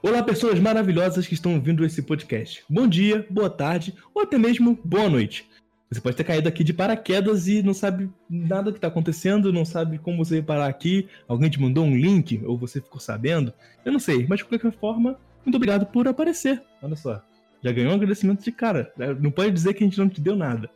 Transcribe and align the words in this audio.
Olá, 0.00 0.22
pessoas 0.22 0.60
maravilhosas 0.60 1.26
que 1.26 1.34
estão 1.34 1.54
ouvindo 1.54 1.84
esse 1.84 2.02
podcast. 2.02 2.64
Bom 2.70 2.86
dia, 2.86 3.26
boa 3.28 3.50
tarde 3.50 3.92
ou 4.14 4.22
até 4.22 4.38
mesmo 4.38 4.78
boa 4.84 5.10
noite. 5.10 5.50
Você 5.90 6.00
pode 6.00 6.16
ter 6.16 6.22
caído 6.22 6.48
aqui 6.48 6.62
de 6.62 6.72
paraquedas 6.72 7.48
e 7.48 7.64
não 7.64 7.74
sabe 7.74 8.08
nada 8.30 8.70
que 8.70 8.78
está 8.78 8.86
acontecendo, 8.86 9.52
não 9.52 9.64
sabe 9.64 9.98
como 9.98 10.24
você 10.24 10.40
parar 10.40 10.68
aqui, 10.68 11.08
alguém 11.26 11.50
te 11.50 11.60
mandou 11.60 11.84
um 11.84 11.96
link 11.96 12.40
ou 12.44 12.56
você 12.56 12.80
ficou 12.80 13.00
sabendo. 13.00 13.52
Eu 13.84 13.90
não 13.90 13.98
sei, 13.98 14.24
mas 14.28 14.38
de 14.38 14.44
qualquer 14.44 14.70
forma, 14.70 15.18
muito 15.44 15.56
obrigado 15.56 15.84
por 15.86 16.06
aparecer. 16.06 16.62
Olha 16.80 16.94
só, 16.94 17.20
já 17.60 17.72
ganhou 17.72 17.90
um 17.90 17.96
agradecimento 17.96 18.44
de 18.44 18.52
cara. 18.52 18.92
Não 19.20 19.32
pode 19.32 19.50
dizer 19.50 19.74
que 19.74 19.82
a 19.82 19.86
gente 19.86 19.98
não 19.98 20.08
te 20.08 20.20
deu 20.20 20.36
nada. 20.36 20.70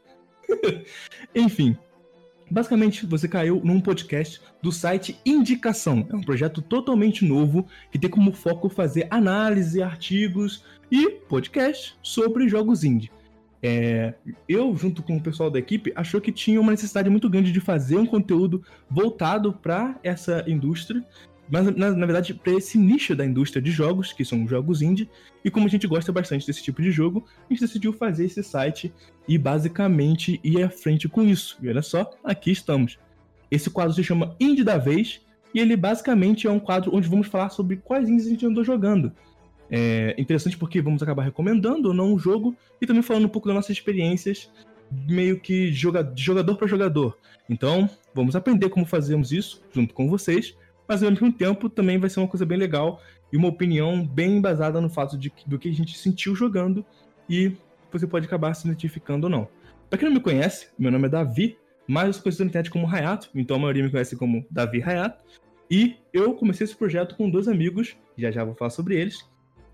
Enfim, 1.33 1.77
Basicamente, 2.53 3.07
você 3.07 3.27
caiu 3.27 3.63
num 3.65 3.81
podcast 3.81 4.39
do 4.61 4.71
site 4.71 5.19
Indicação. 5.25 6.07
É 6.13 6.15
um 6.15 6.21
projeto 6.21 6.61
totalmente 6.61 7.25
novo 7.25 7.67
que 7.91 7.99
tem 7.99 8.11
como 8.11 8.31
foco 8.31 8.69
fazer 8.69 9.07
análise, 9.11 9.83
artigos 9.83 10.63
e 10.91 11.09
podcast 11.09 11.97
sobre 12.03 12.47
jogos 12.51 12.85
indie. 12.85 13.11
É, 13.63 14.13
eu, 14.47 14.77
junto 14.77 15.03
com 15.03 15.17
o 15.17 15.21
pessoal 15.23 15.51
da 15.51 15.59
equipe, 15.59 15.95
achou 15.97 16.21
que 16.21 16.31
tinha 16.31 16.61
uma 16.61 16.73
necessidade 16.73 17.09
muito 17.09 17.31
grande 17.31 17.51
de 17.51 17.61
fazer 17.61 17.97
um 17.97 18.05
conteúdo 18.05 18.63
voltado 18.91 19.55
para 19.55 19.99
essa 20.03 20.45
indústria 20.47 21.03
mas 21.53 21.67
na, 21.77 21.91
na 21.91 22.07
verdade 22.07 22.33
para 22.33 22.55
esse 22.55 22.79
nicho 22.79 23.15
da 23.15 23.27
indústria 23.27 23.61
de 23.61 23.71
jogos, 23.71 24.11
que 24.11 24.25
são 24.25 24.49
jogos 24.49 24.81
indie, 24.81 25.11
e 25.45 25.51
como 25.51 25.67
a 25.67 25.69
gente 25.69 25.87
gosta 25.87 26.11
bastante 26.11 26.47
desse 26.47 26.63
tipo 26.63 26.81
de 26.81 26.91
jogo, 26.91 27.27
a 27.29 27.53
gente 27.53 27.61
decidiu 27.61 27.93
fazer 27.93 28.25
esse 28.25 28.43
site 28.43 28.91
e 29.29 29.37
basicamente 29.37 30.41
ir 30.43 30.63
à 30.63 30.71
frente 30.71 31.11
com 31.11 31.21
isso. 31.21 31.59
E 31.61 31.69
olha 31.69 31.83
só, 31.83 32.11
aqui 32.25 32.51
estamos. 32.51 32.99
Esse 33.51 33.69
quadro 33.69 33.93
se 33.93 34.03
chama 34.03 34.35
Indie 34.41 34.65
da 34.65 34.79
Vez, 34.79 35.21
e 35.53 35.61
ele 35.61 35.77
basicamente 35.77 36.47
é 36.47 36.51
um 36.51 36.59
quadro 36.59 36.97
onde 36.97 37.07
vamos 37.07 37.27
falar 37.27 37.51
sobre 37.51 37.77
quais 37.77 38.09
indies 38.09 38.27
a 38.27 38.31
gente 38.31 38.47
andou 38.47 38.65
jogando. 38.65 39.13
É 39.71 40.15
interessante 40.17 40.57
porque 40.57 40.81
vamos 40.81 41.03
acabar 41.03 41.23
recomendando 41.23 41.89
ou 41.89 41.95
não 41.95 42.15
um 42.15 42.19
jogo 42.19 42.57
e 42.81 42.87
também 42.87 43.03
falando 43.03 43.27
um 43.27 43.29
pouco 43.29 43.49
das 43.49 43.55
nossas 43.55 43.77
experiências 43.77 44.51
meio 45.07 45.39
que 45.39 45.71
de 45.71 45.77
jogador 46.23 46.57
para 46.57 46.67
jogador. 46.67 47.19
Então, 47.47 47.91
vamos 48.15 48.35
aprender 48.35 48.71
como 48.71 48.87
fazemos 48.87 49.33
isso 49.33 49.63
junto 49.71 49.93
com 49.93 50.09
vocês 50.09 50.55
mas 50.93 51.03
ao 51.03 51.11
mesmo 51.11 51.33
tempo 51.33 51.71
também 51.71 51.97
vai 51.97 52.11
ser 52.11 52.21
uma 52.21 52.29
coisa 52.29 52.45
bem 52.45 52.59
legal 52.59 53.01
e 53.33 53.37
uma 53.39 53.49
opinião 53.49 54.07
bem 54.07 54.37
embasada 54.37 54.79
no 54.79 54.91
fato 54.91 55.17
de, 55.17 55.33
do 55.47 55.59
que 55.59 55.71
a 55.71 55.73
gente 55.73 55.97
sentiu 55.97 56.35
jogando 56.35 56.85
e 57.27 57.57
você 57.91 58.07
pode 58.07 58.27
acabar 58.27 58.53
se 58.53 58.67
identificando 58.67 59.27
ou 59.27 59.31
não. 59.31 59.49
Pra 59.89 59.99
quem 59.99 60.07
não 60.07 60.15
me 60.15 60.21
conhece, 60.21 60.69
meu 60.79 60.93
nome 60.93 61.07
é 61.07 61.09
Davi, 61.09 61.57
mas 61.89 62.17
eu 62.17 62.23
conhecido 62.23 62.45
na 62.45 62.51
internet 62.51 62.71
como 62.71 62.87
Hayato, 62.87 63.31
então 63.35 63.57
a 63.57 63.59
maioria 63.59 63.83
me 63.83 63.91
conhece 63.91 64.17
como 64.17 64.45
Davi 64.51 64.83
Hayato. 64.83 65.25
E 65.71 65.97
eu 66.13 66.35
comecei 66.35 66.67
esse 66.67 66.77
projeto 66.77 67.17
com 67.17 67.31
dois 67.31 67.49
amigos, 67.49 67.97
já 68.19 68.31
já 68.31 68.45
vou 68.45 68.55
falar 68.55 68.71
sobre 68.71 69.01
eles. 69.01 69.25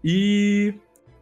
E, 0.05 0.72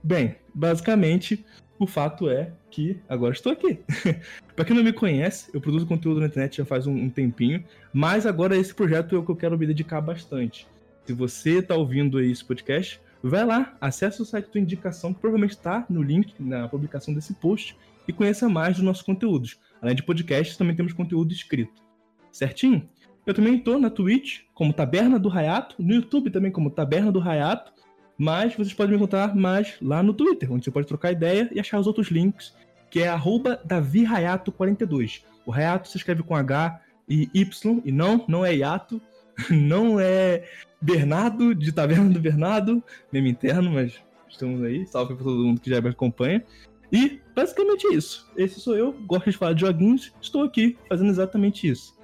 bem, 0.03 0.37
basicamente, 0.55 1.43
o 1.79 1.87
fato 1.87 2.29
é 2.29 2.53
que 2.71 2.99
agora 3.09 3.33
estou 3.33 3.53
aqui. 3.53 3.79
para 4.55 4.65
quem 4.65 4.75
não 4.77 4.83
me 4.83 4.93
conhece, 4.93 5.51
eu 5.53 5.61
produzo 5.61 5.87
conteúdo 5.87 6.21
na 6.21 6.27
internet 6.27 6.57
já 6.57 6.65
faz 6.65 6.87
um, 6.87 6.95
um, 6.95 7.11
tempinho, 7.11 7.65
mas 7.93 8.27
agora 8.27 8.57
esse 8.57 8.75
projeto 8.75 9.15
é 9.15 9.19
o 9.19 9.25
que 9.25 9.31
eu 9.31 9.37
quero 9.37 9.59
me 9.59 9.67
dedicar 9.67 10.01
bastante. 10.01 10.67
Se 11.05 11.13
você 11.13 11.59
está 11.59 11.75
ouvindo 11.75 12.19
aí 12.19 12.31
esse 12.31 12.45
podcast, 12.45 13.01
vai 13.23 13.45
lá, 13.45 13.77
acesse 13.81 14.21
o 14.23 14.25
site 14.25 14.51
do 14.51 14.59
Indicação, 14.59 15.13
que 15.13 15.21
provavelmente 15.21 15.53
está 15.53 15.87
no 15.89 16.03
link 16.03 16.35
na 16.39 16.69
publicação 16.69 17.15
desse 17.15 17.35
post, 17.35 17.77
e 18.09 18.13
conheça 18.13 18.49
mais 18.49 18.77
dos 18.77 18.85
nossos 18.85 19.03
conteúdos. 19.03 19.59
Além 19.83 19.95
de 19.95 20.03
podcasts, 20.03 20.57
também 20.57 20.77
temos 20.77 20.93
conteúdo 20.93 21.33
escrito. 21.33 21.83
Certinho? 22.31 22.89
Eu 23.27 23.35
também 23.35 23.57
estou 23.57 23.79
na 23.79 23.91
Twitch 23.91 24.43
como 24.55 24.73
Taberna 24.73 25.19
do 25.19 25.29
Rayato, 25.29 25.75
no 25.79 25.95
YouTube 25.95 26.31
também 26.31 26.53
como 26.53 26.71
Taberna 26.71 27.11
do 27.11 27.19
Rayato, 27.19 27.73
mas 28.19 28.55
vocês 28.55 28.73
podem 28.73 28.93
me 28.93 28.97
encontrar 28.97 29.35
mais 29.35 29.77
lá 29.81 30.03
no 30.03 30.15
Twitter, 30.15 30.53
onde 30.53 30.65
você 30.65 30.71
pode 30.71 30.87
trocar 30.87 31.13
ideia 31.13 31.49
e 31.53 31.61
achar 31.61 31.79
os 31.79 31.87
outros 31.87 32.09
links, 32.09 32.55
que 32.91 33.03
é 33.03 33.09
DaviRayato42. 33.09 35.23
O 35.45 35.51
Rayato 35.51 35.89
se 35.89 35.97
escreve 35.97 36.23
com 36.23 36.35
H 36.35 36.81
e 37.09 37.29
Y, 37.35 37.83
e 37.85 37.93
não, 37.93 38.25
não 38.27 38.45
é 38.45 38.55
Yato, 38.55 39.01
não 39.51 40.01
é 40.01 40.45
Bernardo, 40.81 41.55
de 41.55 41.73
Taverna 41.73 42.11
do 42.11 42.21
Bernardo, 42.21 42.83
meme 43.13 43.31
interno, 43.31 43.71
mas 43.71 44.01
estamos 44.29 44.63
aí. 44.63 44.87
Salve 44.87 45.15
para 45.15 45.25
todo 45.25 45.45
mundo 45.45 45.61
que 45.61 45.71
já 45.71 45.81
me 45.81 45.89
acompanha. 45.89 46.45
E 46.93 47.21
basicamente 47.35 47.87
isso. 47.95 48.31
Esse 48.37 48.61
sou 48.61 48.77
eu, 48.77 48.93
gosto 48.93 49.31
de 49.31 49.37
falar 49.37 49.53
de 49.53 49.63
joguinhos, 49.63 50.13
estou 50.21 50.45
aqui 50.45 50.77
fazendo 50.89 51.11
exatamente 51.11 51.69
isso. 51.69 51.97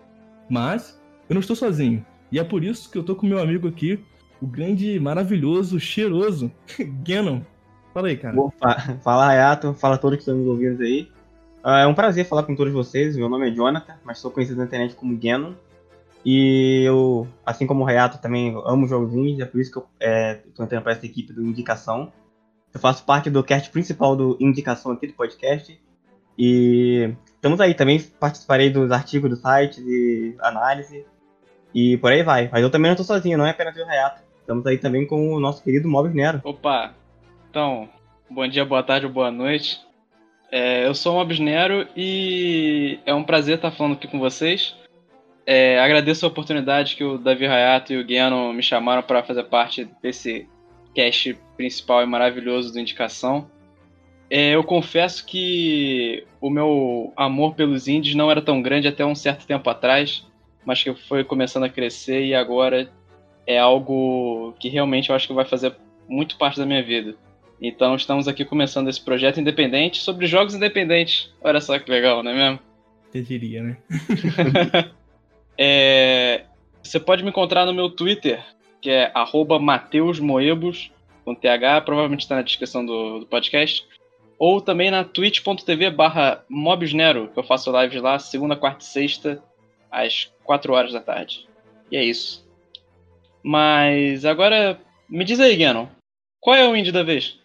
Mas 0.48 1.00
eu 1.28 1.34
não 1.34 1.40
estou 1.40 1.56
sozinho. 1.56 2.04
E 2.30 2.38
é 2.38 2.44
por 2.44 2.64
isso 2.64 2.90
que 2.90 2.98
eu 2.98 3.02
tô 3.02 3.14
com 3.14 3.26
meu 3.26 3.38
amigo 3.38 3.68
aqui, 3.68 4.02
o 4.42 4.46
grande, 4.46 4.98
maravilhoso, 4.98 5.78
cheiroso 5.78 6.50
Ganon. 7.06 7.42
Fala 7.94 8.08
aí, 8.08 8.16
cara. 8.16 8.38
Opa, 8.38 8.98
fala 9.00 9.28
Hayato, 9.28 9.72
fala 9.74 9.96
todos 9.96 10.16
que 10.16 10.22
estão 10.22 10.36
nos 10.36 10.48
ouvindo 10.48 10.82
aí. 10.82 11.08
Uh, 11.64 11.68
é 11.68 11.86
um 11.86 11.94
prazer 11.94 12.26
falar 12.26 12.42
com 12.42 12.56
todos 12.56 12.72
vocês. 12.72 13.16
Meu 13.16 13.28
nome 13.28 13.48
é 13.48 13.54
Jonathan, 13.54 13.94
mas 14.04 14.18
sou 14.18 14.32
conhecido 14.32 14.58
na 14.58 14.64
internet 14.64 14.96
como 14.96 15.16
Ganon. 15.16 15.52
E 16.24 16.82
eu, 16.84 17.28
assim 17.46 17.66
como 17.66 17.84
o 17.84 17.86
Hayato, 17.86 18.18
também 18.18 18.52
amo 18.64 18.88
jogos 18.88 19.14
indies, 19.14 19.40
é 19.40 19.44
por 19.44 19.60
isso 19.60 19.70
que 19.70 19.78
eu 19.78 19.86
é, 20.00 20.40
entrando 20.58 20.82
para 20.82 20.92
essa 20.92 21.06
equipe 21.06 21.32
do 21.32 21.42
Indicação. 21.42 22.12
Eu 22.74 22.80
faço 22.80 23.04
parte 23.04 23.30
do 23.30 23.44
cast 23.44 23.70
principal 23.70 24.16
do 24.16 24.36
Indicação 24.40 24.90
aqui 24.90 25.06
do 25.06 25.12
podcast. 25.12 25.80
E 26.36 27.14
estamos 27.34 27.60
aí, 27.60 27.74
também 27.74 28.00
participarei 28.18 28.70
dos 28.70 28.90
artigos 28.90 29.30
do 29.30 29.36
site, 29.36 29.80
de 29.80 30.34
análise. 30.40 31.04
E 31.72 31.96
por 31.98 32.10
aí 32.10 32.24
vai. 32.24 32.48
Mas 32.50 32.62
eu 32.62 32.70
também 32.70 32.88
não 32.88 32.94
estou 32.94 33.06
sozinho, 33.06 33.38
não 33.38 33.46
é 33.46 33.50
apenas 33.50 33.76
o 33.76 33.84
Hayato. 33.84 34.31
Estamos 34.52 34.66
aí 34.66 34.76
também 34.76 35.06
com 35.06 35.32
o 35.32 35.40
nosso 35.40 35.64
querido 35.64 35.88
Mob 35.88 36.14
Nero. 36.14 36.42
Opa! 36.44 36.94
Então, 37.48 37.88
bom 38.28 38.46
dia, 38.46 38.66
boa 38.66 38.82
tarde 38.82 39.08
boa 39.08 39.30
noite. 39.30 39.80
É, 40.50 40.86
eu 40.86 40.94
sou 40.94 41.14
o 41.14 41.16
Mob 41.16 41.40
Nero 41.40 41.88
e 41.96 42.98
é 43.06 43.14
um 43.14 43.24
prazer 43.24 43.56
estar 43.56 43.70
falando 43.70 43.94
aqui 43.94 44.06
com 44.06 44.18
vocês. 44.18 44.76
É, 45.46 45.80
agradeço 45.80 46.26
a 46.26 46.28
oportunidade 46.28 46.96
que 46.96 47.02
o 47.02 47.16
Davi 47.16 47.46
Hayato 47.46 47.94
e 47.94 47.98
o 47.98 48.04
Guiano 48.04 48.52
me 48.52 48.62
chamaram 48.62 49.02
para 49.02 49.22
fazer 49.22 49.44
parte 49.44 49.88
desse 50.02 50.46
cast 50.94 51.34
principal 51.56 52.02
e 52.02 52.06
maravilhoso 52.06 52.74
do 52.74 52.78
Indicação. 52.78 53.50
É, 54.28 54.54
eu 54.54 54.62
confesso 54.62 55.24
que 55.24 56.26
o 56.42 56.50
meu 56.50 57.10
amor 57.16 57.54
pelos 57.54 57.88
indies 57.88 58.14
não 58.14 58.30
era 58.30 58.42
tão 58.42 58.60
grande 58.60 58.86
até 58.86 59.02
um 59.02 59.14
certo 59.14 59.46
tempo 59.46 59.70
atrás, 59.70 60.26
mas 60.62 60.82
que 60.82 60.94
foi 60.94 61.24
começando 61.24 61.64
a 61.64 61.70
crescer 61.70 62.26
e 62.26 62.34
agora 62.34 62.90
é 63.46 63.58
algo 63.58 64.54
que 64.58 64.68
realmente 64.68 65.10
eu 65.10 65.16
acho 65.16 65.26
que 65.26 65.34
vai 65.34 65.44
fazer 65.44 65.74
muito 66.08 66.36
parte 66.36 66.58
da 66.58 66.66
minha 66.66 66.82
vida. 66.82 67.14
Então 67.60 67.94
estamos 67.94 68.26
aqui 68.26 68.44
começando 68.44 68.88
esse 68.88 69.00
projeto 69.00 69.40
independente 69.40 70.00
sobre 70.00 70.26
jogos 70.26 70.54
independentes. 70.54 71.32
Olha 71.40 71.60
só 71.60 71.78
que 71.78 71.90
legal, 71.90 72.22
não 72.22 72.32
é 72.32 72.34
mesmo? 72.34 72.60
Eu 73.14 73.22
diria, 73.22 73.62
né? 73.62 73.76
é, 75.56 76.44
você 76.82 76.98
pode 76.98 77.22
me 77.22 77.30
encontrar 77.30 77.64
no 77.64 77.72
meu 77.72 77.88
Twitter, 77.88 78.42
que 78.80 78.90
é 78.90 79.12
mateusmoebos, 79.60 80.90
com 81.24 81.34
TH, 81.34 81.82
provavelmente 81.82 82.22
está 82.22 82.36
na 82.36 82.42
descrição 82.42 82.84
do, 82.84 83.20
do, 83.20 83.26
podcast. 83.26 83.86
Ou 84.38 84.60
também 84.60 84.90
na 84.90 85.04
twitch.tv 85.04 85.90
barra 85.90 86.44
mobsnero, 86.48 87.28
que 87.28 87.38
eu 87.38 87.44
faço 87.44 87.70
lives 87.80 88.02
lá 88.02 88.18
segunda, 88.18 88.56
quarta 88.56 88.82
e 88.82 88.86
sexta, 88.88 89.40
às 89.88 90.32
4 90.42 90.72
horas 90.72 90.92
da 90.92 91.00
tarde. 91.00 91.46
E 91.92 91.96
é 91.96 92.04
isso. 92.04 92.41
Mas 93.42 94.24
agora, 94.24 94.78
me 95.08 95.24
diz 95.24 95.40
aí, 95.40 95.56
Ganon, 95.56 95.88
qual 96.40 96.54
é 96.54 96.68
o 96.68 96.76
indie 96.76 96.92
da 96.92 97.02
vez? 97.02 97.38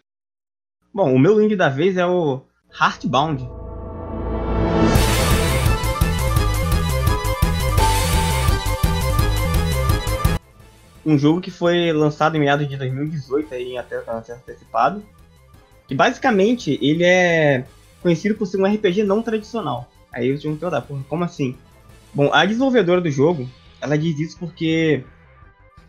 Bom, 0.93 1.11
o 1.13 1.17
meu 1.17 1.41
indie 1.41 1.55
da 1.55 1.69
vez 1.69 1.97
é 1.97 2.05
o 2.05 2.41
Heartbound. 2.79 3.49
Um 11.03 11.17
jogo 11.17 11.41
que 11.41 11.49
foi 11.49 11.91
lançado 11.91 12.37
em 12.37 12.41
meados 12.41 12.67
de 12.67 12.77
2018 12.77 13.55
aí, 13.55 13.71
em 13.71 13.77
até 13.79 13.97
antecipado. 14.07 15.03
Que 15.87 15.95
basicamente 15.95 16.77
ele 16.79 17.03
é 17.03 17.65
conhecido 18.03 18.35
por 18.35 18.45
ser 18.45 18.61
um 18.61 18.71
RPG 18.71 19.01
não 19.03 19.23
tradicional. 19.23 19.89
Aí 20.11 20.27
eu 20.27 20.37
tinha 20.37 20.53
que 20.53 20.59
perguntar, 20.59 20.81
porra, 20.81 21.03
como 21.09 21.23
assim? 21.23 21.57
Bom, 22.13 22.31
a 22.31 22.45
desenvolvedora 22.45 23.01
do 23.01 23.09
jogo, 23.09 23.49
ela 23.81 23.97
diz 23.97 24.19
isso 24.19 24.37
porque 24.37 25.03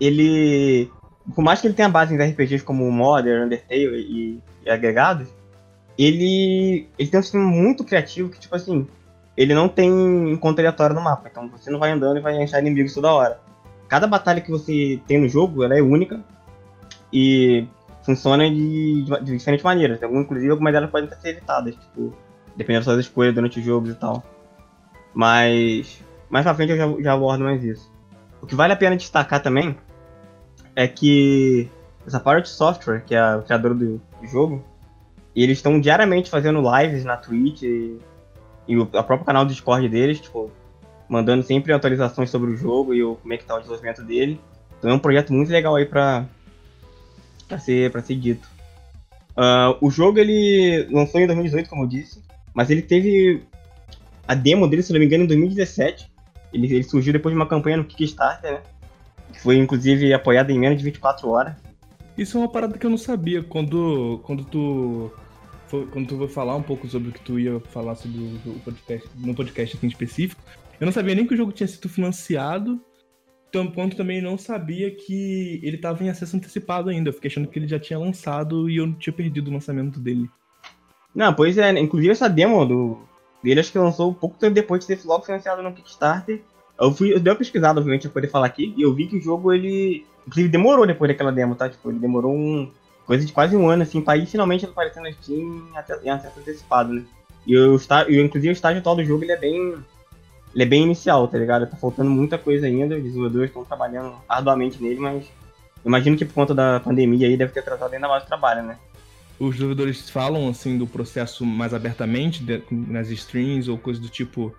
ele. 0.00 0.90
Por 1.34 1.42
mais 1.42 1.60
que 1.60 1.66
ele 1.66 1.74
tenha 1.74 1.88
base 1.88 2.14
em 2.14 2.18
RPGs 2.18 2.64
como 2.64 2.90
Modern, 2.90 3.44
Undertale 3.44 3.96
e, 3.96 4.42
e 4.64 4.70
agregados, 4.70 5.28
ele, 5.98 6.88
ele 6.98 7.08
tem 7.08 7.20
um 7.20 7.22
sistema 7.22 7.44
muito 7.44 7.84
criativo 7.84 8.30
que, 8.30 8.40
tipo 8.40 8.54
assim, 8.56 8.86
ele 9.36 9.54
não 9.54 9.68
tem 9.68 9.90
encontro 10.32 10.62
aleatório 10.62 10.94
no 10.94 11.02
mapa. 11.02 11.28
Então 11.30 11.48
você 11.48 11.70
não 11.70 11.78
vai 11.78 11.90
andando 11.90 12.18
e 12.18 12.22
vai 12.22 12.42
achar 12.42 12.60
inimigos 12.60 12.94
toda 12.94 13.12
hora. 13.12 13.40
Cada 13.88 14.06
batalha 14.06 14.40
que 14.40 14.50
você 14.50 15.00
tem 15.06 15.20
no 15.20 15.28
jogo, 15.28 15.64
ela 15.64 15.76
é 15.76 15.82
única 15.82 16.22
e 17.12 17.66
funciona 18.02 18.48
de, 18.48 19.04
de 19.22 19.36
diferentes 19.36 19.64
maneiras. 19.64 20.02
Algum, 20.02 20.20
inclusive, 20.20 20.50
algumas 20.50 20.72
delas 20.72 20.90
podem 20.90 21.10
ser 21.20 21.30
evitadas, 21.30 21.74
tipo, 21.74 22.14
dependendo 22.56 22.84
das 22.84 22.94
suas 22.94 23.06
escolhas 23.06 23.34
durante 23.34 23.58
os 23.58 23.64
jogos 23.64 23.90
e 23.90 23.94
tal. 23.94 24.22
Mas 25.14 26.02
mais 26.30 26.44
pra 26.44 26.54
frente 26.54 26.72
eu 26.72 26.76
já, 26.76 27.02
já 27.02 27.12
abordo 27.12 27.44
mais 27.44 27.62
isso. 27.64 27.90
O 28.40 28.46
que 28.46 28.54
vale 28.54 28.72
a 28.72 28.76
pena 28.76 28.96
destacar 28.96 29.42
também 29.42 29.76
é 30.78 30.86
que 30.86 31.68
essa 32.06 32.20
Pirate 32.20 32.48
Software, 32.48 33.02
que 33.04 33.12
é 33.12 33.34
o 33.34 33.42
criador 33.42 33.74
do, 33.74 34.00
jogo, 34.22 34.64
eles 35.34 35.58
estão 35.58 35.80
diariamente 35.80 36.30
fazendo 36.30 36.62
lives 36.62 37.04
na 37.04 37.16
Twitch 37.16 37.62
e, 37.62 37.98
e 38.68 38.76
o 38.78 38.82
a 38.94 39.02
próprio 39.02 39.26
canal 39.26 39.44
do 39.44 39.50
Discord 39.50 39.88
deles, 39.88 40.20
tipo, 40.20 40.52
mandando 41.08 41.42
sempre 41.42 41.72
atualizações 41.72 42.30
sobre 42.30 42.52
o 42.52 42.56
jogo 42.56 42.94
e 42.94 43.02
o, 43.02 43.16
como 43.16 43.34
é 43.34 43.36
que 43.36 43.44
tá 43.44 43.56
o 43.56 43.58
desenvolvimento 43.58 44.04
dele. 44.04 44.40
Então 44.78 44.88
é 44.88 44.94
um 44.94 45.00
projeto 45.00 45.32
muito 45.32 45.50
legal 45.50 45.74
aí 45.74 45.84
pra, 45.84 46.26
pra, 47.48 47.58
ser, 47.58 47.90
pra 47.90 48.00
ser 48.00 48.14
dito. 48.14 48.48
Uh, 49.30 49.74
o 49.80 49.90
jogo 49.90 50.20
ele 50.20 50.86
lançou 50.92 51.20
em 51.20 51.26
2018, 51.26 51.68
como 51.68 51.82
eu 51.82 51.88
disse, 51.88 52.22
mas 52.54 52.70
ele 52.70 52.82
teve 52.82 53.42
a 54.28 54.34
demo 54.36 54.68
dele, 54.68 54.84
se 54.84 54.92
não 54.92 55.00
me 55.00 55.06
engano, 55.06 55.24
em 55.24 55.26
2017. 55.28 56.08
Ele, 56.52 56.72
ele 56.72 56.84
surgiu 56.84 57.12
depois 57.12 57.32
de 57.34 57.36
uma 57.36 57.48
campanha 57.48 57.78
no 57.78 57.84
Kickstarter, 57.84 58.52
né? 58.52 58.60
Que 59.32 59.40
foi 59.40 59.56
inclusive 59.56 60.12
apoiada 60.12 60.52
em 60.52 60.58
menos 60.58 60.78
de 60.78 60.84
24 60.84 61.28
horas. 61.28 61.54
Isso 62.16 62.36
é 62.36 62.40
uma 62.40 62.50
parada 62.50 62.76
que 62.76 62.84
eu 62.84 62.90
não 62.90 62.98
sabia. 62.98 63.42
Quando, 63.42 64.20
quando 64.24 64.44
tu. 64.44 65.12
Quando 65.92 66.08
tu 66.08 66.16
vai 66.16 66.28
falar 66.28 66.56
um 66.56 66.62
pouco 66.62 66.88
sobre 66.88 67.10
o 67.10 67.12
que 67.12 67.20
tu 67.20 67.38
ia 67.38 67.60
falar 67.60 67.94
sobre 67.94 68.40
o 68.46 68.58
podcast, 68.64 69.10
no 69.16 69.34
podcast 69.34 69.76
aqui 69.76 69.84
em 69.84 69.90
específico, 69.90 70.40
eu 70.80 70.86
não 70.86 70.92
sabia 70.92 71.14
nem 71.14 71.26
que 71.26 71.34
o 71.34 71.36
jogo 71.36 71.52
tinha 71.52 71.68
sido 71.68 71.90
financiado, 71.90 72.80
quanto 73.74 73.94
também 73.94 74.22
não 74.22 74.38
sabia 74.38 74.90
que 74.90 75.60
ele 75.62 75.76
estava 75.76 76.02
em 76.02 76.08
acesso 76.08 76.36
antecipado 76.36 76.88
ainda. 76.88 77.10
Eu 77.10 77.12
fiquei 77.12 77.30
achando 77.30 77.48
que 77.48 77.58
ele 77.58 77.68
já 77.68 77.78
tinha 77.78 77.98
lançado 77.98 78.68
e 78.70 78.78
eu 78.78 78.92
tinha 78.94 79.12
perdido 79.12 79.50
o 79.50 79.52
lançamento 79.52 80.00
dele. 80.00 80.30
Não, 81.14 81.34
pois 81.34 81.58
é, 81.58 81.72
né? 81.72 81.80
inclusive 81.80 82.12
essa 82.12 82.28
demo 82.28 82.64
do, 82.64 82.98
dele 83.42 83.60
acho 83.60 83.72
que 83.72 83.78
lançou 83.78 84.10
um 84.10 84.14
pouco 84.14 84.38
tempo 84.38 84.54
depois 84.54 84.86
de 84.86 84.96
ter 84.96 85.06
logo 85.06 85.24
financiado 85.24 85.62
no 85.62 85.72
Kickstarter. 85.72 86.42
Eu 86.80 86.92
fui, 86.92 87.12
eu 87.12 87.20
dei 87.20 87.32
uma 87.32 87.38
pesquisada, 87.38 87.80
obviamente, 87.80 88.02
pra 88.02 88.12
poder 88.12 88.28
falar 88.28 88.46
aqui, 88.46 88.72
e 88.76 88.82
eu 88.82 88.94
vi 88.94 89.06
que 89.06 89.16
o 89.16 89.20
jogo, 89.20 89.52
ele. 89.52 90.06
Inclusive, 90.26 90.48
demorou 90.48 90.86
depois 90.86 91.10
daquela 91.10 91.32
demo, 91.32 91.54
tá? 91.54 91.68
Tipo, 91.68 91.90
ele 91.90 91.98
demorou 91.98 92.34
um. 92.34 92.70
coisa 93.06 93.24
de 93.24 93.32
quase 93.32 93.56
um 93.56 93.68
ano, 93.68 93.82
assim, 93.82 94.00
pra 94.00 94.16
ir 94.16 94.26
finalmente 94.26 94.64
aparecer 94.64 95.00
na 95.00 95.10
Steam 95.12 95.62
em, 96.04 96.10
acesso 96.10 96.38
antecipado, 96.38 96.92
né? 96.92 97.02
E 97.46 97.52
eu, 97.52 97.78
eu, 98.08 98.24
inclusive, 98.24 98.50
o 98.50 98.52
estágio 98.52 98.80
atual 98.80 98.96
do 98.96 99.04
jogo, 99.04 99.24
ele 99.24 99.32
é 99.32 99.36
bem 99.36 99.76
ele 100.54 100.64
é 100.64 100.66
bem 100.66 100.82
inicial, 100.82 101.28
tá 101.28 101.38
ligado? 101.38 101.66
Tá 101.66 101.76
faltando 101.76 102.10
muita 102.10 102.38
coisa 102.38 102.66
ainda, 102.66 102.96
os 102.96 103.02
desenvolvedores 103.02 103.50
estão 103.50 103.64
trabalhando 103.64 104.14
arduamente 104.28 104.82
nele, 104.82 104.98
mas 104.98 105.24
imagino 105.84 106.16
que 106.16 106.24
por 106.24 106.34
conta 106.34 106.54
da 106.54 106.80
pandemia 106.80 107.28
aí 107.28 107.36
deve 107.36 107.52
ter 107.52 107.62
tratado 107.62 107.94
ainda 107.94 108.08
mais 108.08 108.24
o 108.24 108.26
trabalho, 108.26 108.62
né? 108.62 108.78
Os 109.38 109.52
desenvolvedores 109.52 110.10
falam, 110.10 110.48
assim, 110.48 110.76
do 110.76 110.86
processo 110.86 111.46
mais 111.46 111.72
abertamente, 111.72 112.42
de, 112.42 112.62
nas 112.70 113.08
streams 113.10 113.70
ou 113.70 113.78
coisa 113.78 114.00
do 114.00 114.08
tipo, 114.08 114.52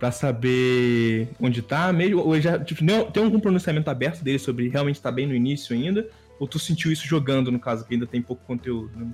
para 0.00 0.10
saber 0.10 1.28
onde 1.40 1.62
tá, 1.62 1.92
mesmo, 1.92 2.20
ou 2.22 2.40
já, 2.40 2.58
tipo, 2.58 2.82
tem 3.12 3.22
algum 3.22 3.38
pronunciamento 3.38 3.90
aberto 3.90 4.24
dele 4.24 4.38
sobre 4.38 4.68
realmente 4.68 5.00
tá 5.00 5.12
bem 5.12 5.26
no 5.26 5.34
início 5.34 5.76
ainda, 5.76 6.08
ou 6.38 6.48
tu 6.48 6.58
sentiu 6.58 6.90
isso 6.90 7.06
jogando, 7.06 7.52
no 7.52 7.60
caso, 7.60 7.84
que 7.84 7.94
ainda 7.94 8.06
tem 8.06 8.20
pouco 8.20 8.42
conteúdo, 8.46 8.90
né? 8.98 9.06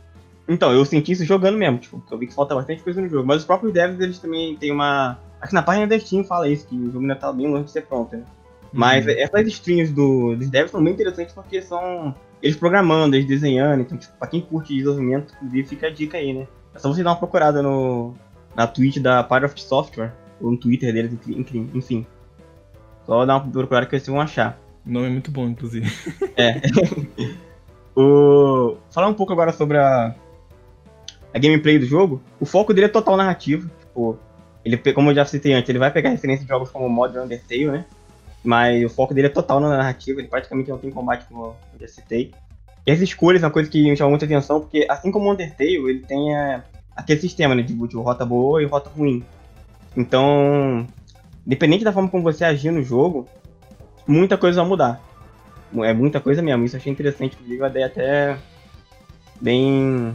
Então, 0.48 0.72
eu 0.72 0.84
senti 0.84 1.10
isso 1.10 1.24
jogando 1.24 1.58
mesmo, 1.58 1.78
tipo, 1.78 2.00
eu 2.08 2.16
vi 2.16 2.28
que 2.28 2.34
falta 2.34 2.54
bastante 2.54 2.80
coisa 2.82 3.02
no 3.02 3.08
jogo, 3.08 3.26
mas 3.26 3.38
os 3.38 3.44
próprios 3.44 3.72
devs, 3.72 3.98
eles 3.98 4.20
também 4.20 4.56
têm 4.56 4.70
uma 4.70 5.18
Acho 5.40 5.50
que 5.50 5.54
na 5.54 5.62
página 5.62 5.86
da 5.86 5.98
Steam 5.98 6.24
fala 6.24 6.48
isso, 6.48 6.66
que 6.66 6.74
o 6.74 6.86
jogo 6.86 7.00
ainda 7.00 7.16
tá 7.16 7.32
bem 7.32 7.46
longe 7.46 7.64
de 7.64 7.70
ser 7.70 7.82
pronto, 7.82 8.16
né? 8.16 8.24
Mas 8.72 9.06
uhum. 9.06 9.12
essas 9.12 9.46
streams 9.48 9.92
do, 9.92 10.34
dos 10.34 10.48
devs 10.48 10.70
são 10.70 10.82
bem 10.82 10.92
interessantes 10.92 11.34
porque 11.34 11.62
são 11.62 12.14
eles 12.42 12.56
programando, 12.56 13.16
eles 13.16 13.26
desenhando, 13.26 13.80
então, 13.80 13.96
tipo, 13.96 14.16
pra 14.18 14.28
quem 14.28 14.40
curte 14.40 14.74
desenvolvimento, 14.74 15.34
inclusive, 15.34 15.68
fica 15.68 15.86
a 15.86 15.90
dica 15.90 16.18
aí, 16.18 16.32
né? 16.32 16.46
É 16.74 16.78
só 16.78 16.92
você 16.92 17.02
dar 17.02 17.10
uma 17.10 17.16
procurada 17.16 17.62
no, 17.62 18.14
na 18.54 18.66
Twitch 18.66 18.98
da 18.98 19.22
Pirate 19.22 19.62
Software, 19.62 20.12
ou 20.40 20.50
no 20.50 20.56
Twitter 20.56 20.92
deles, 20.92 21.12
enfim. 21.74 22.06
Só 23.04 23.24
dar 23.24 23.36
uma 23.36 23.50
procurada 23.50 23.86
que 23.86 23.92
vocês 23.92 24.06
vão 24.06 24.20
achar. 24.20 24.58
O 24.86 24.90
nome 24.90 25.06
é 25.06 25.10
muito 25.10 25.30
bom, 25.30 25.48
inclusive. 25.48 25.90
É. 26.36 26.60
o... 27.96 28.76
Falar 28.90 29.08
um 29.08 29.14
pouco 29.14 29.32
agora 29.32 29.52
sobre 29.52 29.78
a... 29.78 30.14
a 31.32 31.38
gameplay 31.38 31.78
do 31.78 31.86
jogo. 31.86 32.20
O 32.38 32.44
foco 32.44 32.74
dele 32.74 32.86
é 32.86 32.90
total 32.90 33.16
narrativo. 33.16 33.70
Tipo, 33.80 34.18
ele, 34.64 34.76
como 34.92 35.10
eu 35.10 35.14
já 35.14 35.24
citei 35.24 35.54
antes, 35.54 35.68
ele 35.68 35.78
vai 35.78 35.90
pegar 35.90 36.10
referência 36.10 36.44
de 36.44 36.48
jogos 36.48 36.70
como 36.70 36.88
Modern 36.88 37.24
Undertale, 37.24 37.66
né? 37.66 37.84
Mas 38.44 38.84
o 38.84 38.88
foco 38.88 39.14
dele 39.14 39.28
é 39.28 39.30
total 39.30 39.60
na 39.60 39.68
narrativa, 39.68 40.20
ele 40.20 40.28
praticamente 40.28 40.70
não 40.70 40.78
tem 40.78 40.90
combate, 40.90 41.24
como 41.28 41.46
eu 41.46 41.80
já 41.80 41.88
citei. 41.88 42.32
E 42.86 42.90
as 42.90 43.00
escolhas 43.00 43.42
é 43.42 43.46
uma 43.46 43.52
coisa 43.52 43.70
que 43.70 43.82
me 43.82 43.96
chamou 43.96 44.10
muita 44.10 44.24
atenção, 44.24 44.60
porque 44.60 44.86
assim 44.88 45.10
como 45.10 45.28
o 45.28 45.32
Undertale, 45.32 45.76
ele 45.88 46.00
tem 46.00 46.36
é, 46.36 46.62
aquele 46.94 47.20
sistema, 47.20 47.54
né, 47.54 47.62
de, 47.62 47.74
de 47.74 47.96
rota 47.96 48.24
boa 48.24 48.62
e 48.62 48.66
rota 48.66 48.90
ruim. 48.90 49.24
Então, 49.96 50.86
independente 51.46 51.84
da 51.84 51.92
forma 51.92 52.08
como 52.08 52.22
você 52.22 52.44
agir 52.44 52.70
no 52.70 52.82
jogo, 52.82 53.26
muita 54.06 54.36
coisa 54.36 54.60
vai 54.60 54.68
mudar. 54.68 55.00
É 55.82 55.92
muita 55.92 56.20
coisa 56.20 56.42
mesmo, 56.42 56.64
isso 56.64 56.76
eu 56.76 56.80
achei 56.80 56.92
interessante, 56.92 57.34
inclusive 57.34 57.64
a 57.64 57.68
ideia 57.68 57.86
até 57.86 58.38
bem... 59.40 60.12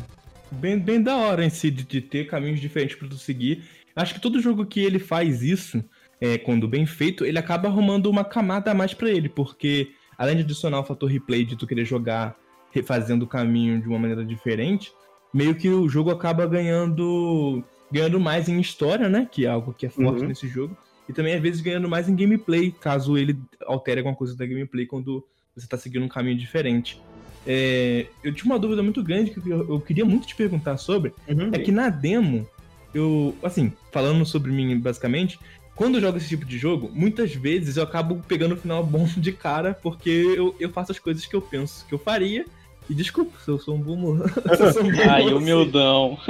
Bem, 0.54 0.78
bem 0.78 1.02
da 1.02 1.16
hora 1.16 1.46
em 1.46 1.50
si, 1.50 1.72
de, 1.72 1.86
de 1.86 2.02
ter 2.02 2.28
caminhos 2.28 2.60
diferentes 2.60 2.98
para 2.98 3.08
tu 3.08 3.18
seguir 3.18 3.64
Acho 3.96 4.14
que 4.14 4.22
todo 4.22 4.42
jogo 4.42 4.66
que 4.66 4.80
ele 4.80 5.00
faz 5.00 5.42
isso, 5.42 5.84
é, 6.20 6.38
quando 6.38 6.68
bem 6.68 6.86
feito, 6.86 7.26
ele 7.26 7.38
acaba 7.38 7.68
arrumando 7.68 8.10
uma 8.10 8.24
camada 8.24 8.72
a 8.72 8.74
mais 8.74 8.94
para 8.94 9.10
ele, 9.10 9.28
porque 9.28 9.92
além 10.18 10.36
de 10.36 10.44
adicionar 10.44 10.80
o 10.80 10.84
fator 10.84 11.10
replay 11.10 11.44
de 11.44 11.56
tu 11.56 11.68
querer 11.68 11.86
jogar 11.86 12.36
refazendo 12.72 13.26
o 13.26 13.28
caminho 13.28 13.82
de 13.82 13.88
uma 13.88 14.00
maneira 14.00 14.24
diferente, 14.24 14.94
meio 15.34 15.56
que 15.56 15.70
o 15.70 15.90
jogo 15.90 16.10
acaba 16.10 16.46
ganhando 16.46 17.64
ganhando 17.92 18.20
mais 18.20 18.48
em 18.48 18.60
história, 18.60 19.10
né? 19.10 19.28
Que 19.30 19.46
é 19.46 19.50
algo 19.50 19.74
que 19.74 19.86
é 19.86 19.90
forte 19.90 20.22
uhum. 20.22 20.28
nesse 20.28 20.48
jogo. 20.48 20.78
E 21.08 21.14
também, 21.14 21.34
às 21.34 21.42
vezes, 21.42 21.62
ganhando 21.62 21.90
mais 21.90 22.08
em 22.08 22.16
gameplay, 22.16 22.72
caso 22.72 23.18
ele 23.18 23.38
altere 23.66 24.00
alguma 24.00 24.16
coisa 24.16 24.36
da 24.36 24.46
gameplay 24.46 24.86
quando 24.86 25.26
você 25.56 25.68
tá 25.68 25.78
seguindo 25.78 26.06
um 26.06 26.10
caminho 26.10 26.38
diferente. 26.38 27.02
É, 27.46 28.06
eu 28.24 28.34
tinha 28.34 28.46
uma 28.46 28.60
dúvida 28.60 28.84
muito 28.84 29.04
grande 29.04 29.32
que 29.32 29.50
eu, 29.50 29.68
eu 29.68 29.82
queria 29.82 30.06
muito 30.06 30.28
te 30.28 30.36
perguntar 30.36 30.78
sobre. 30.78 31.14
Uhum. 31.28 31.50
É 31.52 31.60
que 31.60 31.72
na 31.72 31.90
demo, 31.90 32.48
eu, 32.94 33.36
assim, 33.44 33.74
falando 33.92 34.26
sobre 34.26 34.52
mim 34.52 34.78
basicamente, 34.80 35.40
quando 35.76 35.96
eu 35.96 36.02
jogo 36.02 36.18
esse 36.18 36.28
tipo 36.28 36.46
de 36.46 36.58
jogo, 36.58 36.92
muitas 36.94 37.34
vezes 37.34 37.78
eu 37.78 37.84
acabo 37.84 38.22
pegando 38.28 38.54
o 38.54 38.58
final 38.58 38.84
bom 38.86 39.06
de 39.06 39.32
cara, 39.32 39.74
porque 39.74 40.10
eu, 40.10 40.56
eu 40.60 40.70
faço 40.70 40.92
as 40.92 41.00
coisas 41.00 41.26
que 41.26 41.36
eu 41.36 41.42
penso 41.42 41.86
que 41.88 41.94
eu 41.94 42.00
faria. 42.00 42.46
E 42.90 42.94
desculpa 42.94 43.38
se 43.40 43.50
eu 43.50 43.60
sou 43.60 43.76
um 43.76 43.82
boomer. 43.82 44.26
um 44.28 45.10
Ai, 45.10 45.34
humildão. 45.34 46.18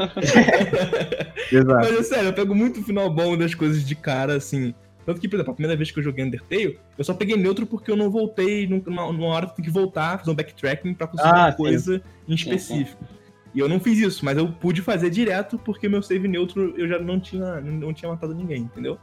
Mas 1.79 1.91
é 1.91 2.03
sério, 2.03 2.29
eu 2.29 2.33
pego 2.33 2.53
muito 2.53 2.79
o 2.79 2.83
final 2.83 3.09
bom 3.09 3.37
das 3.37 3.55
coisas 3.55 3.85
de 3.85 3.95
cara, 3.95 4.35
assim. 4.35 4.73
Tanto 5.05 5.19
que, 5.19 5.27
por 5.27 5.35
exemplo, 5.35 5.51
a 5.51 5.55
primeira 5.55 5.75
vez 5.75 5.89
que 5.89 5.99
eu 5.99 6.03
joguei 6.03 6.23
Undertale, 6.23 6.79
eu 6.97 7.03
só 7.03 7.13
peguei 7.13 7.35
neutro 7.35 7.65
porque 7.65 7.89
eu 7.89 7.95
não 7.95 8.11
voltei 8.11 8.67
numa, 8.67 9.11
numa 9.11 9.27
hora 9.27 9.47
que 9.47 9.55
tem 9.55 9.65
que 9.65 9.71
voltar, 9.71 10.19
fazer 10.19 10.31
um 10.31 10.35
backtracking 10.35 10.93
pra 10.93 11.07
conseguir 11.07 11.29
ah, 11.29 11.47
uma 11.47 11.53
coisa 11.53 12.01
em 12.27 12.33
específico. 12.33 13.03
Sim, 13.03 13.15
sim. 13.15 13.21
E 13.53 13.59
eu 13.59 13.67
não 13.67 13.79
fiz 13.79 13.97
isso, 13.97 14.23
mas 14.23 14.37
eu 14.37 14.47
pude 14.47 14.81
fazer 14.81 15.09
direto 15.09 15.57
porque 15.57 15.89
meu 15.89 16.01
save 16.01 16.27
neutro 16.27 16.73
eu 16.77 16.87
já 16.87 16.99
não 16.99 17.19
tinha, 17.19 17.59
não 17.59 17.93
tinha 17.93 18.09
matado 18.09 18.33
ninguém, 18.33 18.61
entendeu? 18.61 18.97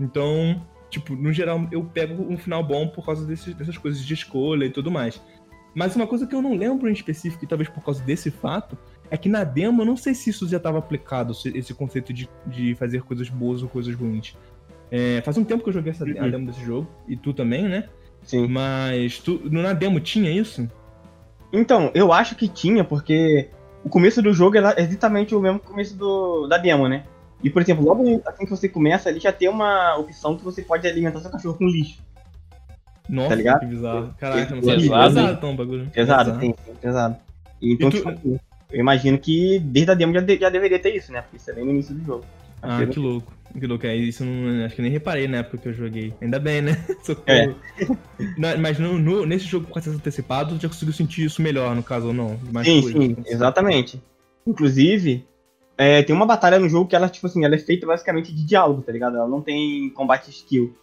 Então, 0.00 0.64
tipo, 0.88 1.14
no 1.14 1.32
geral 1.32 1.66
eu 1.70 1.84
pego 1.84 2.22
um 2.22 2.38
final 2.38 2.64
bom 2.64 2.88
por 2.88 3.04
causa 3.04 3.26
desse, 3.26 3.52
dessas 3.52 3.76
coisas 3.76 4.02
de 4.02 4.14
escolha 4.14 4.64
e 4.64 4.70
tudo 4.70 4.90
mais. 4.90 5.20
Mas 5.74 5.96
uma 5.96 6.06
coisa 6.06 6.26
que 6.26 6.34
eu 6.34 6.42
não 6.42 6.54
lembro 6.54 6.88
em 6.88 6.92
específico, 6.92 7.44
e 7.44 7.48
talvez 7.48 7.68
por 7.68 7.82
causa 7.82 8.02
desse 8.02 8.30
fato, 8.30 8.76
é 9.10 9.16
que 9.16 9.28
na 9.28 9.44
demo 9.44 9.82
eu 9.82 9.86
não 9.86 9.96
sei 9.96 10.14
se 10.14 10.30
isso 10.30 10.48
já 10.48 10.58
estava 10.58 10.78
aplicado, 10.78 11.32
esse 11.54 11.74
conceito 11.74 12.12
de, 12.12 12.28
de 12.46 12.74
fazer 12.74 13.02
coisas 13.02 13.28
boas 13.28 13.62
ou 13.62 13.68
coisas 13.68 13.94
ruins. 13.94 14.36
É, 14.90 15.22
faz 15.22 15.38
um 15.38 15.44
tempo 15.44 15.62
que 15.62 15.70
eu 15.70 15.72
joguei 15.72 15.92
essa 15.92 16.04
uhum. 16.04 16.30
demo 16.30 16.46
desse 16.46 16.64
jogo, 16.64 16.88
e 17.08 17.16
tu 17.16 17.32
também, 17.32 17.68
né? 17.68 17.88
Sim. 18.22 18.46
Mas 18.48 19.18
tu, 19.18 19.40
na 19.50 19.72
demo 19.72 20.00
tinha 20.00 20.30
isso? 20.30 20.68
Então, 21.52 21.90
eu 21.94 22.12
acho 22.12 22.36
que 22.36 22.48
tinha, 22.48 22.84
porque 22.84 23.48
o 23.84 23.88
começo 23.88 24.22
do 24.22 24.32
jogo 24.32 24.56
é 24.56 24.80
exatamente 24.80 25.34
o 25.34 25.40
mesmo 25.40 25.58
começo 25.60 25.96
do, 25.96 26.46
da 26.46 26.56
demo, 26.56 26.88
né? 26.88 27.04
E, 27.42 27.50
por 27.50 27.60
exemplo, 27.60 27.84
logo 27.84 28.22
assim 28.24 28.44
que 28.44 28.50
você 28.50 28.68
começa 28.68 29.08
ali, 29.08 29.18
já 29.18 29.32
tem 29.32 29.48
uma 29.48 29.96
opção 29.96 30.36
que 30.36 30.44
você 30.44 30.62
pode 30.62 30.86
alimentar 30.86 31.20
seu 31.20 31.30
cachorro 31.30 31.58
com 31.58 31.66
lixo. 31.66 32.00
Nossa, 33.08 33.30
tá 33.30 33.34
ligado? 33.34 33.60
que 33.60 33.66
bizarro. 33.66 34.14
Caraca, 34.18 34.54
não 34.54 34.62
sei. 34.62 34.76
Pesado, 34.76 35.20
então, 35.20 35.56
bagulho. 35.56 35.90
Pesado, 35.90 36.40
sim, 36.40 36.54
sim, 36.64 36.74
pesado. 36.80 37.16
Então, 37.60 37.90
tu... 37.90 37.96
tipo, 37.96 38.40
eu 38.70 38.80
imagino 38.80 39.18
que 39.18 39.58
desde 39.58 39.90
a 39.90 39.94
demo 39.94 40.12
já, 40.14 40.20
de, 40.20 40.38
já 40.38 40.48
deveria 40.48 40.78
ter 40.78 40.94
isso, 40.94 41.12
né? 41.12 41.22
Porque 41.22 41.36
isso 41.36 41.50
é 41.50 41.54
bem 41.54 41.64
no 41.64 41.70
início 41.70 41.94
do 41.94 42.04
jogo. 42.04 42.24
Ah, 42.62 42.84
que 42.86 42.98
louco. 42.98 43.32
Que 43.58 43.66
louco. 43.66 43.86
É, 43.86 43.94
isso 43.94 44.24
não, 44.24 44.64
acho 44.64 44.76
que 44.76 44.82
nem 44.82 44.90
reparei 44.90 45.28
na 45.28 45.38
época 45.38 45.58
que 45.58 45.68
eu 45.68 45.74
joguei. 45.74 46.14
Ainda 46.22 46.38
bem, 46.38 46.62
né? 46.62 46.82
É. 47.26 48.56
mas 48.56 48.78
no, 48.78 48.98
no, 48.98 49.26
nesse 49.26 49.44
jogo 49.44 49.66
com 49.66 49.78
acesso 49.78 49.96
antecipado, 49.96 50.58
já 50.58 50.68
conseguiu 50.68 50.94
sentir 50.94 51.24
isso 51.24 51.42
melhor, 51.42 51.74
no 51.74 51.82
caso, 51.82 52.08
ou 52.08 52.14
não? 52.14 52.38
Mais 52.50 52.66
sim, 52.66 52.80
coisa, 52.80 52.98
sim, 52.98 53.16
exatamente. 53.26 54.00
Inclusive, 54.46 55.26
é, 55.76 56.02
tem 56.02 56.14
uma 56.14 56.24
batalha 56.24 56.58
no 56.58 56.68
jogo 56.68 56.88
que 56.88 56.96
ela, 56.96 57.08
tipo 57.08 57.26
assim, 57.26 57.44
ela 57.44 57.54
é 57.54 57.58
feita 57.58 57.86
basicamente 57.86 58.32
de 58.32 58.44
diálogo, 58.44 58.82
tá 58.82 58.92
ligado? 58.92 59.16
Ela 59.16 59.28
não 59.28 59.42
tem 59.42 59.90
combate 59.90 60.30
skill. 60.30 60.74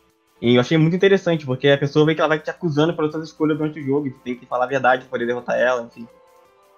E 0.42 0.56
eu 0.56 0.62
achei 0.62 0.78
muito 0.78 0.96
interessante, 0.96 1.46
porque 1.46 1.68
a 1.68 1.78
pessoa 1.78 2.06
vê 2.06 2.16
que 2.16 2.22
ela 2.22 2.30
vai 2.30 2.40
te 2.40 2.50
acusando 2.50 2.94
pelas 2.94 3.12
suas 3.12 3.26
escolhas 3.26 3.58
durante 3.58 3.80
o 3.80 3.84
jogo, 3.84 4.08
e 4.08 4.12
tu 4.12 4.20
tem 4.20 4.36
que 4.36 4.46
falar 4.46 4.66
a 4.66 4.68
verdade 4.68 5.02
pra 5.04 5.12
poder 5.12 5.26
derrotar 5.26 5.58
ela, 5.58 5.82
enfim. 5.82 6.08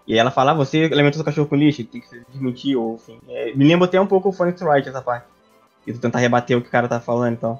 E 0.08 0.18
ela 0.18 0.32
fala, 0.32 0.52
ah, 0.52 0.56
você 0.56 0.90
alimentou 0.92 1.14
seu 1.14 1.24
cachorro 1.24 1.48
com 1.48 1.56
lixo, 1.56 1.84
tem 1.84 2.02
que 2.02 2.08
se 2.08 2.24
desmentir, 2.32 2.76
ou 2.76 2.96
enfim. 2.96 3.20
É, 3.30 3.54
me 3.54 3.68
lembra 3.68 3.86
até 3.86 4.02
um 4.02 4.08
pouco 4.08 4.30
o 4.30 4.32
Phoenix 4.32 4.62
Wright 4.62 4.90
essa 4.90 5.02
parte. 5.02 5.28
E 5.86 5.94
tu 5.94 6.00
tentar 6.00 6.20
rebater 6.20 6.58
o 6.58 6.62
que 6.62 6.68
o 6.68 6.72
cara 6.72 6.88
tá 6.88 7.00
falando 7.00 7.34
e 7.34 7.34
então. 7.36 7.60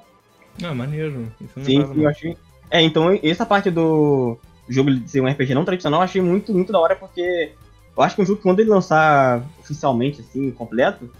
tal. 0.60 0.70
Ah, 0.70 0.74
maneiro. 0.74 1.32
Isso 1.40 1.52
não 1.56 1.64
Sim, 1.64 2.02
eu 2.02 2.08
achei. 2.08 2.36
É, 2.70 2.82
então 2.82 3.18
essa 3.22 3.46
parte 3.46 3.70
do 3.70 4.36
jogo 4.68 4.90
de 4.90 5.08
ser 5.10 5.20
um 5.20 5.28
RPG 5.28 5.54
não 5.54 5.64
tradicional, 5.64 6.00
eu 6.00 6.04
achei 6.04 6.20
muito, 6.20 6.52
muito 6.52 6.72
da 6.72 6.80
hora, 6.80 6.96
porque 6.96 7.52
eu 7.96 8.02
acho 8.02 8.16
que 8.16 8.22
um 8.22 8.26
jogo 8.26 8.40
quando 8.40 8.60
ele 8.60 8.70
lançar 8.70 9.42
oficialmente, 9.60 10.20
assim, 10.20 10.50
completo, 10.50 11.10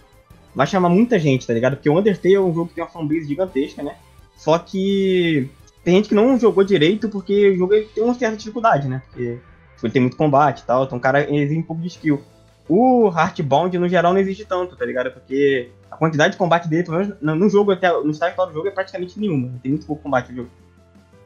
vai 0.55 0.67
chamar 0.67 0.89
muita 0.89 1.19
gente, 1.19 1.45
tá 1.45 1.53
ligado? 1.53 1.75
Porque 1.75 1.89
o 1.89 1.97
Undertale 1.97 2.35
é 2.35 2.39
um 2.39 2.53
jogo 2.53 2.69
que 2.69 2.75
tem 2.75 2.83
uma 2.83 2.89
fanbase 2.89 3.25
gigantesca, 3.25 3.83
né? 3.83 3.95
Só 4.35 4.57
que 4.57 5.49
tem 5.83 5.95
gente 5.95 6.09
que 6.09 6.15
não 6.15 6.39
jogou 6.39 6.63
direito 6.63 7.09
porque 7.09 7.51
o 7.51 7.57
jogo 7.57 7.73
tem 7.93 8.03
uma 8.03 8.13
certa 8.13 8.37
dificuldade, 8.37 8.87
né? 8.87 9.01
Porque 9.07 9.39
tipo, 9.83 9.85
ele 9.85 9.93
tem 9.93 10.01
muito 10.01 10.17
combate 10.17 10.61
e 10.61 10.65
tal, 10.65 10.85
então 10.85 10.97
o 10.97 11.01
cara 11.01 11.29
exige 11.29 11.59
um 11.59 11.63
pouco 11.63 11.81
de 11.81 11.87
skill. 11.89 12.21
O 12.67 13.09
Heartbound, 13.09 13.77
no 13.77 13.89
geral, 13.89 14.13
não 14.13 14.19
existe 14.19 14.45
tanto, 14.45 14.75
tá 14.75 14.85
ligado? 14.85 15.11
Porque 15.11 15.69
a 15.91 15.97
quantidade 15.97 16.31
de 16.31 16.37
combate 16.37 16.69
dele, 16.69 16.83
pelo 16.83 16.97
menos 16.97 17.17
no 17.21 17.49
jogo, 17.49 17.71
até 17.71 17.91
no 17.91 18.11
estágio 18.11 18.33
atual 18.33 18.47
do 18.47 18.53
jogo, 18.53 18.67
é 18.67 18.71
praticamente 18.71 19.19
nenhuma. 19.19 19.51
Tem 19.61 19.71
muito 19.71 19.85
pouco 19.85 20.01
combate 20.01 20.29
no 20.31 20.37
jogo. 20.37 20.49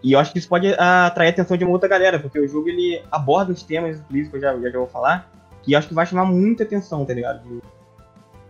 E 0.04 0.14
eu 0.14 0.20
acho 0.20 0.32
que 0.32 0.40
isso 0.40 0.50
pode 0.50 0.68
atrair 0.74 1.28
a 1.28 1.32
atenção 1.32 1.58
de 1.58 1.64
uma 1.64 1.74
outra 1.74 1.88
galera, 1.88 2.20
porque 2.20 2.40
o 2.40 2.48
jogo 2.48 2.70
ele 2.70 3.02
aborda 3.12 3.52
os 3.52 3.62
temas 3.64 4.02
que 4.10 4.30
eu 4.34 4.40
já, 4.40 4.58
já, 4.58 4.70
já 4.70 4.78
vou 4.78 4.88
falar, 4.88 5.30
que 5.62 5.74
eu 5.74 5.78
acho 5.78 5.88
que 5.88 5.94
vai 5.94 6.06
chamar 6.06 6.26
muita 6.26 6.64
atenção, 6.64 7.06
tá 7.06 7.14
ligado? 7.14 7.42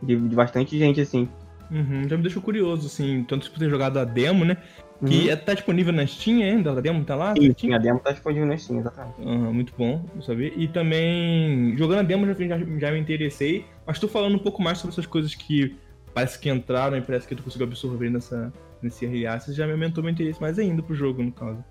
De, 0.01 0.15
de, 0.15 0.29
de 0.29 0.35
bastante 0.35 0.77
gente, 0.77 1.01
assim. 1.01 1.27
Uhum, 1.69 2.07
já 2.07 2.15
me 2.15 2.23
deixou 2.23 2.41
curioso, 2.41 2.87
assim, 2.87 3.23
tanto 3.23 3.51
por 3.51 3.59
ter 3.59 3.69
jogado 3.69 3.97
a 3.97 4.05
demo, 4.05 4.45
né? 4.45 4.57
Que 5.05 5.25
uhum. 5.25 5.29
é, 5.29 5.35
tá 5.35 5.53
disponível 5.53 5.93
na 5.93 6.07
Steam 6.07 6.41
ainda? 6.41 6.71
A 6.71 6.81
demo 6.81 7.03
tá 7.03 7.15
lá? 7.15 7.35
Sim, 7.35 7.53
sim, 7.57 7.73
a 7.73 7.77
demo 7.77 7.99
tá 7.99 8.11
disponível 8.11 8.47
na 8.47 8.57
Steam, 8.57 8.79
exatamente. 8.79 9.21
Uhum, 9.21 9.53
muito 9.53 9.73
bom, 9.77 10.03
saber. 10.25 10.53
E 10.57 10.67
também, 10.67 11.77
jogando 11.77 11.99
a 11.99 12.03
demo, 12.03 12.25
já, 12.25 12.33
já, 12.33 12.57
já, 12.57 12.91
me 12.91 12.99
interessei. 12.99 13.65
Mas 13.85 13.99
tô 13.99 14.07
falando 14.07 14.35
um 14.35 14.39
pouco 14.39 14.61
mais 14.61 14.79
sobre 14.79 14.93
essas 14.93 15.05
coisas 15.05 15.35
que 15.35 15.75
parece 16.13 16.39
que 16.39 16.49
entraram 16.49 16.97
e 16.97 17.01
parece 17.01 17.27
que 17.27 17.35
tu 17.35 17.43
conseguiu 17.43 17.67
absorver 17.67 18.09
nessa, 18.09 18.51
nesse 18.81 19.05
RA. 19.05 19.39
Você 19.39 19.53
já 19.53 19.67
me 19.67 19.73
aumentou 19.73 20.03
meu 20.03 20.11
interesse 20.11 20.41
mais 20.41 20.57
ainda 20.57 20.81
pro 20.81 20.95
jogo, 20.95 21.21
no 21.21 21.31
caso. 21.31 21.63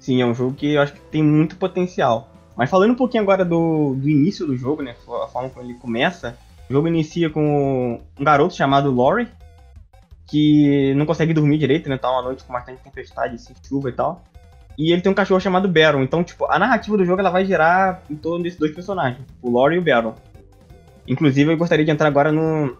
Sim, 0.00 0.20
é 0.20 0.26
um 0.26 0.34
jogo 0.34 0.54
que 0.54 0.72
eu 0.72 0.82
acho 0.82 0.94
que 0.94 1.00
tem 1.12 1.22
muito 1.22 1.54
potencial. 1.56 2.28
Mas 2.56 2.68
falando 2.68 2.90
um 2.90 2.96
pouquinho 2.96 3.22
agora 3.22 3.44
do, 3.44 3.94
do 3.94 4.08
início 4.08 4.44
do 4.46 4.56
jogo, 4.56 4.82
né? 4.82 4.96
A 5.22 5.28
forma 5.28 5.48
como 5.48 5.64
ele 5.64 5.74
começa. 5.74 6.36
O 6.72 6.76
jogo 6.76 6.88
inicia 6.88 7.28
com 7.28 8.00
um 8.18 8.24
garoto 8.24 8.54
chamado 8.54 8.90
Lori, 8.90 9.28
que 10.26 10.94
não 10.94 11.04
consegue 11.04 11.34
dormir 11.34 11.58
direito, 11.58 11.86
né? 11.86 11.98
Tá 11.98 12.10
uma 12.10 12.22
noite 12.22 12.44
com 12.44 12.52
bastante 12.54 12.82
tempestade, 12.82 13.34
assim, 13.34 13.52
chuva 13.62 13.90
e 13.90 13.92
tal. 13.92 14.24
E 14.78 14.90
ele 14.90 15.02
tem 15.02 15.12
um 15.12 15.14
cachorro 15.14 15.38
chamado 15.38 15.68
Baron. 15.68 16.02
Então, 16.02 16.24
tipo, 16.24 16.50
a 16.50 16.58
narrativa 16.58 16.96
do 16.96 17.04
jogo 17.04 17.20
ela 17.20 17.28
vai 17.28 17.44
girar 17.44 18.02
em 18.08 18.16
torno 18.16 18.42
desses 18.42 18.58
dois 18.58 18.74
personagens, 18.74 19.22
o 19.42 19.50
Lore 19.50 19.74
e 19.74 19.78
o 19.80 19.82
Baron. 19.82 20.14
Inclusive, 21.06 21.52
eu 21.52 21.58
gostaria 21.58 21.84
de 21.84 21.90
entrar 21.90 22.08
agora 22.08 22.32
no, 22.32 22.74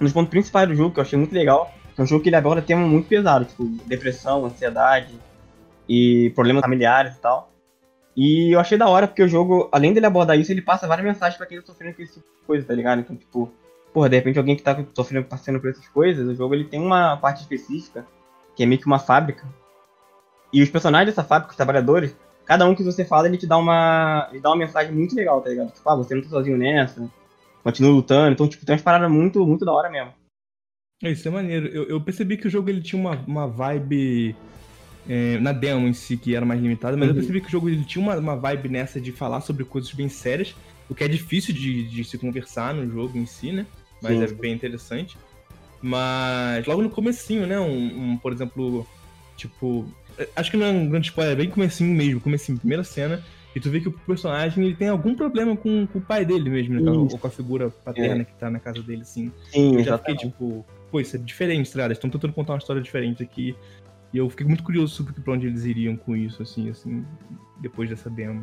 nos 0.00 0.10
pontos 0.10 0.30
principais 0.30 0.66
do 0.66 0.74
jogo, 0.74 0.94
que 0.94 1.00
eu 1.00 1.04
achei 1.04 1.18
muito 1.18 1.34
legal. 1.34 1.70
É 1.98 2.00
um 2.00 2.06
jogo 2.06 2.22
que 2.22 2.30
ele 2.30 2.36
aborda 2.36 2.62
temas 2.62 2.88
muito 2.88 3.08
pesados, 3.08 3.48
tipo 3.48 3.66
depressão, 3.84 4.46
ansiedade 4.46 5.12
e 5.86 6.32
problemas 6.34 6.62
familiares 6.62 7.14
e 7.14 7.20
tal. 7.20 7.47
E 8.20 8.52
eu 8.52 8.58
achei 8.58 8.76
da 8.76 8.88
hora, 8.88 9.06
porque 9.06 9.22
o 9.22 9.28
jogo, 9.28 9.68
além 9.70 9.92
dele 9.92 10.06
abordar 10.06 10.36
isso, 10.36 10.50
ele 10.50 10.60
passa 10.60 10.88
várias 10.88 11.06
mensagens 11.06 11.38
para 11.38 11.46
quem 11.46 11.60
tá 11.60 11.66
sofrendo 11.66 11.94
com 11.94 12.02
esse 12.02 12.14
tipo 12.14 12.26
de 12.26 12.46
coisa, 12.48 12.66
tá 12.66 12.74
ligado? 12.74 12.98
Então, 12.98 13.14
tipo, 13.14 13.48
porra, 13.94 14.08
de 14.08 14.16
repente 14.16 14.40
alguém 14.40 14.56
que 14.56 14.62
tá 14.62 14.84
sofrendo, 14.92 15.28
passando 15.28 15.60
por 15.60 15.70
essas 15.70 15.86
coisas, 15.86 16.26
o 16.26 16.34
jogo 16.34 16.52
ele 16.52 16.64
tem 16.64 16.80
uma 16.80 17.16
parte 17.16 17.42
específica, 17.42 18.04
que 18.56 18.64
é 18.64 18.66
meio 18.66 18.80
que 18.80 18.88
uma 18.88 18.98
fábrica. 18.98 19.46
E 20.52 20.60
os 20.60 20.68
personagens 20.68 21.14
dessa 21.14 21.22
fábrica, 21.22 21.52
os 21.52 21.56
trabalhadores, 21.56 22.16
cada 22.44 22.66
um 22.66 22.74
que 22.74 22.82
você 22.82 23.04
fala, 23.04 23.28
ele 23.28 23.38
te 23.38 23.46
dá 23.46 23.56
uma. 23.56 24.26
Ele 24.32 24.40
dá 24.40 24.50
uma 24.50 24.56
mensagem 24.56 24.92
muito 24.92 25.14
legal, 25.14 25.40
tá 25.40 25.50
ligado? 25.50 25.70
Tipo, 25.70 25.88
ah, 25.88 25.94
você 25.94 26.12
não 26.12 26.22
tá 26.22 26.28
sozinho 26.28 26.58
nessa, 26.58 27.08
continua 27.62 27.92
lutando. 27.92 28.32
Então, 28.32 28.48
tipo, 28.48 28.66
tem 28.66 28.74
umas 28.74 28.82
paradas 28.82 29.08
muito, 29.08 29.46
muito 29.46 29.64
da 29.64 29.72
hora 29.72 29.88
mesmo. 29.88 30.12
É, 31.04 31.12
isso 31.12 31.28
é 31.28 31.30
maneiro. 31.30 31.68
Eu, 31.68 31.84
eu 31.84 32.00
percebi 32.00 32.36
que 32.36 32.48
o 32.48 32.50
jogo 32.50 32.68
ele 32.68 32.82
tinha 32.82 33.00
uma, 33.00 33.14
uma 33.28 33.46
vibe. 33.46 34.34
É, 35.08 35.38
na 35.38 35.52
demo 35.52 35.88
em 35.88 35.94
si, 35.94 36.18
que 36.18 36.34
era 36.34 36.44
mais 36.44 36.60
limitada, 36.60 36.94
mas 36.94 37.08
uhum. 37.08 37.14
eu 37.14 37.14
percebi 37.14 37.40
que 37.40 37.46
o 37.46 37.50
jogo 37.50 37.74
tinha 37.84 38.02
uma, 38.02 38.16
uma 38.16 38.36
vibe 38.36 38.68
nessa 38.68 39.00
de 39.00 39.10
falar 39.10 39.40
sobre 39.40 39.64
coisas 39.64 39.90
bem 39.92 40.08
sérias, 40.08 40.54
o 40.86 40.94
que 40.94 41.02
é 41.02 41.08
difícil 41.08 41.54
de, 41.54 41.84
de 41.88 42.04
se 42.04 42.18
conversar 42.18 42.74
no 42.74 42.86
jogo 42.90 43.16
em 43.16 43.24
si, 43.24 43.50
né? 43.50 43.64
mas 44.02 44.16
Sim. 44.16 44.24
é 44.24 44.26
bem 44.38 44.52
interessante. 44.52 45.16
Mas 45.80 46.66
logo 46.66 46.82
no 46.82 46.90
comecinho, 46.90 47.46
né? 47.46 47.58
Um, 47.58 48.12
um, 48.12 48.16
por 48.16 48.32
exemplo, 48.32 48.86
tipo. 49.36 49.86
Acho 50.34 50.50
que 50.50 50.56
não 50.56 50.66
é 50.66 50.70
um 50.70 50.88
grande 50.88 51.08
spoiler, 51.08 51.34
é 51.34 51.36
bem 51.36 51.50
comecinho 51.50 51.94
mesmo, 51.94 52.20
comecinho, 52.20 52.58
primeira 52.58 52.82
cena. 52.82 53.22
E 53.54 53.60
tu 53.60 53.70
vê 53.70 53.80
que 53.80 53.88
o 53.88 53.92
personagem 53.92 54.64
ele 54.64 54.74
tem 54.74 54.88
algum 54.88 55.14
problema 55.14 55.56
com, 55.56 55.86
com 55.86 55.98
o 55.98 56.02
pai 56.02 56.24
dele 56.24 56.50
mesmo, 56.50 56.80
né? 56.80 56.90
Ou 56.90 57.08
com 57.08 57.26
a 57.26 57.30
figura 57.30 57.70
paterna 57.70 58.22
é. 58.22 58.24
que 58.24 58.34
tá 58.34 58.50
na 58.50 58.58
casa 58.58 58.82
dele, 58.82 59.02
assim. 59.02 59.32
Sim, 59.50 59.76
eu 59.76 59.84
já 59.84 59.96
fiquei 59.98 60.16
tipo, 60.16 60.66
pô, 60.90 61.00
isso 61.00 61.16
é 61.16 61.18
diferente, 61.18 61.70
tá 61.70 61.76
ligado? 61.76 61.92
Estão 61.92 62.10
tentando 62.10 62.32
contar 62.32 62.54
uma 62.54 62.58
história 62.58 62.82
diferente 62.82 63.22
aqui. 63.22 63.56
E 64.12 64.18
eu 64.18 64.28
fiquei 64.30 64.46
muito 64.46 64.62
curioso 64.62 64.94
sobre 64.94 65.12
pra 65.12 65.34
onde 65.34 65.46
eles 65.46 65.64
iriam 65.64 65.96
com 65.96 66.16
isso, 66.16 66.42
assim, 66.42 66.70
assim, 66.70 67.04
depois 67.58 67.88
dessa 67.88 68.08
demo. 68.08 68.42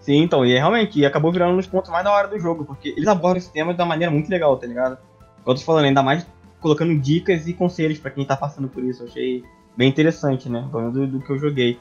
Sim, 0.00 0.22
então, 0.22 0.44
e 0.44 0.52
é 0.52 0.58
realmente, 0.58 1.04
acabou 1.04 1.32
virando 1.32 1.54
um 1.54 1.56
dos 1.56 1.66
pontos 1.66 1.90
mais 1.90 2.04
da 2.04 2.12
hora 2.12 2.28
do 2.28 2.38
jogo, 2.38 2.64
porque 2.64 2.90
eles 2.90 3.08
abordam 3.08 3.38
esse 3.38 3.52
tema 3.52 3.72
de 3.72 3.80
uma 3.80 3.86
maneira 3.86 4.12
muito 4.12 4.28
legal, 4.28 4.56
tá 4.56 4.66
ligado? 4.66 4.98
Como 5.42 5.54
eu 5.54 5.54
tô 5.54 5.64
falando, 5.64 5.86
ainda 5.86 6.02
mais 6.02 6.26
colocando 6.60 6.98
dicas 6.98 7.46
e 7.46 7.52
conselhos 7.52 7.98
para 7.98 8.10
quem 8.10 8.24
tá 8.24 8.36
passando 8.36 8.68
por 8.68 8.82
isso. 8.82 9.02
Eu 9.02 9.08
achei 9.08 9.44
bem 9.76 9.88
interessante, 9.88 10.48
né? 10.48 10.66
Do, 10.70 11.06
do 11.06 11.20
que 11.20 11.30
eu 11.30 11.38
joguei. 11.38 11.78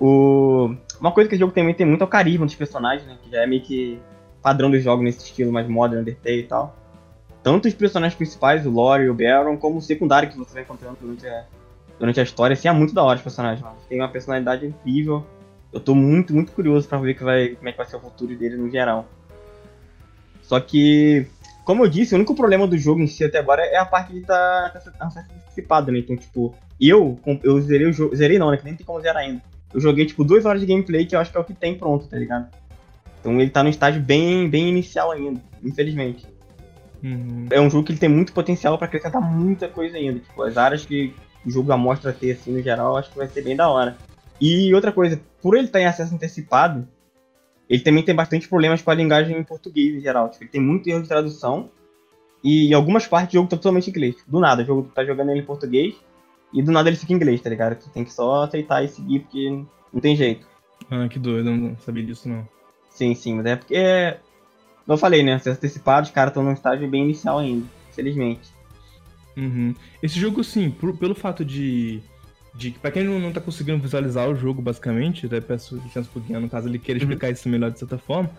O... 0.00 0.74
Uma 1.00 1.12
coisa 1.12 1.28
que 1.28 1.36
o 1.36 1.38
jogo 1.38 1.52
também 1.52 1.74
tem 1.74 1.86
muito 1.86 2.02
é 2.02 2.04
o 2.04 2.08
carisma 2.08 2.46
dos 2.46 2.54
personagens, 2.54 3.06
né? 3.06 3.16
Que 3.22 3.30
já 3.30 3.42
é 3.42 3.46
meio 3.46 3.62
que 3.62 4.00
padrão 4.42 4.70
dos 4.70 4.82
jogos 4.82 5.04
nesse 5.04 5.24
estilo 5.24 5.52
mais 5.52 5.68
modern, 5.68 6.02
Undertale 6.02 6.40
e 6.40 6.42
tal. 6.44 6.76
Tanto 7.42 7.68
os 7.68 7.74
personagens 7.74 8.16
principais, 8.16 8.66
o 8.66 8.70
Lore 8.70 9.04
e 9.04 9.10
o 9.10 9.14
Baron, 9.14 9.56
como 9.56 9.78
o 9.78 9.82
secundário 9.82 10.28
que 10.28 10.36
você 10.36 10.54
vai 10.54 10.62
encontrando 10.62 10.98
durante 11.00 11.26
a, 11.26 11.44
durante 11.98 12.20
a 12.20 12.22
história, 12.22 12.54
assim, 12.54 12.68
é 12.68 12.72
muito 12.72 12.94
da 12.94 13.02
hora 13.02 13.16
os 13.16 13.22
personagens. 13.22 13.66
Tem 13.88 14.00
uma 14.00 14.08
personalidade 14.08 14.66
incrível 14.66 15.24
eu 15.76 15.80
tô 15.80 15.94
muito, 15.94 16.34
muito 16.34 16.52
curioso 16.52 16.88
para 16.88 16.98
ver 16.98 17.14
que 17.14 17.22
vai, 17.22 17.50
como 17.50 17.68
é 17.68 17.72
que 17.72 17.76
vai 17.76 17.86
ser 17.86 17.96
o 17.96 18.00
futuro 18.00 18.34
dele 18.34 18.56
no 18.56 18.70
geral. 18.70 19.06
Só 20.42 20.58
que, 20.58 21.26
como 21.64 21.84
eu 21.84 21.88
disse, 21.88 22.14
o 22.14 22.16
único 22.16 22.34
problema 22.34 22.66
do 22.66 22.78
jogo 22.78 23.00
em 23.00 23.06
si 23.06 23.24
até 23.24 23.38
agora 23.38 23.62
é 23.62 23.76
a 23.76 23.84
parte 23.84 24.12
de 24.12 24.20
estar 24.20 24.70
tá, 24.70 24.80
tá, 24.80 24.90
tá 24.90 25.26
antecipado, 25.44 25.92
né? 25.92 25.98
Então, 25.98 26.16
tipo, 26.16 26.54
eu, 26.80 27.20
eu 27.42 27.60
zerei 27.60 27.88
o 27.88 27.92
jogo. 27.92 28.16
Zerei 28.16 28.38
não, 28.38 28.50
né? 28.50 28.56
Que 28.56 28.64
nem 28.64 28.74
tem 28.74 28.86
como 28.86 29.00
zerar 29.02 29.22
ainda. 29.22 29.42
Eu 29.74 29.80
joguei, 29.80 30.06
tipo, 30.06 30.24
duas 30.24 30.46
horas 30.46 30.60
de 30.62 30.66
gameplay 30.66 31.04
que 31.04 31.14
eu 31.14 31.20
acho 31.20 31.30
que 31.30 31.36
é 31.36 31.40
o 31.40 31.44
que 31.44 31.52
tem 31.52 31.76
pronto, 31.76 32.06
tá 32.06 32.16
ligado? 32.16 32.48
Então 33.20 33.38
ele 33.38 33.50
tá 33.50 33.62
no 33.62 33.68
estágio 33.68 34.00
bem, 34.00 34.48
bem 34.48 34.68
inicial 34.68 35.10
ainda, 35.10 35.42
infelizmente. 35.62 36.26
Uhum. 37.02 37.48
É 37.50 37.60
um 37.60 37.68
jogo 37.68 37.84
que 37.84 37.92
ele 37.92 37.98
tem 37.98 38.08
muito 38.08 38.32
potencial 38.32 38.78
para 38.78 38.86
acrescentar 38.86 39.20
muita 39.20 39.68
coisa 39.68 39.98
ainda. 39.98 40.20
Tipo, 40.20 40.42
as 40.42 40.56
áreas 40.56 40.86
que 40.86 41.12
o 41.46 41.50
jogo 41.50 41.72
amostra 41.72 42.12
ter, 42.12 42.32
assim, 42.32 42.52
no 42.52 42.62
geral, 42.62 42.96
acho 42.96 43.10
que 43.10 43.16
vai 43.16 43.28
ser 43.28 43.42
bem 43.42 43.54
da 43.54 43.68
hora. 43.68 43.96
E 44.40 44.74
outra 44.74 44.92
coisa, 44.92 45.20
por 45.40 45.56
ele 45.56 45.66
estar 45.66 45.80
em 45.80 45.86
acesso 45.86 46.14
antecipado, 46.14 46.86
ele 47.68 47.82
também 47.82 48.02
tem 48.02 48.14
bastante 48.14 48.48
problemas 48.48 48.82
com 48.82 48.90
a 48.90 48.94
linguagem 48.94 49.38
em 49.38 49.44
português 49.44 49.94
em 49.94 50.00
geral. 50.00 50.28
Tipo, 50.28 50.44
ele 50.44 50.50
tem 50.50 50.60
muito 50.60 50.88
erro 50.88 51.02
de 51.02 51.08
tradução 51.08 51.70
e 52.42 52.68
em 52.68 52.74
algumas 52.74 53.06
partes 53.06 53.34
o 53.34 53.38
jogo 53.38 53.48
tá 53.48 53.56
totalmente 53.56 53.88
em 53.88 53.90
inglês. 53.90 54.16
Do 54.26 54.40
nada, 54.40 54.62
o 54.62 54.66
jogo 54.66 54.90
tá 54.94 55.04
jogando 55.04 55.30
ele 55.30 55.40
em 55.40 55.44
português 55.44 55.94
e 56.52 56.62
do 56.62 56.70
nada 56.72 56.88
ele 56.88 56.96
fica 56.96 57.12
em 57.12 57.16
inglês, 57.16 57.40
tá 57.40 57.50
ligado? 57.50 57.76
Tu 57.76 57.90
tem 57.90 58.04
que 58.04 58.12
só 58.12 58.44
aceitar 58.44 58.84
e 58.84 58.88
seguir 58.88 59.20
porque 59.20 59.64
não 59.92 60.00
tem 60.00 60.14
jeito. 60.16 60.46
Ah, 60.90 61.08
que 61.08 61.18
doido, 61.18 61.50
eu 61.50 61.56
não 61.56 61.76
sabia 61.78 62.04
disso 62.04 62.28
não. 62.28 62.46
Sim, 62.90 63.14
sim, 63.14 63.34
mas 63.34 63.46
é 63.46 63.56
porque. 63.56 64.16
Como 64.84 64.94
eu 64.94 64.98
falei, 64.98 65.22
né? 65.22 65.34
Acesso 65.34 65.58
antecipado, 65.58 66.06
os 66.06 66.12
caras 66.12 66.30
estão 66.30 66.44
num 66.44 66.52
estágio 66.52 66.88
bem 66.88 67.02
inicial 67.02 67.38
ainda, 67.38 67.66
infelizmente. 67.90 68.55
Uhum. 69.36 69.74
Esse 70.02 70.18
jogo, 70.18 70.42
sim, 70.42 70.70
por, 70.70 70.96
pelo 70.96 71.14
fato 71.14 71.44
de 71.44 72.02
de 72.56 72.70
que, 72.70 72.78
pra 72.78 72.90
quem 72.90 73.04
não, 73.04 73.20
não 73.20 73.32
tá 73.32 73.40
conseguindo 73.40 73.78
visualizar 73.78 74.28
o 74.28 74.34
jogo, 74.34 74.62
basicamente, 74.62 75.26
até 75.26 75.40
peço 75.40 75.76
licença 75.76 76.08
pro 76.10 76.22
Guian, 76.22 76.40
no 76.40 76.48
caso 76.48 76.68
ele 76.68 76.78
queira 76.78 76.98
uhum. 76.98 77.04
explicar 77.04 77.26
uhum. 77.26 77.32
isso 77.34 77.48
melhor 77.48 77.70
de 77.70 77.78
certa 77.78 77.98
forma. 77.98 78.30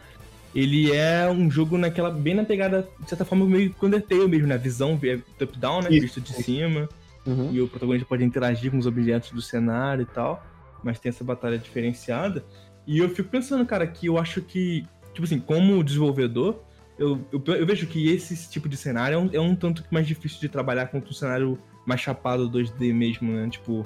Ele 0.55 0.91
é 0.91 1.29
um 1.29 1.51
jogo 1.51 1.77
naquela, 1.77 2.09
bem 2.09 2.33
na 2.33 2.43
pegada, 2.43 2.87
de 2.99 3.07
certa 3.07 3.23
forma, 3.23 3.45
meio 3.45 3.71
que 3.71 3.85
Undertale 3.85 4.27
mesmo, 4.27 4.47
né? 4.47 4.57
Visão 4.57 4.99
é 5.03 5.19
top-down, 5.37 5.83
né? 5.83 5.89
Vista 5.89 6.19
de 6.19 6.33
cima. 6.33 6.89
Uhum. 7.27 7.51
E 7.51 7.61
o 7.61 7.67
protagonista 7.67 8.07
pode 8.07 8.23
interagir 8.23 8.71
com 8.71 8.77
os 8.77 8.87
objetos 8.87 9.31
do 9.31 9.41
cenário 9.41 10.01
e 10.01 10.05
tal. 10.05 10.43
Mas 10.83 10.99
tem 10.99 11.09
essa 11.09 11.23
batalha 11.23 11.59
diferenciada. 11.59 12.43
E 12.87 12.97
eu 12.97 13.09
fico 13.09 13.29
pensando, 13.29 13.65
cara, 13.65 13.85
que 13.85 14.07
eu 14.07 14.17
acho 14.17 14.41
que, 14.41 14.87
tipo 15.13 15.25
assim, 15.25 15.39
como 15.39 15.83
desenvolvedor, 15.83 16.63
eu, 16.97 17.19
eu, 17.31 17.41
eu 17.55 17.65
vejo 17.65 17.85
que 17.87 18.09
esse 18.09 18.49
tipo 18.49 18.67
de 18.67 18.75
cenário 18.75 19.15
é 19.15 19.17
um, 19.17 19.29
é 19.33 19.39
um 19.39 19.55
tanto 19.55 19.83
mais 19.91 20.07
difícil 20.07 20.39
de 20.39 20.49
trabalhar 20.49 20.87
quanto 20.87 21.09
um 21.09 21.13
cenário 21.13 21.57
mais 21.85 22.01
chapado 22.01 22.49
2D 22.49 22.93
mesmo, 22.93 23.31
né? 23.31 23.47
Tipo, 23.49 23.85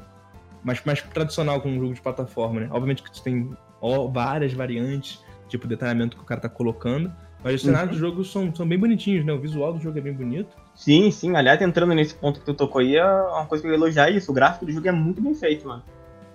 mais, 0.63 0.83
mais 0.85 1.01
tradicional 1.01 1.61
como 1.61 1.75
um 1.75 1.79
jogo 1.79 1.93
de 1.93 2.01
plataforma, 2.01 2.61
né? 2.61 2.67
Obviamente 2.71 3.03
que 3.03 3.11
tu 3.11 3.21
tem 3.21 3.49
ó, 3.81 4.07
várias 4.07 4.53
variantes, 4.53 5.23
tipo 5.47 5.67
detalhamento 5.67 6.15
que 6.15 6.23
o 6.23 6.25
cara 6.25 6.41
tá 6.41 6.49
colocando, 6.49 7.11
mas 7.43 7.55
os 7.55 7.61
cenários 7.61 7.91
uhum. 7.91 7.97
do 7.97 7.99
jogo 7.99 8.23
são, 8.23 8.55
são 8.55 8.67
bem 8.67 8.77
bonitinhos, 8.77 9.25
né? 9.25 9.33
O 9.33 9.39
visual 9.39 9.73
do 9.73 9.79
jogo 9.79 9.97
é 9.97 10.01
bem 10.01 10.13
bonito. 10.13 10.55
Sim, 10.75 11.09
sim. 11.11 11.35
Aliás, 11.35 11.61
entrando 11.61 11.93
nesse 11.93 12.13
ponto 12.13 12.39
que 12.39 12.45
tu 12.45 12.53
tocou 12.53 12.81
aí, 12.81 12.95
é 12.95 13.05
uma 13.05 13.45
coisa 13.45 13.61
que 13.61 13.67
eu 13.67 13.71
ia 13.71 13.77
elogiar 13.77 14.09
isso. 14.09 14.31
O 14.31 14.33
gráfico 14.33 14.65
do 14.65 14.71
jogo 14.71 14.87
é 14.87 14.91
muito 14.91 15.21
bem 15.21 15.33
feito, 15.33 15.67
mano. 15.67 15.83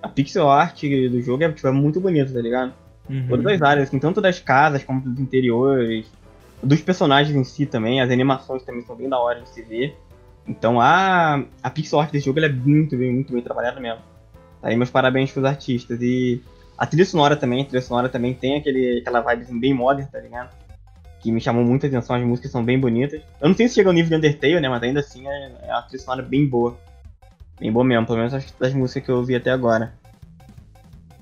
A 0.02 0.08
pixel 0.08 0.48
art 0.48 0.82
do 0.82 1.20
jogo 1.22 1.42
é, 1.44 1.50
tipo, 1.50 1.66
é 1.66 1.72
muito 1.72 2.00
bonito, 2.00 2.32
tá 2.32 2.40
ligado? 2.40 2.74
Uhum. 3.08 3.28
Todas 3.28 3.46
as 3.46 3.62
áreas, 3.62 3.88
assim, 3.88 3.98
tanto 3.98 4.20
das 4.20 4.40
casas 4.40 4.82
como 4.82 5.00
dos 5.00 5.18
interiores, 5.18 6.10
dos 6.62 6.80
personagens 6.80 7.36
em 7.36 7.44
si 7.44 7.66
também, 7.66 8.00
as 8.00 8.10
animações 8.10 8.62
também 8.62 8.82
são 8.82 8.96
bem 8.96 9.08
da 9.08 9.18
hora 9.18 9.40
de 9.40 9.48
se 9.48 9.62
ver. 9.62 9.96
Então 10.48 10.80
a, 10.80 11.42
a 11.62 11.70
pixel 11.70 12.00
art 12.00 12.10
desse 12.10 12.26
jogo 12.26 12.40
é 12.40 12.48
muito 12.48 12.96
bem, 12.96 13.12
muito 13.12 13.32
bem 13.32 13.42
trabalhada 13.42 13.80
mesmo. 13.80 14.00
Aí 14.62 14.76
meus 14.76 14.90
parabéns 14.90 15.32
pros 15.32 15.44
artistas. 15.44 16.00
E 16.00 16.42
A 16.78 16.86
trilha 16.86 17.04
sonora 17.04 17.36
também, 17.36 17.62
a 17.62 17.64
trilha 17.64 17.80
sonora 17.82 18.08
também 18.08 18.34
tem 18.34 18.56
aquele, 18.56 18.98
aquela 19.00 19.20
vibe 19.20 19.46
bem 19.58 19.72
modern, 19.72 20.08
tá 20.08 20.20
ligado? 20.20 20.54
Que 21.20 21.32
me 21.32 21.40
chamou 21.40 21.64
muita 21.64 21.86
atenção, 21.86 22.16
as 22.16 22.22
músicas 22.22 22.50
são 22.50 22.64
bem 22.64 22.78
bonitas. 22.78 23.22
Eu 23.40 23.48
não 23.48 23.56
sei 23.56 23.68
se 23.68 23.74
chega 23.74 23.88
ao 23.88 23.94
nível 23.94 24.10
de 24.10 24.16
Undertale, 24.16 24.60
né? 24.60 24.68
Mas 24.68 24.82
ainda 24.82 25.00
assim 25.00 25.26
é, 25.26 25.52
é 25.62 25.72
uma 25.72 25.82
trilha 25.82 26.02
sonora 26.02 26.22
bem 26.22 26.46
boa. 26.46 26.76
Bem 27.58 27.72
boa 27.72 27.84
mesmo, 27.84 28.06
pelo 28.06 28.18
menos 28.18 28.32
das 28.32 28.74
músicas 28.74 29.04
que 29.04 29.10
eu 29.10 29.16
ouvi 29.16 29.34
até 29.34 29.50
agora. 29.50 29.94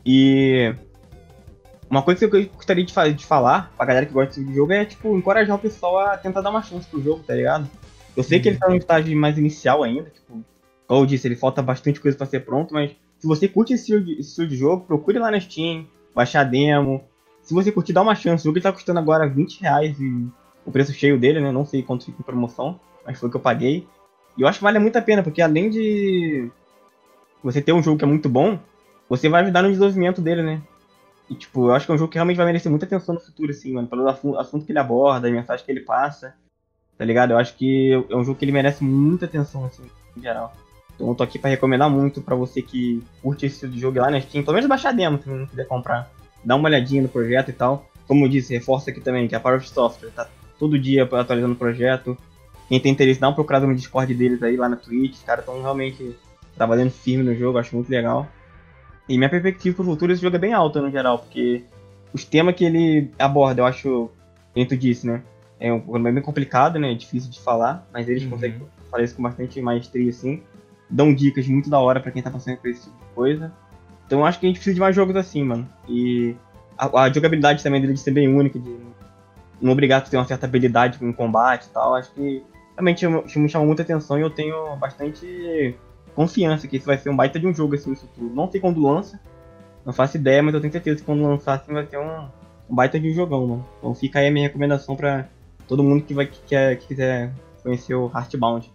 E 0.04 0.74
uma 1.88 2.02
coisa 2.02 2.28
que 2.28 2.36
eu 2.36 2.46
gostaria 2.48 2.84
de, 2.84 3.12
de 3.12 3.26
falar 3.26 3.72
pra 3.76 3.86
galera 3.86 4.06
que 4.06 4.12
gosta 4.12 4.42
de 4.42 4.54
jogo 4.54 4.72
é, 4.72 4.84
tipo, 4.84 5.16
encorajar 5.16 5.56
o 5.56 5.58
pessoal 5.58 5.98
a 5.98 6.16
tentar 6.16 6.40
dar 6.40 6.50
uma 6.50 6.62
chance 6.62 6.86
pro 6.88 7.02
jogo, 7.02 7.22
tá 7.22 7.34
ligado? 7.34 7.68
Eu 8.16 8.22
sei 8.22 8.40
que 8.40 8.48
ele 8.48 8.58
tá 8.58 8.68
no 8.68 8.76
estágio 8.76 9.16
mais 9.16 9.36
inicial 9.38 9.82
ainda, 9.82 10.10
tipo, 10.10 10.44
como 10.86 11.02
eu 11.02 11.06
disse, 11.06 11.26
ele 11.26 11.36
falta 11.36 11.62
bastante 11.62 12.00
coisa 12.00 12.16
pra 12.16 12.26
ser 12.26 12.40
pronto, 12.40 12.72
mas 12.72 12.92
se 13.18 13.26
você 13.26 13.48
curte 13.48 13.72
esse 13.72 13.84
estilo, 13.84 14.04
de, 14.04 14.12
esse 14.12 14.28
estilo 14.30 14.48
de 14.48 14.56
jogo, 14.56 14.84
procure 14.84 15.18
lá 15.18 15.30
na 15.30 15.40
Steam, 15.40 15.86
baixar 16.14 16.40
a 16.40 16.44
demo. 16.44 17.04
Se 17.42 17.54
você 17.54 17.72
curtir, 17.72 17.92
dá 17.92 18.02
uma 18.02 18.14
chance. 18.14 18.42
O 18.42 18.50
jogo 18.50 18.60
tá 18.60 18.72
custando 18.72 18.98
agora 18.98 19.26
20 19.26 19.60
reais 19.60 19.98
e 19.98 20.28
o 20.64 20.70
preço 20.70 20.92
cheio 20.92 21.18
dele, 21.18 21.40
né? 21.40 21.50
Não 21.50 21.64
sei 21.64 21.82
quanto 21.82 22.04
fica 22.04 22.20
em 22.20 22.24
promoção, 22.24 22.78
mas 23.04 23.18
foi 23.18 23.28
o 23.28 23.30
que 23.30 23.36
eu 23.36 23.40
paguei. 23.40 23.86
E 24.36 24.42
eu 24.42 24.48
acho 24.48 24.58
que 24.58 24.64
vale 24.64 24.78
muito 24.78 24.96
a 24.96 25.02
pena, 25.02 25.22
porque 25.22 25.40
além 25.40 25.70
de 25.70 26.50
você 27.42 27.60
ter 27.60 27.72
um 27.72 27.82
jogo 27.82 27.98
que 27.98 28.04
é 28.04 28.08
muito 28.08 28.28
bom, 28.28 28.58
você 29.08 29.28
vai 29.28 29.42
ajudar 29.42 29.62
no 29.62 29.68
desenvolvimento 29.68 30.20
dele, 30.20 30.42
né? 30.42 30.62
E, 31.34 31.36
tipo, 31.36 31.68
eu 31.68 31.74
acho 31.74 31.84
que 31.84 31.90
é 31.92 31.94
um 31.96 31.98
jogo 31.98 32.10
que 32.10 32.16
realmente 32.16 32.36
vai 32.36 32.46
merecer 32.46 32.70
muita 32.70 32.86
atenção 32.86 33.14
no 33.14 33.20
futuro, 33.20 33.50
assim, 33.50 33.72
mano. 33.72 33.88
Pelo 33.88 34.08
assunto 34.38 34.64
que 34.64 34.70
ele 34.70 34.78
aborda, 34.78 35.26
a 35.26 35.30
mensagem 35.30 35.66
que 35.66 35.72
ele 35.72 35.80
passa, 35.80 36.32
tá 36.96 37.04
ligado? 37.04 37.32
Eu 37.32 37.38
acho 37.38 37.56
que 37.56 37.92
é 38.08 38.16
um 38.16 38.22
jogo 38.22 38.38
que 38.38 38.44
ele 38.44 38.52
merece 38.52 38.84
muita 38.84 39.24
atenção, 39.24 39.64
assim, 39.64 39.82
em 40.16 40.22
geral. 40.22 40.54
Então 40.94 41.08
eu 41.08 41.14
tô 41.16 41.24
aqui 41.24 41.40
pra 41.40 41.50
recomendar 41.50 41.90
muito 41.90 42.22
pra 42.22 42.36
você 42.36 42.62
que 42.62 43.02
curte 43.20 43.46
esse 43.46 43.68
jogo 43.78 43.98
lá 43.98 44.12
na 44.12 44.20
Steam. 44.20 44.44
Pelo 44.44 44.54
menos 44.54 44.68
baixar 44.68 44.92
demo, 44.92 45.20
se 45.20 45.28
não 45.28 45.44
quiser 45.44 45.66
comprar. 45.66 46.08
Dá 46.44 46.54
uma 46.54 46.68
olhadinha 46.68 47.02
no 47.02 47.08
projeto 47.08 47.48
e 47.48 47.52
tal. 47.52 47.90
Como 48.06 48.24
eu 48.24 48.28
disse, 48.28 48.54
reforça 48.54 48.90
aqui 48.90 49.00
também 49.00 49.26
que 49.26 49.34
a 49.34 49.40
Power 49.40 49.58
of 49.58 49.68
Software 49.68 50.10
tá 50.10 50.28
todo 50.56 50.78
dia 50.78 51.02
atualizando 51.02 51.54
o 51.54 51.56
projeto. 51.56 52.16
Quem 52.68 52.78
tem 52.78 52.92
interesse, 52.92 53.18
dá 53.18 53.26
uma 53.26 53.34
procurada 53.34 53.66
no 53.66 53.74
Discord 53.74 54.14
deles 54.14 54.40
aí, 54.40 54.56
lá 54.56 54.68
na 54.68 54.76
Twitch. 54.76 55.14
Os 55.14 55.22
caras 55.22 55.44
estão 55.44 55.60
realmente 55.60 56.16
trabalhando 56.54 56.92
firme 56.92 57.24
no 57.24 57.34
jogo, 57.34 57.58
acho 57.58 57.74
muito 57.74 57.90
legal. 57.90 58.28
E 59.08 59.18
minha 59.18 59.28
perspectiva 59.28 59.76
pro 59.76 59.84
futuro, 59.84 60.12
esse 60.12 60.23
jogo 60.23 60.37
é 60.37 60.38
bem 60.38 60.52
alta 60.52 60.80
no 60.80 60.90
geral, 60.90 61.18
porque 61.18 61.64
os 62.12 62.25
temas 62.25 62.54
que 62.54 62.64
ele 62.64 63.11
aborda, 63.18 63.61
eu 63.61 63.66
acho, 63.66 64.11
tu 64.54 64.76
disse, 64.76 65.06
né? 65.06 65.23
É 65.61 65.73
um 65.73 65.80
problema 65.80 66.12
bem 66.12 66.23
complicado, 66.23 66.78
né? 66.78 66.92
É 66.92 66.94
difícil 66.94 67.30
de 67.30 67.40
falar, 67.40 67.87
mas 67.92 68.08
eles 68.08 68.25
uhum. 68.25 68.30
conseguem 68.30 68.62
falar 68.90 69.02
isso 69.02 69.16
com 69.16 69.23
bastante 69.23 69.61
maestria, 69.61 70.11
assim. 70.11 70.42
Dão 70.88 71.12
dicas 71.14 71.46
muito 71.46 71.68
da 71.68 71.78
hora 71.78 72.00
para 72.00 72.12
quem 72.12 72.23
tá 72.23 72.30
passando 72.30 72.56
por 72.58 72.68
esse 72.70 72.82
tipo 72.82 72.96
de 72.96 73.14
coisa. 73.14 73.52
Então 74.06 74.20
eu 74.20 74.26
acho 74.26 74.38
que 74.38 74.46
a 74.46 74.49
gente 74.49 74.56
precisa 74.56 74.75
de 74.75 74.80
mais 74.80 74.94
jogos 74.94 75.16
assim, 75.16 75.42
mano. 75.42 75.68
E 75.88 76.37
a, 76.76 77.02
a 77.02 77.12
jogabilidade 77.12 77.62
também 77.62 77.80
dele 77.80 77.94
de 77.94 78.00
ser 78.00 78.11
bem 78.11 78.28
única, 78.28 78.58
de 78.58 78.76
não 79.61 79.73
obrigar 79.73 79.99
a 79.99 80.04
ter 80.04 80.16
uma 80.16 80.26
certa 80.26 80.46
habilidade 80.46 80.99
em 81.02 81.12
combate 81.12 81.66
e 81.66 81.70
tal. 81.70 81.94
Acho 81.94 82.12
que 82.12 82.42
realmente 82.76 83.06
me 83.38 83.49
chamou 83.49 83.66
muita 83.66 83.82
atenção 83.82 84.18
e 84.18 84.23
eu 84.23 84.30
tenho 84.30 84.76
bastante 84.76 85.75
confiança 86.14 86.68
que 86.68 86.76
isso 86.76 86.87
vai 86.87 86.99
ser 86.99 87.11
um 87.11 87.16
baita 87.16 87.38
de 87.38 87.47
um 87.47 87.54
jogo 87.54 87.75
assim 87.75 87.90
no 87.90 87.97
futuro. 87.97 88.35
Não 88.35 88.50
sei 88.50 88.61
quando 88.61 88.83
lança, 88.83 89.21
não 89.85 89.92
faço 89.92 90.16
ideia, 90.16 90.42
mas 90.42 90.54
eu 90.54 90.61
tenho 90.61 90.73
certeza 90.73 91.00
que 91.00 91.04
quando 91.04 91.23
lançar 91.23 91.54
assim 91.54 91.73
vai 91.73 91.87
ser 91.87 91.99
um, 91.99 92.28
um 92.71 92.75
baita 92.75 92.99
de 92.99 93.11
um 93.11 93.14
jogão, 93.14 93.47
mano. 93.47 93.68
Então 93.78 93.94
fica 93.94 94.18
aí 94.18 94.28
a 94.28 94.30
minha 94.30 94.47
recomendação 94.47 94.97
pra 94.97 95.28
todo 95.68 95.83
mundo 95.83 96.04
que, 96.04 96.14
vai, 96.14 96.26
que, 96.26 96.40
quer, 96.47 96.76
que 96.78 96.88
quiser 96.88 97.33
conhecer 97.62 97.94
o 97.94 98.11
Heartbound. 98.14 98.71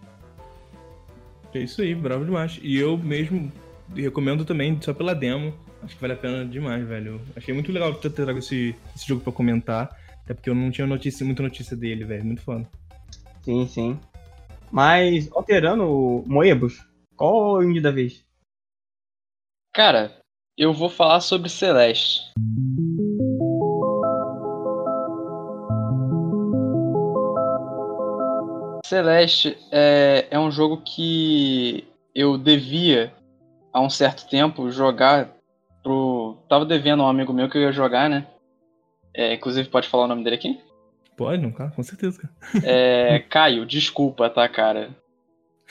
É 1.53 1.59
isso 1.59 1.81
aí, 1.81 1.95
bravo 1.95 2.25
demais. 2.25 2.59
E 2.61 2.77
eu 2.77 2.97
mesmo 2.97 3.51
recomendo 3.95 4.45
também 4.45 4.77
só 4.81 4.93
pela 4.93 5.15
demo. 5.15 5.53
Acho 5.81 5.95
que 5.95 6.01
vale 6.01 6.13
a 6.13 6.17
pena 6.17 6.45
demais, 6.45 6.85
velho. 6.87 7.21
Achei 7.35 7.53
muito 7.53 7.71
legal 7.71 7.93
ter 7.95 8.09
trago 8.11 8.39
esse, 8.39 8.75
esse 8.95 9.07
jogo 9.07 9.21
pra 9.21 9.31
comentar. 9.33 9.97
Até 10.23 10.33
porque 10.33 10.49
eu 10.49 10.55
não 10.55 10.69
tinha 10.69 10.85
notícia, 10.85 11.25
muita 11.25 11.41
notícia 11.41 11.75
dele, 11.75 12.03
velho. 12.03 12.23
Muito 12.23 12.41
foda. 12.41 12.67
Sim, 13.41 13.65
sim. 13.67 13.99
Mas, 14.71 15.27
alterando 15.31 15.85
o 15.85 16.23
Moebus, 16.27 16.85
qual 17.19 17.55
o 17.55 17.63
indie 17.63 17.81
da 17.81 17.91
vez? 17.91 18.25
Cara, 19.73 20.17
eu 20.57 20.73
vou 20.73 20.87
falar 20.87 21.19
sobre 21.19 21.49
Celeste. 21.49 22.21
Celeste 28.85 29.57
é, 29.69 30.27
é 30.31 30.39
um 30.39 30.49
jogo 30.49 30.81
que 30.81 31.85
eu 32.15 32.37
devia 32.37 33.13
há 33.73 33.81
um 33.81 33.89
certo 33.89 34.27
tempo 34.29 34.71
jogar 34.71 35.29
pro. 35.83 36.37
Tava 36.47 36.65
devendo 36.65 37.03
a 37.03 37.05
um 37.05 37.09
amigo 37.09 37.33
meu 37.33 37.49
que 37.49 37.57
eu 37.57 37.63
ia 37.63 37.71
jogar, 37.73 38.09
né? 38.09 38.25
É, 39.13 39.33
inclusive, 39.33 39.67
pode 39.67 39.89
falar 39.89 40.05
o 40.05 40.07
nome 40.07 40.23
dele 40.23 40.37
aqui? 40.37 40.59
Pode, 41.17 41.41
não, 41.41 41.51
cara, 41.51 41.71
com 41.71 41.83
certeza. 41.83 42.29
É, 42.63 43.19
Caio, 43.29 43.65
desculpa, 43.65 44.29
tá, 44.29 44.47
cara? 44.47 44.95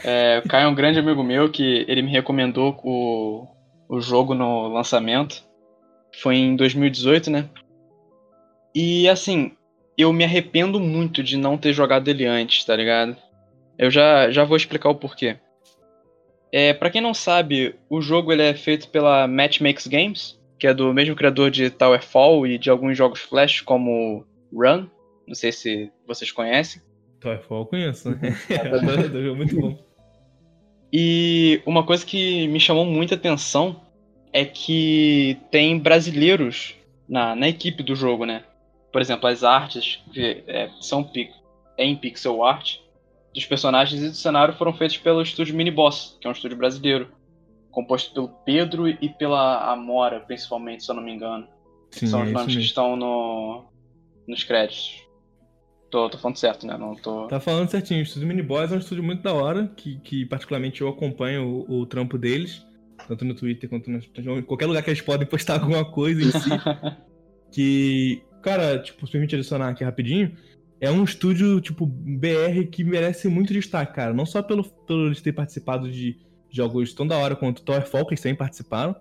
É, 0.05 0.41
o 0.45 0.49
Caio 0.49 0.67
é 0.67 0.69
um 0.69 0.75
grande 0.75 0.99
amigo 0.99 1.23
meu 1.23 1.51
que 1.51 1.85
ele 1.89 2.03
me 2.03 2.11
recomendou 2.11 2.79
o, 2.85 3.47
o 3.89 4.01
jogo 4.01 4.35
no 4.35 4.69
lançamento. 4.69 5.43
Foi 6.23 6.37
em 6.37 6.57
2018, 6.57 7.31
né? 7.31 7.49
E 8.75 9.09
assim, 9.09 9.53
eu 9.97 10.13
me 10.13 10.25
arrependo 10.25 10.79
muito 10.79 11.23
de 11.23 11.37
não 11.37 11.59
ter 11.59 11.73
jogado 11.73 12.09
ele 12.09 12.25
antes, 12.25 12.65
tá 12.65 12.77
ligado? 12.77 13.17
Eu 13.77 13.91
já, 13.91 14.31
já 14.31 14.45
vou 14.45 14.57
explicar 14.57 14.91
o 14.91 14.95
porquê. 14.95 15.37
É, 16.53 16.73
para 16.73 16.91
quem 16.91 17.01
não 17.01 17.13
sabe, 17.13 17.75
o 17.91 18.01
jogo 18.01 18.33
ele 18.33 18.43
é 18.43 18.55
feito 18.55 18.89
pela 18.89 19.27
Matchmakes 19.27 19.87
Games, 19.87 20.41
que 20.59 20.67
é 20.67 20.73
do 20.73 20.95
mesmo 20.95 21.15
criador 21.15 21.51
de 21.51 21.71
Towerfall 21.71 22.47
e 22.47 22.57
de 22.57 22.71
alguns 22.71 22.97
jogos 22.97 23.21
Flash 23.21 23.61
como 23.61 24.25
Run. 24.53 24.87
Não 25.27 25.35
sei 25.35 25.53
se 25.53 25.91
vocês 26.07 26.33
conhecem. 26.33 26.81
Towerfall 27.21 27.63
eu 27.63 27.67
conheço, 27.67 28.11
né? 28.11 28.19
é 28.49 29.35
muito 29.35 29.61
bom. 29.61 29.88
E 30.93 31.61
uma 31.67 31.83
coisa 31.83 32.05
que 32.05 32.49
me 32.49 32.59
chamou 32.59 32.85
muita 32.85 33.15
atenção 33.15 33.81
é 34.33 34.45
que 34.45 35.39
tem 35.51 35.79
brasileiros 35.79 36.75
na, 37.09 37.35
na 37.35 37.49
equipe 37.49 37.83
do 37.83 37.95
jogo, 37.95 38.25
né? 38.25 38.45
Por 38.93 39.01
exemplo, 39.01 39.29
as 39.29 39.45
artes 39.45 40.01
que 40.13 40.43
é, 40.47 40.71
são 40.81 41.09
é 41.77 41.85
em 41.85 41.97
pixel 41.97 42.43
art 42.43 42.79
dos 43.35 43.45
personagens 43.45 44.03
e 44.03 44.09
do 44.09 44.15
cenário 44.15 44.55
foram 44.55 44.73
feitos 44.73 44.97
pelo 44.97 45.23
estúdio 45.23 45.55
Mini 45.55 45.71
Boss, 45.71 46.17
que 46.21 46.27
é 46.27 46.31
um 46.31 46.33
estúdio 46.33 46.57
brasileiro, 46.57 47.09
composto 47.71 48.13
pelo 48.13 48.29
Pedro 48.45 48.89
e 48.89 49.09
pela 49.09 49.71
Amora, 49.71 50.21
principalmente, 50.21 50.85
se 50.85 50.91
eu 50.91 50.95
não 50.97 51.03
me 51.03 51.13
engano. 51.13 51.47
Sim, 51.91 52.07
são 52.07 52.23
os 52.23 52.29
é 52.29 52.33
nomes 52.33 52.55
que 52.55 52.63
estão 52.63 52.97
no, 52.97 53.65
nos 54.27 54.43
créditos. 54.45 55.08
Tô, 55.91 56.09
tô 56.11 56.19
falando 56.19 56.37
certo, 56.37 56.67
né? 56.67 56.77
Não 56.77 56.95
tô... 56.95 57.27
Tá 57.29 57.41
falando 57.41 57.71
certinho. 57.71 58.01
O 58.01 58.03
estúdio 58.03 58.29
Mini 58.29 58.43
Boss 58.43 58.71
é 58.71 58.75
um 58.75 58.79
estúdio 58.79 59.03
muito 59.03 59.23
da 59.23 59.33
hora, 59.33 59.71
que, 59.75 59.99
que 60.01 60.27
particularmente 60.27 60.81
eu 60.81 60.89
acompanho 60.89 61.65
o, 61.67 61.81
o 61.81 61.87
trampo 61.87 62.19
deles, 62.19 62.65
tanto 63.07 63.25
no 63.25 63.35
Twitter 63.35 63.69
quanto 63.71 63.91
no, 63.91 63.99
em 64.39 64.43
qualquer 64.43 64.67
lugar 64.67 64.83
que 64.83 64.91
eles 64.91 65.01
podem 65.01 65.27
postar 65.27 65.55
alguma 65.61 65.85
coisa 65.91 66.23
em 66.23 66.31
si. 66.31 66.51
que, 67.51 68.23
cara, 68.43 68.79
tipo, 68.79 69.07
se 69.07 69.13
permite 69.13 69.35
adicionar 69.35 69.71
aqui 69.71 69.83
rapidinho, 69.83 70.37
é 70.81 70.91
um 70.91 71.03
estúdio, 71.03 71.61
tipo, 71.61 71.87
BR 71.87 72.67
que 72.71 72.85
merece 72.85 73.29
muito 73.29 73.53
destaque, 73.53 73.95
cara. 73.95 74.13
Não 74.13 74.27
só 74.27 74.43
pelo, 74.43 74.65
pelo 74.65 75.07
eles 75.07 75.23
ter 75.23 75.33
participado 75.33 75.91
de 75.91 76.19
jogos 76.51 76.93
tão 76.93 77.07
da 77.07 77.17
hora 77.17 77.35
quanto 77.35 77.63
Towerfall, 77.63 78.05
que 78.07 78.13
eles 78.13 78.21
também 78.21 78.37
participaram, 78.37 78.95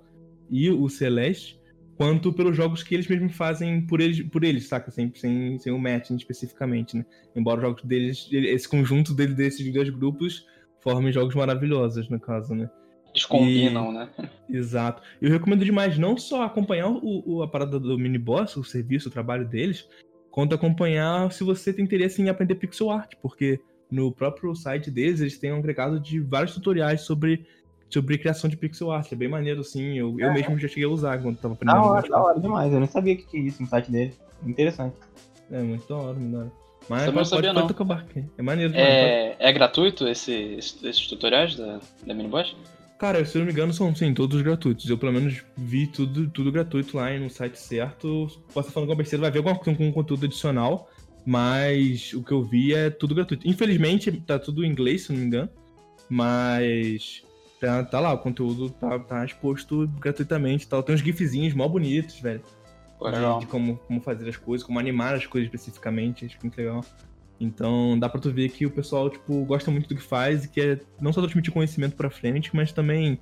e 0.49 0.69
o 0.69 0.87
Celeste, 0.89 1.56
quanto 1.97 2.31
pelos 2.31 2.55
jogos 2.55 2.83
que 2.83 2.93
eles 2.93 3.07
mesmos 3.07 3.35
fazem 3.35 3.81
por 3.81 3.99
eles, 3.99 4.21
por 4.21 4.43
eles 4.43 4.67
saca? 4.67 4.91
Sem, 4.91 5.11
sem, 5.15 5.57
sem 5.57 5.73
o 5.73 5.79
matching 5.79 6.15
especificamente, 6.15 6.95
né? 6.95 7.05
Embora 7.35 7.57
os 7.57 7.63
jogos 7.63 7.83
deles, 7.83 8.29
esse 8.31 8.69
conjunto 8.69 9.13
dele, 9.13 9.33
desses 9.33 9.73
dois 9.73 9.89
grupos, 9.89 10.45
formem 10.79 11.11
jogos 11.11 11.33
maravilhosos, 11.33 12.07
no 12.07 12.19
caso, 12.19 12.53
né? 12.53 12.69
Eles 13.09 13.25
combinam, 13.25 13.91
e... 13.91 13.93
né? 13.95 14.09
Exato. 14.47 15.01
Eu 15.19 15.31
recomendo 15.31 15.65
demais 15.65 15.97
não 15.97 16.15
só 16.15 16.43
acompanhar 16.43 16.87
o, 16.87 17.23
o, 17.25 17.43
a 17.43 17.47
parada 17.47 17.79
do 17.79 17.97
mini 17.97 18.19
boss, 18.19 18.55
o 18.55 18.63
serviço, 18.63 19.09
o 19.09 19.11
trabalho 19.11 19.47
deles, 19.47 19.87
quanto 20.29 20.53
acompanhar 20.53 21.31
se 21.31 21.43
você 21.43 21.73
tem 21.73 21.83
interesse 21.83 22.21
em 22.21 22.29
aprender 22.29 22.55
pixel 22.55 22.91
art, 22.91 23.15
porque 23.23 23.59
no 23.89 24.11
próprio 24.11 24.53
site 24.55 24.91
deles 24.91 25.19
eles 25.19 25.39
têm 25.39 25.51
um 25.51 25.57
agregado 25.57 25.99
de 25.99 26.19
vários 26.19 26.53
tutoriais 26.53 27.01
sobre 27.01 27.45
sobre 27.89 28.17
criação 28.17 28.49
de 28.49 28.57
pixel 28.57 28.91
art. 28.91 29.11
É 29.11 29.15
bem 29.15 29.27
maneiro, 29.27 29.61
assim. 29.61 29.97
Eu, 29.97 30.15
é. 30.19 30.25
eu 30.25 30.33
mesmo 30.33 30.57
já 30.59 30.67
cheguei 30.67 30.85
a 30.85 30.89
usar 30.89 31.21
quando 31.21 31.37
tava 31.37 31.53
aprendendo. 31.53 31.81
Da 31.81 31.85
hora, 31.85 32.09
da 32.09 32.21
hora 32.21 32.39
demais. 32.39 32.73
Eu 32.73 32.79
não 32.79 32.87
sabia 32.87 33.15
que 33.15 33.27
tinha 33.27 33.43
isso 33.43 33.61
no 33.61 33.67
site 33.67 33.91
dele. 33.91 34.13
Interessante. 34.45 34.95
É, 35.51 35.61
muito 35.61 35.87
da 35.87 35.95
hora, 35.95 36.13
muito 36.13 36.31
da 36.31 36.39
hora. 36.39 36.51
Mas 36.89 37.01
Também 37.01 37.15
pode, 37.15 37.29
sabia, 37.29 37.53
pode, 37.53 37.67
tocar 37.67 38.05
É 38.37 38.41
maneiro 38.41 38.71
demais. 38.71 38.89
É, 38.89 39.35
é 39.39 39.51
gratuito 39.51 40.07
esse, 40.07 40.55
esses 40.57 41.07
tutoriais 41.07 41.55
da, 41.55 41.79
da 42.05 42.13
Miniboss? 42.13 42.55
Cara, 42.97 43.23
se 43.25 43.37
eu 43.37 43.39
não 43.39 43.45
me 43.45 43.51
engano, 43.51 43.73
são 43.73 43.93
sim, 43.95 44.13
todos 44.13 44.41
gratuitos. 44.41 44.89
Eu 44.89 44.97
pelo 44.97 45.13
menos 45.13 45.43
vi 45.55 45.85
tudo, 45.85 46.29
tudo 46.29 46.51
gratuito 46.51 46.97
lá 46.97 47.11
no 47.11 47.29
site 47.29 47.59
certo. 47.59 48.27
Posso 48.53 48.71
falando 48.71 48.87
com 48.87 48.93
a 48.93 48.97
besteira, 48.97 49.21
vai 49.21 49.31
ver 49.31 49.39
alguma 49.39 49.55
coisa 49.55 49.77
com 49.77 49.91
conteúdo 49.91 50.25
adicional. 50.25 50.89
Mas 51.25 52.13
o 52.13 52.23
que 52.23 52.31
eu 52.31 52.41
vi 52.41 52.73
é 52.73 52.89
tudo 52.89 53.13
gratuito. 53.13 53.47
Infelizmente, 53.47 54.11
tá 54.21 54.39
tudo 54.39 54.63
em 54.63 54.69
inglês, 54.69 55.03
se 55.03 55.11
não 55.11 55.19
me 55.19 55.25
engano. 55.25 55.49
Mas 56.09 57.21
Tá, 57.59 57.83
tá 57.83 57.99
lá, 57.99 58.13
o 58.13 58.19
conteúdo 58.19 58.69
tá, 58.69 58.99
tá 58.99 59.25
exposto 59.25 59.87
gratuitamente 59.99 60.67
tal. 60.67 60.83
Tem 60.83 60.93
uns 60.93 61.01
gifzinhos 61.01 61.53
mó 61.53 61.67
bonitos, 61.67 62.19
velho. 62.19 62.41
Pô, 62.99 63.09
de, 63.11 63.39
de 63.41 63.45
como, 63.47 63.77
como 63.87 64.01
fazer 64.01 64.27
as 64.29 64.37
coisas, 64.37 64.65
como 64.65 64.79
animar 64.79 65.15
as 65.15 65.25
coisas 65.25 65.47
especificamente, 65.47 66.25
acho 66.25 66.37
muito 66.41 66.57
legal. 66.57 66.83
Então 67.39 67.97
dá 67.99 68.09
pra 68.09 68.19
tu 68.19 68.31
ver 68.31 68.49
que 68.49 68.65
o 68.65 68.71
pessoal, 68.71 69.09
tipo, 69.09 69.43
gosta 69.45 69.69
muito 69.69 69.87
do 69.89 69.95
que 69.95 70.01
faz 70.01 70.45
e 70.45 70.49
quer 70.49 70.81
não 70.99 71.13
só 71.13 71.21
transmitir 71.21 71.53
conhecimento 71.53 71.95
pra 71.95 72.09
frente, 72.09 72.55
mas 72.55 72.71
também, 72.71 73.19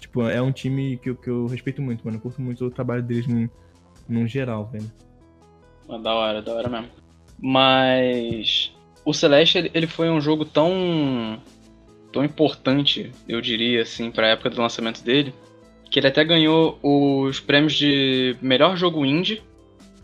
tipo, 0.00 0.22
é 0.26 0.40
um 0.40 0.52
time 0.52 0.96
que, 0.98 1.10
eu- 1.10 1.16
que 1.16 1.28
eu 1.28 1.46
respeito 1.46 1.80
muito, 1.82 2.02
mano. 2.04 2.16
Eu 2.16 2.20
curto 2.22 2.40
muito 2.40 2.64
o 2.64 2.70
trabalho 2.70 3.02
deles 3.02 3.26
num, 3.26 3.48
num 4.08 4.26
geral, 4.26 4.66
velho. 4.66 4.90
Da 6.02 6.14
hora, 6.14 6.40
da 6.42 6.52
hora 6.54 6.68
mesmo. 6.68 6.88
Mas 7.38 8.74
o 9.04 9.12
Celeste, 9.12 9.58
ele, 9.58 9.70
ele 9.74 9.86
foi 9.86 10.08
um 10.10 10.20
jogo 10.20 10.44
tão 10.44 11.40
tão 12.12 12.24
importante, 12.24 13.12
eu 13.28 13.40
diria 13.40 13.82
assim, 13.82 14.10
para 14.10 14.26
a 14.26 14.30
época 14.30 14.50
do 14.50 14.60
lançamento 14.60 15.02
dele, 15.02 15.34
que 15.90 15.98
ele 15.98 16.08
até 16.08 16.24
ganhou 16.24 16.78
os 16.82 17.40
prêmios 17.40 17.74
de 17.74 18.36
melhor 18.40 18.76
jogo 18.76 19.04
indie 19.04 19.42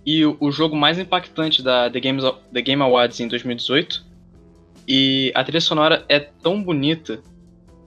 e 0.05 0.25
o, 0.25 0.37
o 0.41 0.51
jogo 0.51 0.77
mais 0.77 0.99
impactante 0.99 1.63
da 1.63 1.91
The, 1.91 2.01
Games, 2.01 2.25
The 2.53 2.63
Game 2.63 2.83
Awards 2.83 3.21
em 3.21 3.29
2018. 3.29 4.05
E 4.87 5.33
a 5.35 5.43
trilha 5.43 5.61
sonora 5.61 6.05
é 6.09 6.19
tão 6.19 6.63
bonita 6.63 7.23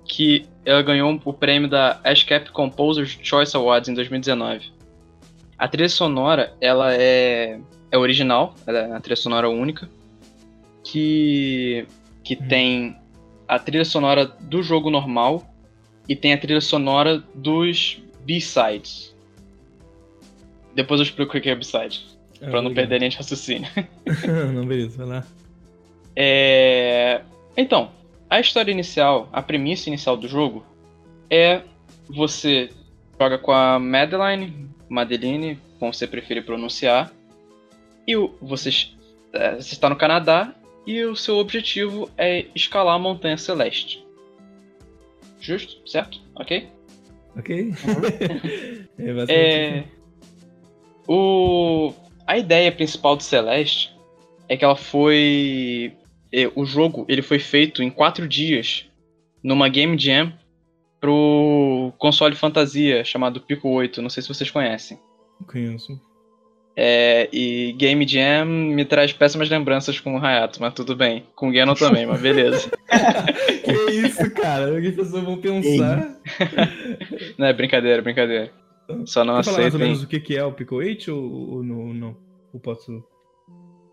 que 0.06 0.45
ela 0.65 0.82
ganhou 0.82 1.19
o 1.23 1.34
prêmio 1.34 1.69
da 1.69 1.99
ASCAP 2.03 2.51
Composers 2.51 3.17
Choice 3.21 3.56
Awards 3.56 3.89
em 3.89 3.93
2019. 3.93 4.71
A 5.58 5.67
trilha 5.67 5.89
sonora, 5.89 6.53
ela 6.62 6.93
é, 6.93 7.60
é 7.91 7.97
original, 7.97 8.56
ela 8.65 8.80
é 8.80 8.88
uma 8.88 9.01
trilha 9.01 9.15
sonora 9.15 9.49
única, 9.49 9.89
que, 10.84 11.86
que 12.23 12.36
Hum. 12.36 12.47
tem 12.47 12.97
a 13.47 13.60
trilha 13.60 13.86
sonora 13.86 14.25
do 14.25 14.62
jogo 14.62 14.89
normal 14.89 15.47
e 16.07 16.15
tem 16.15 16.33
a 16.33 16.38
trilha 16.38 16.62
sonora 16.62 17.23
dos 17.33 18.01
B-sides. 18.25 19.15
Depois 20.75 20.99
eu 20.99 21.05
explico 21.05 21.38
o 21.38 21.41
que 21.41 21.49
é 21.49 21.55
B-side, 21.55 22.05
pra 22.39 22.62
não 22.62 22.73
perder 22.73 22.99
linha 22.99 23.10
de 23.10 23.17
raciocínio. 23.17 23.69
não, 24.53 24.65
beleza, 24.65 24.97
vai 24.97 25.17
lá. 25.17 25.27
É... 26.15 27.21
Então, 27.55 27.91
a 28.29 28.39
história 28.39 28.71
inicial, 28.71 29.29
a 29.31 29.41
premissa 29.41 29.89
inicial 29.89 30.17
do 30.17 30.27
jogo 30.27 30.65
é 31.29 31.62
você 32.10 32.69
joga 33.19 33.38
com 33.38 33.51
a 33.51 33.79
Madeline, 33.79 34.69
Madeline, 34.89 35.60
como 35.79 35.93
você 35.93 36.07
preferir 36.07 36.45
pronunciar, 36.45 37.12
e 38.07 38.13
é, 38.13 38.17
você 38.17 38.69
está 39.73 39.89
no 39.89 39.95
Canadá 39.95 40.53
e 40.88 41.04
o 41.04 41.15
seu 41.15 41.36
objetivo 41.38 42.10
é 42.17 42.45
escalar 42.56 42.95
a 42.95 43.00
Montanha 43.00 43.38
Celeste. 43.38 44.08
Justo? 45.39 45.88
Certo? 45.88 46.21
Ok? 46.34 46.67
Ok? 47.38 47.73
é 48.97 49.13
basicamente 49.13 49.30
É, 49.30 49.84
o, 51.06 51.93
a 52.26 52.38
ideia 52.38 52.71
principal 52.71 53.17
do 53.17 53.23
Celeste 53.23 53.93
é 54.47 54.56
que 54.56 54.63
ela 54.63 54.78
foi. 54.78 55.93
é, 56.32 56.50
O 56.56 56.65
jogo 56.65 57.06
ele 57.10 57.21
foi 57.21 57.38
feito 57.38 57.84
em 57.84 57.89
quatro 57.89 58.26
dias 58.28 58.89
numa 59.43 59.67
Game 59.67 60.00
Jam 60.00 60.34
pro 61.00 61.93
console 61.97 62.36
fantasia 62.36 63.04
chamado 63.04 63.41
Pico 63.41 63.69
8. 63.69 64.02
Não 64.02 64.10
sei 64.10 64.23
se 64.23 64.30
vocês 64.30 64.50
conhecem. 64.50 64.97
Conheço. 65.45 66.00
É, 66.80 67.28
e 67.34 67.74
Game 67.74 68.08
Jam 68.08 68.46
me 68.46 68.86
traz 68.86 69.12
péssimas 69.12 69.50
lembranças 69.50 70.00
com 70.00 70.16
o 70.16 70.24
Hayato, 70.24 70.62
mas 70.62 70.76
tudo 70.76 70.96
bem. 70.96 71.24
Com 71.36 71.50
o 71.50 71.52
Ganon 71.52 71.74
também, 71.74 72.06
mas 72.06 72.22
beleza. 72.22 72.70
que 73.66 73.92
isso, 73.94 74.30
cara? 74.36 74.72
O 74.72 74.80
que 74.80 74.90
as 74.90 74.96
pessoas 74.96 75.24
vão 75.24 75.38
pensar? 75.38 76.08
Não 77.36 77.48
é 77.48 77.54
brincadeira, 77.54 78.00
brincadeira. 78.04 78.52
Só 79.08 79.26
não 79.26 79.44
falar 79.44 79.62
mais 79.62 79.74
ou 79.74 79.80
menos 79.80 80.04
o 80.04 80.08
que 80.08 80.20
que 80.20 80.38
é 80.38 80.44
o 80.44 80.52
Pico 80.52 80.76
8 80.76 81.12
ou, 81.12 81.56
ou 81.56 81.63
não, 81.63 81.94
não? 81.96 82.18
Ou 82.54 82.60
posso... 82.60 83.04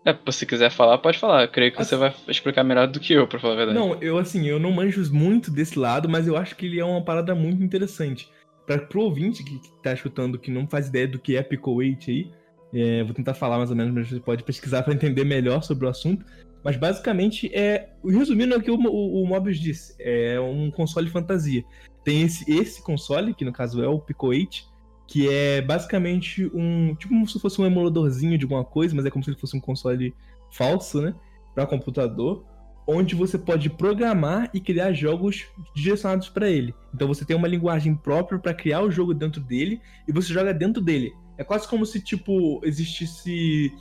É, 0.05 0.15
se 0.31 0.45
quiser 0.45 0.69
falar, 0.69 0.99
pode 0.99 1.17
falar. 1.17 1.41
Eu 1.41 1.47
creio 1.47 1.71
que 1.71 1.81
Assim- 1.81 1.89
você 1.89 1.95
vai 1.95 2.13
explicar 2.27 2.63
melhor 2.63 2.85
do 2.85 2.99
que 2.99 3.13
eu, 3.13 3.25
pra 3.25 3.39
falar 3.39 3.55
a 3.55 3.57
verdade. 3.57 3.79
Não, 3.79 3.99
eu 3.99 4.19
assim, 4.19 4.47
eu 4.47 4.59
não 4.59 4.71
manjo 4.71 5.01
muito 5.11 5.49
desse 5.49 5.79
lado, 5.79 6.07
mas 6.07 6.27
eu 6.27 6.37
acho 6.37 6.55
que 6.55 6.67
ele 6.67 6.79
é 6.79 6.85
uma 6.85 7.03
parada 7.03 7.33
muito 7.33 7.63
interessante. 7.63 8.29
Pra, 8.67 8.77
pro 8.77 9.01
ouvinte 9.01 9.43
que, 9.43 9.57
que 9.57 9.71
tá 9.81 9.91
escutando, 9.91 10.37
que 10.37 10.51
não 10.51 10.67
faz 10.67 10.87
ideia 10.87 11.07
do 11.07 11.17
que 11.17 11.35
é 11.35 11.41
Pico 11.41 11.71
8 11.71 12.11
aí, 12.11 12.31
é, 12.73 13.03
vou 13.03 13.13
tentar 13.13 13.33
falar 13.33 13.57
mais 13.57 13.69
ou 13.69 13.75
menos, 13.75 13.93
mas 13.93 14.09
você 14.09 14.19
pode 14.19 14.43
pesquisar 14.43 14.83
pra 14.83 14.93
entender 14.93 15.23
melhor 15.23 15.61
sobre 15.63 15.85
o 15.85 15.89
assunto. 15.89 16.25
Mas 16.63 16.77
basicamente 16.77 17.49
é. 17.53 17.89
Resumindo 18.03 18.55
é 18.55 18.57
o 18.57 18.61
que 18.61 18.71
o, 18.71 18.75
o, 18.75 19.23
o 19.23 19.27
Mobius 19.27 19.59
disse: 19.59 19.95
é 19.99 20.39
um 20.39 20.71
console 20.71 21.09
fantasia. 21.09 21.63
Tem 22.03 22.23
esse, 22.23 22.51
esse 22.51 22.81
console, 22.81 23.33
que 23.33 23.45
no 23.45 23.53
caso 23.53 23.83
é 23.83 23.87
o 23.87 23.99
Pico 23.99 24.27
8, 24.27 24.63
que 25.07 25.29
é 25.29 25.61
basicamente 25.61 26.49
um. 26.53 26.95
Tipo 26.95 27.13
como 27.13 27.27
se 27.27 27.39
fosse 27.39 27.61
um 27.61 27.65
emuladorzinho 27.65 28.37
de 28.37 28.45
alguma 28.45 28.65
coisa, 28.65 28.95
mas 28.95 29.05
é 29.05 29.11
como 29.11 29.23
se 29.23 29.29
ele 29.29 29.39
fosse 29.39 29.55
um 29.55 29.61
console 29.61 30.13
falso, 30.51 31.01
né? 31.01 31.13
Pra 31.53 31.67
computador 31.67 32.43
onde 32.87 33.15
você 33.15 33.37
pode 33.37 33.69
programar 33.69 34.49
e 34.53 34.59
criar 34.59 34.93
jogos 34.93 35.45
direcionados 35.73 36.29
para 36.29 36.49
ele. 36.49 36.73
Então 36.93 37.07
você 37.07 37.25
tem 37.25 37.35
uma 37.35 37.47
linguagem 37.47 37.95
própria 37.95 38.37
para 38.37 38.53
criar 38.53 38.81
o 38.81 38.91
jogo 38.91 39.13
dentro 39.13 39.41
dele 39.41 39.81
e 40.07 40.11
você 40.11 40.31
joga 40.31 40.53
dentro 40.53 40.81
dele. 40.81 41.13
É 41.37 41.43
quase 41.43 41.67
como 41.67 41.85
se 41.85 42.01
tipo 42.01 42.61
existisse 42.63 43.73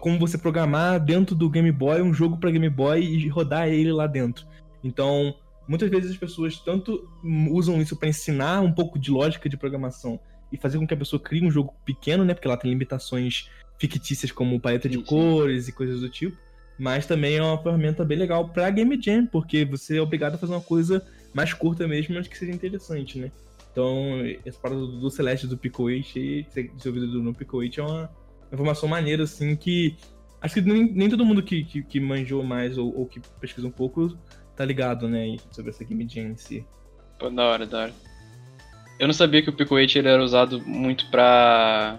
como 0.00 0.18
você 0.18 0.36
programar 0.36 1.00
dentro 1.02 1.34
do 1.34 1.48
Game 1.48 1.72
Boy 1.72 2.02
um 2.02 2.12
jogo 2.12 2.36
para 2.36 2.50
Game 2.50 2.68
Boy 2.68 3.02
e 3.02 3.28
rodar 3.28 3.68
ele 3.68 3.92
lá 3.92 4.06
dentro. 4.06 4.46
Então, 4.84 5.34
muitas 5.66 5.88
vezes 5.88 6.10
as 6.10 6.16
pessoas 6.16 6.58
tanto 6.58 7.08
usam 7.50 7.80
isso 7.80 7.96
para 7.96 8.08
ensinar 8.08 8.60
um 8.60 8.72
pouco 8.72 8.98
de 8.98 9.10
lógica 9.10 9.48
de 9.48 9.56
programação 9.56 10.20
e 10.52 10.56
fazer 10.56 10.78
com 10.78 10.86
que 10.86 10.94
a 10.94 10.96
pessoa 10.96 11.20
crie 11.20 11.44
um 11.44 11.50
jogo 11.50 11.74
pequeno, 11.84 12.24
né, 12.24 12.34
porque 12.34 12.46
ela 12.46 12.56
tem 12.56 12.70
limitações 12.70 13.50
fictícias 13.78 14.30
como 14.30 14.60
paleta 14.60 14.88
de 14.88 14.98
cores 14.98 15.68
e 15.68 15.72
coisas 15.72 16.00
do 16.00 16.08
tipo 16.08 16.36
mas 16.78 17.06
também 17.06 17.36
é 17.36 17.42
uma 17.42 17.60
ferramenta 17.60 18.04
bem 18.04 18.16
legal 18.16 18.48
pra 18.48 18.70
Game 18.70 18.98
Jam, 19.02 19.26
porque 19.26 19.64
você 19.64 19.98
é 19.98 20.00
obrigado 20.00 20.36
a 20.36 20.38
fazer 20.38 20.52
uma 20.52 20.60
coisa 20.60 21.04
mais 21.34 21.52
curta 21.52 21.88
mesmo, 21.88 22.14
mas 22.14 22.28
que 22.28 22.38
seja 22.38 22.52
interessante, 22.52 23.18
né? 23.18 23.32
Então, 23.82 24.24
essa 24.44 24.58
parada 24.58 24.80
do, 24.80 24.98
do 24.98 25.08
Celeste 25.08 25.46
do 25.46 25.56
Pico 25.56 25.84
8 25.84 26.18
aí, 26.18 26.44
ser 26.50 26.64
desenvolvido 26.74 27.12
do- 27.12 27.22
no 27.22 27.32
Pico 27.32 27.58
8 27.58 27.80
é 27.80 27.84
uma 27.84 28.10
informação 28.52 28.88
maneira, 28.88 29.22
assim, 29.22 29.54
que 29.54 29.96
acho 30.40 30.54
que 30.54 30.60
nem, 30.62 30.92
nem 30.92 31.08
todo 31.08 31.24
mundo 31.24 31.40
que, 31.44 31.62
que, 31.64 31.82
que 31.84 32.00
manjou 32.00 32.42
mais 32.42 32.76
ou, 32.76 32.92
ou 32.98 33.06
que 33.06 33.20
pesquisa 33.40 33.68
um 33.68 33.70
pouco 33.70 34.18
tá 34.56 34.64
ligado, 34.64 35.08
né, 35.08 35.36
sobre 35.52 35.70
essa 35.70 35.84
Game 35.84 36.08
Jam 36.08 36.24
em 36.32 36.36
si. 36.36 36.66
Pô, 37.20 37.30
da 37.30 37.44
hora, 37.44 37.66
da 37.66 37.78
hora. 37.82 37.92
Eu 38.98 39.06
não 39.06 39.14
sabia 39.14 39.42
que 39.42 39.50
o 39.50 39.52
Pico 39.52 39.76
8 39.76 39.96
ele 39.96 40.08
era 40.08 40.24
usado 40.24 40.60
muito 40.66 41.08
pra. 41.08 41.98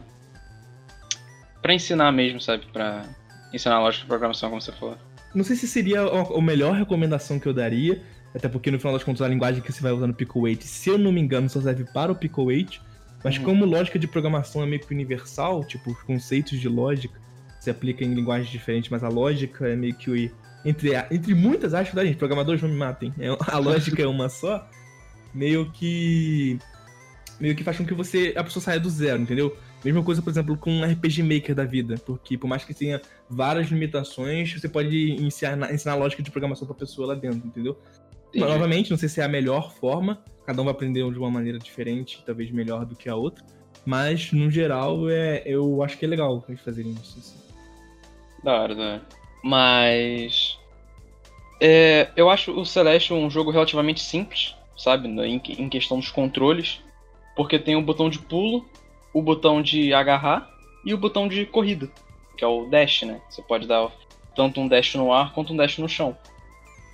pra 1.61 1.73
ensinar 1.73 2.11
mesmo, 2.11 2.41
sabe? 2.41 2.65
Pra 2.73 3.05
ensinar 3.53 3.79
lógica 3.79 4.01
de 4.03 4.07
programação, 4.09 4.49
como 4.49 4.61
você 4.61 4.73
falou. 4.73 4.97
Não 5.33 5.45
sei 5.45 5.55
se 5.55 5.65
seria 5.65 6.01
a 6.01 6.37
a 6.37 6.41
melhor 6.41 6.73
recomendação 6.75 7.39
que 7.39 7.47
eu 7.47 7.53
daria, 7.53 8.01
até 8.35 8.47
porque 8.47 8.69
no 8.71 8.77
final 8.79 8.93
das 8.93 9.03
contas 9.03 9.21
a 9.21 9.27
linguagem 9.27 9.61
que 9.61 9.71
você 9.71 9.81
vai 9.81 9.91
usar 9.91 10.07
no 10.07 10.13
Pico 10.13 10.39
8, 10.39 10.63
se 10.63 10.89
eu 10.89 10.97
não 10.97 11.11
me 11.11 11.19
engano, 11.21 11.49
só 11.49 11.59
serve 11.61 11.83
para 11.93 12.11
o 12.11 12.15
Pico 12.15 12.43
8, 12.43 12.81
mas 13.23 13.37
Uhum. 13.37 13.43
como 13.43 13.65
lógica 13.65 13.97
de 13.99 14.07
programação 14.07 14.63
é 14.63 14.65
meio 14.65 14.81
que 14.81 14.93
universal, 14.93 15.63
tipo, 15.63 15.91
os 15.91 16.01
conceitos 16.03 16.59
de 16.59 16.69
lógica 16.69 17.19
se 17.59 17.69
aplicam 17.69 18.07
em 18.07 18.13
linguagens 18.13 18.49
diferentes, 18.49 18.89
mas 18.89 19.03
a 19.03 19.09
lógica 19.09 19.67
é 19.67 19.75
meio 19.75 19.93
que 19.93 20.31
entre, 20.63 20.95
a- 20.95 21.07
entre 21.11 21.33
muitas 21.33 21.73
aspas, 21.73 21.95
tá, 21.95 22.05
gente? 22.05 22.17
Programadores 22.17 22.61
não 22.61 22.69
me 22.69 22.75
matem. 22.75 23.13
É, 23.19 23.27
a 23.53 23.57
lógica 23.57 24.01
é 24.01 24.07
uma 24.07 24.29
só, 24.29 24.65
meio 25.33 25.69
que 25.71 26.57
meio 27.39 27.55
que 27.55 27.63
faz 27.63 27.77
com 27.77 27.85
que 27.85 27.93
você 27.93 28.33
a 28.35 28.43
pessoa 28.43 28.61
saia 28.61 28.79
do 28.79 28.89
zero, 28.89 29.21
entendeu? 29.21 29.55
Mesma 29.83 30.03
coisa, 30.03 30.21
por 30.21 30.29
exemplo, 30.29 30.57
com 30.57 30.69
um 30.71 30.83
RPG 30.83 31.23
Maker 31.23 31.55
da 31.55 31.63
vida, 31.63 31.95
porque 32.05 32.37
por 32.37 32.47
mais 32.47 32.65
que 32.65 32.73
tenha 32.73 33.01
várias 33.29 33.67
limitações, 33.69 34.51
você 34.53 34.67
pode 34.67 35.13
ensinar, 35.13 35.73
ensinar 35.73 35.95
lógica 35.95 36.21
de 36.21 36.29
programação 36.31 36.67
pra 36.67 36.75
pessoa 36.75 37.07
lá 37.09 37.15
dentro, 37.15 37.47
entendeu? 37.47 37.77
Entendi. 38.33 38.89
Não 38.91 38.97
sei 38.97 39.09
se 39.09 39.21
é 39.21 39.23
a 39.23 39.27
melhor 39.27 39.71
forma, 39.73 40.23
cada 40.45 40.61
um 40.61 40.65
vai 40.65 40.73
aprender 40.73 41.09
de 41.11 41.17
uma 41.19 41.31
maneira 41.31 41.57
diferente, 41.59 42.21
talvez 42.25 42.51
melhor 42.51 42.85
do 42.85 42.95
que 42.95 43.09
a 43.09 43.15
outra, 43.15 43.43
mas 43.85 44.31
no 44.31 44.49
geral 44.51 45.09
é, 45.09 45.41
eu 45.45 45.81
acho 45.83 45.97
que 45.97 46.05
é 46.05 46.07
legal 46.07 46.43
eles 46.47 46.61
fazerem 46.61 46.91
isso. 46.93 47.17
assim. 47.19 47.37
Da 48.43 48.61
hora, 48.61 48.75
da 48.75 48.81
hora. 48.83 49.01
Mas. 49.43 50.57
é, 51.61 52.09
eu 52.15 52.29
acho 52.29 52.51
o 52.57 52.65
Celeste 52.65 53.13
um 53.13 53.29
jogo 53.29 53.51
relativamente 53.51 54.01
simples, 54.01 54.55
sabe? 54.77 55.07
no- 55.07 55.25
Em, 55.25 55.41
em 55.57 55.69
questão 55.69 55.99
dos 55.99 56.09
controles. 56.11 56.81
Porque 57.35 57.57
tem 57.57 57.75
o 57.75 57.81
botão 57.81 58.09
de 58.09 58.19
pulo, 58.19 58.65
o 59.13 59.21
botão 59.21 59.61
de 59.61 59.93
agarrar 59.93 60.49
e 60.85 60.93
o 60.93 60.97
botão 60.97 61.27
de 61.27 61.45
corrida, 61.45 61.89
que 62.37 62.43
é 62.43 62.47
o 62.47 62.65
dash, 62.65 63.03
né? 63.03 63.21
Você 63.29 63.41
pode 63.41 63.65
dar 63.67 63.89
tanto 64.35 64.59
um 64.59 64.67
dash 64.67 64.95
no 64.95 65.11
ar 65.13 65.33
quanto 65.33 65.53
um 65.53 65.57
dash 65.57 65.77
no 65.77 65.87
chão. 65.87 66.17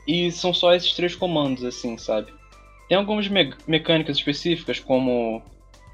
E 0.08 0.32
são 0.32 0.54
só 0.54 0.74
esses 0.74 0.94
três 0.94 1.16
comandos, 1.16 1.64
assim, 1.64 1.98
sabe? 1.98 2.34
Tem 2.88 2.98
algumas 2.98 3.28
me- 3.28 3.54
mecânicas 3.68 4.18
específicas, 4.18 4.80
como 4.80 5.42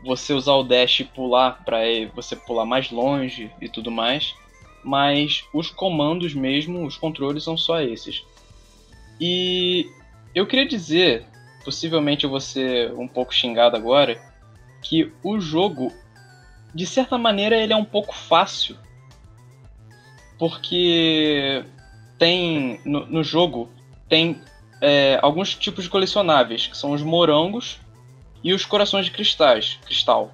você 0.04 0.34
usar 0.34 0.54
o 0.54 0.64
dash 0.64 1.02
e 1.02 1.06
pular 1.06 1.64
para 1.64 1.80
você 2.14 2.36
pular 2.36 2.66
mais 2.66 2.92
longe 2.92 3.52
e 3.62 3.70
tudo 3.70 3.92
mais 3.92 4.34
mas 4.84 5.48
os 5.54 5.70
comandos 5.70 6.34
mesmo, 6.34 6.86
os 6.86 6.98
controles 6.98 7.44
são 7.44 7.56
só 7.56 7.82
esses. 7.82 8.26
E 9.20 9.90
eu 10.34 10.48
queria 10.48 10.68
dizer 10.68 11.26
possivelmente 11.64 12.24
eu 12.24 12.30
vou 12.30 12.40
ser 12.40 12.92
um 12.94 13.08
pouco 13.08 13.34
xingado 13.34 13.76
agora, 13.76 14.20
que 14.82 15.12
o 15.24 15.40
jogo, 15.40 15.94
de 16.74 16.88
certa 16.88 17.18
maneira, 17.20 17.56
ele 17.56 17.72
é 17.72 17.76
um 17.76 17.86
pouco 17.86 18.16
fácil. 18.16 18.76
Porque 20.40 21.64
tem 22.18 22.82
no, 22.84 23.06
no 23.06 23.24
jogo 23.24 23.70
tem 24.12 24.42
é, 24.82 25.18
alguns 25.22 25.56
tipos 25.56 25.86
de 25.86 25.90
colecionáveis, 25.90 26.68
que 26.68 26.78
são 26.78 26.92
os 26.92 27.02
morangos 27.02 27.80
e 28.44 28.54
os 28.54 28.66
corações 28.66 29.06
de 29.06 29.12
cristais, 29.12 29.80
cristal, 29.86 30.34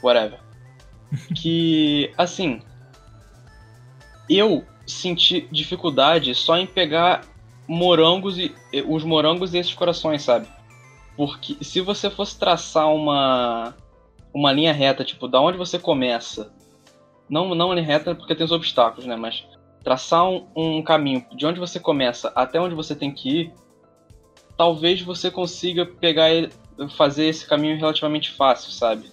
whatever. 0.00 0.38
que, 1.34 2.14
assim, 2.16 2.62
eu 4.30 4.64
senti 4.86 5.48
dificuldade 5.50 6.36
só 6.36 6.56
em 6.56 6.68
pegar 6.68 7.22
morangos 7.66 8.38
e 8.38 8.54
os 8.86 9.02
morangos 9.02 9.54
e 9.54 9.58
esses 9.58 9.74
corações, 9.74 10.22
sabe? 10.22 10.46
Porque 11.16 11.56
se 11.64 11.80
você 11.80 12.08
fosse 12.08 12.38
traçar 12.38 12.86
uma 12.86 13.74
uma 14.32 14.52
linha 14.52 14.72
reta, 14.72 15.04
tipo, 15.04 15.26
da 15.26 15.40
onde 15.40 15.58
você 15.58 15.80
começa, 15.80 16.52
não 17.28 17.56
não 17.56 17.72
linha 17.72 17.84
reta 17.84 18.14
porque 18.14 18.36
tem 18.36 18.44
os 18.44 18.52
obstáculos, 18.52 19.04
né, 19.04 19.16
mas 19.16 19.44
traçar 19.84 20.26
um, 20.26 20.46
um 20.56 20.82
caminho 20.82 21.24
de 21.36 21.44
onde 21.44 21.60
você 21.60 21.78
começa 21.78 22.32
até 22.34 22.58
onde 22.58 22.74
você 22.74 22.94
tem 22.94 23.12
que 23.12 23.40
ir, 23.40 23.52
talvez 24.56 25.02
você 25.02 25.30
consiga 25.30 25.84
pegar 25.84 26.30
ele, 26.30 26.50
fazer 26.96 27.26
esse 27.26 27.46
caminho 27.46 27.76
relativamente 27.76 28.32
fácil, 28.32 28.72
sabe? 28.72 29.12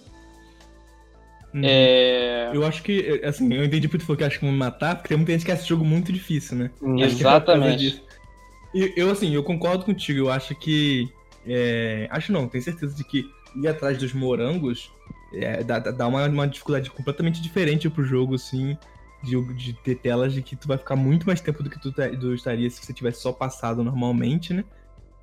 Uhum. 1.54 1.60
É... 1.62 2.50
Eu 2.54 2.64
acho 2.64 2.82
que, 2.82 3.20
assim, 3.22 3.52
eu 3.52 3.62
entendi 3.62 3.86
porque 3.86 4.02
tu 4.02 4.06
falou 4.06 4.16
que 4.16 4.24
acho 4.24 4.40
que 4.40 4.46
me 4.46 4.52
matar, 4.52 4.96
porque 4.96 5.08
tem 5.08 5.18
muita 5.18 5.32
gente 5.32 5.44
que 5.44 5.52
acha 5.52 5.60
esse 5.60 5.68
jogo 5.68 5.84
muito 5.84 6.10
difícil, 6.10 6.56
né? 6.56 6.70
Uhum. 6.80 6.98
Exatamente. 6.98 8.02
E 8.74 8.94
eu, 8.96 9.10
assim, 9.10 9.34
eu 9.34 9.44
concordo 9.44 9.84
contigo, 9.84 10.18
eu 10.18 10.30
acho 10.30 10.54
que. 10.54 11.06
É... 11.46 12.08
Acho 12.10 12.32
não, 12.32 12.48
tenho 12.48 12.64
certeza 12.64 12.94
de 12.96 13.04
que 13.04 13.26
ir 13.62 13.68
atrás 13.68 13.98
dos 13.98 14.14
morangos 14.14 14.90
é, 15.34 15.62
dá, 15.62 15.78
dá 15.78 16.06
uma, 16.06 16.26
uma 16.26 16.48
dificuldade 16.48 16.90
completamente 16.90 17.42
diferente 17.42 17.90
pro 17.90 18.02
jogo, 18.02 18.34
assim 18.34 18.78
de, 19.22 19.54
de 19.54 19.72
ter 19.72 19.96
telas 19.96 20.32
de 20.32 20.42
que 20.42 20.56
tu 20.56 20.68
vai 20.68 20.76
ficar 20.76 20.96
muito 20.96 21.26
mais 21.26 21.40
tempo 21.40 21.62
do 21.62 21.70
que 21.70 21.80
tu, 21.80 21.92
tu 21.92 22.34
estaria 22.34 22.68
se 22.68 22.84
você 22.84 22.92
tivesse 22.92 23.20
só 23.20 23.32
passado 23.32 23.82
normalmente, 23.84 24.52
né? 24.52 24.64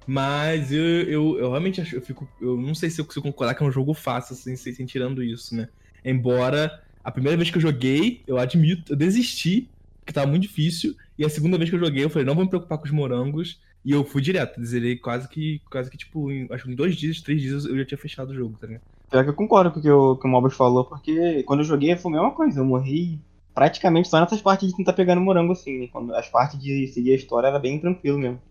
Mas 0.08 0.72
eu, 0.72 0.82
eu, 0.82 1.38
eu 1.38 1.50
realmente 1.50 1.82
acho, 1.82 1.96
eu 1.96 2.02
fico. 2.02 2.28
Eu 2.42 2.58
não 2.58 2.74
sei 2.74 2.90
se 2.90 3.00
eu 3.00 3.06
consigo 3.06 3.26
concordar 3.26 3.54
que 3.54 3.62
é 3.62 3.66
um 3.66 3.72
jogo 3.72 3.94
fácil, 3.94 4.34
assim, 4.34 4.56
sem 4.56 4.86
tirando 4.86 5.22
isso, 5.22 5.56
né? 5.56 5.70
Embora 6.04 6.82
a 7.04 7.12
primeira 7.12 7.38
vez 7.38 7.52
que 7.52 7.58
eu 7.58 7.62
joguei, 7.62 8.24
eu 8.26 8.38
admito, 8.38 8.94
eu 8.94 8.98
desisti, 8.98 9.70
porque 10.00 10.14
tava 10.14 10.28
muito 10.28 10.44
difícil. 10.44 10.96
E 11.18 11.24
a 11.24 11.30
segunda 11.30 11.58
vez 11.58 11.70
que 11.70 11.76
eu 11.76 11.80
joguei, 11.80 12.04
eu 12.04 12.10
falei, 12.10 12.26
não 12.26 12.34
vou 12.34 12.44
me 12.44 12.50
preocupar 12.50 12.78
com 12.78 12.86
os 12.86 12.92
morangos. 12.92 13.60
E 13.86 13.92
eu 13.92 14.04
fui 14.04 14.22
direto, 14.22 14.64
zerei 14.64 14.98
quase 14.98 15.30
que, 15.30 15.62
quase 15.72 15.90
que, 15.90 15.98
tipo, 15.98 16.30
em, 16.32 16.48
acho 16.52 16.66
que 16.66 16.72
em 16.72 16.76
dois 16.76 16.96
dias, 16.96 17.22
três 17.22 17.42
dias 17.42 17.66
eu 17.66 17.78
já 17.78 17.86
tinha 17.86 17.98
fechado 17.98 18.32
o 18.32 18.36
jogo, 18.36 18.58
tá 18.60 18.68
ligado? 18.68 18.82
Pior 19.10 19.24
que 19.24 19.30
eu 19.30 19.34
concordo 19.34 19.72
com 19.72 19.80
o 19.80 19.82
que 19.82 19.90
o, 19.90 20.16
que 20.18 20.28
o 20.28 20.30
Mobus 20.30 20.54
falou, 20.54 20.84
porque 20.84 21.44
quando 21.44 21.62
eu 21.62 21.66
joguei 21.66 21.96
foi 21.96 22.12
a 22.12 22.16
mesma 22.16 22.32
coisa, 22.32 22.60
eu 22.60 22.66
morri 22.66 23.20
praticamente 23.60 24.08
só 24.08 24.22
nessas 24.22 24.42
partes 24.42 24.70
de 24.70 24.78
tentar 24.78 24.94
pegar 24.94 25.16
no 25.16 25.22
morango, 25.22 25.52
assim, 25.52 25.82
né? 25.82 25.88
Quando 25.92 26.16
as 26.16 26.30
partes 26.30 26.58
de 26.58 26.88
seguir 26.88 27.12
a 27.12 27.16
história 27.16 27.48
era 27.48 27.60
bem 27.60 27.78
tranquilo 27.78 28.18
mesmo. 28.18 28.42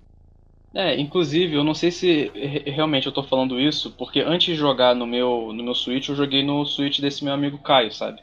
É, 0.75 1.01
inclusive, 1.01 1.55
eu 1.55 1.65
não 1.65 1.73
sei 1.73 1.91
se 1.91 2.31
realmente 2.67 3.07
eu 3.07 3.13
tô 3.13 3.23
falando 3.23 3.59
isso, 3.59 3.91
porque 3.93 4.21
antes 4.21 4.49
de 4.49 4.55
jogar 4.55 4.95
no 4.95 5.07
meu, 5.07 5.51
no 5.55 5.65
meu 5.65 5.75
Switch, 5.75 6.11
eu 6.11 6.15
joguei 6.15 6.43
no 6.43 6.63
Switch 6.67 7.01
desse 7.01 7.25
meu 7.25 7.33
amigo 7.33 7.57
Caio, 7.57 7.91
sabe? 7.91 8.21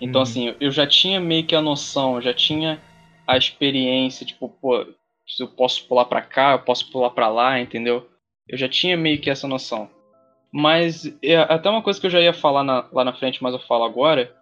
Então, 0.00 0.20
uhum. 0.20 0.22
assim, 0.22 0.54
eu 0.58 0.70
já 0.70 0.86
tinha 0.86 1.20
meio 1.20 1.44
que 1.44 1.54
a 1.54 1.60
noção, 1.60 2.14
eu 2.14 2.22
já 2.22 2.32
tinha 2.32 2.80
a 3.26 3.36
experiência, 3.36 4.24
tipo, 4.24 4.48
pô, 4.48 4.86
se 5.26 5.42
eu 5.42 5.48
posso 5.48 5.86
pular 5.86 6.06
pra 6.06 6.22
cá, 6.22 6.52
eu 6.52 6.60
posso 6.60 6.90
pular 6.90 7.10
pra 7.10 7.28
lá, 7.28 7.60
entendeu? 7.60 8.08
Eu 8.48 8.56
já 8.56 8.66
tinha 8.66 8.96
meio 8.96 9.20
que 9.20 9.28
essa 9.28 9.46
noção. 9.46 9.90
Mas 10.50 11.04
é, 11.22 11.36
até 11.36 11.68
uma 11.68 11.82
coisa 11.82 12.00
que 12.00 12.06
eu 12.06 12.10
já 12.10 12.18
ia 12.18 12.32
falar 12.32 12.64
na, 12.64 12.88
lá 12.90 13.04
na 13.04 13.12
frente, 13.12 13.42
mas 13.42 13.52
eu 13.52 13.60
falo 13.60 13.84
agora, 13.84 14.34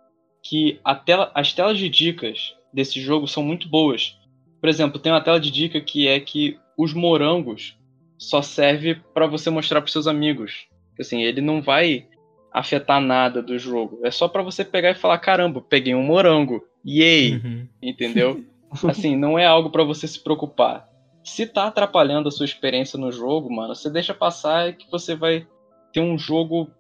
que 0.49 0.79
tela, 1.05 1.31
as 1.35 1.53
telas 1.53 1.77
de 1.77 1.89
dicas 1.89 2.55
desse 2.73 3.01
jogo 3.01 3.27
são 3.27 3.43
muito 3.43 3.69
boas. 3.69 4.17
Por 4.61 4.69
exemplo, 4.69 5.01
tem 5.01 5.11
uma 5.11 5.21
tela 5.21 5.41
de 5.41 5.51
dica 5.51 5.81
que 5.81 6.07
é 6.07 6.21
que 6.21 6.57
os 6.79 6.95
morangos 6.95 7.77
só 8.17 8.41
serve 8.41 8.95
para 9.13 9.27
você 9.27 9.51
mostrar 9.51 9.81
para 9.81 9.91
seus 9.91 10.07
amigos. 10.07 10.69
Assim, 10.99 11.23
ele 11.23 11.41
não 11.41 11.61
vai 11.61 12.07
afetar 12.53 13.01
nada 13.01 13.43
do 13.43 13.59
jogo. 13.59 14.01
É 14.05 14.11
só 14.11 14.29
para 14.29 14.43
você 14.43 14.65
pegar 14.65 14.91
e 14.91 14.95
falar, 14.95 15.19
caramba, 15.19 15.61
peguei 15.61 15.95
um 15.95 16.03
morango. 16.03 16.65
Yay! 16.87 17.35
Uhum. 17.35 17.69
Entendeu? 17.83 18.45
assim, 18.89 19.17
não 19.17 19.39
é 19.39 19.45
algo 19.45 19.71
para 19.71 19.85
você 19.85 20.07
se 20.07 20.23
preocupar. 20.23 20.89
Se 21.25 21.45
tá 21.45 21.67
atrapalhando 21.67 22.29
a 22.29 22.33
sua 22.33 22.47
experiência 22.47 22.99
no 22.99 23.11
jogo, 23.11 23.53
mano, 23.53 23.75
você 23.75 23.91
deixa 23.91 24.15
passar 24.15 24.69
e 24.69 24.75
que 24.75 24.89
você 24.91 25.17
vai 25.17 25.47
ter 25.93 26.01
um 26.01 26.17
jogo 26.17 26.71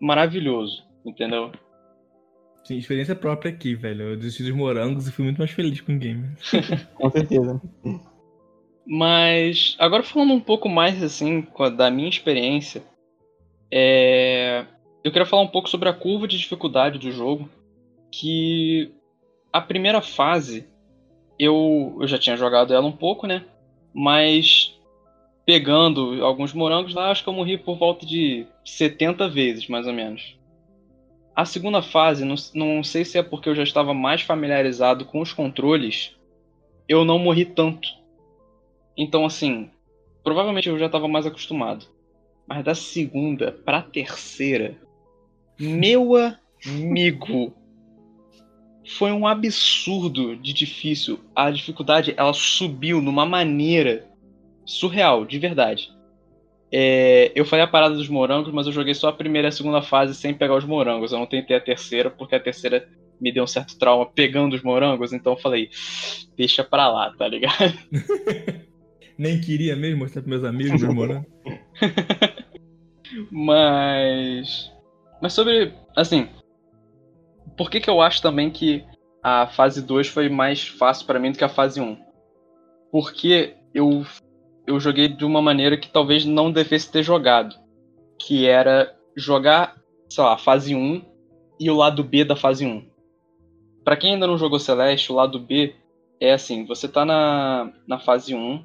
maravilhoso, 0.00 0.84
entendeu? 1.06 1.52
Sim, 2.64 2.78
experiência 2.78 3.14
própria 3.14 3.52
aqui, 3.52 3.74
velho. 3.74 4.02
Eu 4.10 4.16
desisti 4.16 4.42
dos 4.42 4.52
morangos 4.52 5.06
e 5.06 5.12
fui 5.12 5.24
muito 5.24 5.38
mais 5.38 5.50
feliz 5.50 5.80
com 5.82 5.94
o 5.94 5.98
game. 5.98 6.30
com 6.96 7.10
certeza. 7.10 7.60
Mas, 8.86 9.76
agora 9.78 10.02
falando 10.02 10.32
um 10.32 10.40
pouco 10.40 10.68
mais, 10.68 11.02
assim, 11.02 11.46
da 11.76 11.90
minha 11.90 12.08
experiência, 12.08 12.82
é... 13.70 14.64
eu 15.02 15.12
queria 15.12 15.26
falar 15.26 15.42
um 15.42 15.48
pouco 15.48 15.68
sobre 15.68 15.88
a 15.88 15.92
curva 15.92 16.26
de 16.26 16.38
dificuldade 16.38 16.98
do 16.98 17.12
jogo, 17.12 17.48
que 18.10 18.90
a 19.52 19.60
primeira 19.60 20.00
fase, 20.00 20.66
eu, 21.38 21.98
eu 22.00 22.06
já 22.08 22.18
tinha 22.18 22.36
jogado 22.36 22.72
ela 22.72 22.86
um 22.86 22.92
pouco, 22.92 23.26
né? 23.26 23.44
Mas 23.92 24.74
pegando 25.44 26.24
alguns 26.24 26.54
morangos 26.54 26.94
lá, 26.94 27.10
acho 27.10 27.22
que 27.22 27.28
eu 27.28 27.34
morri 27.34 27.58
por 27.58 27.76
volta 27.76 28.06
de 28.06 28.46
70 28.64 29.28
vezes, 29.28 29.68
mais 29.68 29.86
ou 29.86 29.92
menos. 29.92 30.36
A 31.34 31.44
segunda 31.44 31.82
fase, 31.82 32.24
não, 32.24 32.36
não 32.54 32.84
sei 32.84 33.04
se 33.04 33.18
é 33.18 33.22
porque 33.22 33.48
eu 33.48 33.54
já 33.54 33.62
estava 33.62 33.92
mais 33.92 34.22
familiarizado 34.22 35.04
com 35.04 35.20
os 35.20 35.32
controles, 35.32 36.16
eu 36.88 37.04
não 37.04 37.18
morri 37.18 37.44
tanto. 37.44 37.88
Então, 38.96 39.24
assim, 39.24 39.70
provavelmente 40.22 40.68
eu 40.68 40.78
já 40.78 40.86
estava 40.86 41.08
mais 41.08 41.26
acostumado. 41.26 41.86
Mas 42.46 42.64
da 42.64 42.74
segunda 42.74 43.50
pra 43.50 43.82
terceira, 43.82 44.76
meu 45.58 46.12
amigo, 46.64 47.52
foi 48.86 49.12
um 49.12 49.26
absurdo 49.26 50.36
de 50.36 50.52
difícil. 50.52 51.20
A 51.34 51.50
dificuldade 51.50 52.14
ela 52.16 52.34
subiu 52.34 53.00
numa 53.00 53.24
maneira 53.24 54.08
surreal, 54.64 55.24
de 55.24 55.38
verdade. 55.38 55.93
É, 56.72 57.30
eu 57.34 57.44
falei 57.44 57.64
a 57.64 57.68
parada 57.68 57.94
dos 57.94 58.08
morangos, 58.08 58.52
mas 58.52 58.66
eu 58.66 58.72
joguei 58.72 58.94
só 58.94 59.08
a 59.08 59.12
primeira 59.12 59.48
e 59.48 59.50
a 59.50 59.52
segunda 59.52 59.80
fase 59.80 60.14
sem 60.14 60.34
pegar 60.34 60.56
os 60.56 60.64
morangos. 60.64 61.12
Eu 61.12 61.18
não 61.18 61.26
tentei 61.26 61.56
a 61.56 61.60
terceira, 61.60 62.10
porque 62.10 62.34
a 62.34 62.40
terceira 62.40 62.88
me 63.20 63.32
deu 63.32 63.44
um 63.44 63.46
certo 63.46 63.78
trauma 63.78 64.06
pegando 64.06 64.54
os 64.54 64.62
morangos, 64.62 65.12
então 65.12 65.34
eu 65.34 65.38
falei, 65.38 65.70
deixa 66.36 66.64
pra 66.64 66.88
lá, 66.88 67.12
tá 67.16 67.28
ligado? 67.28 67.74
Nem 69.16 69.40
queria 69.40 69.76
mesmo 69.76 70.00
mostrar 70.00 70.22
pros 70.22 70.30
meus 70.30 70.44
amigos 70.44 70.82
os 70.82 70.92
morangos. 70.92 71.26
mas. 73.30 74.72
Mas 75.22 75.32
sobre. 75.32 75.72
Assim. 75.94 76.28
Por 77.56 77.70
que, 77.70 77.80
que 77.80 77.88
eu 77.88 78.00
acho 78.00 78.20
também 78.20 78.50
que 78.50 78.84
a 79.22 79.46
fase 79.46 79.80
2 79.80 80.08
foi 80.08 80.28
mais 80.28 80.66
fácil 80.66 81.06
para 81.06 81.20
mim 81.20 81.30
do 81.30 81.38
que 81.38 81.44
a 81.44 81.48
fase 81.48 81.80
1? 81.80 81.96
Porque 82.90 83.54
eu 83.72 84.04
eu 84.66 84.80
joguei 84.80 85.08
de 85.08 85.24
uma 85.24 85.42
maneira 85.42 85.76
que 85.76 85.90
talvez 85.90 86.24
não 86.24 86.50
devesse 86.50 86.90
ter 86.90 87.02
jogado. 87.02 87.54
Que 88.18 88.46
era 88.46 88.94
jogar, 89.16 89.76
sei 90.08 90.24
lá, 90.24 90.36
fase 90.38 90.74
1 90.74 91.02
e 91.60 91.70
o 91.70 91.76
lado 91.76 92.02
B 92.02 92.24
da 92.24 92.36
fase 92.36 92.66
1. 92.66 92.88
Para 93.84 93.96
quem 93.96 94.14
ainda 94.14 94.26
não 94.26 94.38
jogou 94.38 94.58
Celeste, 94.58 95.12
o 95.12 95.14
lado 95.14 95.38
B 95.38 95.74
é 96.20 96.32
assim, 96.32 96.64
você 96.64 96.88
tá 96.88 97.04
na, 97.04 97.70
na 97.86 97.98
fase 97.98 98.34
1 98.34 98.64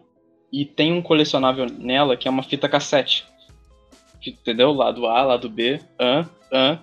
e 0.52 0.66
tem 0.66 0.94
um 0.94 1.02
colecionável 1.02 1.66
nela 1.66 2.16
que 2.16 2.28
é 2.28 2.32
uma 2.32 2.44
fita 2.44 2.70
cassete. 2.70 3.26
Entendeu? 4.26 4.72
Lado 4.72 5.06
A, 5.06 5.24
lado 5.24 5.50
B, 5.50 5.80
an, 6.00 6.26
an. 6.52 6.80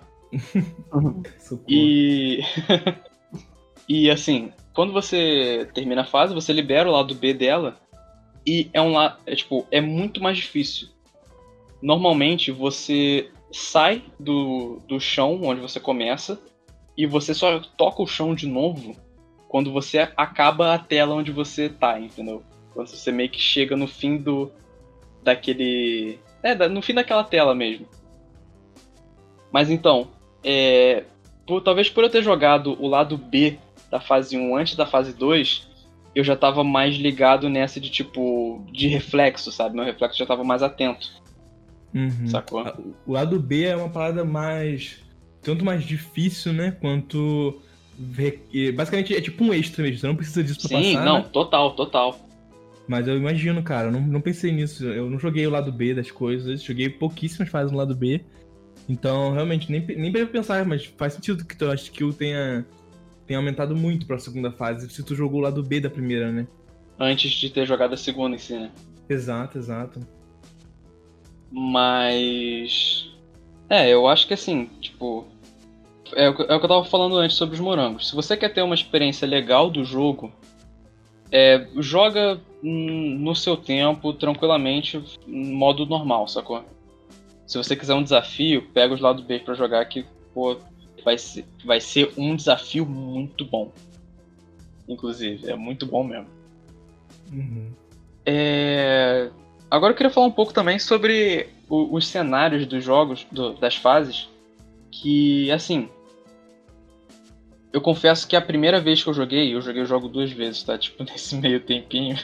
e 1.67 2.41
e 3.87 4.09
assim, 4.09 4.51
quando 4.73 4.93
você 4.93 5.67
termina 5.73 6.01
a 6.01 6.05
fase, 6.05 6.33
você 6.33 6.53
libera 6.53 6.89
o 6.89 6.91
lado 6.91 7.15
B 7.15 7.33
dela 7.33 7.79
e 8.47 8.69
é 8.71 8.81
um 8.81 8.99
é, 9.01 9.35
tipo, 9.35 9.67
é 9.69 9.81
muito 9.81 10.23
mais 10.23 10.37
difícil. 10.37 10.87
Normalmente 11.81 12.49
você 12.49 13.29
sai 13.51 14.01
do, 14.17 14.79
do 14.87 15.01
chão 15.01 15.41
onde 15.43 15.59
você 15.59 15.81
começa 15.81 16.39
e 16.95 17.05
você 17.05 17.33
só 17.33 17.59
toca 17.59 18.01
o 18.01 18.07
chão 18.07 18.33
de 18.33 18.47
novo 18.47 18.95
quando 19.49 19.71
você 19.71 19.99
acaba 20.15 20.73
a 20.73 20.79
tela 20.79 21.13
onde 21.13 21.29
você 21.29 21.67
tá, 21.67 21.99
entendeu? 21.99 22.41
Quando 22.73 22.87
você 22.87 23.11
meio 23.11 23.29
que 23.29 23.39
chega 23.39 23.75
no 23.75 23.85
fim 23.85 24.15
do 24.17 24.49
daquele 25.21 26.17
é, 26.41 26.55
no 26.69 26.81
fim 26.81 26.93
daquela 26.93 27.25
tela 27.25 27.53
mesmo. 27.53 27.85
Mas 29.51 29.69
então, 29.69 30.07
é, 30.41 31.03
por, 31.45 31.61
talvez 31.61 31.89
por 31.89 32.03
eu 32.03 32.09
ter 32.09 32.23
jogado 32.23 32.81
o 32.81 32.87
lado 32.87 33.17
B 33.17 33.57
da 33.91 33.99
fase 33.99 34.37
1 34.37 34.55
antes 34.55 34.75
da 34.75 34.85
fase 34.85 35.13
2, 35.13 35.67
eu 36.17 36.23
já 36.23 36.35
tava 36.35 36.63
mais 36.63 36.95
ligado 36.95 37.47
nessa 37.47 37.79
de 37.79 37.91
tipo 37.91 38.65
de 38.71 38.87
reflexo, 38.87 39.51
sabe? 39.51 39.75
Meu 39.75 39.85
reflexo 39.85 40.17
já 40.17 40.25
tava 40.25 40.43
mais 40.43 40.63
atento. 40.63 41.07
Uhum. 41.93 42.27
Sacou? 42.27 42.65
O 43.05 43.11
lado 43.13 43.39
B 43.39 43.65
é 43.65 43.75
uma 43.75 43.89
parada 43.89 44.25
mais. 44.25 44.97
tanto 45.43 45.63
mais 45.63 45.83
difícil, 45.83 46.53
né? 46.53 46.71
Quanto. 46.81 47.61
Basicamente 48.75 49.15
é 49.15 49.21
tipo 49.21 49.43
um 49.43 49.53
extra 49.53 49.83
mesmo, 49.83 49.99
você 49.99 50.07
não 50.07 50.15
precisa 50.15 50.43
disso 50.43 50.67
pra 50.67 50.69
Sim, 50.69 50.93
passar. 50.95 51.05
não, 51.05 51.19
né? 51.19 51.29
total, 51.31 51.75
total. 51.75 52.19
Mas 52.87 53.07
eu 53.07 53.15
imagino, 53.15 53.61
cara, 53.61 53.89
eu 53.89 53.91
não, 53.91 54.01
não 54.01 54.21
pensei 54.21 54.51
nisso. 54.51 54.87
Eu 54.87 55.11
não 55.11 55.19
joguei 55.19 55.45
o 55.45 55.51
lado 55.51 55.71
B 55.71 55.93
das 55.93 56.09
coisas, 56.09 56.63
joguei 56.63 56.89
pouquíssimas 56.89 57.47
fases 57.49 57.71
no 57.71 57.77
lado 57.77 57.95
B. 57.95 58.21
Então, 58.89 59.33
realmente, 59.33 59.71
nem, 59.71 59.85
nem 59.85 60.11
pra 60.11 60.25
pensar, 60.25 60.65
mas 60.65 60.85
faz 60.97 61.13
sentido 61.13 61.45
que 61.45 61.55
tua 61.55 61.75
skill 61.75 62.11
tenha, 62.11 62.65
tenha 63.27 63.37
aumentado 63.39 63.75
muito 63.75 64.05
pra 64.07 64.17
segunda 64.17 64.51
fase, 64.51 64.89
se 64.89 65.03
tu 65.03 65.13
jogou 65.13 65.39
o 65.41 65.43
lado 65.43 65.61
B 65.61 65.79
da 65.81 65.89
primeira, 65.89 66.31
né? 66.31 66.47
Antes 66.99 67.29
de 67.31 67.49
ter 67.49 67.65
jogado 67.67 67.93
a 67.93 67.97
segunda 67.97 68.35
em 68.35 68.39
si, 68.39 68.53
né? 68.53 68.71
Exato, 69.09 69.57
exato. 69.57 69.99
Mas. 71.51 73.09
É, 73.69 73.89
eu 73.89 74.07
acho 74.07 74.27
que 74.27 74.33
assim, 74.33 74.65
tipo. 74.79 75.25
É 76.15 76.29
o, 76.29 76.35
que- 76.35 76.43
é 76.43 76.53
eu 76.53 76.59
tava 76.61 76.85
falando 76.85 77.17
antes 77.17 77.35
sobre 77.35 77.55
os 77.55 77.61
morangos. 77.61 78.07
Se 78.09 78.15
você 78.15 78.37
quer 78.37 78.53
ter 78.53 78.61
uma 78.61 78.75
experiência 78.75 79.27
legal 79.27 79.69
do 79.69 79.83
jogo, 79.83 80.31
é, 81.31 81.67
joga 81.77 82.39
no 82.63 83.35
seu 83.35 83.57
tempo, 83.57 84.13
tranquilamente, 84.13 85.01
em 85.27 85.51
modo 85.53 85.85
normal, 85.85 86.27
sacou? 86.27 86.63
Se 87.45 87.57
você 87.57 87.75
quiser 87.75 87.93
um 87.93 88.03
desafio, 88.03 88.67
pega 88.73 88.93
os 88.93 89.01
lados 89.01 89.23
B 89.23 89.39
pra 89.39 89.53
jogar 89.53 89.83
que, 89.85 90.05
pô, 90.33 90.57
vai 91.07 91.17
ser, 91.17 91.45
vai 91.63 91.79
ser 91.79 92.11
um 92.17 92.35
desafio 92.35 92.85
muito 92.85 93.45
bom. 93.45 93.71
Inclusive, 94.89 95.49
é 95.49 95.55
muito 95.55 95.85
bom 95.85 96.03
mesmo. 96.03 96.27
Uhum. 97.31 97.71
É, 98.25 99.29
Agora 99.71 99.93
eu 99.93 99.97
queria 99.97 100.09
falar 100.09 100.27
um 100.27 100.31
pouco 100.31 100.53
também 100.53 100.77
sobre 100.79 101.47
o- 101.69 101.95
os 101.95 102.05
cenários 102.07 102.65
dos 102.65 102.83
jogos, 102.83 103.25
do- 103.31 103.53
das 103.53 103.75
fases. 103.77 104.27
Que, 104.91 105.49
assim. 105.51 105.89
Eu 107.71 107.79
confesso 107.81 108.27
que 108.27 108.35
a 108.35 108.41
primeira 108.41 108.79
vez 108.81 109.01
que 109.03 109.09
eu 109.09 109.13
joguei, 109.13 109.53
eu 109.55 109.61
joguei 109.61 109.81
o 109.81 109.85
jogo 109.85 110.07
duas 110.09 110.31
vezes, 110.31 110.63
tá? 110.63 110.77
Tipo, 110.79 111.03
nesse 111.05 111.35
meio 111.37 111.59
tempinho. 111.61 112.17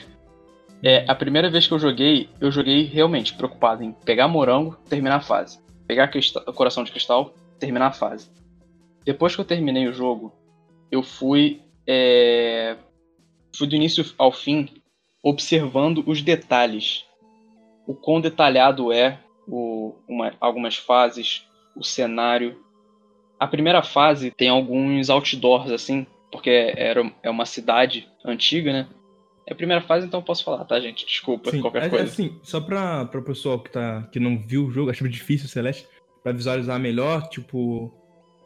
É, 0.81 1.05
a 1.07 1.15
primeira 1.15 1.49
vez 1.49 1.65
que 1.67 1.73
eu 1.73 1.79
joguei, 1.79 2.29
eu 2.41 2.51
joguei 2.51 2.83
realmente 2.83 3.33
preocupado 3.33 3.81
em 3.83 3.91
pegar 3.93 4.27
morango, 4.27 4.75
terminar 4.89 5.15
a 5.17 5.21
fase. 5.21 5.57
Pegar 5.87 6.07
crista- 6.09 6.41
coração 6.53 6.83
de 6.83 6.91
cristal, 6.91 7.33
terminar 7.59 7.87
a 7.87 7.91
fase. 7.91 8.29
Depois 9.05 9.35
que 9.35 9.41
eu 9.41 9.45
terminei 9.45 9.87
o 9.87 9.93
jogo, 9.93 10.31
eu 10.91 11.03
fui. 11.03 11.61
é, 11.87 12.77
fui 13.55 13.67
do 13.67 13.75
início 13.75 14.05
ao 14.17 14.31
fim 14.31 14.69
observando 15.21 16.03
os 16.07 16.21
detalhes. 16.21 17.05
O 17.85 17.93
quão 17.93 18.21
detalhado 18.21 18.91
é 18.91 19.19
o, 19.47 19.93
uma- 20.07 20.33
algumas 20.39 20.77
fases, 20.77 21.45
o 21.75 21.83
cenário. 21.83 22.57
A 23.39 23.45
primeira 23.47 23.83
fase 23.83 24.31
tem 24.31 24.47
alguns 24.49 25.09
outdoors, 25.09 25.69
assim, 25.71 26.05
porque 26.31 26.49
era, 26.77 27.11
é 27.21 27.29
uma 27.29 27.45
cidade 27.45 28.07
antiga, 28.25 28.71
né? 28.71 28.87
É 29.45 29.51
a 29.51 29.55
primeira 29.55 29.81
fase, 29.81 30.07
então 30.07 30.21
eu 30.21 30.25
posso 30.25 30.43
falar, 30.45 30.63
tá, 30.63 30.79
gente? 30.79 31.05
Desculpa 31.05 31.51
Sim, 31.51 31.59
qualquer 31.61 31.83
é- 31.83 31.89
coisa. 31.89 32.05
assim, 32.05 32.39
só 32.43 32.61
pra, 32.61 33.03
pra 33.05 33.21
pessoal 33.21 33.59
que, 33.59 33.69
tá, 33.69 34.03
que 34.11 34.19
não 34.19 34.39
viu 34.39 34.65
o 34.67 34.71
jogo, 34.71 34.89
acho 34.89 35.07
difícil, 35.09 35.49
Celeste, 35.49 35.85
pra 36.23 36.31
visualizar 36.31 36.79
melhor, 36.79 37.27
tipo. 37.27 37.91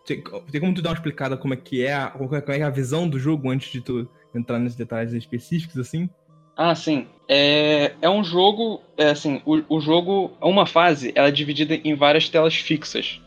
Tem, 0.08 0.24
tem 0.50 0.62
como 0.62 0.74
tu 0.74 0.82
dar 0.82 0.91
uma 0.91 0.96
explicada 0.96 1.36
como 1.36 1.54
é 1.54 1.58
que 1.58 1.84
é, 1.84 1.93
a, 1.93 2.08
como 2.08 2.34
é 2.34 2.41
é 2.60 2.63
a 2.63 2.70
visão 2.70 3.10
do 3.10 3.20
jogo 3.20 3.52
antes 3.52 3.70
de 3.70 3.82
tu 3.82 4.10
entrar 4.34 4.58
nesses 4.58 4.78
detalhes 4.78 5.12
específicos, 5.12 5.78
assim? 5.78 6.10
Ah, 6.56 6.74
sim. 6.74 7.08
É, 7.28 7.93
é 8.02 8.10
um 8.10 8.24
jogo. 8.24 8.82
É 8.98 9.10
assim, 9.10 9.41
o, 9.46 9.62
o 9.76 9.82
jogo. 9.82 10.32
Uma 10.41 10.65
fase 10.65 11.12
ela 11.13 11.28
é 11.28 11.32
dividida 11.32 11.76
em 11.76 11.93
várias 11.93 12.30
telas 12.30 12.56
fixas. 12.56 13.22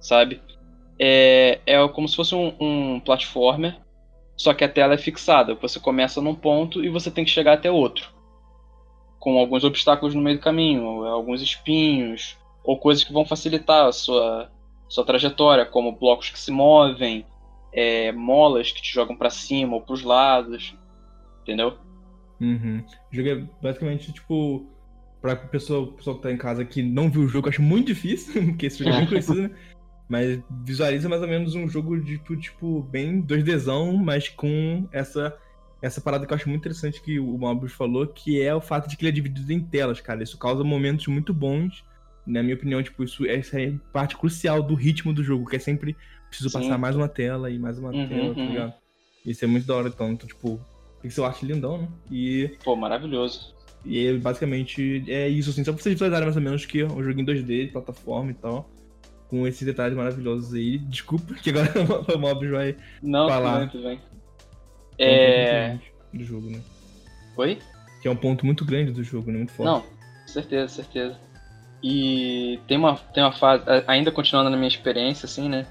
Sabe? 0.00 0.42
É, 0.98 1.60
é 1.64 1.88
como 1.88 2.08
se 2.08 2.16
fosse 2.16 2.34
um, 2.34 2.52
um 2.60 3.00
platformer. 3.00 3.76
Só 4.36 4.52
que 4.52 4.64
a 4.64 4.68
tela 4.68 4.94
é 4.94 4.98
fixada. 4.98 5.54
Você 5.54 5.78
começa 5.78 6.20
num 6.20 6.34
ponto 6.34 6.84
e 6.84 6.88
você 6.88 7.12
tem 7.12 7.24
que 7.24 7.30
chegar 7.30 7.52
até 7.52 7.70
outro. 7.70 8.12
Com 9.20 9.38
alguns 9.38 9.62
obstáculos 9.62 10.16
no 10.16 10.20
meio 10.20 10.38
do 10.38 10.42
caminho, 10.42 11.04
alguns 11.04 11.42
espinhos, 11.42 12.36
ou 12.64 12.76
coisas 12.76 13.04
que 13.04 13.12
vão 13.12 13.24
facilitar 13.24 13.86
a 13.86 13.92
sua, 13.92 14.50
sua 14.88 15.04
trajetória, 15.04 15.66
como 15.66 15.92
blocos 15.92 16.30
que 16.30 16.38
se 16.38 16.50
movem, 16.50 17.26
é, 17.72 18.12
molas 18.12 18.72
que 18.72 18.82
te 18.82 18.92
jogam 18.92 19.16
pra 19.16 19.30
cima 19.30 19.74
ou 19.74 19.82
pros 19.82 20.02
lados. 20.02 20.76
Entendeu? 21.42 21.78
Uhum. 22.40 22.84
O 23.12 23.16
jogo 23.16 23.28
é 23.28 23.48
basicamente, 23.62 24.12
tipo, 24.12 24.66
pra 25.20 25.36
pessoa, 25.36 25.92
pessoa 25.92 26.16
que 26.16 26.22
tá 26.22 26.32
em 26.32 26.36
casa 26.36 26.64
que 26.64 26.82
não 26.82 27.10
viu 27.10 27.22
o 27.22 27.28
jogo, 27.28 27.48
acho 27.48 27.62
muito 27.62 27.88
difícil, 27.88 28.42
porque 28.46 28.66
esse 28.66 28.78
jogo 28.78 28.90
é 28.90 28.98
bem 28.98 29.06
conhecido, 29.06 29.42
né? 29.42 29.50
Mas 30.08 30.40
visualiza 30.64 31.08
mais 31.08 31.20
ou 31.20 31.28
menos 31.28 31.54
um 31.54 31.68
jogo 31.68 32.02
tipo, 32.02 32.34
tipo 32.36 32.82
bem 32.84 33.22
2Dzão, 33.22 33.94
mas 33.94 34.28
com 34.28 34.88
essa 34.90 35.36
essa 35.80 36.00
parada 36.00 36.26
que 36.26 36.32
eu 36.32 36.34
acho 36.34 36.48
muito 36.48 36.62
interessante 36.62 37.00
que 37.00 37.20
o 37.20 37.38
Mobius 37.38 37.72
falou, 37.72 38.06
que 38.06 38.42
é 38.42 38.52
o 38.54 38.60
fato 38.60 38.88
de 38.88 38.96
que 38.96 39.04
ele 39.04 39.10
é 39.10 39.14
dividido 39.14 39.52
em 39.52 39.60
telas, 39.60 40.00
cara. 40.00 40.22
Isso 40.22 40.36
causa 40.36 40.64
momentos 40.64 41.06
muito 41.06 41.32
bons. 41.32 41.84
Na 42.28 42.42
minha 42.42 42.54
opinião, 42.54 42.82
tipo, 42.82 43.02
isso 43.04 43.24
essa 43.26 43.60
é 43.60 43.72
parte 43.92 44.16
crucial 44.16 44.62
do 44.62 44.74
ritmo 44.74 45.12
do 45.12 45.24
jogo, 45.24 45.48
que 45.48 45.56
é 45.56 45.58
sempre 45.58 45.96
preciso 46.28 46.50
Sim. 46.50 46.60
passar 46.60 46.76
mais 46.78 46.94
uma 46.94 47.08
tela 47.08 47.50
e 47.50 47.58
mais 47.58 47.78
uma 47.78 47.90
Uhum, 47.90 48.06
tela, 48.08 48.34
tá 48.34 48.40
uhum. 48.40 48.48
ligado? 48.48 48.74
Isso 49.24 49.44
é 49.44 49.48
muito 49.48 49.66
da 49.66 49.74
hora, 49.76 49.88
então, 49.88 50.12
então 50.12 50.28
tipo, 50.28 50.60
pixel 51.02 51.24
art 51.24 51.42
lindão, 51.42 51.78
né? 51.82 51.88
E 52.10 52.50
Pô, 52.62 52.76
maravilhoso. 52.76 53.54
e 53.84 54.06
é, 54.06 54.12
basicamente 54.18 55.04
é 55.08 55.28
isso, 55.28 55.50
assim, 55.50 55.64
só 55.64 55.72
pra 55.72 55.82
vocês 55.82 55.94
visualizarem 55.94 56.26
mais 56.26 56.36
ou 56.36 56.42
menos 56.42 56.66
que 56.66 56.80
é 56.82 56.86
um 56.86 57.02
joguinho 57.02 57.26
2D, 57.26 57.66
de 57.66 57.72
plataforma 57.72 58.30
e 58.30 58.34
tal, 58.34 58.70
com 59.28 59.46
esses 59.46 59.64
detalhes 59.64 59.96
maravilhosos 59.96 60.52
aí. 60.54 60.78
Desculpa, 60.78 61.34
que 61.34 61.50
agora 61.50 61.72
o 62.14 62.18
Mobius 62.18 62.52
vai 62.52 62.76
Não, 63.02 63.26
Falar. 63.28 63.68
tudo 63.70 63.84
bem, 63.84 63.96
tudo 63.98 63.98
bem. 63.98 64.00
que 64.96 65.02
é 65.04 65.06
um 65.08 65.16
ponto 65.16 65.24
muito 65.24 65.48
É. 65.48 65.68
grande 65.68 65.92
do 66.14 66.24
jogo, 66.24 66.50
né? 66.50 66.60
Oi? 67.36 67.58
Que 68.02 68.08
é 68.08 68.10
um 68.10 68.16
ponto 68.16 68.44
muito 68.46 68.64
grande 68.64 68.92
do 68.92 69.02
jogo, 69.02 69.30
né? 69.30 69.38
Muito 69.38 69.52
forte. 69.52 69.70
Não, 69.70 69.84
certeza, 70.26 70.68
certeza. 70.74 71.18
E 71.82 72.58
tem 72.66 72.76
uma, 72.76 72.96
tem 72.96 73.22
uma 73.22 73.32
fase, 73.32 73.64
ainda 73.86 74.10
continuando 74.10 74.50
na 74.50 74.56
minha 74.56 74.68
experiência, 74.68 75.26
assim, 75.26 75.48
né? 75.48 75.66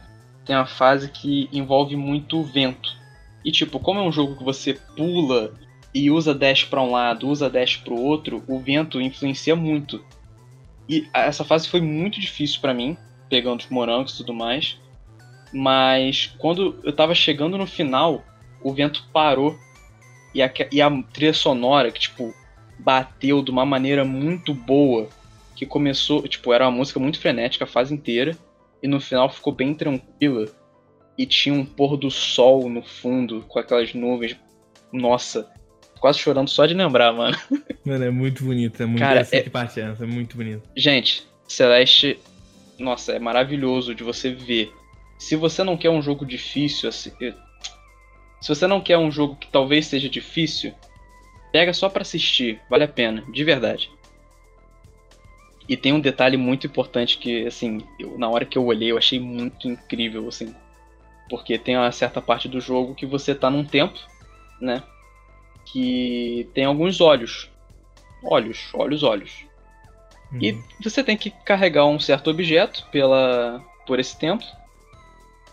Tem 0.45 0.55
uma 0.55 0.65
fase 0.65 1.09
que 1.09 1.49
envolve 1.51 1.95
muito 1.95 2.41
vento. 2.43 2.95
E 3.43 3.51
tipo, 3.51 3.79
como 3.79 3.99
é 3.99 4.03
um 4.03 4.11
jogo 4.11 4.37
que 4.37 4.43
você 4.43 4.73
pula 4.95 5.53
e 5.93 6.09
usa 6.09 6.33
dash 6.33 6.63
pra 6.63 6.81
um 6.81 6.91
lado, 6.91 7.27
usa 7.27 7.49
dash 7.49 7.77
pro 7.77 7.95
outro, 7.95 8.43
o 8.47 8.59
vento 8.59 9.01
influencia 9.01 9.55
muito. 9.55 10.03
E 10.87 11.07
essa 11.13 11.43
fase 11.43 11.67
foi 11.67 11.81
muito 11.81 12.19
difícil 12.19 12.61
pra 12.61 12.73
mim, 12.73 12.97
pegando 13.29 13.59
os 13.59 13.69
morangos 13.69 14.13
e 14.13 14.17
tudo 14.17 14.33
mais. 14.33 14.77
Mas 15.51 16.33
quando 16.37 16.79
eu 16.83 16.93
tava 16.93 17.13
chegando 17.13 17.57
no 17.57 17.67
final, 17.67 18.23
o 18.61 18.73
vento 18.73 19.03
parou. 19.11 19.57
E 20.33 20.41
a, 20.41 20.51
e 20.71 20.81
a 20.81 20.89
trilha 21.13 21.33
sonora, 21.33 21.91
que 21.91 21.99
tipo, 21.99 22.33
bateu 22.77 23.41
de 23.41 23.49
uma 23.49 23.65
maneira 23.65 24.05
muito 24.05 24.53
boa. 24.53 25.09
Que 25.57 25.65
começou, 25.65 26.21
tipo, 26.27 26.53
era 26.53 26.65
uma 26.65 26.77
música 26.77 26.99
muito 26.99 27.19
frenética 27.19 27.65
a 27.65 27.67
fase 27.67 27.91
inteira. 27.91 28.37
E 28.81 28.87
no 28.87 29.01
final 29.01 29.27
ficou 29.27 29.51
bem 29.51 29.73
tranquila. 29.73 30.45
E 31.17 31.25
tinha 31.25 31.55
um 31.55 31.65
pôr 31.65 31.97
do 31.97 32.11
sol 32.11 32.69
no 32.69 32.83
fundo, 32.83 33.43
com 33.47 33.57
aquelas 33.57 33.91
nuvens. 33.95 34.37
Nossa, 34.93 35.49
quase 35.99 36.19
chorando 36.19 36.47
só 36.47 36.67
de 36.67 36.75
lembrar, 36.75 37.11
mano. 37.11 37.35
Mano, 37.83 38.03
é 38.03 38.11
muito 38.11 38.43
bonito, 38.43 38.83
é 38.83 38.85
muito 38.85 38.99
Cara, 38.99 39.27
é- 39.31 39.41
que 39.41 39.49
parte 39.49 39.79
é 39.79 39.95
é 39.99 40.05
muito 40.05 40.35
bonito. 40.35 40.61
Gente, 40.75 41.25
Celeste, 41.47 42.19
nossa, 42.77 43.13
é 43.13 43.19
maravilhoso 43.19 43.95
de 43.95 44.03
você 44.03 44.29
ver. 44.29 44.71
Se 45.17 45.35
você 45.35 45.63
não 45.63 45.75
quer 45.75 45.89
um 45.89 46.01
jogo 46.01 46.25
difícil, 46.25 46.89
assim, 46.89 47.11
eh, 47.21 47.33
se 48.41 48.49
você 48.49 48.67
não 48.67 48.79
quer 48.81 48.97
um 48.97 49.09
jogo 49.11 49.35
que 49.37 49.47
talvez 49.47 49.87
seja 49.87 50.07
difícil, 50.07 50.73
pega 51.51 51.73
só 51.73 51.89
pra 51.89 52.01
assistir, 52.03 52.61
vale 52.69 52.83
a 52.83 52.87
pena, 52.87 53.23
de 53.31 53.43
verdade. 53.43 53.89
E 55.67 55.75
tem 55.75 55.91
um 55.93 55.99
detalhe 55.99 56.37
muito 56.37 56.65
importante 56.65 57.17
que, 57.17 57.45
assim, 57.45 57.79
eu- 57.99 58.17
na 58.17 58.29
hora 58.29 58.45
que 58.45 58.57
eu 58.57 58.65
olhei, 58.65 58.91
eu 58.91 58.97
achei 58.97 59.19
muito 59.19 59.67
incrível, 59.67 60.27
assim. 60.27 60.55
Porque 61.29 61.57
tem 61.57 61.75
uma 61.75 61.91
certa 61.91 62.21
parte 62.21 62.47
do 62.47 62.61
jogo 62.61 62.95
que 62.95 63.05
você 63.05 63.35
tá 63.35 63.49
num 63.49 63.65
templo, 63.65 63.99
né? 64.61 64.81
Que 65.65 66.49
tem 66.53 66.63
alguns 66.63 67.01
olhos. 67.01 67.49
Olhos, 68.23 68.69
olhos, 68.73 69.03
olhos. 69.03 69.45
E 70.41 70.51
Uhum. 70.53 70.63
você 70.81 71.03
tem 71.03 71.17
que 71.17 71.29
carregar 71.31 71.85
um 71.85 71.99
certo 71.99 72.29
objeto 72.29 72.85
pela 72.91 73.63
por 73.85 73.99
esse 73.99 74.17
tempo. 74.17 74.43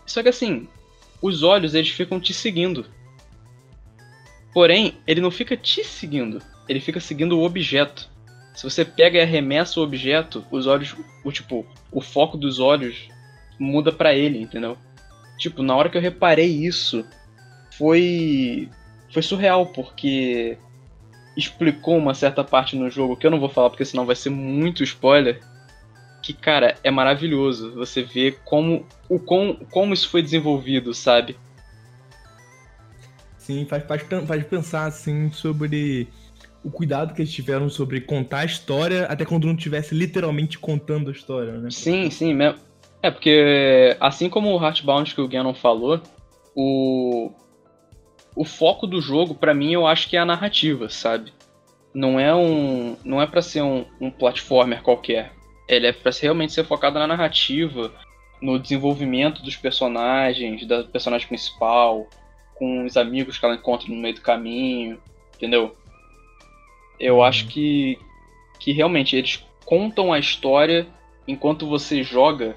Só 0.05 0.21
que 0.21 0.29
assim, 0.29 0.67
os 1.21 1.43
olhos 1.43 1.73
eles 1.73 1.89
ficam 1.89 2.19
te 2.19 2.33
seguindo. 2.33 2.85
Porém, 4.53 4.97
ele 5.05 5.19
não 5.21 5.31
fica 5.31 5.55
te 5.57 5.83
seguindo, 5.83 6.41
ele 6.67 6.79
fica 6.79 6.99
seguindo 6.99 7.37
o 7.37 7.43
objeto. 7.43 8.09
Se 8.55 8.63
você 8.63 8.85
pega 8.85 9.17
e 9.17 9.21
arremessa 9.21 9.79
o 9.79 9.83
objeto, 9.83 10.45
os 10.49 10.65
olhos, 10.65 10.95
o 11.23 11.31
tipo, 11.31 11.65
o 11.91 12.01
foco 12.01 12.37
dos 12.37 12.59
olhos 12.59 13.09
muda 13.59 13.91
pra 13.91 14.13
ele, 14.13 14.41
entendeu? 14.41 14.77
Tipo, 15.37 15.61
na 15.61 15.75
hora 15.75 15.89
que 15.89 15.97
eu 15.97 16.01
reparei 16.01 16.47
isso, 16.47 17.05
foi 17.77 18.69
foi 19.11 19.21
surreal 19.21 19.67
porque 19.67 20.57
explicou 21.37 21.97
uma 21.97 22.13
certa 22.13 22.43
parte 22.43 22.75
no 22.75 22.89
jogo 22.89 23.17
que 23.17 23.27
eu 23.27 23.31
não 23.31 23.39
vou 23.39 23.49
falar 23.49 23.69
porque 23.69 23.85
senão 23.85 24.05
vai 24.05 24.15
ser 24.15 24.29
muito 24.29 24.83
spoiler. 24.83 25.41
que, 26.21 26.33
cara, 26.33 26.75
é 26.83 26.89
maravilhoso. 26.89 27.73
Você 27.75 28.01
vê 28.01 28.31
como, 28.43 28.85
o, 29.07 29.19
como, 29.19 29.63
como 29.67 29.93
isso 29.93 30.09
foi 30.09 30.21
desenvolvido, 30.23 30.93
sabe? 30.93 31.37
Sim, 33.37 33.65
faz, 33.65 33.83
faz, 33.85 34.01
faz 34.27 34.43
pensar, 34.47 34.85
assim, 34.85 35.31
sobre 35.31 36.07
o 36.65 36.71
cuidado 36.71 37.13
que 37.13 37.21
eles 37.21 37.31
tiveram 37.31 37.69
sobre 37.69 38.01
contar 38.01 38.39
a 38.39 38.45
história, 38.45 39.05
até 39.05 39.23
quando 39.23 39.45
não 39.45 39.53
estivesse 39.53 39.93
literalmente 39.93 40.57
contando 40.57 41.09
a 41.09 41.13
história, 41.13 41.51
né? 41.53 41.69
Sim, 41.69 42.09
sim. 42.09 42.35
É, 43.03 43.11
porque 43.11 43.95
assim 43.99 44.27
como 44.27 44.49
o 44.49 44.59
Heartbound 44.59 45.13
que 45.13 45.21
o 45.21 45.27
Gannon 45.27 45.53
falou, 45.53 46.01
o, 46.55 47.31
o 48.35 48.43
foco 48.43 48.87
do 48.87 48.99
jogo, 48.99 49.35
para 49.35 49.53
mim, 49.53 49.73
eu 49.73 49.85
acho 49.85 50.09
que 50.09 50.17
é 50.17 50.19
a 50.19 50.25
narrativa, 50.25 50.89
sabe? 50.89 51.31
Não 51.93 52.19
é 52.19 52.33
um. 52.33 52.97
Não 53.05 53.21
é 53.21 53.27
para 53.27 53.43
ser 53.43 53.61
um, 53.61 53.85
um 54.01 54.09
platformer 54.09 54.81
qualquer. 54.81 55.33
Ele 55.69 55.85
é 55.85 55.93
pra 55.93 56.11
realmente 56.19 56.51
ser 56.51 56.65
focado 56.65 56.97
na 56.97 57.05
narrativa, 57.05 57.93
no 58.41 58.57
desenvolvimento 58.57 59.43
dos 59.43 59.55
personagens, 59.55 60.65
da 60.67 60.83
personagem 60.83 61.27
principal, 61.27 62.07
com 62.55 62.85
os 62.85 62.97
amigos 62.97 63.37
que 63.37 63.45
ela 63.45 63.55
encontra 63.55 63.87
no 63.87 63.95
meio 63.95 64.15
do 64.15 64.21
caminho, 64.21 64.99
entendeu? 65.35 65.75
Eu 66.99 67.17
uhum. 67.17 67.23
acho 67.23 67.47
que, 67.47 67.99
que 68.59 68.71
realmente 68.71 69.15
eles 69.15 69.45
contam 69.65 70.13
a 70.13 70.19
história 70.19 70.87
enquanto 71.27 71.67
você 71.67 72.03
joga, 72.03 72.55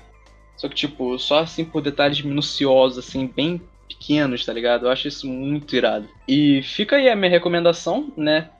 só 0.57 0.69
que, 0.69 0.75
tipo, 0.75 1.17
só 1.19 1.39
assim 1.39 1.65
por 1.65 1.81
detalhes 1.81 2.21
minuciosos, 2.21 2.99
assim, 2.99 3.27
bem 3.27 3.63
pequenos, 3.89 4.45
tá 4.45 4.53
ligado? 4.53 4.87
Eu 4.87 4.91
acho 4.91 5.09
isso 5.09 5.27
muito 5.27 5.75
irado. 5.75 6.09
E 6.27 6.63
fica 6.63 6.97
aí 6.97 7.09
a 7.09 7.17
minha 7.17 7.31
recomendação, 7.31 8.13
né? 8.17 8.51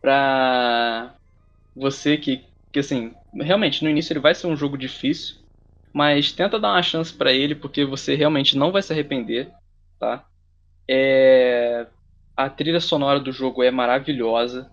Pra 0.00 1.14
você 1.74 2.16
que, 2.16 2.44
que 2.70 2.78
assim, 2.78 3.14
realmente 3.34 3.82
no 3.82 3.90
início 3.90 4.12
ele 4.12 4.20
vai 4.20 4.34
ser 4.34 4.46
um 4.46 4.56
jogo 4.56 4.76
difícil, 4.76 5.36
mas 5.92 6.32
tenta 6.32 6.60
dar 6.60 6.72
uma 6.72 6.82
chance 6.82 7.12
para 7.12 7.32
ele 7.32 7.54
porque 7.54 7.84
você 7.84 8.14
realmente 8.14 8.56
não 8.56 8.70
vai 8.70 8.82
se 8.82 8.92
arrepender, 8.92 9.50
tá? 9.98 10.24
É... 10.86 11.86
A 12.36 12.48
trilha 12.48 12.78
sonora 12.78 13.18
do 13.18 13.32
jogo 13.32 13.62
é 13.62 13.70
maravilhosa. 13.70 14.70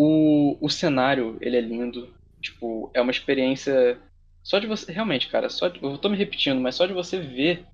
O, 0.00 0.56
o 0.60 0.70
cenário, 0.70 1.36
ele 1.40 1.56
é 1.56 1.60
lindo. 1.60 2.08
Tipo, 2.40 2.88
é 2.94 3.00
uma 3.00 3.10
experiência. 3.10 3.98
Só 4.44 4.60
de 4.60 4.68
você. 4.68 4.92
Realmente, 4.92 5.26
cara, 5.26 5.48
só 5.48 5.66
de, 5.66 5.82
eu 5.82 5.98
tô 5.98 6.08
me 6.08 6.16
repetindo, 6.16 6.60
mas 6.60 6.76
só 6.76 6.86
de 6.86 6.92
você 6.92 7.18
ver, 7.18 7.66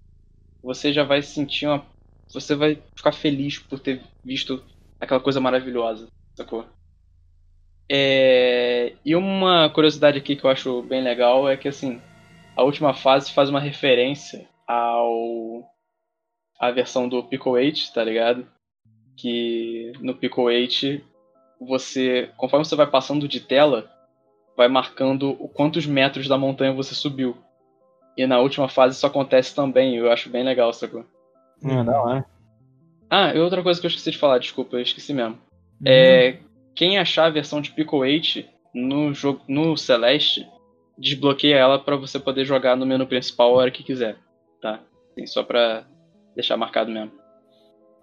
você 0.62 0.90
já 0.90 1.04
vai 1.04 1.20
sentir 1.20 1.66
uma. 1.66 1.84
Você 2.32 2.54
vai 2.54 2.82
ficar 2.96 3.12
feliz 3.12 3.58
por 3.58 3.78
ter 3.78 4.00
visto 4.24 4.64
aquela 4.98 5.20
coisa 5.20 5.38
maravilhosa, 5.38 6.08
sacou? 6.34 6.64
É... 7.92 8.94
E 9.04 9.14
uma 9.14 9.68
curiosidade 9.68 10.16
aqui 10.16 10.34
que 10.34 10.44
eu 10.44 10.50
acho 10.50 10.80
bem 10.80 11.02
legal 11.02 11.46
é 11.46 11.58
que, 11.58 11.68
assim, 11.68 12.00
a 12.56 12.62
última 12.62 12.94
fase 12.94 13.34
faz 13.34 13.50
uma 13.50 13.60
referência 13.60 14.48
ao 14.66 15.70
a 16.58 16.70
versão 16.70 17.06
do 17.06 17.22
Pico 17.22 17.50
8, 17.50 17.92
tá 17.92 18.02
ligado? 18.02 18.48
Que 19.14 19.92
no 20.00 20.14
Pico 20.14 20.40
8 20.40 21.02
você, 21.66 22.30
conforme 22.36 22.64
você 22.64 22.76
vai 22.76 22.86
passando 22.86 23.28
de 23.28 23.40
tela, 23.40 23.90
vai 24.56 24.68
marcando 24.68 25.36
o 25.38 25.48
quantos 25.48 25.86
metros 25.86 26.28
da 26.28 26.38
montanha 26.38 26.72
você 26.72 26.94
subiu. 26.94 27.36
E 28.16 28.26
na 28.26 28.38
última 28.38 28.68
fase 28.68 28.96
isso 28.96 29.06
acontece 29.06 29.54
também, 29.54 29.96
eu 29.96 30.10
acho 30.10 30.30
bem 30.30 30.44
legal, 30.44 30.72
sacou? 30.72 31.04
É, 31.64 31.82
da 31.82 32.00
hora. 32.00 32.26
Ah, 33.10 33.34
e 33.34 33.38
outra 33.38 33.62
coisa 33.62 33.80
que 33.80 33.86
eu 33.86 33.88
esqueci 33.88 34.10
de 34.10 34.18
falar, 34.18 34.38
desculpa, 34.38 34.76
eu 34.76 34.80
esqueci 34.80 35.12
mesmo. 35.12 35.34
Uhum. 35.34 35.86
É, 35.86 36.38
quem 36.74 36.98
achar 36.98 37.26
a 37.26 37.30
versão 37.30 37.60
de 37.60 37.70
Pico 37.70 37.96
8 37.98 38.44
no 38.74 39.12
jogo 39.14 39.40
no 39.48 39.76
Celeste, 39.76 40.46
desbloqueia 40.98 41.56
ela 41.56 41.78
para 41.78 41.96
você 41.96 42.18
poder 42.18 42.44
jogar 42.44 42.76
no 42.76 42.86
menu 42.86 43.06
principal 43.06 43.50
a 43.50 43.58
hora 43.58 43.70
que 43.70 43.82
quiser, 43.82 44.16
tá? 44.60 44.80
Assim, 45.12 45.26
só 45.26 45.42
pra 45.42 45.84
deixar 46.34 46.56
marcado 46.56 46.90
mesmo. 46.90 47.12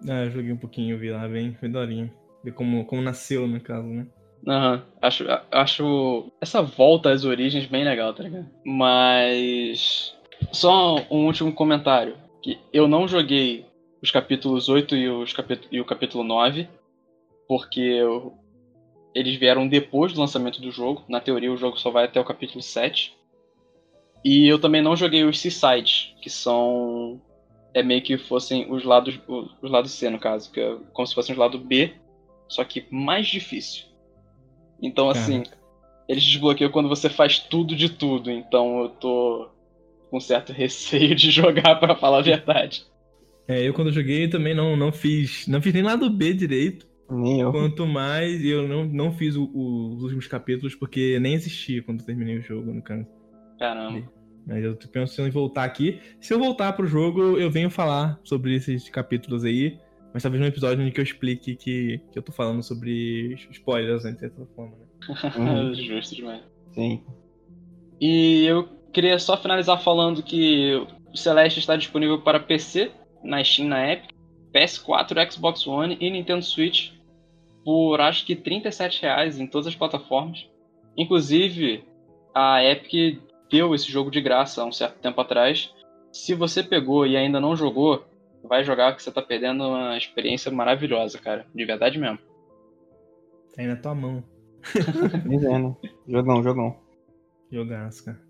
Ah, 0.08 0.24
eu 0.24 0.30
joguei 0.30 0.52
um 0.52 0.56
pouquinho, 0.56 0.98
vi 0.98 1.10
lá, 1.10 1.26
bem, 1.28 1.54
foi 1.54 1.68
daorinha. 1.68 2.12
Ver 2.42 2.52
como, 2.52 2.84
como 2.84 3.02
nasceu, 3.02 3.46
no 3.46 3.60
caso, 3.60 3.86
né? 3.86 4.06
Aham, 4.46 4.74
uhum. 4.74 4.82
acho, 5.00 5.24
acho 5.50 6.32
essa 6.40 6.60
volta 6.62 7.12
às 7.12 7.24
origens 7.24 7.66
bem 7.66 7.84
legal, 7.84 8.12
tá 8.12 8.22
ligado? 8.24 8.48
Mas. 8.64 10.14
Só 10.50 10.96
um 11.10 11.26
último 11.26 11.52
comentário. 11.52 12.16
Que 12.42 12.58
eu 12.72 12.88
não 12.88 13.06
joguei 13.06 13.64
os 14.02 14.10
capítulos 14.10 14.68
8 14.68 14.96
e, 14.96 15.08
os 15.08 15.32
capítulo, 15.32 15.68
e 15.70 15.80
o 15.80 15.84
capítulo 15.84 16.24
9, 16.24 16.68
porque 17.46 17.80
eu, 17.80 18.34
eles 19.14 19.38
vieram 19.38 19.68
depois 19.68 20.12
do 20.12 20.20
lançamento 20.20 20.60
do 20.60 20.72
jogo. 20.72 21.04
Na 21.08 21.20
teoria, 21.20 21.52
o 21.52 21.56
jogo 21.56 21.78
só 21.78 21.90
vai 21.90 22.06
até 22.06 22.20
o 22.20 22.24
capítulo 22.24 22.60
7. 22.60 23.16
E 24.24 24.48
eu 24.48 24.58
também 24.60 24.82
não 24.82 24.96
joguei 24.96 25.24
os 25.24 25.38
Seasides, 25.38 26.14
que 26.20 26.28
são 26.28 27.20
é 27.74 27.82
meio 27.82 28.02
que 28.02 28.18
fossem 28.18 28.70
os 28.70 28.84
lados, 28.84 29.18
os 29.26 29.70
lados 29.70 29.92
C, 29.92 30.10
no 30.10 30.18
caso, 30.18 30.50
que 30.52 30.60
é 30.60 30.76
como 30.92 31.06
se 31.06 31.14
fossem 31.14 31.32
os 31.32 31.38
lados 31.38 31.60
B, 31.60 31.94
só 32.48 32.64
que 32.64 32.86
mais 32.90 33.26
difícil. 33.26 33.86
Então, 34.80 35.08
assim, 35.08 35.44
eles 36.08 36.24
desbloqueiam 36.24 36.70
quando 36.70 36.88
você 36.88 37.08
faz 37.08 37.38
tudo 37.38 37.74
de 37.76 37.88
tudo, 37.88 38.30
então 38.30 38.82
eu 38.82 38.88
tô 38.88 39.48
com 40.10 40.20
certo 40.20 40.52
receio 40.52 41.14
de 41.14 41.30
jogar, 41.30 41.76
para 41.76 41.96
falar 41.96 42.18
a 42.18 42.22
verdade. 42.22 42.84
É, 43.48 43.66
eu 43.66 43.74
quando 43.74 43.92
joguei 43.92 44.28
também 44.28 44.54
não, 44.54 44.76
não 44.76 44.92
fiz. 44.92 45.46
Não 45.46 45.60
fiz 45.60 45.72
nem 45.72 45.82
lado 45.82 46.08
B 46.10 46.32
direito. 46.32 46.86
Nem 47.10 47.40
eu. 47.40 47.50
Quanto 47.50 47.86
mais 47.86 48.44
eu 48.44 48.66
não, 48.68 48.84
não 48.84 49.12
fiz 49.12 49.36
o, 49.36 49.44
o, 49.44 49.94
os 49.94 50.02
últimos 50.04 50.26
capítulos, 50.26 50.74
porque 50.74 51.18
nem 51.20 51.34
existia 51.34 51.82
quando 51.82 52.04
terminei 52.04 52.38
o 52.38 52.42
jogo, 52.42 52.72
no 52.72 52.82
caso. 52.82 53.06
Caramba. 53.58 54.10
Mas 54.46 54.64
eu 54.64 54.76
tô 54.76 54.88
pensando 54.88 55.28
em 55.28 55.30
voltar 55.30 55.64
aqui. 55.64 56.00
Se 56.20 56.32
eu 56.32 56.38
voltar 56.38 56.72
pro 56.72 56.86
jogo, 56.86 57.38
eu 57.38 57.50
venho 57.50 57.70
falar 57.70 58.18
sobre 58.24 58.54
esses 58.54 58.88
capítulos 58.88 59.44
aí. 59.44 59.78
Mas 60.12 60.22
talvez 60.22 60.40
num 60.40 60.48
episódio 60.48 60.86
em 60.86 60.90
que 60.90 61.00
eu 61.00 61.04
explique 61.04 61.56
que, 61.56 62.00
que 62.12 62.18
eu 62.18 62.22
tô 62.22 62.32
falando 62.32 62.62
sobre 62.62 63.34
spoilers, 63.50 64.04
né, 64.04 64.12
de 64.12 64.20
certa 64.20 64.46
forma, 64.54 64.76
né? 64.76 65.32
Uhum. 65.36 65.74
Justo 65.74 66.14
demais. 66.14 66.42
Sim. 66.74 67.02
E 68.00 68.44
eu 68.44 68.68
queria 68.92 69.18
só 69.18 69.36
finalizar 69.36 69.80
falando 69.82 70.22
que 70.22 70.74
o 71.12 71.16
Celeste 71.16 71.60
está 71.60 71.76
disponível 71.76 72.20
para 72.20 72.38
PC, 72.38 72.90
na 73.22 73.42
Steam, 73.42 73.68
na 73.68 73.92
Epic, 73.92 74.10
PS4, 74.52 75.32
Xbox 75.32 75.66
One 75.66 75.96
e 76.00 76.10
Nintendo 76.10 76.44
Switch 76.44 76.90
por 77.64 78.00
acho 78.00 78.26
que 78.26 78.34
37 78.34 79.02
reais 79.02 79.38
em 79.38 79.46
todas 79.46 79.68
as 79.68 79.74
plataformas. 79.74 80.48
Inclusive, 80.96 81.84
a 82.34 82.62
Epic 82.62 83.22
deu 83.50 83.74
esse 83.74 83.90
jogo 83.90 84.10
de 84.10 84.20
graça 84.20 84.62
há 84.62 84.64
um 84.64 84.72
certo 84.72 84.98
tempo 84.98 85.20
atrás. 85.20 85.72
Se 86.10 86.34
você 86.34 86.62
pegou 86.62 87.06
e 87.06 87.16
ainda 87.16 87.40
não 87.40 87.56
jogou, 87.56 88.04
vai 88.42 88.64
jogar 88.64 88.94
que 88.94 89.02
você 89.02 89.10
tá 89.10 89.22
perdendo 89.22 89.64
uma 89.64 89.96
experiência 89.96 90.50
maravilhosa, 90.50 91.18
cara. 91.18 91.46
De 91.54 91.64
verdade 91.64 91.98
mesmo. 91.98 92.18
Tá 93.54 93.62
aí 93.62 93.66
na 93.66 93.76
tua 93.76 93.94
mão. 93.94 94.24
Pois 95.26 95.42
é, 95.42 95.58
né? 95.58 95.74
Jogão, 96.06 96.42
jogão. 96.42 96.76
Jogaço, 97.50 98.04
cara. 98.04 98.20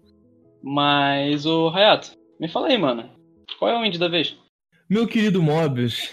Mas, 0.63 1.45
o 1.45 1.69
Hayato, 1.69 2.17
me 2.41 2.49
fala 2.49 2.69
aí, 2.69 2.79
mano. 2.79 3.11
Qual 3.59 3.71
é 3.71 3.79
o 3.79 3.85
indie 3.85 3.99
da 3.99 4.09
vez? 4.09 4.37
Meu 4.89 5.07
querido 5.07 5.43
Mobius, 5.43 6.11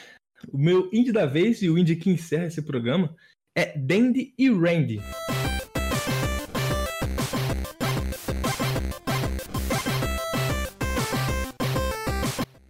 o 0.51 0.57
meu 0.57 0.89
indie 0.91 1.11
da 1.11 1.25
vez 1.25 1.61
e 1.61 1.69
o 1.69 1.77
indie 1.77 1.95
que 1.95 2.09
encerra 2.09 2.45
esse 2.45 2.61
programa 2.61 3.15
é 3.55 3.77
Dandy 3.77 4.33
e 4.37 4.49
Randy. 4.49 4.99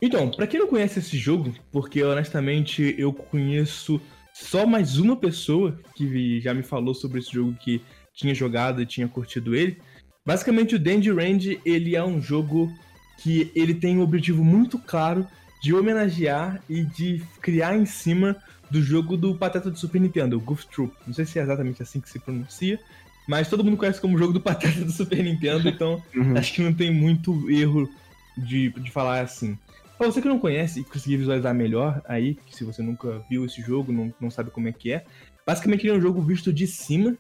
Então, 0.02 0.32
para 0.32 0.48
quem 0.48 0.60
não 0.60 0.68
conhece 0.68 1.00
esse 1.00 1.18
jogo, 1.18 1.54
porque 1.72 2.02
honestamente 2.04 2.96
eu 2.98 3.12
conheço 3.12 4.00
só 4.34 4.66
mais 4.66 4.98
uma 4.98 5.16
pessoa 5.16 5.78
que 5.96 6.40
já 6.40 6.54
me 6.54 6.64
falou 6.64 6.94
sobre 6.94 7.20
esse 7.20 7.32
jogo 7.32 7.54
que 7.60 7.82
tinha 8.14 8.34
jogado 8.34 8.82
e 8.82 8.86
tinha 8.86 9.08
curtido 9.08 9.56
ele. 9.56 9.78
Basicamente 10.26 10.76
o 10.76 10.80
Dandy 10.80 11.12
Range, 11.12 11.60
ele 11.66 11.96
é 11.96 12.04
um 12.04 12.22
jogo 12.22 12.72
que 13.18 13.52
ele 13.54 13.74
tem 13.74 13.98
um 13.98 14.02
objetivo 14.02 14.44
muito 14.44 14.80
claro 14.80 15.28
de 15.62 15.74
homenagear 15.74 16.62
e 16.70 16.84
de 16.84 17.22
criar 17.42 17.76
em 17.76 17.86
cima 17.86 18.38
do 18.72 18.82
jogo 18.82 19.18
do 19.18 19.36
Pateta 19.36 19.70
do 19.70 19.78
Super 19.78 20.00
Nintendo, 20.00 20.38
o 20.38 20.40
Goof 20.40 20.66
Troop. 20.68 20.94
Não 21.06 21.14
sei 21.14 21.26
se 21.26 21.40
é 21.40 21.42
exatamente 21.42 21.82
assim 21.82 22.00
que 22.00 22.10
se 22.10 22.20
pronuncia, 22.20 22.80
mas 23.28 23.50
todo 23.50 23.64
mundo 23.64 23.78
conhece 23.78 24.00
como 24.00 24.18
jogo 24.18 24.32
do 24.32 24.40
Pateta 24.40 24.86
do 24.86 24.92
Super 24.92 25.24
Nintendo, 25.24 25.68
então 25.68 26.02
uhum. 26.16 26.38
acho 26.38 26.54
que 26.54 26.62
não 26.62 26.74
tem 26.74 26.94
muito 26.94 27.50
erro 27.50 27.90
de, 28.38 28.70
de 28.70 28.92
falar 28.92 29.22
assim. 29.22 29.58
Pra 30.00 30.08
você 30.08 30.22
que 30.22 30.30
não 30.30 30.40
conhece 30.40 30.80
e 30.80 30.84
conseguir 30.86 31.18
visualizar 31.18 31.54
melhor 31.54 32.02
aí, 32.08 32.40
se 32.50 32.64
você 32.64 32.82
nunca 32.82 33.22
viu 33.30 33.44
esse 33.46 33.62
jogo, 33.62 33.92
não, 33.92 34.14
não 34.18 34.32
sabe 34.32 34.50
como 34.50 34.70
é 34.70 34.72
que 34.72 34.94
é, 34.94 35.04
basicamente 35.46 35.86
ele 35.86 35.94
é 35.94 35.98
um 35.98 36.02
jogo 36.02 36.22
visto 36.22 36.54
de 36.54 36.66
cima, 36.66 37.18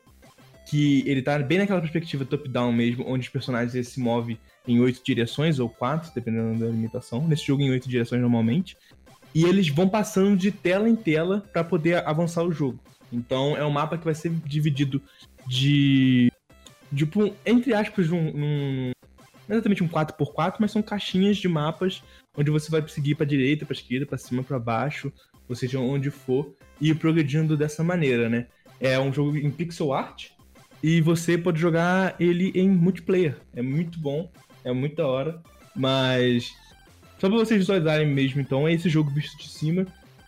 que 0.65 1.03
ele 1.05 1.21
tá 1.21 1.37
bem 1.39 1.57
naquela 1.57 1.81
perspectiva 1.81 2.23
top-down 2.23 2.71
mesmo, 2.71 3.03
onde 3.05 3.25
os 3.25 3.29
personagens 3.29 3.85
se 3.85 3.99
movem 3.99 4.39
em 4.65 4.79
oito 4.79 5.01
direções, 5.03 5.59
ou 5.59 5.67
quatro, 5.67 6.09
dependendo 6.15 6.57
da 6.57 6.67
limitação. 6.67 7.27
Nesse 7.27 7.45
jogo 7.45 7.61
em 7.61 7.69
oito 7.69 7.89
direções 7.89 8.21
normalmente. 8.21 8.77
E 9.35 9.43
eles 9.43 9.67
vão 9.67 9.89
passando 9.89 10.37
de 10.37 10.49
tela 10.49 10.87
em 10.87 10.95
tela 10.95 11.43
para 11.51 11.65
poder 11.65 12.07
avançar 12.07 12.43
o 12.43 12.51
jogo. 12.51 12.79
Então 13.11 13.57
é 13.57 13.65
um 13.65 13.71
mapa 13.71 13.97
que 13.97 14.05
vai 14.05 14.15
ser 14.15 14.31
dividido 14.45 15.01
de 15.45 16.31
tipo, 16.95 17.33
entre 17.45 17.73
aspas, 17.73 18.09
um, 18.09 18.19
um, 18.19 18.91
não 19.49 19.55
exatamente 19.55 19.83
um 19.83 19.87
4x4, 19.87 20.57
mas 20.59 20.71
são 20.71 20.81
caixinhas 20.81 21.37
de 21.37 21.47
mapas 21.47 22.03
onde 22.37 22.51
você 22.51 22.69
vai 22.69 22.87
seguir 22.87 23.15
pra 23.15 23.25
direita, 23.25 23.65
pra 23.65 23.73
esquerda, 23.73 24.05
pra 24.05 24.17
cima, 24.17 24.43
pra 24.43 24.59
baixo, 24.59 25.11
ou 25.47 25.55
seja, 25.55 25.79
onde 25.79 26.11
for, 26.11 26.53
e 26.79 26.93
progredindo 26.93 27.57
dessa 27.57 27.83
maneira, 27.83 28.29
né? 28.29 28.45
É 28.79 28.97
um 28.99 29.11
jogo 29.11 29.35
em 29.35 29.51
pixel 29.51 29.91
art 29.91 30.29
e 30.81 31.01
você 31.01 31.37
pode 31.37 31.59
jogar 31.59 32.15
ele 32.19 32.51
em 32.55 32.69
multiplayer. 32.69 33.37
É 33.53 33.61
muito 33.61 33.99
bom, 33.99 34.31
é 34.63 34.71
muito 34.71 34.95
da 34.97 35.07
hora, 35.07 35.41
mas 35.75 36.53
só 37.17 37.27
pra 37.27 37.37
vocês 37.37 37.59
visualizarem 37.59 38.07
mesmo, 38.07 38.39
então, 38.39 38.67
é 38.67 38.73
esse 38.73 38.87
jogo 38.87 39.09
visto 39.09 39.37
de 39.37 39.49
cima. 39.49 39.85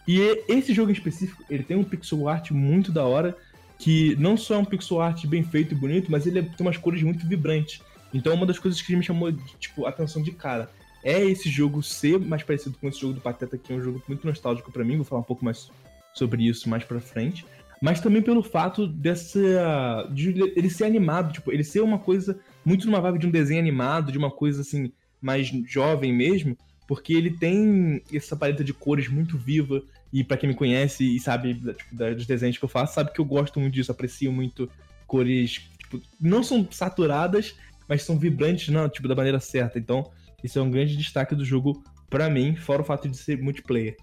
E 0.08 0.20
esse 0.50 0.74
jogo 0.74 0.90
em 0.90 0.94
específico, 0.94 1.46
ele 1.50 1.64
tem 1.64 1.78
um 1.78 1.84
pixel 1.84 2.28
art 2.28 2.52
muito 2.52 2.92
da 2.92 3.06
hora, 3.06 3.38
que 3.78 4.16
não 4.20 4.36
só 4.36 4.56
é 4.56 4.58
um 4.58 4.66
pixel 4.66 5.00
art 5.00 5.26
bem 5.26 5.44
feito 5.44 5.74
e 5.74 5.78
bonito, 5.78 6.12
mas 6.12 6.28
ele 6.28 6.42
tem 6.42 6.52
umas 6.60 6.78
cores 6.78 7.02
muito 7.02 7.26
vibrantes. 7.26 7.82
Então, 8.14 8.34
uma 8.34 8.46
das 8.46 8.60
coisas 8.60 8.82
que 8.82 8.96
me 8.96 9.04
chamou, 9.04 9.32
tipo, 9.60 9.86
atenção 9.86 10.22
de 10.22 10.32
cara 10.32 10.70
é 11.04 11.24
esse 11.24 11.50
jogo 11.50 11.82
ser 11.82 12.20
mais 12.20 12.44
parecido 12.44 12.78
com 12.80 12.88
esse 12.88 13.00
jogo 13.00 13.14
do 13.14 13.22
Pateta, 13.22 13.58
que 13.58 13.74
é 13.74 13.76
um 13.76 13.82
jogo 13.82 14.02
muito 14.08 14.26
nostálgico 14.26 14.72
para 14.72 14.84
mim, 14.84 14.98
vou 14.98 15.06
falar 15.06 15.22
um 15.22 15.26
pouco 15.26 15.44
mais 15.44 15.70
sobre 16.14 16.48
isso 16.48 16.70
mais 16.70 16.84
pra 16.84 17.00
frente. 17.00 17.46
Mas 17.82 18.00
também 18.00 18.22
pelo 18.22 18.44
fato 18.44 18.86
dessa. 18.86 20.08
de 20.12 20.40
ele 20.56 20.70
ser 20.70 20.86
animado, 20.86 21.34
tipo, 21.34 21.52
ele 21.52 21.64
ser 21.64 21.82
uma 21.82 21.98
coisa 21.98 22.40
muito 22.64 22.86
numa 22.86 23.02
vibe 23.02 23.20
de 23.20 23.28
um 23.28 23.32
desenho 23.32 23.60
animado, 23.60 24.12
de 24.12 24.20
uma 24.20 24.30
coisa 24.30 24.62
assim, 24.62 24.92
mais 25.20 25.48
jovem 25.66 26.14
mesmo, 26.14 26.56
porque 26.88 27.12
ele 27.12 27.32
tem 27.32 28.04
essa 28.14 28.36
paleta 28.36 28.64
de 28.64 28.74
cores 28.74 29.08
muito 29.08 29.36
viva. 29.36 29.82
E 30.14 30.24
para 30.24 30.38
quem 30.38 30.50
me 30.50 30.56
conhece 30.56 31.16
e 31.16 31.20
sabe 31.20 31.56
tipo, 31.56 31.96
dos 31.96 32.28
desenhos 32.28 32.58
que 32.58 32.66
eu 32.66 32.70
faço, 32.70 32.94
sabe 32.94 33.14
que 33.14 33.20
eu 33.20 33.26
gosto 33.26 33.60
muito 33.60 33.74
disso, 33.74 33.92
aprecio 33.92 34.32
muito 34.32 34.70
cores, 35.08 35.54
tipo, 35.80 36.02
não 36.20 36.44
são 36.44 36.68
saturadas, 36.70 37.56
mas 37.88 38.04
são 38.04 38.18
vibrantes, 38.18 38.70
não, 38.70 38.88
tipo, 38.90 39.08
da 39.08 39.16
maneira 39.16 39.40
certa. 39.40 39.78
Então, 39.78 40.10
isso 40.44 40.58
é 40.58 40.62
um 40.62 40.72
grande 40.72 40.98
destaque 40.98 41.36
do 41.36 41.46
jogo 41.46 41.84
para 42.10 42.30
mim, 42.30 42.56
fora 42.56 42.82
o 42.82 42.86
fato 42.86 43.08
de 43.08 43.18
ser 43.18 43.42
multiplayer. 43.42 43.96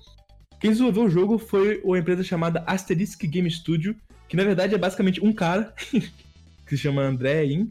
Quem 0.61 0.71
desenvolveu 0.71 1.05
o 1.05 1.11
jogo 1.11 1.39
foi 1.39 1.81
uma 1.85 1.99
empresa 1.99 2.23
chamada 2.23 2.65
Asterisk 2.67 3.23
Game 3.27 3.51
Studio, 3.51 3.95
que 4.29 4.37
na 4.37 4.45
verdade 4.45 4.75
é 4.75 4.79
basicamente 4.79 5.25
um 5.25 5.33
cara 5.33 5.73
que 5.93 6.71
se 6.71 6.79
chama 6.79 7.03
André 7.03 7.45
In. 7.47 7.69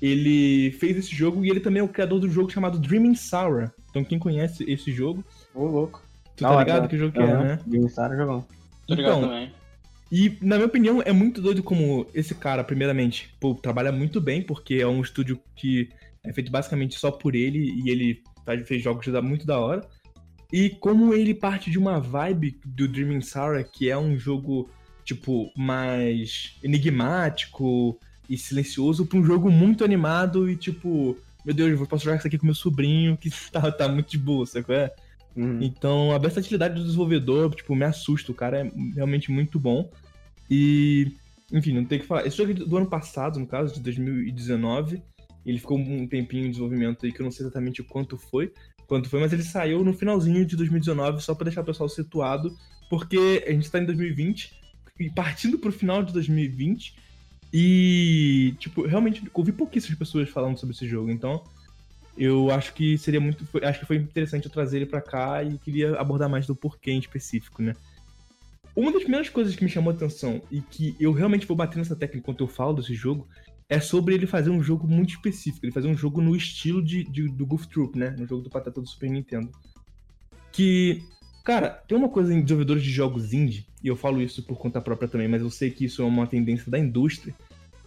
Ele 0.00 0.70
fez 0.72 0.96
esse 0.96 1.14
jogo 1.14 1.44
e 1.44 1.50
ele 1.50 1.60
também 1.60 1.80
é 1.80 1.84
o 1.84 1.88
criador 1.88 2.20
do 2.20 2.30
jogo 2.30 2.50
chamado 2.50 2.78
Dreaming 2.78 3.14
Sour, 3.14 3.70
então 3.90 4.02
quem 4.02 4.18
conhece 4.18 4.64
esse 4.66 4.90
jogo. 4.90 5.22
Ô, 5.54 5.66
louco. 5.66 6.02
Tu 6.36 6.42
tá 6.42 6.58
ligado 6.58 6.88
que 6.88 6.96
jogo 6.96 7.12
que 7.12 7.18
é, 7.18 7.26
né? 7.26 7.58
Dinossauro 7.66 8.16
jogão. 8.16 8.46
Tô 8.86 8.94
ligado 8.94 9.18
Então, 9.18 9.28
também. 9.28 9.52
E, 10.10 10.36
na 10.42 10.56
minha 10.56 10.66
opinião, 10.66 11.00
é 11.02 11.12
muito 11.12 11.40
doido 11.40 11.62
como 11.62 12.06
esse 12.12 12.34
cara, 12.34 12.64
primeiramente, 12.64 13.32
pô, 13.38 13.54
trabalha 13.54 13.92
muito 13.92 14.20
bem, 14.20 14.42
porque 14.42 14.74
é 14.74 14.86
um 14.86 15.00
estúdio 15.00 15.40
que 15.54 15.88
é 16.24 16.32
feito 16.32 16.50
basicamente 16.50 16.98
só 16.98 17.10
por 17.10 17.34
ele 17.34 17.58
e 17.84 17.90
ele 17.90 18.22
faz- 18.44 18.66
fez 18.66 18.82
jogos 18.82 19.06
muito 19.22 19.46
da 19.46 19.58
hora. 19.58 19.88
E 20.52 20.70
como 20.70 21.14
ele 21.14 21.32
parte 21.32 21.70
de 21.70 21.78
uma 21.78 22.00
vibe 22.00 22.58
do 22.64 22.88
Dreaming 22.88 23.20
Sour, 23.20 23.64
que 23.70 23.88
é 23.88 23.96
um 23.96 24.18
jogo, 24.18 24.68
tipo, 25.04 25.50
mais 25.56 26.56
enigmático 26.62 27.98
e 28.28 28.36
silencioso, 28.36 29.06
pra 29.06 29.18
um 29.18 29.24
jogo 29.24 29.48
muito 29.50 29.84
animado 29.84 30.50
e, 30.50 30.56
tipo, 30.56 31.16
meu 31.44 31.54
Deus, 31.54 31.78
eu 31.78 31.86
posso 31.86 32.04
jogar 32.04 32.16
isso 32.16 32.26
aqui 32.26 32.36
com 32.36 32.46
meu 32.46 32.54
sobrinho, 32.54 33.16
que 33.16 33.30
tá, 33.52 33.70
tá 33.70 33.88
muito 33.88 34.10
de 34.10 34.18
boa, 34.18 34.44
sacou? 34.44 34.74
É? 34.74 34.92
Uhum. 35.36 35.62
Então, 35.62 36.12
a 36.12 36.18
versatilidade 36.18 36.74
do 36.74 36.84
desenvolvedor, 36.84 37.54
tipo, 37.54 37.74
me 37.74 37.84
assusta. 37.84 38.32
O 38.32 38.34
cara 38.34 38.60
é 38.60 38.72
realmente 38.94 39.30
muito 39.30 39.58
bom. 39.58 39.90
E, 40.50 41.12
enfim, 41.52 41.72
não 41.72 41.84
tem 41.84 41.98
o 41.98 42.00
que 42.02 42.06
falar. 42.06 42.26
Esse 42.26 42.36
jogo 42.36 42.52
é 42.52 42.54
do 42.54 42.76
ano 42.76 42.86
passado, 42.86 43.38
no 43.38 43.46
caso, 43.46 43.74
de 43.74 43.80
2019. 43.80 45.02
Ele 45.44 45.58
ficou 45.58 45.78
um 45.78 46.06
tempinho 46.06 46.46
em 46.46 46.50
desenvolvimento 46.50 47.06
aí, 47.06 47.12
que 47.12 47.20
eu 47.20 47.24
não 47.24 47.30
sei 47.30 47.44
exatamente 47.44 47.82
quanto 47.82 48.18
foi, 48.18 48.52
quanto 48.86 49.08
foi, 49.08 49.20
mas 49.20 49.32
ele 49.32 49.42
saiu 49.42 49.82
no 49.82 49.94
finalzinho 49.94 50.44
de 50.44 50.56
2019, 50.56 51.22
só 51.22 51.34
pra 51.34 51.44
deixar 51.44 51.62
o 51.62 51.64
pessoal 51.64 51.88
situado, 51.88 52.54
porque 52.90 53.44
a 53.46 53.50
gente 53.52 53.70
tá 53.70 53.78
em 53.78 53.86
2020, 53.86 54.52
e 54.98 55.10
partindo 55.10 55.58
pro 55.58 55.72
final 55.72 56.02
de 56.02 56.12
2020, 56.12 56.94
e, 57.52 58.54
tipo, 58.58 58.86
realmente 58.86 59.22
ouvi 59.32 59.50
pouquíssimas 59.50 59.98
pessoas 59.98 60.28
falando 60.28 60.58
sobre 60.58 60.74
esse 60.74 60.86
jogo, 60.86 61.10
então 61.10 61.42
eu 62.20 62.50
acho 62.50 62.74
que 62.74 62.98
seria 62.98 63.18
muito. 63.18 63.46
acho 63.62 63.80
que 63.80 63.86
foi 63.86 63.96
interessante 63.96 64.44
eu 64.44 64.50
trazer 64.52 64.76
ele 64.76 64.86
pra 64.86 65.00
cá 65.00 65.42
e 65.42 65.56
queria 65.56 65.98
abordar 65.98 66.28
mais 66.28 66.46
do 66.46 66.54
porquê 66.54 66.90
em 66.90 66.98
específico, 66.98 67.62
né? 67.62 67.74
Uma 68.76 68.92
das 68.92 69.02
primeiras 69.02 69.30
coisas 69.30 69.56
que 69.56 69.64
me 69.64 69.70
chamou 69.70 69.90
a 69.90 69.94
atenção 69.96 70.42
e 70.50 70.60
que 70.60 70.94
eu 71.00 71.12
realmente 71.12 71.46
vou 71.46 71.56
bater 71.56 71.78
nessa 71.78 71.96
tecla 71.96 72.18
enquanto 72.18 72.44
eu 72.44 72.46
falo 72.48 72.74
desse 72.74 72.94
jogo 72.94 73.26
é 73.70 73.80
sobre 73.80 74.14
ele 74.14 74.26
fazer 74.26 74.50
um 74.50 74.62
jogo 74.62 74.86
muito 74.86 75.10
específico. 75.14 75.64
Ele 75.64 75.72
fazer 75.72 75.88
um 75.88 75.96
jogo 75.96 76.20
no 76.20 76.36
estilo 76.36 76.82
de, 76.84 77.04
de- 77.04 77.28
do 77.28 77.46
Goof 77.46 77.66
Troop, 77.68 77.98
né? 77.98 78.10
No 78.18 78.26
jogo 78.26 78.42
do 78.42 78.50
Patata 78.50 78.80
do 78.80 78.86
Super 78.86 79.08
Nintendo. 79.10 79.50
Que, 80.52 81.02
cara, 81.42 81.70
tem 81.70 81.96
uma 81.96 82.08
coisa 82.08 82.34
em 82.34 82.42
desenvolvedores 82.42 82.82
de 82.82 82.90
jogos 82.90 83.32
indie, 83.32 83.66
e 83.82 83.88
eu 83.88 83.96
falo 83.96 84.20
isso 84.20 84.42
por 84.42 84.58
conta 84.58 84.80
própria 84.80 85.08
também, 85.08 85.28
mas 85.28 85.40
eu 85.40 85.50
sei 85.50 85.70
que 85.70 85.84
isso 85.86 86.02
é 86.02 86.04
uma 86.04 86.26
tendência 86.26 86.70
da 86.70 86.78
indústria, 86.78 87.34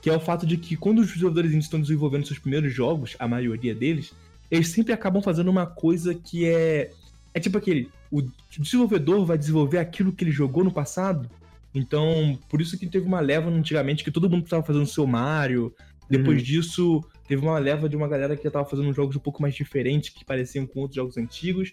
que 0.03 0.09
é 0.09 0.15
o 0.15 0.19
fato 0.19 0.45
de 0.45 0.57
que 0.57 0.75
quando 0.75 0.99
os 0.99 1.07
desenvolvedores 1.07 1.53
estão 1.53 1.79
desenvolvendo 1.79 2.27
seus 2.27 2.37
primeiros 2.37 2.73
jogos, 2.73 3.15
a 3.17 3.25
maioria 3.25 3.73
deles, 3.73 4.13
eles 4.51 4.67
sempre 4.67 4.91
acabam 4.91 5.23
fazendo 5.23 5.49
uma 5.49 5.65
coisa 5.65 6.13
que 6.13 6.45
é. 6.45 6.91
É 7.33 7.39
tipo 7.39 7.57
aquele. 7.57 7.89
O 8.11 8.21
desenvolvedor 8.59 9.25
vai 9.25 9.37
desenvolver 9.37 9.77
aquilo 9.77 10.11
que 10.11 10.25
ele 10.25 10.31
jogou 10.31 10.61
no 10.61 10.73
passado. 10.73 11.29
Então, 11.73 12.37
por 12.49 12.59
isso 12.59 12.77
que 12.77 12.85
teve 12.85 13.07
uma 13.07 13.21
leva 13.21 13.49
antigamente 13.49 14.03
que 14.03 14.11
todo 14.11 14.29
mundo 14.29 14.43
estava 14.43 14.61
fazendo 14.61 14.85
seu 14.85 15.07
Mario. 15.07 15.73
Depois 16.09 16.43
disso, 16.43 17.01
teve 17.25 17.41
uma 17.41 17.57
leva 17.57 17.87
de 17.87 17.95
uma 17.95 18.07
galera 18.07 18.35
que 18.35 18.43
já 18.43 18.51
tava 18.51 18.69
fazendo 18.69 18.93
jogos 18.93 19.15
um 19.15 19.19
pouco 19.19 19.41
mais 19.41 19.55
diferentes, 19.55 20.09
que 20.09 20.25
pareciam 20.25 20.67
com 20.67 20.81
outros 20.81 20.97
jogos 20.97 21.17
antigos. 21.17 21.71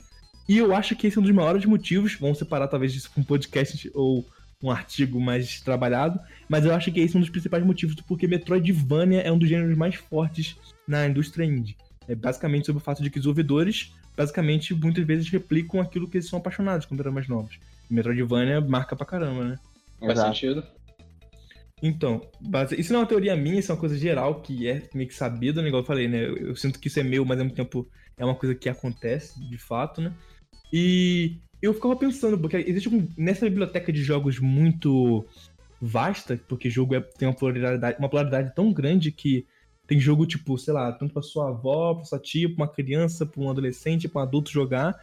E 0.49 0.57
eu 0.57 0.73
acho 0.73 0.95
que 0.95 1.09
esse 1.09 1.19
é 1.19 1.21
um 1.21 1.25
dos 1.25 1.35
maiores 1.35 1.65
motivos. 1.65 2.15
Vamos 2.15 2.39
separar 2.39 2.69
talvez 2.69 2.93
disso 2.93 3.11
com 3.13 3.23
um 3.23 3.25
podcast 3.25 3.91
ou 3.93 4.25
um 4.63 4.71
artigo 4.71 5.21
mais 5.21 5.61
trabalhado. 5.61 6.21
Mas 6.49 6.65
eu 6.65 6.75
acho 6.75 6.93
que 6.93 7.01
esse 7.01 7.15
é 7.15 7.19
um 7.19 7.21
dos 7.21 7.31
principais 7.31 7.65
motivos 7.65 7.95
do 7.97 8.05
porquê 8.05 8.27
Metroidvania 8.27 9.21
é 9.21 9.33
um 9.33 9.39
dos 9.39 9.49
gêneros 9.49 9.77
mais 9.77 9.95
fortes 9.95 10.57
na 10.87 11.07
indústria 11.07 11.45
indie. 11.45 11.77
É 12.09 12.15
basicamente 12.15 12.67
sobre 12.67 12.81
o 12.81 12.85
fato 12.85 13.03
de 13.03 13.11
que 13.11 13.19
os 13.19 13.23
desenvolvedores, 13.23 13.93
basicamente, 14.17 14.75
muitas 14.75 15.05
vezes 15.07 15.29
replicam 15.29 15.81
aquilo 15.81 16.09
que 16.09 16.17
eles 16.19 16.29
são 16.29 16.39
apaixonados 16.39 16.87
quando 16.87 17.01
eram 17.01 17.13
mais 17.13 17.29
novos. 17.29 17.59
E 17.91 17.95
Metroidvania 17.95 18.61
marca 18.61 18.97
pra 18.97 19.07
caramba, 19.07 19.45
né? 19.45 19.59
Faz 19.99 20.13
Exato. 20.13 20.35
sentido. 20.35 20.67
Então, 21.83 22.21
base- 22.41 22.79
isso 22.79 22.93
não 22.93 23.01
é 23.01 23.03
uma 23.05 23.09
teoria 23.09 23.35
minha, 23.35 23.59
isso 23.59 23.73
é 23.73 23.75
uma 23.75 23.81
coisa 23.81 23.97
geral 23.97 24.43
que 24.43 24.69
é 24.69 24.89
meio 24.95 25.09
que 25.09 25.15
sabida, 25.15 25.63
né? 25.63 25.69
Igual 25.69 25.83
eu 25.83 25.87
falei, 25.87 26.09
né? 26.09 26.23
Eu, 26.23 26.37
eu 26.37 26.57
sinto 26.57 26.79
que 26.79 26.89
isso 26.89 27.01
é 27.01 27.03
meu, 27.03 27.25
mas 27.25 27.39
ao 27.39 27.45
mesmo 27.45 27.57
tempo 27.57 27.89
é 28.19 28.25
uma 28.25 28.35
coisa 28.35 28.55
que 28.55 28.69
acontece, 28.69 29.41
de 29.49 29.57
fato, 29.57 30.01
né? 30.03 30.13
E 30.71 31.39
eu 31.63 31.75
ficava 31.75 31.97
pensando, 31.97 32.39
porque 32.39 32.57
existe 32.57 32.89
um, 32.89 33.07
nessa 33.17 33.45
biblioteca 33.49 33.93
de 33.93 34.03
jogos 34.03 34.39
muito 34.39 35.25
vasta, 35.81 36.41
porque 36.49 36.69
jogo 36.69 36.95
é- 36.95 37.01
tem 37.01 37.29
uma 37.29 37.35
pluralidade, 37.35 37.99
uma 37.99 38.09
pluralidade 38.09 38.55
tão 38.55 38.73
grande 38.73 39.11
que 39.11 39.47
tem 39.87 39.99
jogo, 39.99 40.27
tipo, 40.27 40.57
sei 40.57 40.73
lá, 40.73 40.93
tanto 40.93 41.13
pra 41.13 41.23
sua 41.23 41.49
avó, 41.49 41.95
pra 41.95 42.05
sua 42.05 42.19
tia, 42.19 42.49
pra 42.49 42.65
uma 42.65 42.69
criança, 42.69 43.27
pra 43.27 43.41
um 43.43 43.51
adolescente, 43.51 44.09
pra 44.09 44.21
um 44.21 44.25
adulto 44.25 44.51
jogar. 44.51 44.97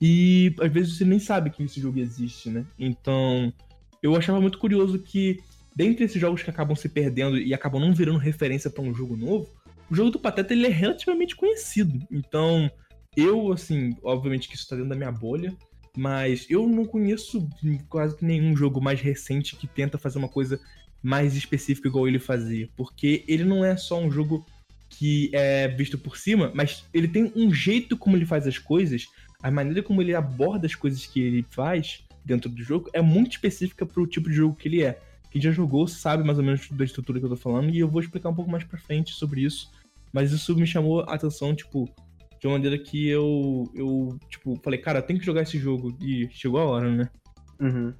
E 0.00 0.54
às 0.60 0.72
vezes 0.72 0.96
você 0.96 1.04
nem 1.04 1.20
sabe 1.20 1.50
que 1.50 1.62
esse 1.62 1.80
jogo 1.80 2.00
existe, 2.00 2.50
né? 2.50 2.66
Então, 2.76 3.52
eu 4.02 4.16
achava 4.16 4.40
muito 4.40 4.58
curioso 4.58 4.98
que, 4.98 5.38
dentre 5.76 6.04
esses 6.04 6.20
jogos 6.20 6.42
que 6.42 6.50
acabam 6.50 6.74
se 6.74 6.88
perdendo 6.88 7.38
e 7.38 7.54
acabam 7.54 7.80
não 7.80 7.94
virando 7.94 8.18
referência 8.18 8.68
pra 8.68 8.82
um 8.82 8.92
jogo 8.92 9.16
novo, 9.16 9.48
o 9.88 9.94
jogo 9.94 10.10
do 10.10 10.18
Pateta 10.18 10.52
ele 10.52 10.66
é 10.66 10.70
relativamente 10.70 11.36
conhecido. 11.36 12.00
Então, 12.10 12.68
eu, 13.16 13.52
assim, 13.52 13.94
obviamente 14.02 14.48
que 14.48 14.56
isso 14.56 14.68
tá 14.68 14.74
dentro 14.74 14.90
da 14.90 14.96
minha 14.96 15.12
bolha, 15.12 15.54
mas 15.96 16.46
eu 16.48 16.66
não 16.68 16.84
conheço 16.84 17.48
quase 17.88 18.16
que 18.16 18.24
nenhum 18.24 18.56
jogo 18.56 18.80
mais 18.80 19.00
recente 19.00 19.56
que 19.56 19.66
tenta 19.66 19.98
fazer 19.98 20.18
uma 20.18 20.28
coisa 20.28 20.60
mais 21.02 21.34
específica 21.34 21.88
igual 21.88 22.08
ele 22.08 22.18
fazia. 22.18 22.68
Porque 22.76 23.24
ele 23.26 23.44
não 23.44 23.64
é 23.64 23.76
só 23.76 24.00
um 24.00 24.10
jogo 24.10 24.46
que 24.88 25.30
é 25.32 25.68
visto 25.68 25.98
por 25.98 26.16
cima, 26.16 26.52
mas 26.54 26.84
ele 26.92 27.08
tem 27.08 27.32
um 27.34 27.52
jeito 27.52 27.96
como 27.96 28.16
ele 28.16 28.26
faz 28.26 28.46
as 28.46 28.58
coisas, 28.58 29.06
a 29.42 29.50
maneira 29.50 29.82
como 29.82 30.00
ele 30.00 30.14
aborda 30.14 30.66
as 30.66 30.74
coisas 30.74 31.04
que 31.06 31.20
ele 31.20 31.44
faz 31.50 32.04
dentro 32.24 32.48
do 32.48 32.62
jogo 32.62 32.88
é 32.92 33.00
muito 33.00 33.32
específica 33.32 33.84
pro 33.84 34.06
tipo 34.06 34.28
de 34.28 34.36
jogo 34.36 34.54
que 34.54 34.68
ele 34.68 34.82
é. 34.82 35.00
Quem 35.30 35.40
já 35.40 35.50
jogou 35.50 35.88
sabe 35.88 36.22
mais 36.22 36.38
ou 36.38 36.44
menos 36.44 36.68
da 36.70 36.84
estrutura 36.84 37.18
que 37.18 37.24
eu 37.24 37.30
tô 37.30 37.36
falando, 37.36 37.70
e 37.70 37.78
eu 37.78 37.88
vou 37.88 38.00
explicar 38.00 38.28
um 38.28 38.34
pouco 38.34 38.50
mais 38.50 38.64
pra 38.64 38.78
frente 38.78 39.12
sobre 39.12 39.42
isso. 39.42 39.70
Mas 40.12 40.30
isso 40.30 40.54
me 40.54 40.66
chamou 40.66 41.00
a 41.00 41.14
atenção, 41.14 41.54
tipo, 41.54 41.88
de 42.42 42.48
uma 42.48 42.54
maneira 42.54 42.76
que 42.76 43.08
eu, 43.08 43.70
eu 43.72 44.18
tipo, 44.28 44.58
falei, 44.64 44.80
cara, 44.80 44.98
eu 44.98 45.02
tenho 45.04 45.20
que 45.20 45.24
jogar 45.24 45.42
esse 45.42 45.60
jogo. 45.60 45.96
E 46.00 46.28
chegou 46.32 46.58
a 46.58 46.64
hora, 46.64 46.90
né? 46.90 47.08
Uhum. 47.60 47.94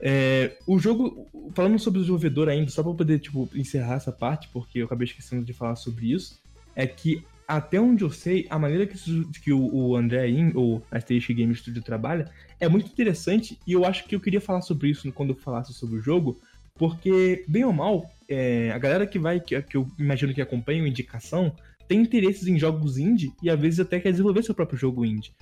É, 0.00 0.58
o 0.66 0.76
jogo, 0.76 1.28
falando 1.54 1.78
sobre 1.78 2.00
o 2.00 2.02
desenvolvedor 2.02 2.48
ainda, 2.48 2.68
só 2.68 2.82
pra 2.82 2.92
poder, 2.92 3.20
tipo, 3.20 3.48
encerrar 3.54 3.94
essa 3.94 4.10
parte, 4.10 4.48
porque 4.52 4.80
eu 4.80 4.86
acabei 4.86 5.04
esquecendo 5.06 5.44
de 5.44 5.52
falar 5.52 5.76
sobre 5.76 6.12
isso, 6.12 6.42
é 6.74 6.84
que, 6.84 7.24
até 7.46 7.80
onde 7.80 8.02
eu 8.02 8.10
sei, 8.10 8.44
a 8.50 8.58
maneira 8.58 8.88
que, 8.88 8.98
que 9.40 9.52
o, 9.52 9.72
o 9.72 9.94
André 9.94 10.30
In, 10.30 10.50
ou 10.56 10.82
a 10.90 10.98
Stage 10.98 11.32
Game 11.32 11.54
Studio, 11.54 11.80
trabalha, 11.80 12.28
é 12.58 12.68
muito 12.68 12.90
interessante, 12.90 13.56
e 13.64 13.72
eu 13.72 13.84
acho 13.84 14.04
que 14.08 14.16
eu 14.16 14.20
queria 14.20 14.40
falar 14.40 14.62
sobre 14.62 14.88
isso 14.90 15.10
quando 15.12 15.30
eu 15.30 15.36
falasse 15.36 15.72
sobre 15.72 15.96
o 15.96 16.02
jogo, 16.02 16.40
Porque, 16.74 17.44
bem 17.46 17.64
ou 17.64 17.72
mal, 17.72 18.10
é, 18.28 18.72
a 18.72 18.78
galera 18.78 19.06
que 19.06 19.18
vai, 19.18 19.38
que, 19.38 19.62
que 19.62 19.76
eu 19.76 19.88
imagino 19.96 20.34
que 20.34 20.42
acompanha 20.42 20.82
o 20.82 20.86
indicação, 20.88 21.54
tem 21.88 22.00
interesses 22.00 22.46
em 22.46 22.58
jogos 22.58 22.98
indie 22.98 23.32
e 23.42 23.50
às 23.50 23.58
vezes 23.58 23.80
até 23.80 24.00
quer 24.00 24.10
desenvolver 24.10 24.42
seu 24.42 24.54
próprio 24.54 24.78
jogo 24.78 25.04
indie. 25.04 25.32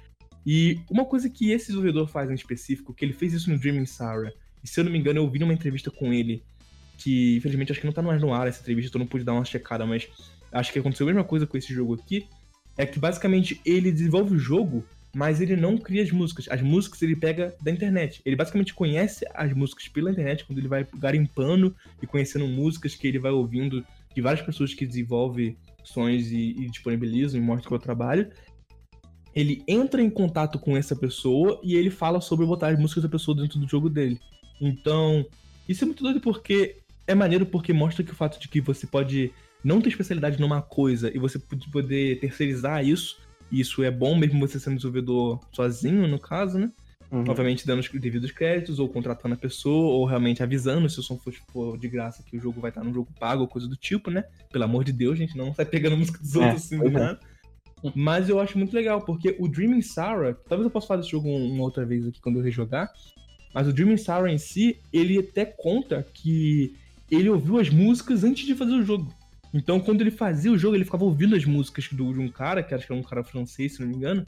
E 0.46 0.78
uma 0.90 1.04
coisa 1.04 1.28
que 1.30 1.50
esse 1.50 1.68
desenvolvedor 1.68 2.06
faz 2.06 2.30
em 2.30 2.34
específico, 2.34 2.92
que 2.92 3.04
ele 3.04 3.12
fez 3.14 3.32
isso 3.32 3.50
no 3.50 3.58
Dreaming 3.58 3.86
Sarah, 3.86 4.32
e 4.62 4.68
se 4.68 4.78
eu 4.78 4.84
não 4.84 4.92
me 4.92 4.98
engano 4.98 5.20
eu 5.20 5.30
vi 5.30 5.38
numa 5.38 5.54
entrevista 5.54 5.90
com 5.90 6.12
ele, 6.12 6.42
que 6.98 7.36
infelizmente 7.36 7.72
acho 7.72 7.80
que 7.80 7.86
não 7.86 7.92
tá 7.92 8.02
mais 8.02 8.20
no 8.20 8.32
ar 8.32 8.46
essa 8.46 8.60
entrevista, 8.60 8.90
então 8.90 8.98
não 8.98 9.06
pude 9.06 9.24
dar 9.24 9.32
uma 9.32 9.44
checada, 9.44 9.86
mas 9.86 10.08
acho 10.52 10.72
que 10.72 10.78
aconteceu 10.78 11.06
a 11.06 11.12
mesma 11.12 11.24
coisa 11.24 11.46
com 11.46 11.56
esse 11.56 11.72
jogo 11.72 11.94
aqui, 11.94 12.26
é 12.76 12.84
que 12.84 12.98
basicamente 12.98 13.60
ele 13.64 13.90
desenvolve 13.90 14.34
o 14.34 14.38
jogo, 14.38 14.84
mas 15.14 15.40
ele 15.40 15.56
não 15.56 15.78
cria 15.78 16.02
as 16.02 16.10
músicas. 16.10 16.48
As 16.50 16.60
músicas 16.60 17.00
ele 17.02 17.14
pega 17.14 17.54
da 17.62 17.70
internet. 17.70 18.20
Ele 18.24 18.34
basicamente 18.34 18.74
conhece 18.74 19.24
as 19.32 19.52
músicas 19.52 19.86
pela 19.88 20.10
internet 20.10 20.44
quando 20.44 20.58
ele 20.58 20.66
vai 20.66 20.86
garimpando 20.98 21.74
e 22.02 22.06
conhecendo 22.06 22.46
músicas 22.48 22.96
que 22.96 23.06
ele 23.06 23.18
vai 23.18 23.30
ouvindo 23.30 23.86
de 24.14 24.20
várias 24.20 24.44
pessoas 24.44 24.72
que 24.72 24.86
desenvolvem 24.86 25.56
sons 25.82 26.30
e, 26.30 26.50
e 26.50 26.70
disponibilizam 26.70 27.40
e 27.40 27.42
mostram 27.42 27.76
o 27.76 27.80
trabalho. 27.80 28.30
Ele 29.34 29.62
entra 29.66 30.00
em 30.00 30.08
contato 30.08 30.58
com 30.58 30.76
essa 30.76 30.94
pessoa 30.94 31.60
e 31.62 31.74
ele 31.74 31.90
fala 31.90 32.20
sobre 32.20 32.46
botar 32.46 32.68
as 32.68 32.78
músicas 32.78 33.02
da 33.02 33.08
pessoa 33.08 33.36
dentro 33.36 33.58
do 33.58 33.68
jogo 33.68 33.90
dele. 33.90 34.20
Então, 34.60 35.26
isso 35.68 35.84
é 35.84 35.86
muito 35.86 36.02
doido 36.02 36.20
porque 36.20 36.76
é 37.06 37.14
maneiro 37.14 37.44
porque 37.44 37.72
mostra 37.72 38.04
que 38.04 38.12
o 38.12 38.14
fato 38.14 38.40
de 38.40 38.48
que 38.48 38.60
você 38.60 38.86
pode 38.86 39.32
não 39.62 39.80
ter 39.80 39.88
especialidade 39.88 40.40
numa 40.40 40.62
coisa 40.62 41.10
e 41.14 41.18
você 41.18 41.38
poder 41.38 42.20
terceirizar 42.20 42.86
isso, 42.86 43.18
isso 43.50 43.82
é 43.82 43.90
bom 43.90 44.14
mesmo 44.14 44.38
você 44.38 44.60
sendo 44.60 44.76
desenvolvedor 44.76 45.40
sozinho, 45.52 46.06
no 46.06 46.18
caso, 46.18 46.58
né? 46.58 46.70
Uhum. 47.10 47.24
Obviamente 47.28 47.66
dando 47.66 47.80
os 47.80 47.88
devidos 47.88 48.30
créditos, 48.32 48.78
ou 48.78 48.88
contratando 48.88 49.34
a 49.34 49.38
pessoa, 49.38 49.94
ou 49.94 50.04
realmente 50.04 50.42
avisando 50.42 50.88
se 50.88 50.98
o 50.98 51.02
som 51.02 51.18
for, 51.52 51.78
de 51.78 51.88
graça 51.88 52.22
que 52.22 52.36
o 52.36 52.40
jogo 52.40 52.60
vai 52.60 52.70
estar 52.70 52.82
no 52.82 52.92
jogo 52.92 53.08
pago, 53.18 53.42
ou 53.42 53.48
coisa 53.48 53.68
do 53.68 53.76
tipo, 53.76 54.10
né? 54.10 54.24
Pelo 54.50 54.64
amor 54.64 54.84
de 54.84 54.92
Deus, 54.92 55.18
gente, 55.18 55.36
não 55.36 55.54
sai 55.54 55.64
pegando 55.64 55.96
música 55.96 56.18
dos 56.18 56.34
é, 56.34 56.38
outros 56.38 56.64
assim, 56.64 56.78
do 56.78 56.88
é. 56.88 56.90
nada. 56.90 57.20
Mas 57.94 58.28
eu 58.28 58.40
acho 58.40 58.56
muito 58.56 58.74
legal, 58.74 59.02
porque 59.02 59.36
o 59.38 59.46
Dreaming 59.46 59.82
Sarah, 59.82 60.34
talvez 60.48 60.64
eu 60.64 60.70
possa 60.70 60.86
falar 60.86 61.00
desse 61.00 61.12
jogo 61.12 61.28
uma 61.28 61.62
outra 61.62 61.84
vez 61.84 62.06
aqui 62.06 62.20
quando 62.20 62.38
eu 62.38 62.42
rejogar, 62.42 62.90
mas 63.52 63.68
o 63.68 63.72
Dreaming 63.72 63.98
Sarah 63.98 64.32
em 64.32 64.38
si, 64.38 64.78
ele 64.92 65.18
até 65.18 65.44
conta 65.44 66.04
que 66.14 66.74
ele 67.10 67.28
ouviu 67.28 67.58
as 67.58 67.68
músicas 67.68 68.24
antes 68.24 68.46
de 68.46 68.54
fazer 68.54 68.72
o 68.72 68.82
jogo. 68.82 69.12
Então, 69.52 69.78
quando 69.78 70.00
ele 70.00 70.10
fazia 70.10 70.50
o 70.50 70.58
jogo, 70.58 70.74
ele 70.74 70.84
ficava 70.84 71.04
ouvindo 71.04 71.36
as 71.36 71.44
músicas 71.44 71.88
do, 71.92 72.12
de 72.12 72.18
um 72.18 72.28
cara, 72.28 72.62
que 72.62 72.74
acho 72.74 72.86
que 72.86 72.92
era 72.92 73.00
um 73.00 73.04
cara 73.04 73.22
francês, 73.22 73.74
se 73.74 73.80
não 73.80 73.88
me 73.88 73.94
engano. 73.94 74.24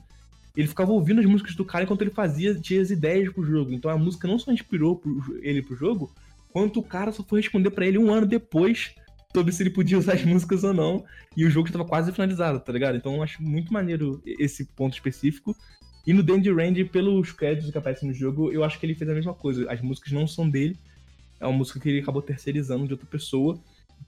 Ele 0.56 0.66
ficava 0.66 0.90
ouvindo 0.90 1.20
as 1.20 1.26
músicas 1.26 1.54
do 1.54 1.64
cara 1.64 1.84
enquanto 1.84 2.02
ele 2.02 2.10
fazia, 2.10 2.54
tinha 2.54 2.80
as 2.80 2.90
ideias 2.90 3.32
pro 3.32 3.44
jogo. 3.44 3.72
Então 3.72 3.90
a 3.90 3.98
música 3.98 4.26
não 4.26 4.38
só 4.38 4.50
inspirou 4.50 4.96
pro, 4.96 5.38
ele 5.42 5.62
pro 5.62 5.76
jogo, 5.76 6.12
quanto 6.48 6.80
o 6.80 6.82
cara 6.82 7.12
só 7.12 7.22
foi 7.22 7.40
responder 7.40 7.70
para 7.70 7.86
ele 7.86 7.98
um 7.98 8.10
ano 8.10 8.26
depois 8.26 8.94
sobre 9.34 9.52
se 9.52 9.62
ele 9.62 9.70
podia 9.70 9.98
usar 9.98 10.14
as 10.14 10.24
músicas 10.24 10.64
ou 10.64 10.72
não. 10.72 11.04
E 11.36 11.44
o 11.44 11.50
jogo 11.50 11.68
estava 11.68 11.84
quase 11.84 12.10
finalizado, 12.10 12.58
tá 12.60 12.72
ligado? 12.72 12.96
Então 12.96 13.16
eu 13.16 13.22
acho 13.22 13.42
muito 13.42 13.72
maneiro 13.72 14.22
esse 14.24 14.64
ponto 14.64 14.94
específico. 14.94 15.54
E 16.06 16.12
no 16.12 16.22
Dandy 16.22 16.50
Range, 16.50 16.84
pelos 16.84 17.32
créditos 17.32 17.70
que 17.70 17.76
aparecem 17.76 18.08
no 18.08 18.14
jogo, 18.14 18.50
eu 18.50 18.64
acho 18.64 18.78
que 18.78 18.86
ele 18.86 18.94
fez 18.94 19.10
a 19.10 19.14
mesma 19.14 19.34
coisa. 19.34 19.70
As 19.70 19.82
músicas 19.82 20.12
não 20.12 20.26
são 20.26 20.48
dele, 20.48 20.78
é 21.38 21.46
uma 21.46 21.58
música 21.58 21.78
que 21.78 21.88
ele 21.88 22.00
acabou 22.00 22.22
terceirizando 22.22 22.86
de 22.86 22.92
outra 22.92 23.06
pessoa 23.06 23.60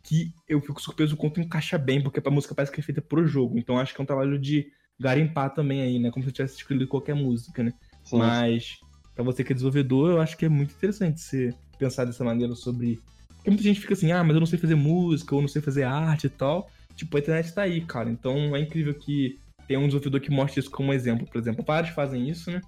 que 0.03 0.32
eu 0.49 0.61
fico 0.61 0.80
surpreso 0.80 1.16
quanto 1.16 1.40
encaixa 1.40 1.76
bem, 1.76 2.03
porque 2.03 2.20
a 2.24 2.30
música 2.30 2.55
parece 2.55 2.72
que 2.72 2.80
é 2.80 2.82
feita 2.82 3.03
pro 3.03 3.26
jogo. 3.26 3.59
Então 3.59 3.78
acho 3.78 3.94
que 3.94 4.01
é 4.01 4.03
um 4.03 4.07
trabalho 4.07 4.38
de 4.38 4.70
garimpar 4.99 5.55
também 5.55 5.80
aí, 5.82 5.99
né? 5.99 6.11
Como 6.11 6.22
se 6.22 6.28
eu 6.28 6.32
tivesse 6.32 6.57
escolhido 6.57 6.86
qualquer 6.86 7.14
música, 7.14 7.62
né? 7.62 7.72
Sim. 8.05 8.18
Mas 8.18 8.80
para 9.14 9.24
você 9.24 9.44
que 9.44 9.53
é 9.53 9.55
desenvolvedor, 9.55 10.11
eu 10.11 10.20
acho 10.20 10.36
que 10.36 10.44
é 10.44 10.49
muito 10.49 10.74
interessante 10.74 11.20
você 11.20 11.55
pensar 11.78 12.05
dessa 12.05 12.24
maneira 12.24 12.55
sobre. 12.55 13.01
Porque 13.36 13.51
muita 13.51 13.62
gente 13.62 13.80
fica 13.80 13.94
assim, 13.94 14.12
ah, 14.12 14.22
mas 14.24 14.34
eu 14.34 14.40
não 14.40 14.46
sei 14.46 14.59
fazer 14.59 14.74
música, 14.74 15.34
ou 15.34 15.40
não 15.40 15.49
sei 15.49 15.62
fazer 15.62 15.84
arte 15.84 16.26
e 16.26 16.30
tal. 16.30 16.70
Tipo, 16.96 17.16
a 17.16 17.20
internet 17.20 17.55
tá 17.55 17.62
aí, 17.62 17.80
cara. 17.80 18.11
Então 18.11 18.57
é 18.57 18.61
incrível 18.61 18.94
que 18.94 19.38
tem 19.66 19.76
um 19.76 19.86
desenvolvedor 19.86 20.20
que 20.20 20.30
mostre 20.30 20.61
isso 20.61 20.70
como 20.70 20.92
exemplo, 20.92 21.26
por 21.26 21.38
exemplo. 21.38 21.64
Vários 21.64 21.94
fazem 21.94 22.28
isso, 22.28 22.51
né? 22.51 22.61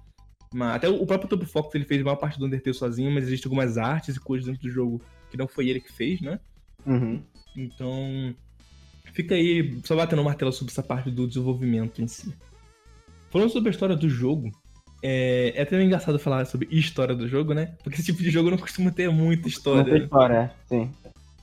Mas 0.53 0.75
até 0.75 0.89
o 0.89 1.05
próprio 1.05 1.29
Top 1.29 1.45
Fox 1.45 1.73
ele 1.73 1.85
fez 1.85 2.01
uma 2.01 2.15
parte 2.15 2.37
do 2.37 2.45
Undertale 2.45 2.75
sozinho, 2.75 3.11
mas 3.11 3.23
existem 3.23 3.49
algumas 3.49 3.77
artes 3.77 4.15
e 4.15 4.19
coisas 4.19 4.45
dentro 4.45 4.61
do 4.61 4.69
jogo 4.69 5.01
que 5.29 5.37
não 5.37 5.47
foi 5.47 5.69
ele 5.69 5.79
que 5.79 5.91
fez, 5.91 6.21
né? 6.21 6.39
Uhum. 6.85 7.23
Então, 7.55 8.35
fica 9.13 9.35
aí 9.35 9.79
só 9.83 9.95
batendo 9.95 10.21
o 10.21 10.25
martelo 10.25 10.51
sobre 10.51 10.71
essa 10.71 10.83
parte 10.83 11.09
do 11.09 11.27
desenvolvimento 11.27 12.01
em 12.01 12.07
si. 12.07 12.33
Falando 13.29 13.51
sobre 13.51 13.69
a 13.69 13.71
história 13.71 13.95
do 13.95 14.09
jogo, 14.09 14.51
é, 15.01 15.53
é 15.55 15.61
até 15.61 15.81
engraçado 15.81 16.19
falar 16.19 16.45
sobre 16.45 16.67
história 16.71 17.15
do 17.15 17.27
jogo, 17.27 17.53
né? 17.53 17.75
Porque 17.83 17.99
esse 17.99 18.11
tipo 18.11 18.21
de 18.21 18.29
jogo 18.29 18.51
não 18.51 18.57
costuma 18.57 18.91
ter 18.91 19.09
muita 19.09 19.47
história. 19.47 19.91
Muita 19.91 20.05
história, 20.05 20.35
é, 20.35 20.51
sim. 20.67 20.91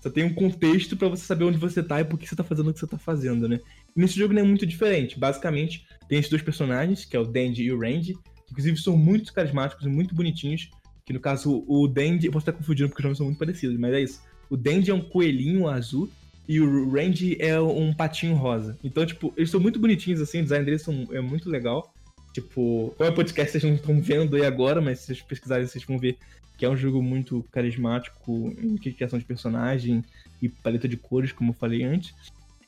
Só 0.01 0.09
tem 0.11 0.25
um 0.25 0.33
contexto 0.33 0.97
para 0.97 1.09
você 1.09 1.25
saber 1.25 1.45
onde 1.45 1.59
você 1.59 1.83
tá 1.83 2.01
e 2.01 2.05
por 2.05 2.19
que 2.19 2.27
você 2.27 2.37
tá 2.37 2.45
fazendo 2.45 2.71
o 2.71 2.73
que 2.73 2.79
você 2.79 2.87
tá 2.87 2.99
fazendo, 2.99 3.49
né? 3.49 3.59
E 3.97 4.01
nesse 4.01 4.16
jogo 4.16 4.33
não 4.33 4.43
é 4.43 4.45
muito 4.45 4.64
diferente. 4.64 5.19
Basicamente, 5.19 5.85
tem 6.09 6.19
esses 6.19 6.31
dois 6.31 6.43
personagens, 6.43 7.05
que 7.05 7.16
é 7.16 7.21
o 7.21 7.25
Dandy 7.25 7.64
e 7.64 7.73
o 7.73 7.81
Randy, 7.81 8.14
que 8.14 8.53
inclusive 8.53 8.77
são 8.77 8.97
muito 8.97 9.33
carismáticos 9.33 9.85
e 9.85 9.89
muito 9.89 10.14
bonitinhos. 10.14 10.71
Que 11.05 11.12
no 11.12 11.19
caso, 11.19 11.64
o 11.66 11.89
Dandy, 11.89 12.27
eu 12.27 12.33
posso 12.33 12.45
estar 12.45 12.53
confundindo 12.53 12.91
porque 12.91 13.01
os 13.01 13.05
nomes 13.05 13.19
são 13.19 13.27
muito 13.27 13.39
parecidos, 13.39 13.77
mas 13.77 13.93
é 13.93 14.01
isso. 14.01 14.23
O 14.49 14.57
Dandy 14.57 14.91
é 14.91 14.95
um 14.95 15.01
coelhinho 15.01 15.66
azul 15.66 16.09
e 16.49 16.61
o 16.61 16.90
Randy 16.90 17.36
é 17.38 17.61
um 17.61 17.92
patinho 17.92 18.34
rosa. 18.34 18.78
Então, 18.82 19.05
tipo, 19.05 19.32
eles 19.36 19.51
são 19.51 19.61
muito 19.61 19.78
bonitinhos, 19.78 20.20
assim, 20.20 20.40
o 20.40 20.42
design 20.42 20.64
deles 20.64 20.82
são, 20.82 21.07
é 21.12 21.20
muito 21.20 21.51
legal. 21.51 21.92
Tipo, 22.32 22.94
como 22.96 23.09
é 23.09 23.12
podcast, 23.12 23.53
vocês 23.53 23.64
não 23.64 23.74
estão 23.74 24.01
vendo 24.01 24.36
aí 24.36 24.44
agora, 24.44 24.80
mas 24.80 25.01
se 25.01 25.07
vocês 25.07 25.20
pesquisarem, 25.20 25.66
vocês 25.66 25.84
vão 25.84 25.99
ver 25.99 26.16
que 26.57 26.64
é 26.64 26.68
um 26.68 26.76
jogo 26.76 27.03
muito 27.03 27.44
carismático 27.53 28.53
em 28.61 28.76
criação 28.76 29.18
de 29.18 29.24
personagem 29.24 30.03
e 30.42 30.49
paleta 30.49 30.88
de 30.88 30.96
cores, 30.96 31.32
como 31.32 31.51
eu 31.51 31.55
falei 31.55 31.84
antes. 31.84 32.14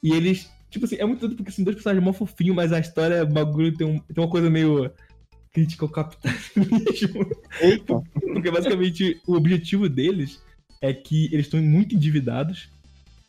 E 0.02 0.12
eles, 0.12 0.50
tipo 0.70 0.84
assim, 0.84 0.96
é 0.96 1.04
muito 1.04 1.20
doido 1.20 1.36
porque 1.36 1.50
são 1.50 1.64
dois 1.64 1.74
personagens 1.74 2.04
mó 2.04 2.12
fofinhos, 2.12 2.54
mas 2.54 2.72
a 2.72 2.78
história, 2.78 3.14
é 3.14 3.24
bagulho, 3.24 3.76
tem, 3.76 3.86
um, 3.86 3.98
tem 3.98 4.22
uma 4.22 4.30
coisa 4.30 4.48
meio 4.48 4.90
crítica 5.52 5.84
ao 5.84 5.88
capitalismo. 5.88 7.26
Eita. 7.60 8.00
porque 8.32 8.50
basicamente 8.50 9.20
o 9.26 9.34
objetivo 9.34 9.88
deles 9.88 10.40
é 10.80 10.92
que 10.92 11.26
eles 11.32 11.46
estão 11.46 11.60
muito 11.60 11.94
endividados. 11.94 12.70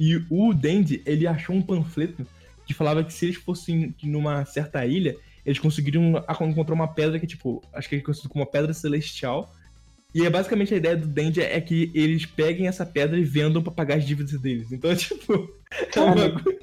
E 0.04 0.20
o 0.32 0.52
Dandy, 0.52 1.04
ele 1.06 1.28
achou 1.28 1.56
um 1.56 1.62
panfleto 1.62 2.26
que 2.66 2.74
falava 2.74 3.04
que 3.04 3.14
se 3.14 3.26
eles 3.26 3.36
fossem 3.36 3.93
numa 4.02 4.43
certa 4.45 4.84
ilha, 4.84 5.16
eles 5.45 5.60
conseguiriam 5.60 6.26
encontrar 6.41 6.74
uma 6.74 6.88
pedra 6.88 7.20
que, 7.20 7.28
tipo, 7.28 7.62
acho 7.72 7.88
que 7.88 7.97
é 7.97 7.99
conhecido 7.99 8.28
como 8.28 8.43
uma 8.43 8.49
pedra 8.49 8.74
celestial. 8.74 9.54
E 10.12 10.26
é 10.26 10.30
basicamente 10.30 10.74
a 10.74 10.78
ideia 10.78 10.97
do 10.97 11.06
Dandy 11.06 11.41
é 11.41 11.62
que 11.62 11.91
eles 11.93 12.26
peguem 12.26 12.66
essa 12.66 12.84
pedra 12.84 13.16
e 13.16 13.24
vendam 13.24 13.62
pra 13.62 13.72
pagar 13.72 13.97
as 13.97 14.04
dívidas 14.04 14.41
deles. 14.41 14.72
Então, 14.72 14.89
tipo, 14.97 15.54
é 15.95 16.02
um 16.02 16.16
bagulho, 16.16 16.60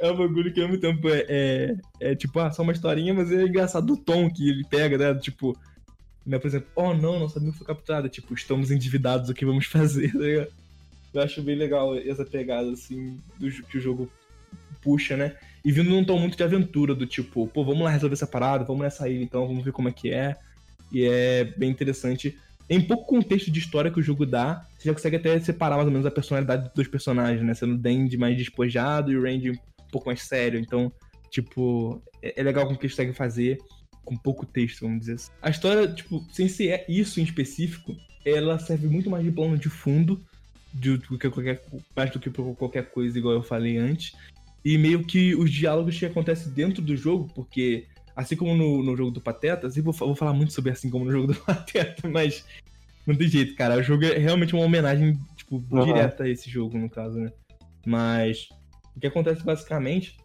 é 0.00 0.10
um 0.10 0.16
bagulho 0.16 0.52
que 0.52 0.60
ao 0.60 0.66
mesmo 0.66 0.80
tempo 0.80 1.08
é, 1.08 1.24
é, 1.28 1.76
é, 2.00 2.14
tipo, 2.16 2.40
ah, 2.40 2.50
só 2.50 2.64
uma 2.64 2.72
historinha, 2.72 3.14
mas 3.14 3.30
é 3.30 3.44
engraçado 3.44 3.86
do 3.86 3.96
tom 3.96 4.28
que 4.28 4.50
ele 4.50 4.64
pega, 4.68 4.98
né? 4.98 5.14
Tipo, 5.20 5.56
né? 6.26 6.36
Por 6.36 6.48
exemplo, 6.48 6.66
oh 6.74 6.92
não, 6.92 7.20
nossa 7.20 7.38
amigo 7.38 7.56
foi 7.56 7.64
capturado. 7.64 8.08
Tipo, 8.08 8.34
estamos 8.34 8.72
endividados, 8.72 9.30
o 9.30 9.34
que 9.34 9.46
vamos 9.46 9.66
fazer? 9.70 10.10
Tá 10.10 10.65
Eu 11.16 11.22
acho 11.22 11.42
bem 11.42 11.56
legal 11.56 11.96
essa 11.96 12.24
pegada, 12.24 12.70
assim, 12.70 13.18
do, 13.38 13.50
que 13.50 13.78
o 13.78 13.80
jogo 13.80 14.10
puxa, 14.82 15.16
né? 15.16 15.34
E 15.64 15.72
vindo 15.72 15.90
num 15.90 16.04
tom 16.04 16.18
muito 16.18 16.36
de 16.36 16.44
aventura, 16.44 16.94
do 16.94 17.06
tipo, 17.06 17.46
pô, 17.48 17.64
vamos 17.64 17.82
lá 17.82 17.90
resolver 17.90 18.14
essa 18.14 18.26
parada, 18.26 18.64
vamos 18.64 18.82
nessa 18.82 19.08
ilha 19.08 19.24
então, 19.24 19.46
vamos 19.46 19.64
ver 19.64 19.72
como 19.72 19.88
é 19.88 19.92
que 19.92 20.12
é. 20.12 20.36
E 20.92 21.04
é 21.04 21.44
bem 21.44 21.70
interessante. 21.70 22.38
Em 22.68 22.80
pouco 22.80 23.06
contexto 23.06 23.50
de 23.50 23.58
história 23.58 23.90
que 23.90 23.98
o 23.98 24.02
jogo 24.02 24.26
dá, 24.26 24.66
você 24.76 24.88
já 24.88 24.92
consegue 24.92 25.16
até 25.16 25.40
separar 25.40 25.76
mais 25.76 25.86
ou 25.86 25.92
menos 25.92 26.06
a 26.06 26.10
personalidade 26.10 26.70
dos 26.74 26.86
personagens, 26.86 27.42
né? 27.42 27.54
Sendo 27.54 27.74
o 27.74 27.78
Dandy 27.78 28.16
mais 28.18 28.36
despojado 28.36 29.10
e 29.10 29.16
o 29.16 29.22
Randy 29.22 29.52
um 29.52 29.90
pouco 29.90 30.08
mais 30.08 30.22
sério. 30.22 30.60
Então, 30.60 30.92
tipo, 31.30 32.02
é, 32.22 32.40
é 32.40 32.42
legal 32.42 32.66
como 32.66 32.78
que 32.78 32.84
eles 32.84 32.94
conseguem 32.94 33.14
fazer 33.14 33.58
com 34.04 34.16
pouco 34.16 34.44
texto, 34.44 34.82
vamos 34.82 35.00
dizer 35.00 35.14
assim. 35.14 35.32
A 35.40 35.50
história, 35.50 35.88
tipo, 35.88 36.24
sem 36.30 36.48
ser 36.48 36.84
isso 36.88 37.20
em 37.20 37.24
específico, 37.24 37.96
ela 38.24 38.58
serve 38.58 38.86
muito 38.86 39.08
mais 39.08 39.24
de 39.24 39.30
plano 39.30 39.56
de 39.56 39.68
fundo 39.68 40.24
do, 40.80 40.98
do 40.98 41.18
que 41.18 41.30
qualquer, 41.30 41.62
mais 41.94 42.10
do 42.10 42.20
que 42.20 42.30
qualquer 42.30 42.90
coisa, 42.90 43.18
igual 43.18 43.34
eu 43.34 43.42
falei 43.42 43.76
antes. 43.78 44.12
E 44.64 44.76
meio 44.76 45.04
que 45.04 45.34
os 45.34 45.50
diálogos 45.50 45.98
que 45.98 46.06
acontecem 46.06 46.52
dentro 46.52 46.82
do 46.82 46.96
jogo, 46.96 47.30
porque 47.34 47.86
assim 48.14 48.36
como 48.36 48.54
no, 48.54 48.82
no 48.82 48.96
jogo 48.96 49.10
do 49.10 49.20
Pateta, 49.20 49.66
assim, 49.66 49.80
vou, 49.80 49.92
vou 49.92 50.16
falar 50.16 50.32
muito 50.32 50.52
sobre 50.52 50.72
assim 50.72 50.90
como 50.90 51.04
no 51.04 51.12
jogo 51.12 51.32
do 51.32 51.38
Pateta, 51.40 52.08
mas 52.08 52.44
não 53.06 53.14
tem 53.14 53.28
jeito, 53.28 53.54
cara. 53.54 53.76
O 53.76 53.82
jogo 53.82 54.04
é 54.04 54.18
realmente 54.18 54.54
uma 54.54 54.64
homenagem, 54.64 55.18
tipo, 55.36 55.62
uhum. 55.70 55.84
direta 55.84 56.24
a 56.24 56.28
esse 56.28 56.50
jogo, 56.50 56.76
no 56.76 56.90
caso, 56.90 57.18
né? 57.18 57.32
Mas 57.86 58.48
o 58.94 59.00
que 59.00 59.06
acontece 59.06 59.44
basicamente 59.44 60.16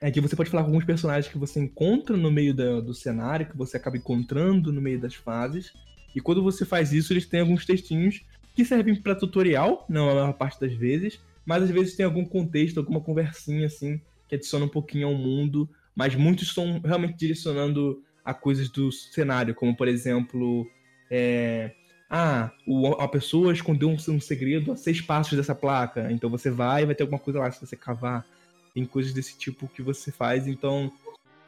é 0.00 0.10
que 0.10 0.20
você 0.20 0.36
pode 0.36 0.50
falar 0.50 0.62
com 0.62 0.70
alguns 0.70 0.84
personagens 0.84 1.32
que 1.32 1.38
você 1.38 1.60
encontra 1.60 2.16
no 2.16 2.30
meio 2.30 2.54
da, 2.54 2.80
do 2.80 2.94
cenário, 2.94 3.46
que 3.46 3.56
você 3.56 3.76
acaba 3.76 3.96
encontrando 3.96 4.72
no 4.72 4.80
meio 4.80 5.00
das 5.00 5.14
fases. 5.14 5.72
E 6.14 6.20
quando 6.20 6.42
você 6.42 6.64
faz 6.64 6.92
isso, 6.92 7.12
eles 7.12 7.26
têm 7.26 7.40
alguns 7.40 7.64
textinhos 7.64 8.22
que 8.54 8.64
servem 8.64 8.94
para 8.94 9.14
tutorial, 9.14 9.84
não 9.88 10.10
a 10.10 10.14
maior 10.14 10.32
parte 10.34 10.60
das 10.60 10.72
vezes, 10.72 11.20
mas 11.44 11.62
às 11.62 11.70
vezes 11.70 11.96
tem 11.96 12.04
algum 12.04 12.24
contexto, 12.24 12.78
alguma 12.78 13.00
conversinha 13.00 13.66
assim, 13.66 14.00
que 14.28 14.34
adiciona 14.34 14.64
um 14.64 14.68
pouquinho 14.68 15.08
ao 15.08 15.14
mundo, 15.14 15.68
mas 15.94 16.14
muitos 16.14 16.48
estão 16.48 16.80
realmente 16.84 17.16
direcionando 17.16 18.02
a 18.24 18.32
coisas 18.32 18.68
do 18.68 18.92
cenário, 18.92 19.54
como 19.54 19.76
por 19.76 19.88
exemplo, 19.88 20.66
é... 21.10 21.72
ah, 22.08 22.50
o, 22.66 22.88
a 22.88 23.08
pessoa 23.08 23.52
escondeu 23.52 23.88
um, 23.88 23.96
um, 24.08 24.20
segredo 24.20 24.72
a 24.72 24.76
seis 24.76 25.00
passos 25.00 25.36
dessa 25.36 25.54
placa. 25.54 26.10
Então 26.10 26.30
você 26.30 26.50
vai 26.50 26.86
vai 26.86 26.94
ter 26.94 27.02
alguma 27.02 27.18
coisa 27.18 27.40
lá 27.40 27.50
se 27.50 27.64
você 27.64 27.76
cavar. 27.76 28.24
Tem 28.72 28.84
coisas 28.86 29.12
desse 29.12 29.36
tipo 29.36 29.68
que 29.68 29.82
você 29.82 30.10
faz. 30.12 30.46
Então 30.46 30.92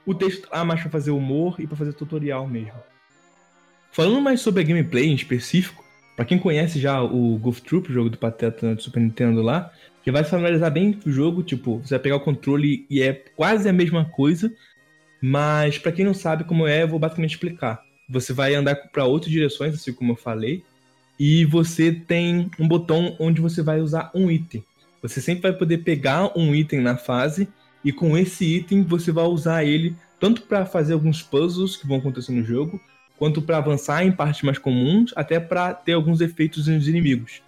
o 0.05 0.15
texto 0.15 0.49
tá 0.49 0.65
mais 0.65 0.81
pra 0.81 0.91
fazer 0.91 1.13
humor 1.13 1.57
e 1.59 1.67
para 1.67 1.77
fazer 1.77 1.95
tutorial 1.95 2.47
mesmo. 2.47 2.83
Falando 3.93 4.21
mais 4.21 4.41
sobre 4.41 4.63
a 4.63 4.67
gameplay 4.67 5.07
em 5.07 5.15
específico, 5.15 5.84
para 6.17 6.25
quem 6.25 6.39
conhece 6.39 6.79
já 6.79 7.03
o 7.03 7.39
Golf 7.39 7.61
Troop, 7.61 7.91
o 7.91 7.93
jogo 7.93 8.11
do 8.11 8.19
Pateta 8.19 8.75
do 8.75 8.83
Super 8.83 9.01
Nintendo 9.01 9.43
lá, 9.43 9.73
já 10.05 10.13
vai 10.13 10.25
familiarizar 10.25 10.71
bem 10.71 10.99
o 11.05 11.11
jogo, 11.11 11.43
tipo, 11.43 11.79
você 11.79 11.95
vai 11.95 11.99
pegar 11.99 12.17
o 12.17 12.21
controle 12.21 12.87
e 12.91 13.03
é 13.03 13.13
quase 13.13 13.69
a 13.69 13.73
mesma 13.73 14.05
coisa, 14.05 14.53
mas 15.21 15.79
para 15.79 15.93
quem 15.93 16.05
não 16.05 16.15
sabe 16.15 16.45
como 16.45 16.67
é, 16.67 16.83
eu 16.83 16.89
vou 16.89 16.99
basicamente 16.99 17.33
explicar. 17.33 17.83
Você 18.09 18.33
vai 18.33 18.55
andar 18.55 18.77
para 18.93 19.07
outras 19.07 19.33
direções, 19.33 19.75
assim 19.75 19.93
como 19.93 20.13
eu 20.13 20.17
falei, 20.17 20.63
e 21.19 21.45
você 21.47 21.91
tem 21.91 22.51
um 22.59 22.69
botão 22.69 23.17
onde 23.19 23.41
você 23.41 23.63
vai 23.63 23.81
usar 23.81 24.11
um 24.15 24.31
item. 24.31 24.63
Você 25.01 25.21
sempre 25.21 25.43
vai 25.43 25.53
poder 25.53 25.79
pegar 25.79 26.37
um 26.37 26.55
item 26.55 26.81
na 26.81 26.97
fase 26.97 27.49
e 27.85 27.93
com 27.93 28.17
esse 28.17 28.45
item 28.45 28.83
você 28.83 29.11
vai 29.13 29.25
usar 29.25 29.65
ele 29.65 29.97
tanto 30.21 30.43
para 30.43 30.65
fazer 30.65 30.95
alguns 30.95 31.23
puzzles 31.23 31.77
que 31.77 31.87
vão 31.87 31.99
acontecer 31.99 32.33
no 32.33 32.45
jogo, 32.45 32.81
quanto 33.19 33.43
para 33.43 33.59
avançar 33.59 34.05
em 34.05 34.13
partes 34.13 34.43
mais 34.43 34.59
comuns, 34.59 35.13
até 35.17 35.39
para 35.39 35.73
ter 35.73 35.93
alguns 35.93 36.21
efeitos 36.21 36.67
nos 36.67 36.89
inimigos. 36.89 37.43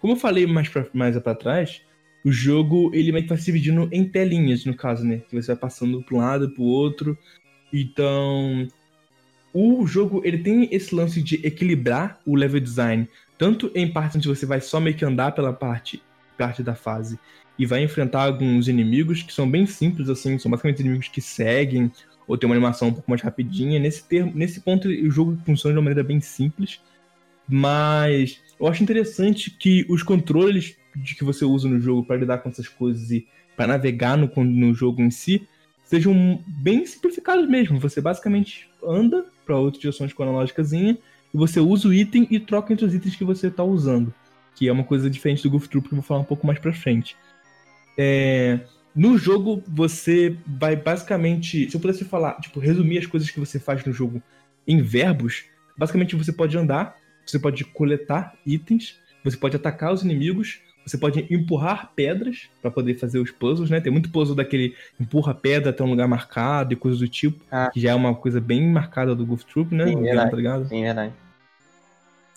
Como 0.00 0.14
eu 0.14 0.16
falei 0.16 0.46
mais 0.46 0.70
mais 0.92 1.18
para 1.18 1.34
trás, 1.34 1.82
o 2.24 2.30
jogo 2.30 2.90
ele 2.94 3.12
meio 3.12 3.24
que 3.24 3.28
vai 3.28 3.38
se 3.38 3.46
dividindo 3.46 3.88
em 3.92 4.04
telinhas, 4.04 4.64
no 4.64 4.74
caso, 4.74 5.04
né? 5.04 5.22
Que 5.28 5.34
você 5.34 5.48
vai 5.48 5.56
passando 5.56 6.02
para 6.02 6.14
um 6.14 6.18
lado 6.18 6.50
para 6.50 6.62
o 6.62 6.66
outro. 6.66 7.16
Então, 7.72 8.66
o 9.52 9.86
jogo 9.86 10.20
ele 10.24 10.38
tem 10.38 10.68
esse 10.70 10.94
lance 10.94 11.22
de 11.22 11.36
equilibrar 11.46 12.20
o 12.26 12.34
level 12.34 12.60
design, 12.60 13.08
tanto 13.38 13.70
em 13.74 13.90
partes 13.90 14.16
onde 14.16 14.28
você 14.28 14.46
vai 14.46 14.60
só 14.60 14.80
meio 14.80 14.96
que 14.96 15.04
andar 15.04 15.32
pela 15.32 15.52
parte, 15.52 16.02
parte 16.36 16.62
da 16.62 16.74
fase 16.74 17.18
e 17.58 17.66
vai 17.66 17.82
enfrentar 17.82 18.22
alguns 18.22 18.68
inimigos 18.68 19.22
que 19.22 19.34
são 19.34 19.48
bem 19.48 19.66
simples, 19.66 20.08
assim, 20.08 20.38
são 20.38 20.50
basicamente 20.50 20.80
inimigos 20.80 21.08
que 21.08 21.20
seguem 21.20 21.92
ou 22.30 22.38
tem 22.38 22.48
uma 22.48 22.54
animação 22.54 22.88
um 22.88 22.92
pouco 22.92 23.10
mais 23.10 23.20
rapidinha. 23.20 23.80
Nesse, 23.80 24.04
termo, 24.04 24.30
nesse 24.32 24.60
ponto, 24.60 24.86
o 24.86 25.10
jogo 25.10 25.36
funciona 25.44 25.74
de 25.74 25.78
uma 25.78 25.86
maneira 25.86 26.06
bem 26.06 26.20
simples, 26.20 26.80
mas 27.48 28.40
eu 28.58 28.68
acho 28.68 28.84
interessante 28.84 29.50
que 29.50 29.84
os 29.88 30.04
controles 30.04 30.76
de 30.94 31.16
que 31.16 31.24
você 31.24 31.44
usa 31.44 31.68
no 31.68 31.80
jogo 31.80 32.04
para 32.04 32.18
lidar 32.18 32.38
com 32.38 32.48
essas 32.48 32.68
coisas 32.68 33.10
e 33.10 33.26
para 33.56 33.66
navegar 33.66 34.16
no, 34.16 34.30
no 34.44 34.72
jogo 34.72 35.02
em 35.02 35.10
si 35.10 35.44
sejam 35.82 36.40
bem 36.46 36.86
simplificados 36.86 37.48
mesmo. 37.48 37.80
Você 37.80 38.00
basicamente 38.00 38.70
anda 38.80 39.26
para 39.44 39.56
outras 39.56 39.80
direções 39.80 40.12
com 40.12 40.22
analógicazinha 40.22 40.96
e 41.34 41.36
você 41.36 41.58
usa 41.58 41.88
o 41.88 41.92
item 41.92 42.28
e 42.30 42.38
troca 42.38 42.72
entre 42.72 42.84
os 42.84 42.94
itens 42.94 43.16
que 43.16 43.24
você 43.24 43.48
está 43.48 43.64
usando, 43.64 44.14
que 44.54 44.68
é 44.68 44.72
uma 44.72 44.84
coisa 44.84 45.10
diferente 45.10 45.42
do 45.42 45.50
Goof 45.50 45.68
Troop 45.68 45.88
que 45.88 45.94
eu 45.94 45.96
vou 45.96 46.06
falar 46.06 46.20
um 46.20 46.24
pouco 46.24 46.46
mais 46.46 46.60
para 46.60 46.72
frente. 46.72 47.16
É, 47.98 48.60
no 48.94 49.16
jogo 49.16 49.62
você 49.66 50.36
vai 50.46 50.76
basicamente, 50.76 51.70
se 51.70 51.76
eu 51.76 51.80
pudesse 51.80 52.04
falar, 52.04 52.34
tipo, 52.40 52.60
resumir 52.60 52.98
as 52.98 53.06
coisas 53.06 53.30
que 53.30 53.40
você 53.40 53.58
faz 53.58 53.84
no 53.84 53.92
jogo 53.92 54.22
em 54.66 54.82
verbos, 54.82 55.44
basicamente 55.76 56.16
você 56.16 56.32
pode 56.32 56.56
andar 56.56 57.00
você 57.30 57.38
pode 57.38 57.64
coletar 57.64 58.34
itens, 58.44 58.98
você 59.22 59.36
pode 59.36 59.56
atacar 59.56 59.92
os 59.92 60.02
inimigos, 60.02 60.60
você 60.84 60.96
pode 60.96 61.26
empurrar 61.30 61.92
pedras 61.94 62.48
para 62.60 62.70
poder 62.70 62.94
fazer 62.94 63.18
os 63.18 63.30
puzzles, 63.30 63.70
né? 63.70 63.80
Tem 63.80 63.92
muito 63.92 64.10
puzzle 64.10 64.34
daquele 64.34 64.74
empurra 64.98 65.34
pedra 65.34 65.70
até 65.70 65.84
um 65.84 65.90
lugar 65.90 66.08
marcado 66.08 66.72
e 66.72 66.76
coisas 66.76 66.98
do 66.98 67.08
tipo, 67.08 67.44
ah. 67.50 67.70
que 67.72 67.80
já 67.80 67.90
é 67.90 67.94
uma 67.94 68.14
coisa 68.14 68.40
bem 68.40 68.66
marcada 68.68 69.14
do 69.14 69.26
Goof 69.26 69.44
Troop, 69.44 69.74
né? 69.74 69.86
Sim, 69.86 70.02
verdade. 70.02 70.30
Tá 70.30 70.36
ligado? 70.36 70.68
Sim, 70.68 70.82
verdade. 70.82 71.12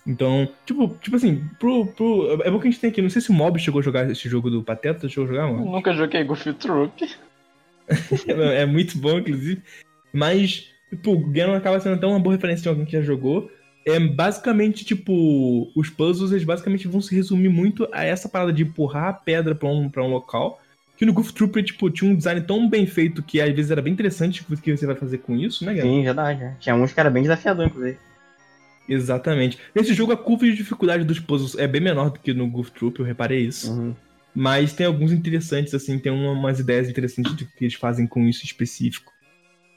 Então, 0.06 0.50
tipo, 0.66 0.88
tipo 1.02 1.16
assim, 1.16 1.48
pro, 1.60 1.86
pro. 1.88 2.42
É 2.44 2.52
bom 2.52 2.60
que 2.60 2.68
a 2.68 2.72
gente 2.72 2.80
tem 2.80 2.90
aqui. 2.90 3.02
Não 3.02 3.10
sei 3.10 3.22
se 3.22 3.30
o 3.30 3.34
Mob 3.34 3.58
chegou 3.60 3.80
a 3.80 3.84
jogar 3.84 4.10
esse 4.10 4.28
jogo 4.28 4.50
do 4.50 4.64
Pateta. 4.64 5.08
Chegou 5.08 5.26
a 5.26 5.28
jogar, 5.28 5.48
mano? 5.48 5.72
nunca 5.72 5.94
joguei 5.94 6.24
Goof 6.24 6.52
Troop. 6.54 7.10
é 8.28 8.66
muito 8.66 8.98
bom, 8.98 9.20
inclusive. 9.20 9.62
Mas, 10.12 10.70
tipo, 10.90 11.14
o 11.14 11.32
Ganon 11.32 11.56
acaba 11.56 11.80
sendo 11.80 12.00
tão 12.00 12.10
uma 12.10 12.20
boa 12.20 12.36
referência 12.36 12.64
de 12.64 12.70
alguém 12.70 12.86
que 12.86 12.92
já 12.92 13.02
jogou 13.02 13.50
é 13.86 14.00
basicamente, 14.00 14.86
tipo, 14.86 15.72
os 15.76 15.90
puzzles, 15.90 16.32
eles 16.32 16.44
basicamente 16.44 16.88
vão 16.88 17.02
se 17.02 17.14
resumir 17.14 17.50
muito 17.50 17.88
a 17.92 18.04
essa 18.04 18.30
parada 18.30 18.54
de 18.54 18.64
empurrar 18.64 19.10
a 19.10 19.14
pedra 19.14 19.54
pra 19.54 19.68
um, 19.68 19.90
pra 19.90 20.04
um 20.04 20.10
local. 20.10 20.62
Que 20.96 21.06
no 21.06 21.14
Goof 21.14 21.34
Trooper, 21.34 21.64
tipo, 21.64 21.90
tinha 21.90 22.10
um 22.10 22.16
design 22.16 22.42
tão 22.42 22.70
bem 22.70 22.86
feito 22.86 23.22
que 23.24 23.42
às 23.42 23.54
vezes 23.54 23.72
era 23.72 23.82
bem 23.82 23.92
interessante 23.92 24.42
o 24.42 24.58
que 24.58 24.78
você 24.78 24.86
vai 24.86 24.96
fazer 24.96 25.18
com 25.20 25.36
isso, 25.36 25.66
né, 25.66 25.74
galera? 25.74 25.96
Sim, 25.96 26.04
verdade. 26.04 26.44
É. 26.44 26.56
Tinha 26.60 26.76
uns 26.76 26.94
que 26.94 27.00
era 27.00 27.10
bem 27.10 27.24
desafiador, 27.24 27.66
inclusive. 27.66 27.98
Exatamente. 28.88 29.58
Nesse 29.74 29.94
jogo, 29.94 30.12
a 30.12 30.18
curva 30.18 30.46
de 30.46 30.56
dificuldade 30.56 31.04
dos 31.04 31.20
puzzles 31.20 31.56
é 31.56 31.68
bem 31.68 31.82
menor 31.82 32.10
do 32.10 32.20
que 32.20 32.34
no 32.34 32.50
Goof 32.50 32.72
Troop, 32.72 33.00
eu 33.00 33.06
reparei 33.06 33.40
isso. 33.40 33.72
Uhum. 33.72 33.96
Mas 34.36 34.74
tem 34.74 34.86
alguns 34.86 35.12
interessantes, 35.12 35.74
assim, 35.74 36.00
tem 36.00 36.12
umas 36.12 36.60
ideias 36.60 36.90
interessantes 36.90 37.34
do 37.34 37.46
que 37.46 37.66
eles 37.66 37.76
fazem 37.76 38.08
com 38.08 38.28
isso 38.28 38.44
específico. 38.44 39.12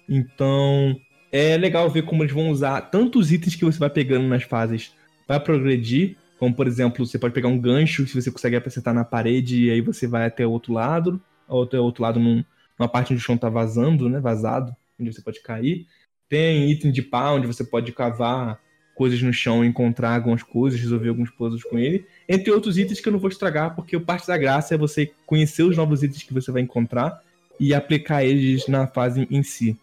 Então, 0.08 0.98
é 1.30 1.56
legal 1.56 1.90
ver 1.90 2.02
como 2.02 2.22
eles 2.22 2.32
vão 2.32 2.50
usar 2.50 2.80
tantos 2.82 3.30
itens 3.30 3.54
que 3.54 3.64
você 3.64 3.78
vai 3.78 3.90
pegando 3.90 4.26
nas 4.26 4.44
fases 4.44 4.92
para 5.26 5.40
progredir, 5.40 6.16
como 6.38 6.54
por 6.54 6.66
exemplo, 6.66 7.04
você 7.04 7.18
pode 7.18 7.34
pegar 7.34 7.48
um 7.48 7.58
gancho 7.58 8.06
se 8.06 8.20
você 8.20 8.30
consegue 8.30 8.56
acertar 8.56 8.94
na 8.94 9.04
parede 9.04 9.64
e 9.64 9.70
aí 9.70 9.80
você 9.80 10.06
vai 10.06 10.26
até 10.26 10.46
o 10.46 10.50
outro 10.50 10.72
lado, 10.72 11.20
ou 11.48 11.62
até 11.62 11.78
o 11.78 11.82
outro 11.82 12.02
lado 12.02 12.20
num, 12.20 12.44
numa 12.78 12.88
parte 12.88 13.12
onde 13.12 13.22
o 13.22 13.24
chão 13.24 13.36
tá 13.36 13.48
vazando, 13.48 14.08
né, 14.08 14.20
vazado, 14.20 14.74
onde 14.98 15.12
você 15.12 15.20
pode 15.20 15.42
cair. 15.42 15.86
Tem 16.28 16.70
item 16.70 16.90
de 16.90 17.02
pá, 17.02 17.30
onde 17.30 17.46
você 17.46 17.64
pode 17.64 17.92
cavar 17.92 18.58
coisas 18.96 19.20
no 19.20 19.32
chão, 19.32 19.62
encontrar 19.62 20.14
algumas 20.14 20.42
coisas, 20.42 20.80
resolver 20.80 21.10
alguns 21.10 21.30
puzzles 21.30 21.62
com 21.62 21.78
ele, 21.78 22.06
entre 22.26 22.50
outros 22.50 22.78
itens 22.78 22.98
que 22.98 23.08
eu 23.08 23.12
não 23.12 23.20
vou 23.20 23.28
estragar, 23.28 23.76
porque 23.76 23.98
parte 24.00 24.26
da 24.26 24.38
graça 24.38 24.74
é 24.74 24.78
você 24.78 25.12
conhecer 25.26 25.62
os 25.62 25.76
novos 25.76 26.02
itens 26.02 26.22
que 26.22 26.32
você 26.32 26.50
vai 26.50 26.62
encontrar 26.62 27.22
e 27.60 27.74
aplicar 27.74 28.24
eles 28.24 28.66
na 28.66 28.86
fase 28.86 29.28
em 29.30 29.42
si. 29.42 29.78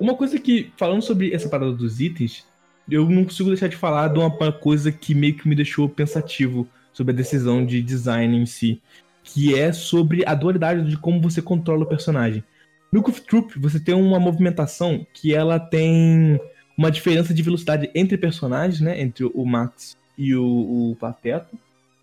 Uma 0.00 0.14
coisa 0.14 0.38
que, 0.38 0.72
falando 0.76 1.02
sobre 1.02 1.32
essa 1.32 1.48
parada 1.48 1.72
dos 1.72 2.00
itens, 2.00 2.46
eu 2.90 3.08
não 3.08 3.24
consigo 3.24 3.50
deixar 3.50 3.68
de 3.68 3.76
falar 3.76 4.08
de 4.08 4.18
uma 4.18 4.52
coisa 4.52 4.90
que 4.90 5.14
meio 5.14 5.34
que 5.34 5.48
me 5.48 5.54
deixou 5.54 5.88
pensativo 5.88 6.66
sobre 6.94 7.12
a 7.12 7.16
decisão 7.16 7.64
de 7.64 7.82
design 7.82 8.38
em 8.38 8.46
si, 8.46 8.80
que 9.22 9.54
é 9.54 9.70
sobre 9.70 10.22
a 10.26 10.34
dualidade 10.34 10.88
de 10.88 10.96
como 10.96 11.20
você 11.20 11.42
controla 11.42 11.82
o 11.82 11.88
personagem. 11.88 12.42
No 12.90 13.02
Goof 13.02 13.20
Troop, 13.22 13.58
você 13.58 13.78
tem 13.78 13.94
uma 13.94 14.18
movimentação 14.18 15.06
que 15.12 15.34
ela 15.34 15.58
tem 15.58 16.40
uma 16.76 16.90
diferença 16.90 17.32
de 17.32 17.42
velocidade 17.42 17.90
entre 17.94 18.18
personagens, 18.18 18.80
né? 18.80 19.00
Entre 19.00 19.24
o 19.24 19.44
Max 19.44 19.96
e 20.16 20.34
o, 20.34 20.90
o 20.90 20.96
Pateta. 20.96 21.56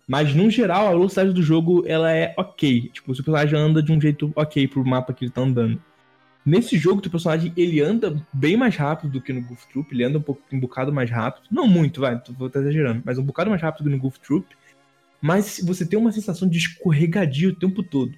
Mas, 0.06 0.34
no 0.34 0.50
geral, 0.50 0.88
a 0.88 0.90
velocidade 0.90 1.32
do 1.32 1.42
jogo, 1.42 1.84
ela 1.86 2.12
é 2.12 2.34
ok. 2.36 2.90
Tipo, 2.92 3.12
o 3.12 3.14
seu 3.14 3.24
personagem 3.24 3.58
anda 3.58 3.82
de 3.82 3.92
um 3.92 4.00
jeito 4.00 4.32
ok 4.36 4.68
pro 4.68 4.84
mapa 4.84 5.14
que 5.14 5.24
ele 5.24 5.32
tá 5.32 5.40
andando. 5.40 5.80
Nesse 6.44 6.76
jogo, 6.76 7.00
o 7.00 7.10
personagem 7.10 7.52
ele 7.56 7.80
anda 7.80 8.22
bem 8.30 8.54
mais 8.54 8.76
rápido 8.76 9.12
do 9.12 9.20
que 9.20 9.32
no 9.32 9.40
Goof 9.40 9.66
Troop, 9.68 9.94
ele 9.94 10.04
anda 10.04 10.18
um, 10.18 10.22
pouco, 10.22 10.42
um 10.52 10.60
bocado 10.60 10.92
mais 10.92 11.10
rápido. 11.10 11.46
Não 11.50 11.66
muito, 11.66 12.02
vai, 12.02 12.20
vou 12.36 12.48
estar 12.48 12.60
exagerando, 12.60 13.02
mas 13.02 13.16
um 13.16 13.22
bocado 13.22 13.48
mais 13.48 13.62
rápido 13.62 13.84
do 13.84 13.90
que 13.90 13.96
no 13.96 14.02
Goof 14.02 14.20
Troop. 14.20 14.46
Mas 15.22 15.58
você 15.64 15.86
tem 15.86 15.98
uma 15.98 16.12
sensação 16.12 16.46
de 16.46 16.58
escorregadio 16.58 17.50
o 17.50 17.54
tempo 17.54 17.82
todo. 17.82 18.12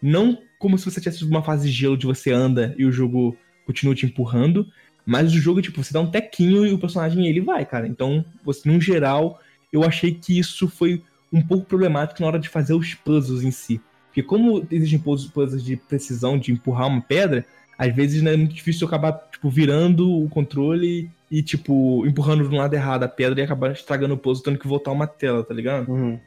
Não 0.00 0.38
como 0.56 0.78
se 0.78 0.84
você 0.84 1.00
tivesse 1.00 1.24
uma 1.24 1.42
fase 1.42 1.68
de 1.68 1.76
gelo 1.76 1.96
de 1.96 2.06
você 2.06 2.30
anda 2.30 2.74
e 2.78 2.84
o 2.84 2.92
jogo 2.92 3.36
continua 3.66 3.94
te 3.94 4.06
empurrando, 4.06 4.70
mas 5.06 5.32
o 5.32 5.38
jogo, 5.38 5.60
tipo, 5.60 5.82
você 5.82 5.92
dá 5.92 6.00
um 6.00 6.10
tequinho 6.10 6.66
e 6.66 6.72
o 6.72 6.78
personagem 6.78 7.26
ele 7.26 7.40
vai, 7.40 7.64
cara. 7.66 7.86
Então, 7.86 8.24
você, 8.42 8.68
no 8.68 8.80
geral, 8.80 9.40
eu 9.72 9.84
achei 9.84 10.12
que 10.12 10.38
isso 10.38 10.68
foi 10.68 11.02
um 11.32 11.42
pouco 11.42 11.66
problemático 11.66 12.20
na 12.20 12.28
hora 12.28 12.38
de 12.38 12.48
fazer 12.48 12.74
os 12.74 12.94
puzzles 12.94 13.42
em 13.42 13.50
si. 13.50 13.80
Porque 14.06 14.22
como 14.22 14.66
existem 14.70 14.98
puzzles 14.98 15.64
de 15.64 15.76
precisão 15.76 16.38
de 16.38 16.52
empurrar 16.52 16.86
uma 16.86 17.00
pedra, 17.00 17.44
às 17.76 17.94
vezes 17.94 18.22
né, 18.22 18.34
é 18.34 18.36
muito 18.36 18.54
difícil 18.54 18.86
acabar, 18.86 19.12
tipo, 19.30 19.50
virando 19.50 20.08
o 20.08 20.28
controle 20.28 21.10
e, 21.30 21.42
tipo, 21.42 22.06
empurrando 22.06 22.48
de 22.48 22.54
um 22.54 22.58
lado 22.58 22.74
errado 22.74 23.02
a 23.02 23.08
pedra 23.08 23.40
e 23.40 23.42
acabar 23.42 23.72
estragando 23.72 24.14
o 24.14 24.18
puzzle, 24.18 24.44
tendo 24.44 24.58
que 24.58 24.68
voltar 24.68 24.92
uma 24.92 25.06
tela, 25.06 25.42
tá 25.42 25.52
ligado? 25.52 25.90
Uhum. 25.90 26.20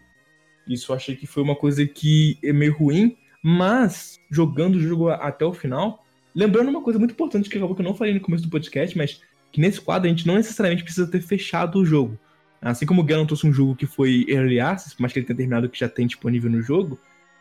Isso 0.67 0.91
eu 0.91 0.95
achei 0.97 1.15
que 1.15 1.25
foi 1.25 1.41
uma 1.41 1.55
coisa 1.55 1.86
que 1.88 2.38
é 2.43 2.51
meio 2.51 2.75
ruim, 2.75 3.15
mas 3.41 4.19
jogando 4.30 4.75
o 4.75 4.82
jogo 4.82 5.07
até 5.09 5.45
o 5.45 5.53
final, 5.53 6.03
lembrando 6.38 6.69
uma 6.69 6.83
coisa 6.83 6.99
muito 6.99 7.13
importante 7.13 7.49
que 7.49 7.57
acabou 7.57 7.75
que 7.75 7.81
eu 7.81 7.85
não 7.85 7.95
falei 7.95 8.13
no 8.13 8.19
começo 8.19 8.43
do 8.43 8.49
podcast, 8.49 8.95
mas 8.95 9.19
que 9.51 9.59
nesse 9.59 9.81
quadro 9.81 10.05
a 10.05 10.09
gente 10.09 10.27
não 10.27 10.35
necessariamente 10.35 10.83
precisa 10.83 11.07
ter 11.07 11.19
fechado 11.19 11.79
o 11.79 11.85
jogo. 11.85 12.17
Assim 12.61 12.85
como 12.85 13.01
o 13.01 13.03
Ganon 13.03 13.25
trouxe 13.25 13.47
um 13.47 13.53
jogo 13.53 13.75
que 13.75 13.88
foi 13.88 14.23
Early 14.27 14.59
Access, 14.59 14.95
mas 14.99 15.11
que 15.11 15.17
ele 15.17 15.25
tenha 15.25 15.38
terminado 15.38 15.67
que 15.67 15.79
já 15.79 15.89
tem 15.89 16.05
disponível 16.05 16.49
no 16.49 16.61
jogo, 16.61 16.99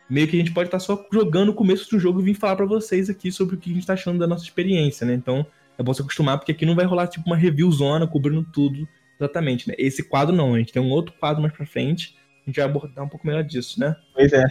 meio 0.09 0.27
que 0.27 0.35
a 0.35 0.39
gente 0.39 0.51
pode 0.51 0.67
estar 0.67 0.79
tá 0.79 0.83
só 0.83 1.05
jogando 1.13 1.49
o 1.49 1.53
começo 1.53 1.87
do 1.91 1.99
jogo 1.99 2.21
e 2.21 2.23
vir 2.23 2.33
falar 2.33 2.55
para 2.55 2.65
vocês 2.65 3.07
aqui 3.07 3.31
sobre 3.31 3.55
o 3.55 3.57
que 3.59 3.69
a 3.69 3.73
gente 3.75 3.85
tá 3.85 3.93
achando 3.93 4.17
da 4.17 4.25
nossa 4.25 4.43
experiência, 4.43 5.05
né? 5.05 5.13
Então, 5.13 5.45
é 5.77 5.83
bom 5.83 5.93
se 5.93 6.01
acostumar, 6.01 6.39
porque 6.39 6.51
aqui 6.51 6.65
não 6.65 6.75
vai 6.75 6.85
rolar 6.85 7.07
tipo 7.07 7.27
uma 7.27 7.37
review 7.37 7.71
zona 7.71 8.07
cobrindo 8.07 8.43
tudo 8.51 8.87
exatamente, 9.19 9.67
né? 9.67 9.75
Esse 9.77 10.01
quadro 10.01 10.35
não, 10.35 10.55
a 10.55 10.57
gente 10.57 10.73
tem 10.73 10.81
um 10.81 10.89
outro 10.89 11.13
quadro 11.19 11.41
mais 11.41 11.53
pra 11.53 11.67
frente, 11.67 12.15
a 12.43 12.49
gente 12.49 12.55
vai 12.55 12.65
abordar 12.65 13.05
um 13.05 13.09
pouco 13.09 13.27
melhor 13.27 13.43
disso, 13.43 13.79
né? 13.79 13.95
Pois 14.13 14.33
é. 14.33 14.43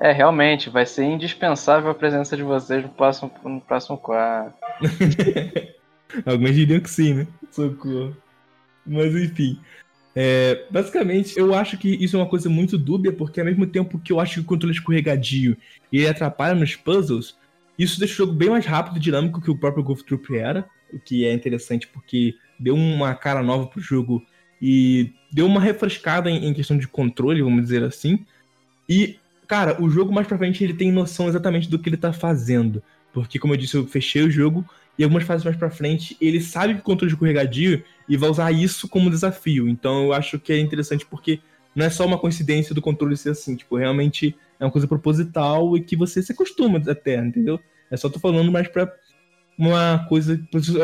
É, 0.00 0.12
realmente, 0.12 0.68
vai 0.68 0.84
ser 0.84 1.04
indispensável 1.04 1.90
a 1.90 1.94
presença 1.94 2.36
de 2.36 2.42
vocês 2.42 2.82
no 2.82 2.90
próximo, 2.90 3.30
no 3.44 3.60
próximo 3.60 3.96
quadro. 3.96 4.52
Alguns 6.24 6.54
diriam 6.54 6.80
que 6.80 6.90
sim, 6.90 7.14
né? 7.14 7.26
Socorro. 7.50 8.16
Mas 8.86 9.14
enfim. 9.14 9.58
É, 10.14 10.64
basicamente, 10.70 11.38
eu 11.38 11.54
acho 11.54 11.76
que 11.76 11.88
isso 11.88 12.16
é 12.16 12.20
uma 12.20 12.28
coisa 12.28 12.48
muito 12.48 12.78
dúbia, 12.78 13.12
porque 13.12 13.40
ao 13.40 13.46
mesmo 13.46 13.66
tempo 13.66 13.98
que 13.98 14.12
eu 14.12 14.20
acho 14.20 14.34
que 14.34 14.40
o 14.40 14.44
controle 14.44 14.74
é 14.74 14.78
escorregadio 14.78 15.56
ele 15.92 16.08
atrapalha 16.08 16.54
nos 16.54 16.74
puzzles, 16.74 17.36
isso 17.78 17.98
deixa 17.98 18.14
o 18.14 18.16
jogo 18.26 18.32
bem 18.32 18.48
mais 18.48 18.64
rápido 18.64 18.96
e 18.96 19.00
dinâmico 19.00 19.40
que 19.40 19.50
o 19.50 19.58
próprio 19.58 19.84
Golf 19.84 20.02
Troop 20.02 20.34
era, 20.34 20.66
o 20.92 20.98
que 20.98 21.26
é 21.26 21.32
interessante 21.32 21.86
porque 21.86 22.34
deu 22.58 22.74
uma 22.74 23.14
cara 23.14 23.42
nova 23.42 23.66
pro 23.66 23.80
jogo 23.80 24.24
e 24.60 25.12
deu 25.30 25.44
uma 25.44 25.60
refrescada 25.60 26.30
em, 26.30 26.46
em 26.46 26.54
questão 26.54 26.78
de 26.78 26.88
controle, 26.88 27.42
vamos 27.42 27.62
dizer 27.62 27.82
assim. 27.82 28.24
E, 28.88 29.18
cara, 29.46 29.82
o 29.82 29.88
jogo 29.88 30.12
mais 30.12 30.26
pra 30.26 30.38
frente 30.38 30.62
ele 30.62 30.74
tem 30.74 30.92
noção 30.92 31.28
exatamente 31.28 31.68
do 31.68 31.78
que 31.78 31.88
ele 31.88 31.96
tá 31.96 32.12
fazendo. 32.12 32.82
Porque, 33.12 33.38
como 33.38 33.54
eu 33.54 33.56
disse, 33.56 33.76
eu 33.76 33.86
fechei 33.86 34.22
o 34.22 34.30
jogo 34.30 34.64
e 34.98 35.04
algumas 35.04 35.24
fases 35.24 35.44
mais 35.44 35.56
pra 35.56 35.70
frente 35.70 36.16
ele 36.20 36.40
sabe 36.40 36.74
que 36.74 36.80
o 36.80 36.84
controle 36.84 37.12
escorregadio 37.12 37.82
e 38.08 38.16
vai 38.16 38.30
usar 38.30 38.52
isso 38.52 38.88
como 38.88 39.10
desafio. 39.10 39.68
Então 39.68 40.04
eu 40.04 40.12
acho 40.12 40.38
que 40.38 40.52
é 40.52 40.58
interessante 40.58 41.06
porque 41.06 41.40
não 41.74 41.84
é 41.84 41.90
só 41.90 42.06
uma 42.06 42.18
coincidência 42.18 42.74
do 42.74 42.80
controle 42.80 43.16
ser 43.16 43.30
assim, 43.30 43.54
tipo, 43.54 43.76
realmente 43.76 44.34
é 44.58 44.64
uma 44.64 44.70
coisa 44.70 44.88
proposital 44.88 45.76
e 45.76 45.80
que 45.80 45.96
você 45.96 46.22
se 46.22 46.32
acostuma 46.32 46.80
até, 46.90 47.16
entendeu? 47.16 47.60
É 47.90 47.96
só 47.96 48.08
tô 48.08 48.18
falando 48.18 48.50
mais 48.50 48.68
pra 48.68 48.90
uma 49.58 50.04
coisa. 50.08 50.40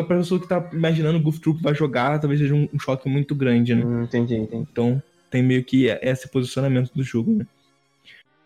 Pra 0.07 0.17
pessoa 0.17 0.41
que 0.41 0.49
tá 0.49 0.71
imaginando 0.73 1.19
o 1.19 1.23
Goof 1.23 1.41
Troop 1.41 1.63
vai 1.63 1.75
jogar, 1.75 2.19
talvez 2.19 2.41
seja 2.41 2.55
um, 2.55 2.69
um 2.73 2.79
choque 2.79 3.09
muito 3.09 3.35
grande, 3.35 3.75
né? 3.75 3.85
Hum, 3.85 4.03
entendi, 4.05 4.37
entendi. 4.37 4.67
Então 4.71 5.03
tem 5.31 5.43
meio 5.43 5.65
que 5.65 5.87
esse 5.87 6.29
posicionamento 6.29 6.91
do 6.95 7.03
jogo, 7.03 7.33
né? 7.33 7.47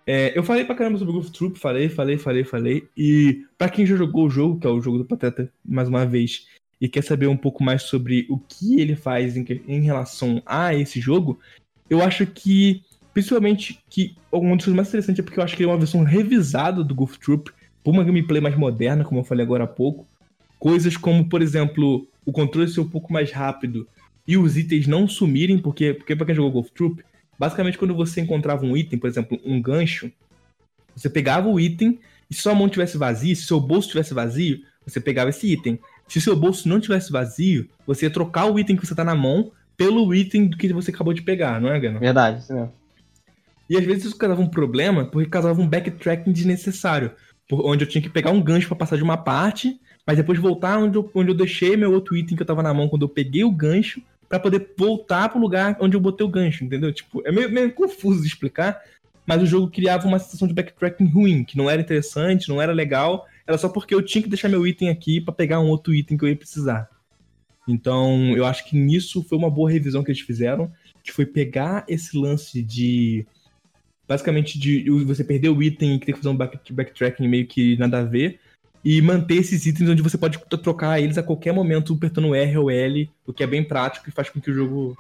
É, 0.06 0.38
eu 0.38 0.44
falei 0.44 0.64
pra 0.64 0.76
caramba 0.76 0.98
sobre 0.98 1.12
o 1.12 1.16
Goof 1.16 1.32
Troop, 1.32 1.58
falei, 1.58 1.88
falei, 1.88 2.16
falei, 2.16 2.44
falei. 2.44 2.88
E 2.96 3.44
para 3.58 3.68
quem 3.68 3.84
já 3.84 3.96
jogou 3.96 4.26
o 4.26 4.30
jogo, 4.30 4.60
que 4.60 4.66
é 4.66 4.70
o 4.70 4.80
jogo 4.80 4.98
do 4.98 5.04
Pateta, 5.04 5.52
mais 5.64 5.88
uma 5.88 6.06
vez, 6.06 6.46
e 6.80 6.88
quer 6.88 7.02
saber 7.02 7.26
um 7.26 7.36
pouco 7.36 7.64
mais 7.64 7.82
sobre 7.82 8.24
o 8.30 8.38
que 8.38 8.80
ele 8.80 8.94
faz 8.94 9.36
em, 9.36 9.44
em 9.66 9.80
relação 9.80 10.40
a 10.46 10.72
esse 10.74 11.00
jogo, 11.00 11.40
eu 11.90 12.00
acho 12.02 12.24
que, 12.24 12.82
principalmente, 13.12 13.82
que 13.90 14.14
uma 14.30 14.54
das 14.54 14.64
coisas 14.64 14.76
mais 14.76 14.88
interessantes 14.88 15.18
é 15.18 15.22
porque 15.22 15.40
eu 15.40 15.44
acho 15.44 15.56
que 15.56 15.62
ele 15.62 15.70
é 15.70 15.72
uma 15.72 15.78
versão 15.78 16.04
revisada 16.04 16.84
do 16.84 16.94
Goof 16.94 17.18
Troop, 17.18 17.50
por 17.82 17.92
uma 17.92 18.04
gameplay 18.04 18.40
mais 18.40 18.56
moderna, 18.56 19.04
como 19.04 19.20
eu 19.20 19.24
falei 19.24 19.44
agora 19.44 19.64
há 19.64 19.68
pouco. 19.68 20.06
Coisas 20.58 20.96
como, 20.96 21.28
por 21.28 21.42
exemplo, 21.42 22.06
o 22.24 22.32
controle 22.32 22.68
ser 22.68 22.80
um 22.80 22.88
pouco 22.88 23.12
mais 23.12 23.30
rápido 23.30 23.88
e 24.26 24.36
os 24.36 24.56
itens 24.56 24.86
não 24.86 25.06
sumirem, 25.06 25.58
porque, 25.58 25.94
porque 25.94 26.16
pra 26.16 26.26
quem 26.26 26.34
jogou 26.34 26.50
Golf 26.50 26.70
Troop, 26.70 27.02
Basicamente, 27.38 27.78
quando 27.78 27.94
você 27.94 28.20
encontrava 28.20 28.64
um 28.64 28.76
item, 28.76 28.98
por 28.98 29.08
exemplo, 29.08 29.38
um 29.44 29.60
gancho, 29.60 30.10
você 30.94 31.10
pegava 31.10 31.48
o 31.48 31.60
item 31.60 31.98
e 32.30 32.34
se 32.34 32.42
sua 32.42 32.54
mão 32.54 32.68
tivesse 32.68 32.96
vazia, 32.96 33.34
se 33.34 33.42
seu 33.42 33.60
bolso 33.60 33.88
tivesse 33.88 34.14
vazio, 34.14 34.60
você 34.86 35.00
pegava 35.00 35.30
esse 35.30 35.52
item. 35.52 35.78
Se 36.08 36.20
seu 36.20 36.36
bolso 36.36 36.68
não 36.68 36.80
tivesse 36.80 37.10
vazio, 37.10 37.68
você 37.86 38.06
ia 38.06 38.10
trocar 38.10 38.46
o 38.46 38.58
item 38.58 38.76
que 38.76 38.86
você 38.86 38.94
tá 38.94 39.04
na 39.04 39.14
mão 39.14 39.50
pelo 39.76 40.14
item 40.14 40.46
do 40.46 40.56
que 40.56 40.72
você 40.72 40.90
acabou 40.90 41.12
de 41.12 41.22
pegar, 41.22 41.60
não 41.60 41.70
é, 41.70 41.78
Gano? 41.78 41.98
Verdade, 41.98 42.40
isso 42.40 42.54
mesmo. 42.54 42.72
E 43.68 43.76
às 43.76 43.84
vezes 43.84 44.04
isso 44.04 44.16
causava 44.16 44.40
um 44.40 44.48
problema 44.48 45.04
porque 45.04 45.28
causava 45.28 45.60
um 45.60 45.68
backtracking 45.68 46.32
desnecessário. 46.32 47.12
Onde 47.50 47.84
eu 47.84 47.88
tinha 47.88 48.02
que 48.02 48.08
pegar 48.08 48.30
um 48.30 48.40
gancho 48.40 48.68
para 48.68 48.76
passar 48.76 48.96
de 48.96 49.02
uma 49.02 49.16
parte, 49.16 49.78
mas 50.06 50.16
depois 50.16 50.38
voltar 50.38 50.78
onde 50.78 50.96
eu, 50.96 51.10
onde 51.14 51.30
eu 51.30 51.34
deixei 51.34 51.76
meu 51.76 51.92
outro 51.92 52.16
item 52.16 52.36
que 52.36 52.42
eu 52.42 52.46
tava 52.46 52.62
na 52.62 52.72
mão 52.72 52.88
quando 52.88 53.02
eu 53.02 53.08
peguei 53.08 53.44
o 53.44 53.50
gancho 53.50 54.00
para 54.28 54.40
poder 54.40 54.74
voltar 54.76 55.28
pro 55.28 55.40
lugar 55.40 55.76
onde 55.80 55.96
eu 55.96 56.00
botei 56.00 56.26
o 56.26 56.30
gancho, 56.30 56.64
entendeu? 56.64 56.92
Tipo, 56.92 57.26
é 57.26 57.32
meio, 57.32 57.50
meio 57.50 57.72
confuso 57.72 58.20
de 58.20 58.26
explicar, 58.26 58.80
mas 59.26 59.42
o 59.42 59.46
jogo 59.46 59.70
criava 59.70 60.06
uma 60.06 60.18
sensação 60.18 60.46
de 60.46 60.54
backtracking 60.54 61.06
ruim, 61.06 61.44
que 61.44 61.56
não 61.56 61.68
era 61.68 61.80
interessante, 61.80 62.48
não 62.48 62.60
era 62.60 62.72
legal, 62.72 63.26
era 63.46 63.58
só 63.58 63.68
porque 63.68 63.94
eu 63.94 64.02
tinha 64.02 64.22
que 64.22 64.28
deixar 64.28 64.48
meu 64.48 64.66
item 64.66 64.88
aqui 64.88 65.20
para 65.20 65.34
pegar 65.34 65.60
um 65.60 65.68
outro 65.68 65.94
item 65.94 66.16
que 66.16 66.24
eu 66.24 66.28
ia 66.28 66.36
precisar. 66.36 66.88
Então, 67.68 68.36
eu 68.36 68.46
acho 68.46 68.64
que 68.64 68.76
nisso 68.76 69.24
foi 69.24 69.36
uma 69.36 69.50
boa 69.50 69.70
revisão 69.70 70.04
que 70.04 70.10
eles 70.10 70.20
fizeram, 70.20 70.72
que 71.02 71.12
foi 71.12 71.26
pegar 71.26 71.84
esse 71.88 72.16
lance 72.16 72.62
de 72.62 73.26
basicamente 74.08 74.56
de 74.56 74.88
você 75.04 75.24
perder 75.24 75.48
o 75.48 75.60
item 75.60 75.96
e 75.96 75.98
ter 75.98 76.12
que 76.12 76.18
fazer 76.18 76.28
um 76.28 76.36
backtracking 76.36 77.26
meio 77.26 77.44
que 77.46 77.76
nada 77.76 77.98
a 77.98 78.04
ver, 78.04 78.38
e 78.88 79.02
manter 79.02 79.38
esses 79.38 79.66
itens 79.66 79.90
onde 79.90 80.00
você 80.00 80.16
pode 80.16 80.38
trocar 80.62 81.00
eles 81.00 81.18
a 81.18 81.22
qualquer 81.22 81.52
momento 81.52 81.92
apertando 81.92 82.32
R 82.36 82.56
ou 82.56 82.70
L, 82.70 83.10
o 83.26 83.32
que 83.32 83.42
é 83.42 83.46
bem 83.46 83.64
prático 83.64 84.08
e 84.08 84.12
faz 84.12 84.30
com 84.30 84.40
que 84.40 84.48
o 84.48 84.54
jogo 84.54 84.96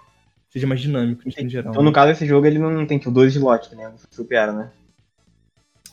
seja 0.50 0.66
mais 0.66 0.80
dinâmico 0.80 1.22
em 1.24 1.48
geral. 1.48 1.70
Então, 1.70 1.84
no 1.84 1.92
caso, 1.92 2.10
esse 2.10 2.26
jogo 2.26 2.48
ele 2.48 2.58
não 2.58 2.84
tem 2.84 2.98
tipo 2.98 3.12
dois 3.12 3.36
slots, 3.36 3.70
né? 3.70 3.92
Super, 4.10 4.52
né? 4.52 4.72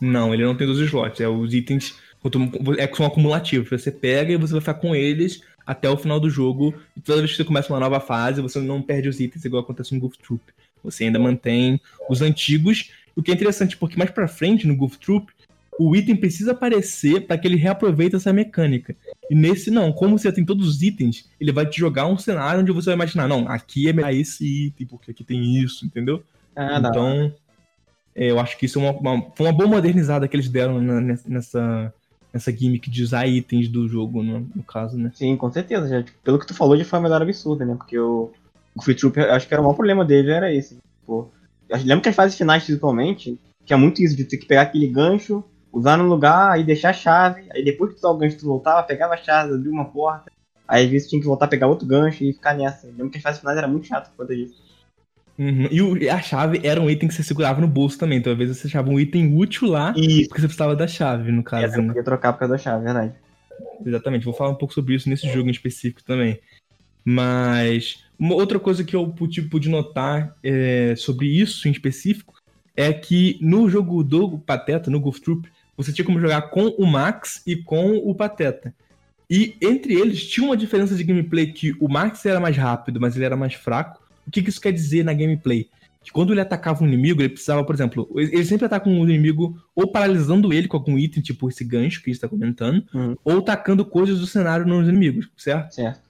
Não, 0.01 0.33
ele 0.33 0.43
não 0.43 0.55
tem 0.57 0.65
dois 0.65 0.79
slots. 0.79 1.21
É 1.21 1.27
os 1.27 1.53
itens 1.53 1.95
é 2.79 2.87
que 2.87 2.97
são 2.97 3.05
acumulativos. 3.05 3.69
Você 3.69 3.91
pega 3.91 4.33
e 4.33 4.37
você 4.37 4.53
vai 4.53 4.61
ficar 4.61 4.73
com 4.73 4.95
eles 4.95 5.43
até 5.63 5.87
o 5.87 5.95
final 5.95 6.19
do 6.19 6.31
jogo. 6.31 6.73
E 6.97 6.99
toda 6.99 7.19
vez 7.19 7.29
que 7.29 7.37
você 7.37 7.43
começa 7.43 7.71
uma 7.71 7.79
nova 7.79 7.99
fase, 7.99 8.41
você 8.41 8.59
não 8.59 8.81
perde 8.81 9.07
os 9.07 9.19
itens 9.19 9.45
igual 9.45 9.61
acontece 9.61 9.93
no 9.93 9.99
Goof 9.99 10.17
Troop. 10.17 10.41
Você 10.83 11.03
ainda 11.03 11.19
mantém 11.19 11.79
os 12.09 12.23
antigos. 12.23 12.89
O 13.15 13.21
que 13.21 13.29
é 13.29 13.35
interessante, 13.35 13.77
porque 13.77 13.97
mais 13.97 14.09
pra 14.09 14.27
frente 14.27 14.65
no 14.65 14.75
Goof 14.75 14.97
Troop, 14.97 15.31
o 15.80 15.95
item 15.95 16.15
precisa 16.15 16.51
aparecer 16.51 17.26
para 17.26 17.38
que 17.38 17.47
ele 17.47 17.55
reaproveite 17.55 18.15
essa 18.15 18.34
mecânica. 18.34 18.95
E 19.30 19.36
nesse 19.36 19.71
não, 19.71 19.91
como 19.91 20.17
você 20.17 20.32
tem 20.32 20.45
todos 20.45 20.67
os 20.67 20.82
itens, 20.82 21.30
ele 21.39 21.51
vai 21.51 21.65
te 21.65 21.80
jogar 21.80 22.05
um 22.07 22.17
cenário 22.17 22.61
onde 22.61 22.71
você 22.71 22.88
vai 22.88 22.95
imaginar, 22.95 23.28
não, 23.28 23.47
aqui 23.47 23.88
é 23.88 23.93
melhor 23.93 24.13
esse 24.13 24.67
item, 24.67 24.88
porque 24.88 25.11
aqui 25.11 25.24
tem 25.24 25.57
isso, 25.57 25.86
entendeu? 25.86 26.24
Ah, 26.55 26.80
então, 26.80 27.34
é, 28.15 28.30
eu 28.30 28.39
acho 28.39 28.57
que 28.57 28.65
isso 28.65 28.80
é 28.80 28.82
uma, 28.82 28.91
uma, 28.91 29.32
foi 29.36 29.45
uma 29.47 29.53
boa 29.53 29.67
modernizada 29.67 30.28
que 30.28 30.36
eles 30.36 30.49
deram 30.49 30.80
nessa, 30.80 31.93
nessa 32.32 32.51
gimmick 32.51 32.89
de 32.89 33.03
usar 33.03 33.28
itens 33.28 33.67
do 33.67 33.88
jogo, 33.88 34.21
no, 34.21 34.47
no 34.55 34.63
caso, 34.63 34.97
né? 34.97 35.11
Sim, 35.15 35.36
com 35.36 35.51
certeza. 35.51 35.88
Já, 35.88 36.03
tipo, 36.03 36.17
pelo 36.24 36.39
que 36.39 36.47
tu 36.47 36.53
falou, 36.53 36.78
de 36.78 36.84
foi 36.84 36.99
uma 36.99 37.03
melhor 37.03 37.21
absurda, 37.21 37.65
né? 37.65 37.76
Porque 37.76 37.97
o, 37.97 38.32
o 38.76 38.82
Free 38.82 38.95
Troop, 38.95 39.19
acho 39.19 39.47
que 39.47 39.53
era 39.53 39.61
o 39.61 39.65
maior 39.65 39.76
problema 39.76 40.05
dele, 40.05 40.32
era 40.32 40.53
esse. 40.53 40.78
Tipo, 40.99 41.32
lembro 41.84 42.01
que 42.01 42.09
as 42.09 42.15
fases 42.15 42.38
finais, 42.38 42.63
principalmente, 42.63 43.39
que 43.65 43.74
é 43.74 43.78
muito 43.78 44.01
isso, 44.03 44.15
de 44.15 44.26
ter 44.26 44.38
que 44.38 44.45
pegar 44.45 44.63
aquele 44.63 44.88
gancho, 44.88 45.43
usar 45.74 45.97
no 45.97 46.07
lugar, 46.07 46.51
aí 46.51 46.63
deixar 46.63 46.91
a 46.91 46.93
chave, 46.93 47.45
aí 47.51 47.65
depois 47.65 47.93
que 47.93 47.99
tu 47.99 48.07
o 48.07 48.17
gancho 48.17 48.38
tu 48.38 48.45
voltava, 48.45 48.84
pegava 48.84 49.15
a 49.15 49.17
chave, 49.17 49.55
abria 49.55 49.71
uma 49.71 49.86
porta, 49.86 50.32
aí 50.67 50.86
às 50.86 50.91
vezes 50.91 51.09
tinha 51.09 51.19
que 51.19 51.28
voltar 51.28 51.45
a 51.45 51.49
pegar 51.49 51.67
outro 51.67 51.88
gancho 51.88 52.24
e 52.24 52.32
ficar 52.32 52.53
nessa. 52.53 52.88
Lembro 52.88 53.09
que 53.09 53.17
as 53.17 53.24
fases 53.24 53.39
finais 53.39 53.57
era 53.57 53.67
muito 53.67 53.88
chato 53.88 54.11
por 54.11 54.17
conta 54.17 54.36
disso. 54.36 54.61
Uhum. 55.38 55.97
E 55.99 56.07
a 56.07 56.21
chave 56.21 56.61
era 56.63 56.80
um 56.80 56.88
item 56.88 57.09
que 57.09 57.15
você 57.15 57.24
segurava 57.24 57.59
no 57.59 57.67
bolso 57.67 57.97
também, 57.97 58.19
então 58.19 58.32
às 58.32 58.38
vezes 58.38 58.57
você 58.57 58.67
achava 58.67 58.91
um 58.91 58.99
item 58.99 59.36
útil 59.36 59.67
lá, 59.67 59.91
isso. 59.97 60.30
porque 60.30 60.41
você 60.41 60.47
precisava 60.47 60.76
da 60.76 60.88
chave, 60.88 61.32
no 61.32 61.43
caso. 61.43 61.76
É, 61.76 61.80
eu 61.80 61.88
podia 61.88 62.03
trocar 62.03 62.34
por 62.34 62.39
causa 62.39 62.53
da 62.53 62.57
chave, 62.59 62.84
verdade. 62.84 63.13
Exatamente, 63.84 64.26
vou 64.26 64.34
falar 64.34 64.51
um 64.51 64.55
pouco 64.55 64.74
sobre 64.74 64.93
isso 64.93 65.09
nesse 65.09 65.28
jogo 65.28 65.49
em 65.49 65.51
específico 65.51 66.03
também. 66.03 66.39
Mas 67.03 68.05
uma 68.17 68.36
outra 68.36 68.59
coisa 68.59 68.84
que 68.84 68.95
eu 68.95 69.07
pude, 69.07 69.41
pude 69.41 69.69
notar 69.69 70.38
é, 70.43 70.93
sobre 70.95 71.28
isso 71.28 71.67
em 71.67 71.71
específico 71.71 72.36
é 72.76 72.93
que 72.93 73.38
no 73.41 73.69
jogo 73.69 74.03
do 74.03 74.38
Pateta, 74.38 74.89
no 74.89 74.99
Golf 74.99 75.19
Troop, 75.19 75.49
você 75.76 75.91
tinha 75.91 76.05
como 76.05 76.19
jogar 76.19 76.43
com 76.43 76.67
o 76.67 76.86
Max 76.86 77.41
e 77.45 77.55
com 77.55 77.97
o 77.97 78.13
Pateta. 78.13 78.74
E 79.30 79.55
entre 79.61 79.95
eles 79.95 80.28
tinha 80.28 80.45
uma 80.45 80.57
diferença 80.57 80.95
de 80.95 81.03
gameplay 81.03 81.47
que 81.47 81.76
o 81.80 81.88
Max 81.88 82.26
era 82.26 82.39
mais 82.39 82.55
rápido, 82.55 82.99
mas 82.99 83.15
ele 83.15 83.26
era 83.26 83.36
mais 83.36 83.53
fraco. 83.53 84.03
O 84.28 84.32
que, 84.32 84.41
que 84.41 84.49
isso 84.49 84.61
quer 84.61 84.71
dizer 84.71 85.03
na 85.03 85.13
gameplay? 85.13 85.69
Que 86.03 86.11
quando 86.11 86.34
ele 86.34 86.41
atacava 86.41 86.84
um 86.84 86.88
inimigo, 86.88 87.21
ele 87.21 87.30
precisava, 87.30 87.63
por 87.63 87.74
exemplo, 87.74 88.09
ele 88.15 88.43
sempre 88.43 88.65
ataca 88.65 88.89
um 88.89 89.03
inimigo 89.07 89.57
ou 89.74 89.88
paralisando 89.88 90.53
ele 90.53 90.67
com 90.67 90.78
algum 90.78 90.97
item, 90.97 91.24
tipo 91.24 91.49
esse 91.49 91.63
gancho 91.63 92.01
que 92.03 92.09
a 92.09 92.13
gente 92.13 92.21
tá 92.21 92.28
comentando, 92.28 92.86
uhum. 92.93 93.15
ou 93.24 93.41
tacando 93.41 93.86
coisas 93.86 94.19
do 94.19 94.28
cenário 94.28 94.67
nos 94.67 94.88
inimigos, 94.88 95.30
certo? 95.38 95.74
Certo. 95.74 96.01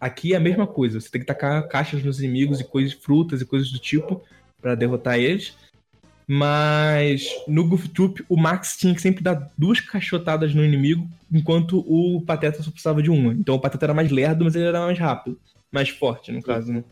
Aqui 0.00 0.32
é 0.32 0.36
a 0.36 0.40
mesma 0.40 0.66
coisa, 0.66 1.00
você 1.00 1.08
tem 1.08 1.20
que 1.20 1.26
tacar 1.26 1.66
caixas 1.68 2.02
nos 2.04 2.20
inimigos 2.20 2.60
e 2.60 2.64
coisas, 2.64 2.92
frutas 2.92 3.40
e 3.40 3.44
coisas 3.44 3.70
do 3.70 3.78
tipo 3.78 4.22
para 4.60 4.74
derrotar 4.74 5.18
eles. 5.18 5.54
Mas 6.30 7.26
no 7.48 7.66
Goof 7.66 7.88
Troop, 7.88 8.22
o 8.28 8.36
Max 8.36 8.76
tinha 8.76 8.94
que 8.94 9.00
sempre 9.00 9.24
dar 9.24 9.50
duas 9.56 9.80
cachotadas 9.80 10.54
no 10.54 10.62
inimigo, 10.62 11.08
enquanto 11.32 11.78
o 11.78 12.20
Pateta 12.20 12.62
só 12.62 12.70
precisava 12.70 13.02
de 13.02 13.10
uma. 13.10 13.32
Então 13.32 13.54
o 13.54 13.58
Pateta 13.58 13.86
era 13.86 13.94
mais 13.94 14.10
lerdo, 14.10 14.44
mas 14.44 14.54
ele 14.54 14.66
era 14.66 14.80
mais 14.80 14.98
rápido. 14.98 15.40
Mais 15.72 15.88
forte, 15.88 16.30
no 16.30 16.42
caso, 16.42 16.70
né? 16.70 16.84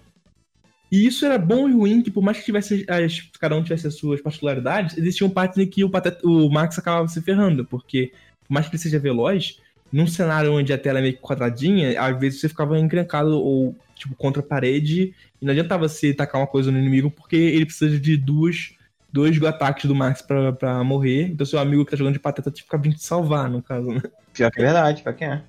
E 0.91 1.07
isso 1.07 1.27
era 1.27 1.37
bom 1.37 1.69
e 1.69 1.73
ruim, 1.73 2.01
que 2.01 2.11
por 2.11 2.23
mais 2.23 2.39
que 2.39 2.47
tivesse 2.47 2.87
as, 2.89 3.21
cada 3.39 3.55
um 3.57 3.63
tivesse 3.63 3.87
as 3.87 3.95
suas 3.95 4.23
particularidades, 4.23 4.97
existiam 4.97 5.29
partes 5.29 5.59
em 5.59 5.67
que 5.67 5.85
o, 5.85 5.91
Pateta, 5.91 6.27
o 6.27 6.49
Max 6.49 6.79
acabava 6.79 7.07
se 7.09 7.21
ferrando, 7.21 7.63
porque 7.63 8.13
por 8.47 8.55
mais 8.55 8.67
que 8.67 8.77
ele 8.77 8.83
seja 8.83 8.99
veloz, 8.99 9.61
num 9.93 10.07
cenário 10.07 10.55
onde 10.55 10.73
a 10.73 10.79
tela 10.79 11.01
é 11.01 11.03
meio 11.03 11.19
quadradinha, 11.19 12.01
às 12.01 12.19
vezes 12.19 12.41
você 12.41 12.49
ficava 12.49 12.79
encrencado 12.79 13.39
ou, 13.39 13.77
tipo, 13.95 14.15
contra 14.15 14.41
a 14.41 14.47
parede, 14.47 15.13
e 15.43 15.45
não 15.45 15.53
adiantava 15.53 15.89
você 15.89 16.15
tacar 16.15 16.41
uma 16.41 16.47
coisa 16.47 16.71
no 16.71 16.79
inimigo, 16.79 17.11
porque 17.11 17.37
ele 17.37 17.67
precisa 17.67 17.99
de 17.99 18.17
duas 18.17 18.76
dois 19.13 19.41
ataques 19.43 19.87
do 19.87 19.95
Max 19.95 20.23
pra, 20.23 20.53
pra 20.53 20.85
morrer. 20.85 21.29
Então 21.29 21.47
seu 21.47 21.59
amigo 21.59 21.85
que 21.85 21.91
tá 21.91 21.97
jogando 21.97 22.15
de 22.15 22.21
pateta 22.21 22.51
te 22.51 22.63
fica 22.63 22.79
vindo 22.79 22.97
te 22.97 23.05
salvar, 23.05 23.49
no 23.49 23.63
caso, 23.63 23.91
né? 23.91 24.03
Pior 24.33 24.51
que 24.51 24.61
é 24.61 24.65
verdade, 24.65 25.03
pior 25.03 25.15
que 25.15 25.25
é. 25.25 25.43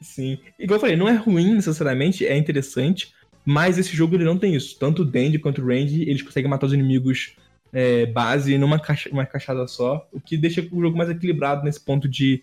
Sim. 0.00 0.38
Igual 0.58 0.76
eu 0.76 0.80
falei, 0.80 0.96
não 0.96 1.08
é 1.08 1.14
ruim 1.14 1.54
necessariamente, 1.54 2.26
é 2.26 2.36
interessante, 2.36 3.12
mas 3.44 3.78
esse 3.78 3.94
jogo 3.96 4.14
ele 4.14 4.24
não 4.24 4.38
tem 4.38 4.54
isso. 4.54 4.78
Tanto 4.78 5.02
o 5.02 5.04
Dandy 5.04 5.38
quanto 5.38 5.62
o 5.62 5.66
Randy, 5.66 6.02
eles 6.02 6.22
conseguem 6.22 6.50
matar 6.50 6.66
os 6.66 6.72
inimigos 6.72 7.36
é, 7.72 8.06
base 8.06 8.58
numa 8.58 8.78
caixa, 8.78 9.08
uma 9.10 9.24
caixada 9.24 9.66
só, 9.66 10.08
o 10.12 10.20
que 10.20 10.36
deixa 10.36 10.60
o 10.72 10.80
jogo 10.80 10.96
mais 10.96 11.10
equilibrado 11.10 11.64
nesse 11.64 11.80
ponto 11.80 12.08
de, 12.08 12.42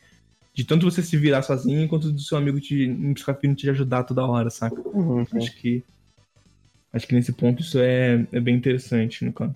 de 0.54 0.64
tanto 0.64 0.90
você 0.90 1.02
se 1.04 1.18
virar 1.18 1.42
sozinho, 1.42 1.88
quanto 1.88 2.12
do 2.12 2.22
seu 2.22 2.38
amigo 2.38 2.60
te, 2.60 2.88
não 2.88 3.14
te 3.56 3.70
ajudar 3.70 4.04
toda 4.04 4.26
hora, 4.26 4.50
saca? 4.50 4.80
Uhum, 4.88 5.26
Acho 5.34 5.56
que 5.56 5.84
Acho 6.92 7.08
que 7.08 7.14
nesse 7.14 7.32
ponto 7.32 7.62
isso 7.62 7.80
é, 7.80 8.26
é 8.32 8.40
bem 8.40 8.56
interessante, 8.56 9.24
no 9.24 9.32
caso. 9.32 9.56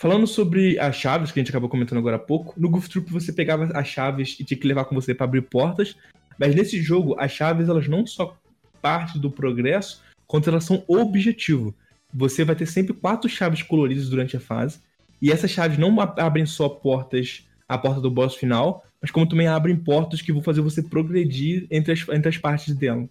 Falando 0.00 0.28
sobre 0.28 0.78
as 0.78 0.94
chaves, 0.94 1.32
que 1.32 1.40
a 1.40 1.42
gente 1.42 1.50
acabou 1.50 1.68
comentando 1.68 1.98
agora 1.98 2.14
há 2.14 2.20
pouco, 2.20 2.54
no 2.56 2.70
Goof 2.70 2.88
Troop 2.88 3.12
você 3.12 3.32
pegava 3.32 3.64
as 3.74 3.88
chaves 3.88 4.36
e 4.38 4.44
tinha 4.44 4.58
que 4.58 4.66
levar 4.66 4.84
com 4.84 4.94
você 4.94 5.12
para 5.12 5.24
abrir 5.24 5.42
portas, 5.42 5.96
mas 6.38 6.54
nesse 6.54 6.80
jogo 6.80 7.16
as 7.18 7.32
chaves 7.32 7.68
elas 7.68 7.88
não 7.88 8.06
só 8.06 8.38
parte 8.80 9.18
do 9.18 9.28
progresso, 9.28 10.00
quanto 10.24 10.48
elas 10.48 10.62
são 10.62 10.84
objetivo. 10.86 11.74
Você 12.14 12.44
vai 12.44 12.54
ter 12.54 12.66
sempre 12.66 12.94
quatro 12.94 13.28
chaves 13.28 13.60
coloridas 13.60 14.08
durante 14.08 14.36
a 14.36 14.40
fase, 14.40 14.78
e 15.20 15.32
essas 15.32 15.50
chaves 15.50 15.78
não 15.78 16.00
abrem 16.00 16.46
só 16.46 16.68
portas, 16.68 17.44
a 17.68 17.76
porta 17.76 18.00
do 18.00 18.08
boss 18.08 18.36
final, 18.36 18.84
mas 19.02 19.10
como 19.10 19.28
também 19.28 19.48
abrem 19.48 19.74
portas 19.74 20.22
que 20.22 20.32
vão 20.32 20.44
fazer 20.44 20.60
você 20.60 20.80
progredir 20.80 21.66
entre 21.72 21.92
as, 21.92 22.08
entre 22.08 22.28
as 22.28 22.38
partes 22.38 22.72
dela. 22.72 23.08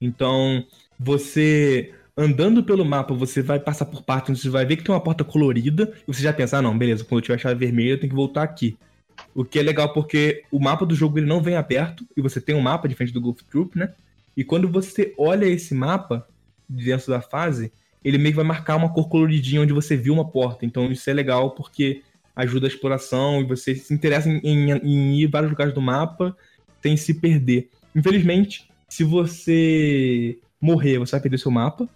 Então, 0.00 0.64
você 0.98 1.92
andando 2.20 2.62
pelo 2.62 2.84
mapa, 2.84 3.14
você 3.14 3.40
vai 3.40 3.58
passar 3.58 3.86
por 3.86 4.02
partes 4.02 4.42
você 4.42 4.50
vai 4.50 4.66
ver 4.66 4.76
que 4.76 4.84
tem 4.84 4.94
uma 4.94 5.00
porta 5.00 5.24
colorida, 5.24 5.92
e 6.06 6.12
você 6.12 6.22
já 6.22 6.32
pensa, 6.32 6.58
ah 6.58 6.62
não, 6.62 6.76
beleza, 6.76 7.02
quando 7.02 7.20
eu 7.20 7.22
tiver 7.22 7.34
a 7.36 7.38
chave 7.38 7.58
vermelha 7.58 7.92
eu 7.92 7.98
tenho 7.98 8.10
que 8.10 8.16
voltar 8.16 8.42
aqui. 8.42 8.76
O 9.34 9.42
que 9.42 9.58
é 9.58 9.62
legal 9.62 9.92
porque 9.92 10.44
o 10.50 10.58
mapa 10.58 10.84
do 10.84 10.94
jogo 10.94 11.18
ele 11.18 11.26
não 11.26 11.42
vem 11.42 11.56
aberto, 11.56 12.04
e 12.14 12.20
você 12.20 12.38
tem 12.38 12.54
um 12.54 12.60
mapa 12.60 12.86
diferente 12.86 13.14
do 13.14 13.20
Golf 13.22 13.40
Troop, 13.50 13.78
né? 13.78 13.94
E 14.36 14.44
quando 14.44 14.68
você 14.68 15.14
olha 15.16 15.46
esse 15.46 15.74
mapa 15.74 16.26
dentro 16.68 17.10
da 17.10 17.22
fase, 17.22 17.72
ele 18.04 18.18
meio 18.18 18.32
que 18.32 18.36
vai 18.36 18.44
marcar 18.44 18.76
uma 18.76 18.92
cor 18.92 19.08
coloridinha 19.08 19.62
onde 19.62 19.72
você 19.72 19.96
viu 19.96 20.12
uma 20.12 20.24
porta. 20.24 20.64
Então 20.64 20.90
isso 20.92 21.08
é 21.08 21.12
legal 21.12 21.50
porque 21.50 22.02
ajuda 22.36 22.66
a 22.66 22.68
exploração 22.68 23.40
e 23.40 23.44
você 23.44 23.74
se 23.74 23.92
interessa 23.92 24.28
em, 24.28 24.40
em, 24.42 24.70
em 24.72 25.20
ir 25.20 25.26
vários 25.26 25.50
lugares 25.50 25.74
do 25.74 25.82
mapa 25.82 26.34
sem 26.82 26.96
se 26.96 27.14
perder. 27.14 27.68
Infelizmente, 27.94 28.70
se 28.88 29.04
você 29.04 30.38
morrer, 30.60 30.98
você 30.98 31.12
vai 31.12 31.20
perder 31.20 31.38
seu 31.38 31.50
mapa 31.50 31.88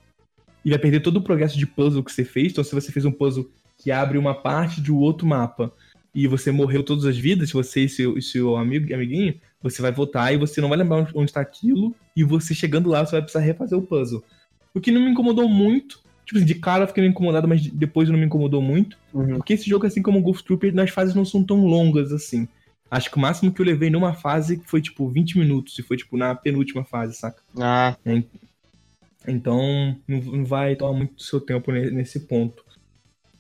e 0.65 0.71
vai 0.71 0.79
perder 0.79 1.01
todo 1.01 1.19
o 1.19 1.23
progresso 1.23 1.59
de 1.59 1.67
puzzle 1.67 2.03
que 2.03 2.13
você 2.13 2.25
fez. 2.25 2.53
Então, 2.53 2.65
se 2.65 2.75
você 2.75 2.91
fez 2.91 3.05
um 3.05 3.13
puzzle 3.13 3.51
que 3.77 3.91
abre 3.91 4.17
uma 4.17 4.35
parte 4.35 4.81
de 4.81 4.93
um 4.93 4.97
outro 4.97 5.27
mapa 5.27 5.73
e 6.15 6.27
você 6.27 6.51
morreu 6.51 6.83
todas 6.83 7.05
as 7.05 7.19
vidas, 7.19 7.51
você 7.51 7.85
e 7.85 7.89
seu, 7.89 8.17
e 8.17 8.23
seu 8.23 8.57
amigo, 8.57 8.93
amiguinho, 8.95 9.35
você 9.63 9.83
vai 9.83 9.91
voltar 9.91 10.33
e 10.33 10.37
você 10.37 10.61
não 10.61 10.69
vai 10.69 10.79
lembrar 10.79 11.09
onde 11.15 11.31
está 11.31 11.41
aquilo, 11.41 11.95
e 12.17 12.23
você 12.23 12.55
chegando 12.55 12.89
lá, 12.89 13.05
você 13.05 13.13
vai 13.13 13.23
precisar 13.23 13.45
refazer 13.45 13.79
o 13.79 13.83
puzzle. 13.83 14.23
O 14.73 14.81
que 14.81 14.93
não 14.93 15.01
me 15.01 15.11
incomodou 15.11 15.49
muito, 15.49 16.01
tipo 16.25 16.39
assim, 16.39 16.47
de 16.47 16.55
cara 16.55 16.85
eu 16.85 16.89
fiquei 16.89 17.03
meio 17.03 17.11
incomodado, 17.11 17.49
mas 17.49 17.67
depois 17.67 18.09
não 18.09 18.19
me 18.19 18.27
incomodou 18.27 18.63
muito, 18.63 18.97
uhum. 19.13 19.37
porque 19.37 19.55
esse 19.55 19.69
jogo, 19.69 19.87
assim 19.87 20.03
como 20.03 20.19
o 20.19 20.23
Golf 20.23 20.43
Trooper, 20.43 20.75
nas 20.75 20.91
fases 20.91 21.15
não 21.15 21.25
são 21.25 21.43
tão 21.43 21.65
longas 21.65 22.13
assim. 22.13 22.47
Acho 22.91 23.11
que 23.11 23.17
o 23.17 23.21
máximo 23.21 23.53
que 23.53 23.61
eu 23.61 23.67
levei 23.67 23.91
numa 23.91 24.13
fase 24.13 24.63
foi, 24.67 24.81
tipo, 24.81 25.09
20 25.09 25.39
minutos, 25.39 25.77
e 25.79 25.83
foi, 25.83 25.97
tipo, 25.97 26.17
na 26.17 26.35
penúltima 26.35 26.85
fase, 26.85 27.15
saca? 27.17 27.43
Ah. 27.59 27.97
É, 28.05 28.23
então, 29.27 29.97
não 30.07 30.45
vai 30.45 30.77
tomar 30.77 30.93
muito 30.93 31.15
do 31.15 31.23
seu 31.23 31.41
tempo 31.41 31.73
nesse 31.73 32.21
ponto. 32.21 32.65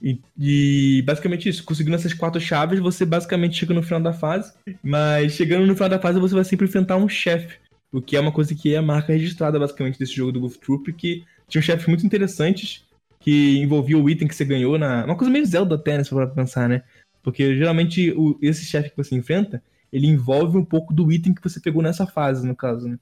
E, 0.02 0.20
e, 0.38 1.02
basicamente 1.02 1.48
isso, 1.48 1.64
conseguindo 1.64 1.96
essas 1.96 2.12
quatro 2.12 2.40
chaves, 2.40 2.78
você 2.78 3.06
basicamente 3.06 3.56
chega 3.56 3.72
no 3.72 3.82
final 3.82 4.00
da 4.00 4.12
fase. 4.12 4.52
Mas 4.82 5.32
chegando 5.32 5.66
no 5.66 5.74
final 5.74 5.88
da 5.88 5.98
fase, 5.98 6.20
você 6.20 6.34
vai 6.34 6.44
sempre 6.44 6.66
enfrentar 6.66 6.96
um 6.96 7.08
chefe. 7.08 7.58
O 7.90 8.02
que 8.02 8.16
é 8.16 8.20
uma 8.20 8.32
coisa 8.32 8.54
que 8.54 8.74
é 8.74 8.78
a 8.78 8.82
marca 8.82 9.12
registrada, 9.12 9.58
basicamente, 9.58 9.98
desse 9.98 10.14
jogo 10.14 10.32
do 10.32 10.40
Goof 10.40 10.58
Troop, 10.58 10.92
que 10.92 11.24
tinha 11.48 11.62
chefes 11.62 11.86
muito 11.86 12.04
interessantes, 12.04 12.84
que 13.20 13.58
envolvia 13.58 13.96
o 13.96 14.10
item 14.10 14.28
que 14.28 14.34
você 14.34 14.44
ganhou 14.44 14.76
na. 14.76 15.04
Uma 15.04 15.16
coisa 15.16 15.32
meio 15.32 15.46
Zelda 15.46 15.76
até, 15.76 15.96
né, 15.96 16.04
se 16.04 16.10
for 16.10 16.28
pensar, 16.34 16.68
né? 16.68 16.82
Porque 17.22 17.56
geralmente 17.56 18.10
o, 18.10 18.38
esse 18.42 18.66
chefe 18.66 18.90
que 18.90 18.96
você 18.96 19.14
enfrenta, 19.14 19.62
ele 19.90 20.06
envolve 20.06 20.58
um 20.58 20.64
pouco 20.64 20.92
do 20.92 21.10
item 21.10 21.32
que 21.32 21.42
você 21.42 21.58
pegou 21.60 21.82
nessa 21.82 22.06
fase, 22.06 22.46
no 22.46 22.54
caso, 22.54 22.88
né? 22.88 22.98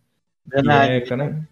Verdade. 0.47 0.93
É, 0.93 1.01
cara, 1.01 1.49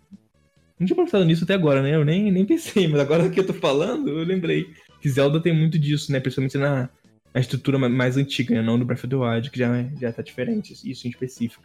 não 0.81 0.87
tinha 0.87 0.97
pensado 0.97 1.25
nisso 1.27 1.45
até 1.45 1.53
agora, 1.53 1.83
né? 1.83 1.95
Eu 1.95 2.05
nem, 2.05 2.33
nem 2.33 2.47
pensei, 2.47 2.89
mas 2.89 3.01
agora 3.01 3.29
que 3.29 3.39
eu 3.39 3.47
tô 3.47 3.53
falando, 3.53 4.09
eu 4.09 4.25
lembrei. 4.25 4.71
Que 5.01 5.11
Zelda 5.11 5.39
tem 5.39 5.53
muito 5.53 5.79
disso, 5.79 6.11
né? 6.11 6.19
Principalmente 6.21 6.57
na, 6.57 6.89
na 7.35 7.41
estrutura 7.41 7.79
mais 7.79 8.17
antiga, 8.17 8.55
né? 8.55 8.63
Não 8.63 8.79
do 8.79 8.85
Breath 8.85 9.05
of 9.05 9.09
the 9.09 9.17
Wild, 9.17 9.51
que 9.51 9.59
já, 9.59 9.85
já 10.01 10.11
tá 10.11 10.23
diferente, 10.23 10.73
isso 10.85 11.07
em 11.07 11.11
específico. 11.11 11.63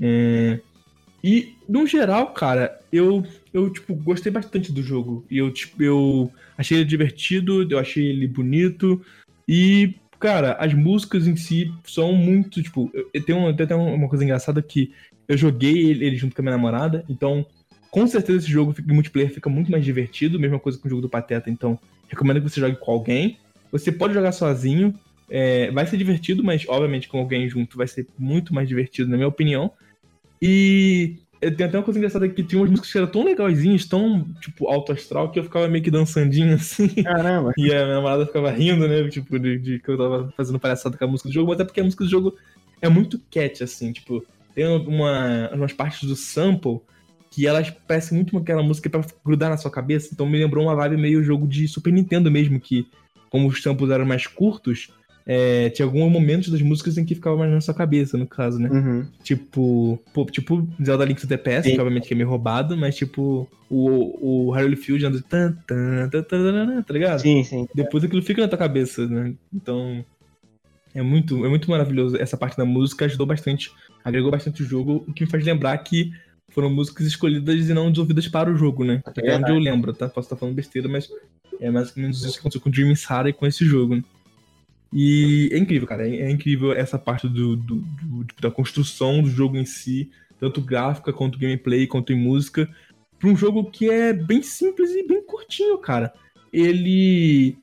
É... 0.00 0.60
E, 1.22 1.54
no 1.68 1.86
geral, 1.86 2.32
cara, 2.32 2.80
eu, 2.92 3.24
eu, 3.52 3.70
tipo, 3.70 3.94
gostei 3.94 4.30
bastante 4.30 4.70
do 4.70 4.82
jogo. 4.82 5.24
E 5.28 5.38
eu, 5.38 5.50
tipo, 5.50 5.82
eu 5.82 6.30
achei 6.56 6.78
ele 6.78 6.84
divertido, 6.84 7.66
eu 7.68 7.78
achei 7.78 8.06
ele 8.06 8.28
bonito. 8.28 9.02
E, 9.48 9.94
cara, 10.20 10.52
as 10.52 10.72
músicas 10.72 11.26
em 11.26 11.34
si 11.34 11.72
são 11.84 12.12
muito, 12.12 12.62
tipo... 12.62 12.90
Eu, 12.94 13.38
um, 13.38 13.56
tem 13.56 13.76
uma 13.76 14.08
coisa 14.08 14.22
engraçada 14.22 14.60
que 14.62 14.92
eu 15.26 15.36
joguei 15.36 15.90
ele, 15.90 16.04
ele 16.04 16.16
junto 16.16 16.36
com 16.36 16.42
a 16.42 16.44
minha 16.44 16.56
namorada, 16.56 17.04
então 17.08 17.46
com 17.94 18.08
certeza 18.08 18.38
esse 18.38 18.50
jogo 18.50 18.74
de 18.74 18.92
multiplayer 18.92 19.32
fica 19.32 19.48
muito 19.48 19.70
mais 19.70 19.84
divertido, 19.84 20.40
mesma 20.40 20.58
coisa 20.58 20.76
com 20.76 20.88
o 20.88 20.90
jogo 20.90 21.00
do 21.00 21.08
Pateta, 21.08 21.48
então 21.48 21.78
recomendo 22.08 22.42
que 22.42 22.50
você 22.50 22.58
jogue 22.58 22.74
com 22.74 22.90
alguém. 22.90 23.38
Você 23.70 23.92
pode 23.92 24.12
jogar 24.12 24.32
sozinho, 24.32 24.92
é, 25.30 25.70
vai 25.70 25.86
ser 25.86 25.96
divertido, 25.96 26.42
mas 26.42 26.64
obviamente 26.66 27.06
com 27.06 27.20
alguém 27.20 27.48
junto 27.48 27.76
vai 27.76 27.86
ser 27.86 28.08
muito 28.18 28.52
mais 28.52 28.66
divertido, 28.66 29.08
na 29.08 29.16
minha 29.16 29.28
opinião. 29.28 29.70
E 30.42 31.18
tem 31.38 31.66
até 31.66 31.78
uma 31.78 31.84
coisa 31.84 31.96
engraçada 31.96 32.28
que 32.28 32.42
tinha 32.42 32.60
umas 32.60 32.70
músicas 32.70 32.90
que 32.90 32.98
eram 32.98 33.06
tão 33.06 33.24
legalzinhas, 33.24 33.84
tão, 33.84 34.26
tipo, 34.40 34.68
alto 34.68 34.90
astral, 34.90 35.30
que 35.30 35.38
eu 35.38 35.44
ficava 35.44 35.68
meio 35.68 35.84
que 35.84 35.90
dançandinho 35.90 36.54
assim. 36.58 36.88
Caramba. 36.88 37.52
E 37.56 37.72
a 37.72 37.84
minha 37.84 37.94
namorada 37.94 38.26
ficava 38.26 38.50
rindo, 38.50 38.88
né? 38.88 39.08
Tipo, 39.08 39.38
de, 39.38 39.56
de, 39.56 39.78
que 39.78 39.88
eu 39.88 39.96
tava 39.96 40.34
fazendo 40.36 40.58
palhaçada 40.58 40.98
com 40.98 41.04
a 41.04 41.08
música 41.08 41.28
do 41.28 41.32
jogo, 41.32 41.48
mas 41.52 41.60
é 41.60 41.64
porque 41.64 41.80
a 41.80 41.84
música 41.84 42.02
do 42.02 42.10
jogo 42.10 42.36
é 42.82 42.88
muito 42.88 43.20
cat, 43.30 43.62
assim, 43.62 43.92
tipo, 43.92 44.26
tem 44.52 44.66
uma, 44.66 45.48
umas 45.54 45.72
partes 45.72 46.08
do 46.08 46.16
sample 46.16 46.80
que 47.34 47.48
elas 47.48 47.68
parecem 47.68 48.16
muito 48.16 48.38
aquela 48.38 48.62
música 48.62 48.88
para 48.88 49.04
grudar 49.24 49.50
na 49.50 49.56
sua 49.56 49.70
cabeça. 49.70 50.10
Então 50.12 50.24
me 50.24 50.38
lembrou 50.38 50.64
uma 50.64 50.76
vibe 50.76 50.96
meio 50.96 51.24
jogo 51.24 51.48
de 51.48 51.66
Super 51.66 51.92
Nintendo 51.92 52.30
mesmo, 52.30 52.60
que 52.60 52.86
como 53.28 53.48
os 53.48 53.60
tempos 53.60 53.90
eram 53.90 54.06
mais 54.06 54.28
curtos, 54.28 54.92
é, 55.26 55.68
tinha 55.70 55.84
alguns 55.84 56.12
momentos 56.12 56.48
das 56.48 56.62
músicas 56.62 56.96
em 56.96 57.04
que 57.04 57.16
ficava 57.16 57.36
mais 57.36 57.50
na 57.50 57.60
sua 57.60 57.74
cabeça, 57.74 58.16
no 58.16 58.24
caso, 58.24 58.60
né? 58.60 58.70
Uhum. 58.70 59.06
Tipo, 59.24 59.98
pô, 60.12 60.24
tipo 60.26 60.68
Zelda 60.80 61.04
Link 61.04 61.20
to 61.20 61.26
the 61.26 61.36
Past, 61.36 61.68
que 61.68 61.80
obviamente 61.80 62.06
que 62.06 62.14
é 62.14 62.16
meio 62.16 62.28
roubado, 62.28 62.76
mas 62.76 62.94
tipo, 62.94 63.48
o, 63.68 64.46
o 64.46 64.50
Hyrule 64.52 64.76
Field 64.76 65.04
anda 65.04 65.20
tan, 65.28 65.56
tan, 65.66 66.08
tan, 66.08 66.22
tan, 66.22 66.82
tá 66.82 66.94
ligado? 66.94 67.20
Sim, 67.20 67.42
sim. 67.42 67.66
Depois 67.74 68.04
aquilo 68.04 68.22
fica 68.22 68.42
na 68.42 68.48
tua 68.48 68.58
cabeça, 68.58 69.08
né? 69.08 69.34
Então, 69.52 70.04
é 70.94 71.02
muito, 71.02 71.44
é 71.44 71.48
muito 71.48 71.68
maravilhoso. 71.68 72.16
Essa 72.16 72.36
parte 72.36 72.56
da 72.56 72.64
música 72.64 73.06
ajudou 73.06 73.26
bastante, 73.26 73.72
agregou 74.04 74.30
bastante 74.30 74.62
o 74.62 74.66
jogo, 74.66 75.04
o 75.08 75.12
que 75.12 75.24
me 75.24 75.30
faz 75.30 75.44
lembrar 75.44 75.76
que 75.78 76.12
foram 76.54 76.70
músicas 76.70 77.06
escolhidas 77.06 77.68
e 77.68 77.74
não 77.74 77.90
desenvolvidas 77.90 78.28
para 78.28 78.50
o 78.50 78.56
jogo, 78.56 78.84
né? 78.84 79.02
Até 79.04 79.26
é 79.26 79.36
onde 79.36 79.50
eu 79.50 79.58
lembro, 79.58 79.92
tá? 79.92 80.08
Posso 80.08 80.26
estar 80.26 80.36
falando 80.36 80.54
besteira, 80.54 80.88
mas 80.88 81.10
é 81.60 81.68
mais 81.70 81.94
ou 81.94 82.00
menos 82.00 82.22
isso 82.22 82.34
que 82.34 82.38
aconteceu 82.38 82.60
com 82.60 82.68
o 82.68 82.72
Dream 82.72 82.94
Sara 82.94 83.28
e 83.28 83.32
com 83.32 83.44
esse 83.44 83.64
jogo. 83.64 83.96
Né? 83.96 84.04
E 84.92 85.50
é 85.52 85.58
incrível, 85.58 85.88
cara. 85.88 86.08
É, 86.08 86.16
é 86.22 86.30
incrível 86.30 86.72
essa 86.72 86.96
parte 86.96 87.28
do, 87.28 87.56
do, 87.56 87.76
do, 87.76 88.26
da 88.40 88.50
construção 88.52 89.20
do 89.20 89.28
jogo 89.28 89.56
em 89.56 89.64
si, 89.64 90.08
tanto 90.38 90.60
gráfica 90.60 91.12
quanto 91.12 91.38
gameplay, 91.38 91.88
quanto 91.88 92.12
em 92.12 92.16
música, 92.16 92.68
para 93.18 93.28
um 93.28 93.36
jogo 93.36 93.68
que 93.70 93.90
é 93.90 94.12
bem 94.12 94.40
simples 94.40 94.90
e 94.92 95.06
bem 95.06 95.22
curtinho, 95.24 95.76
cara. 95.78 96.14
Ele 96.52 97.56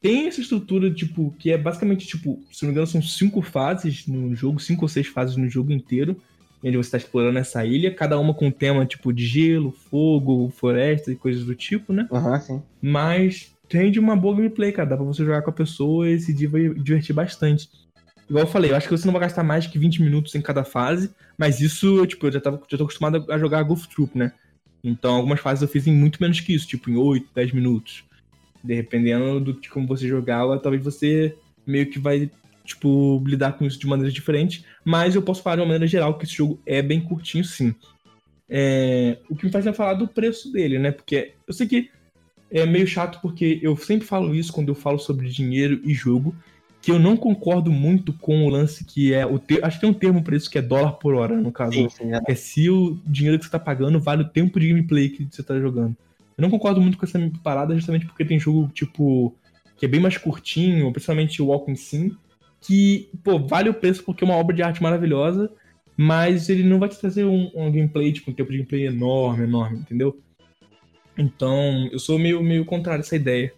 tem 0.00 0.26
essa 0.26 0.40
estrutura, 0.40 0.90
tipo, 0.90 1.34
que 1.38 1.50
é 1.50 1.58
basicamente, 1.58 2.06
tipo, 2.06 2.42
se 2.50 2.62
não 2.62 2.68
me 2.68 2.72
engano, 2.72 2.86
são 2.86 3.02
cinco 3.02 3.42
fases 3.42 4.06
no 4.06 4.34
jogo, 4.34 4.58
cinco 4.58 4.86
ou 4.86 4.88
seis 4.88 5.06
fases 5.06 5.36
no 5.36 5.50
jogo 5.50 5.70
inteiro 5.70 6.18
onde 6.62 6.76
você 6.76 6.88
está 6.88 6.98
explorando 6.98 7.38
essa 7.38 7.64
ilha, 7.64 7.94
cada 7.94 8.18
uma 8.18 8.34
com 8.34 8.46
um 8.46 8.50
tema 8.50 8.84
tipo 8.86 9.12
de 9.12 9.26
gelo, 9.26 9.70
fogo, 9.70 10.50
floresta 10.50 11.12
e 11.12 11.16
coisas 11.16 11.44
do 11.44 11.54
tipo, 11.54 11.92
né? 11.92 12.08
Aham, 12.10 12.40
sim. 12.40 12.62
Mas 12.80 13.52
tem 13.68 13.90
de 13.90 14.00
uma 14.00 14.16
boa 14.16 14.34
gameplay, 14.34 14.72
cara. 14.72 14.88
Dá 14.88 14.96
pra 14.96 15.04
você 15.04 15.24
jogar 15.24 15.42
com 15.42 15.50
a 15.50 15.52
pessoa 15.52 16.08
e 16.08 16.18
se 16.18 16.32
divertir 16.32 17.14
bastante. 17.14 17.68
Igual 18.28 18.44
eu 18.44 18.50
falei, 18.50 18.70
eu 18.70 18.76
acho 18.76 18.88
que 18.88 18.96
você 18.96 19.06
não 19.06 19.12
vai 19.12 19.22
gastar 19.22 19.42
mais 19.42 19.66
que 19.66 19.78
20 19.78 20.02
minutos 20.02 20.34
em 20.34 20.42
cada 20.42 20.62
fase, 20.62 21.10
mas 21.36 21.60
isso, 21.60 22.06
tipo, 22.06 22.26
eu 22.26 22.32
já, 22.32 22.40
tava, 22.40 22.60
já 22.68 22.76
tô 22.76 22.84
acostumado 22.84 23.24
a 23.30 23.38
jogar 23.38 23.62
Golf 23.62 23.86
Troop, 23.86 24.16
né? 24.18 24.32
Então, 24.84 25.16
algumas 25.16 25.40
fases 25.40 25.62
eu 25.62 25.68
fiz 25.68 25.86
em 25.86 25.94
muito 25.94 26.20
menos 26.20 26.40
que 26.40 26.54
isso, 26.54 26.66
tipo, 26.66 26.90
em 26.90 26.96
8, 26.96 27.28
10 27.34 27.52
minutos. 27.52 28.04
Dependendo 28.62 29.40
do 29.40 29.60
de 29.60 29.70
como 29.70 29.86
você 29.86 30.06
jogar, 30.06 30.44
talvez 30.58 30.82
você 30.84 31.34
meio 31.66 31.86
que 31.86 31.98
vai 31.98 32.30
tipo, 32.68 33.22
lidar 33.26 33.52
com 33.52 33.64
isso 33.64 33.78
de 33.78 33.86
maneira 33.86 34.12
diferente, 34.12 34.64
mas 34.84 35.14
eu 35.14 35.22
posso 35.22 35.42
falar 35.42 35.56
de 35.56 35.62
uma 35.62 35.68
maneira 35.68 35.86
geral 35.86 36.18
que 36.18 36.26
esse 36.26 36.34
jogo 36.34 36.60
é 36.66 36.82
bem 36.82 37.00
curtinho, 37.00 37.42
sim. 37.42 37.74
É, 38.48 39.18
o 39.28 39.34
que 39.34 39.46
me 39.46 39.50
faz 39.50 39.66
é 39.66 39.72
falar 39.72 39.94
do 39.94 40.06
preço 40.06 40.52
dele, 40.52 40.78
né? 40.78 40.90
Porque 40.90 41.32
eu 41.46 41.54
sei 41.54 41.66
que 41.66 41.90
é 42.50 42.66
meio 42.66 42.86
chato 42.86 43.20
porque 43.20 43.58
eu 43.62 43.76
sempre 43.76 44.06
falo 44.06 44.34
isso 44.34 44.52
quando 44.52 44.68
eu 44.68 44.74
falo 44.74 44.98
sobre 44.98 45.28
dinheiro 45.28 45.80
e 45.82 45.94
jogo, 45.94 46.34
que 46.80 46.90
eu 46.90 46.98
não 46.98 47.16
concordo 47.16 47.72
muito 47.72 48.12
com 48.12 48.44
o 48.44 48.50
lance 48.50 48.84
que 48.84 49.12
é 49.12 49.24
o 49.24 49.38
te... 49.38 49.60
acho 49.62 49.78
que 49.78 49.80
tem 49.80 49.90
um 49.90 49.98
termo 49.98 50.22
para 50.22 50.36
isso 50.36 50.50
que 50.50 50.58
é 50.58 50.62
dólar 50.62 50.92
por 50.92 51.14
hora, 51.14 51.36
no 51.36 51.50
caso. 51.50 51.72
Sim, 51.72 51.88
sim, 51.88 52.14
é. 52.14 52.20
é 52.28 52.34
se 52.34 52.68
o 52.68 52.98
dinheiro 53.06 53.38
que 53.38 53.46
você 53.46 53.50
tá 53.50 53.58
pagando 53.58 53.98
vale 53.98 54.22
o 54.22 54.28
tempo 54.28 54.60
de 54.60 54.68
gameplay 54.68 55.08
que 55.08 55.26
você 55.30 55.42
tá 55.42 55.58
jogando. 55.58 55.96
Eu 56.36 56.42
não 56.42 56.50
concordo 56.50 56.80
muito 56.80 56.98
com 56.98 57.06
essa 57.06 57.18
parada 57.42 57.74
justamente 57.74 58.06
porque 58.06 58.24
tem 58.24 58.38
jogo 58.38 58.70
tipo 58.72 59.34
que 59.78 59.86
é 59.86 59.88
bem 59.88 60.00
mais 60.00 60.18
curtinho, 60.18 60.92
principalmente 60.92 61.40
o 61.40 61.46
Walking 61.46 61.76
Sim, 61.76 62.16
que, 62.68 63.08
pô, 63.24 63.38
vale 63.38 63.70
o 63.70 63.74
preço 63.74 64.04
porque 64.04 64.22
é 64.22 64.26
uma 64.26 64.36
obra 64.36 64.54
de 64.54 64.62
arte 64.62 64.82
maravilhosa, 64.82 65.50
mas 65.96 66.50
ele 66.50 66.62
não 66.62 66.78
vai 66.78 66.90
te 66.90 67.00
trazer 67.00 67.24
um, 67.24 67.50
um 67.54 67.72
gameplay, 67.72 68.12
tipo, 68.12 68.30
um 68.30 68.34
tempo 68.34 68.50
de 68.50 68.58
gameplay 68.58 68.86
enorme, 68.86 69.44
enorme, 69.44 69.78
entendeu? 69.78 70.20
Então, 71.16 71.88
eu 71.90 71.98
sou 71.98 72.18
meio, 72.18 72.42
meio 72.42 72.66
contrário 72.66 73.00
a 73.00 73.04
essa 73.04 73.16
ideia. 73.16 73.54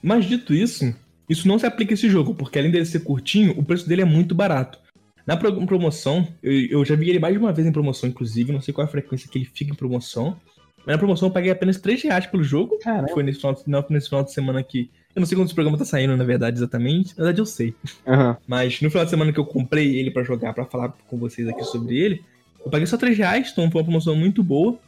Mas 0.00 0.24
dito 0.24 0.54
isso, 0.54 0.94
isso 1.28 1.48
não 1.48 1.58
se 1.58 1.66
aplica 1.66 1.92
a 1.92 1.96
esse 1.96 2.08
jogo, 2.08 2.32
porque 2.32 2.60
além 2.60 2.70
dele 2.70 2.86
ser 2.86 3.00
curtinho, 3.00 3.58
o 3.58 3.64
preço 3.64 3.88
dele 3.88 4.02
é 4.02 4.04
muito 4.04 4.36
barato. 4.36 4.78
Na 5.26 5.36
promoção, 5.36 6.26
eu, 6.40 6.52
eu, 6.52 6.84
já 6.84 6.94
vi 6.94 7.10
ele 7.10 7.18
mais 7.18 7.34
de 7.34 7.40
uma 7.40 7.52
vez 7.52 7.66
em 7.66 7.72
promoção, 7.72 8.08
inclusive, 8.08 8.52
não 8.52 8.60
sei 8.60 8.72
qual 8.72 8.86
é 8.86 8.88
a 8.88 8.90
frequência 8.90 9.28
que 9.28 9.36
ele 9.36 9.50
fica 9.52 9.72
em 9.72 9.76
promoção. 9.76 10.36
Mas 10.78 10.94
na 10.94 10.98
promoção 10.98 11.28
eu 11.28 11.32
paguei 11.32 11.50
apenas 11.50 11.78
3 11.78 12.02
reais 12.02 12.26
pelo 12.26 12.42
jogo. 12.42 12.78
Caramba. 12.78 13.08
Foi 13.08 13.22
nesse 13.22 13.38
final, 13.38 13.54
de, 13.54 13.62
não, 13.66 13.84
nesse 13.90 14.08
final 14.08 14.24
de 14.24 14.32
semana 14.32 14.62
que. 14.62 14.90
Eu 15.14 15.20
não 15.20 15.26
sei 15.26 15.36
quando 15.36 15.46
esse 15.46 15.54
programa 15.54 15.76
tá 15.76 15.84
saindo, 15.84 16.16
na 16.16 16.24
verdade, 16.24 16.56
exatamente. 16.56 17.10
Na 17.10 17.24
verdade, 17.24 17.40
eu 17.40 17.46
sei. 17.46 17.74
Uhum. 18.06 18.36
Mas 18.46 18.80
no 18.80 18.90
final 18.90 19.04
de 19.04 19.10
semana 19.10 19.32
que 19.32 19.40
eu 19.40 19.44
comprei 19.44 19.96
ele 19.98 20.10
para 20.10 20.22
jogar, 20.22 20.52
para 20.54 20.64
falar 20.64 20.94
com 21.08 21.18
vocês 21.18 21.48
aqui 21.48 21.64
sobre 21.64 21.98
ele, 21.98 22.24
eu 22.64 22.70
paguei 22.70 22.86
só 22.86 22.96
3 22.96 23.16
reais, 23.18 23.50
então 23.52 23.70
foi 23.70 23.80
uma 23.80 23.84
promoção 23.84 24.14
muito 24.14 24.42
boa. 24.42 24.78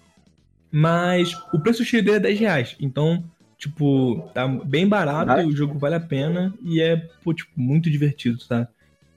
Mas 0.71 1.35
o 1.53 1.59
preço 1.59 1.85
cheio 1.85 2.03
dele 2.03 2.19
é 2.19 2.21
10 2.21 2.41
reais. 2.41 2.77
Então, 2.79 3.25
tipo, 3.59 4.31
tá 4.33 4.47
bem 4.47 4.87
barato, 4.87 5.33
ah. 5.33 5.45
o 5.45 5.55
jogo 5.55 5.79
vale 5.79 5.97
a 5.97 6.01
pena 6.01 6.55
e 6.63 6.81
é, 6.81 6.97
pô, 7.23 7.35
tipo, 7.35 7.51
muito 7.57 7.91
divertido, 7.91 8.39
tá? 8.49 8.69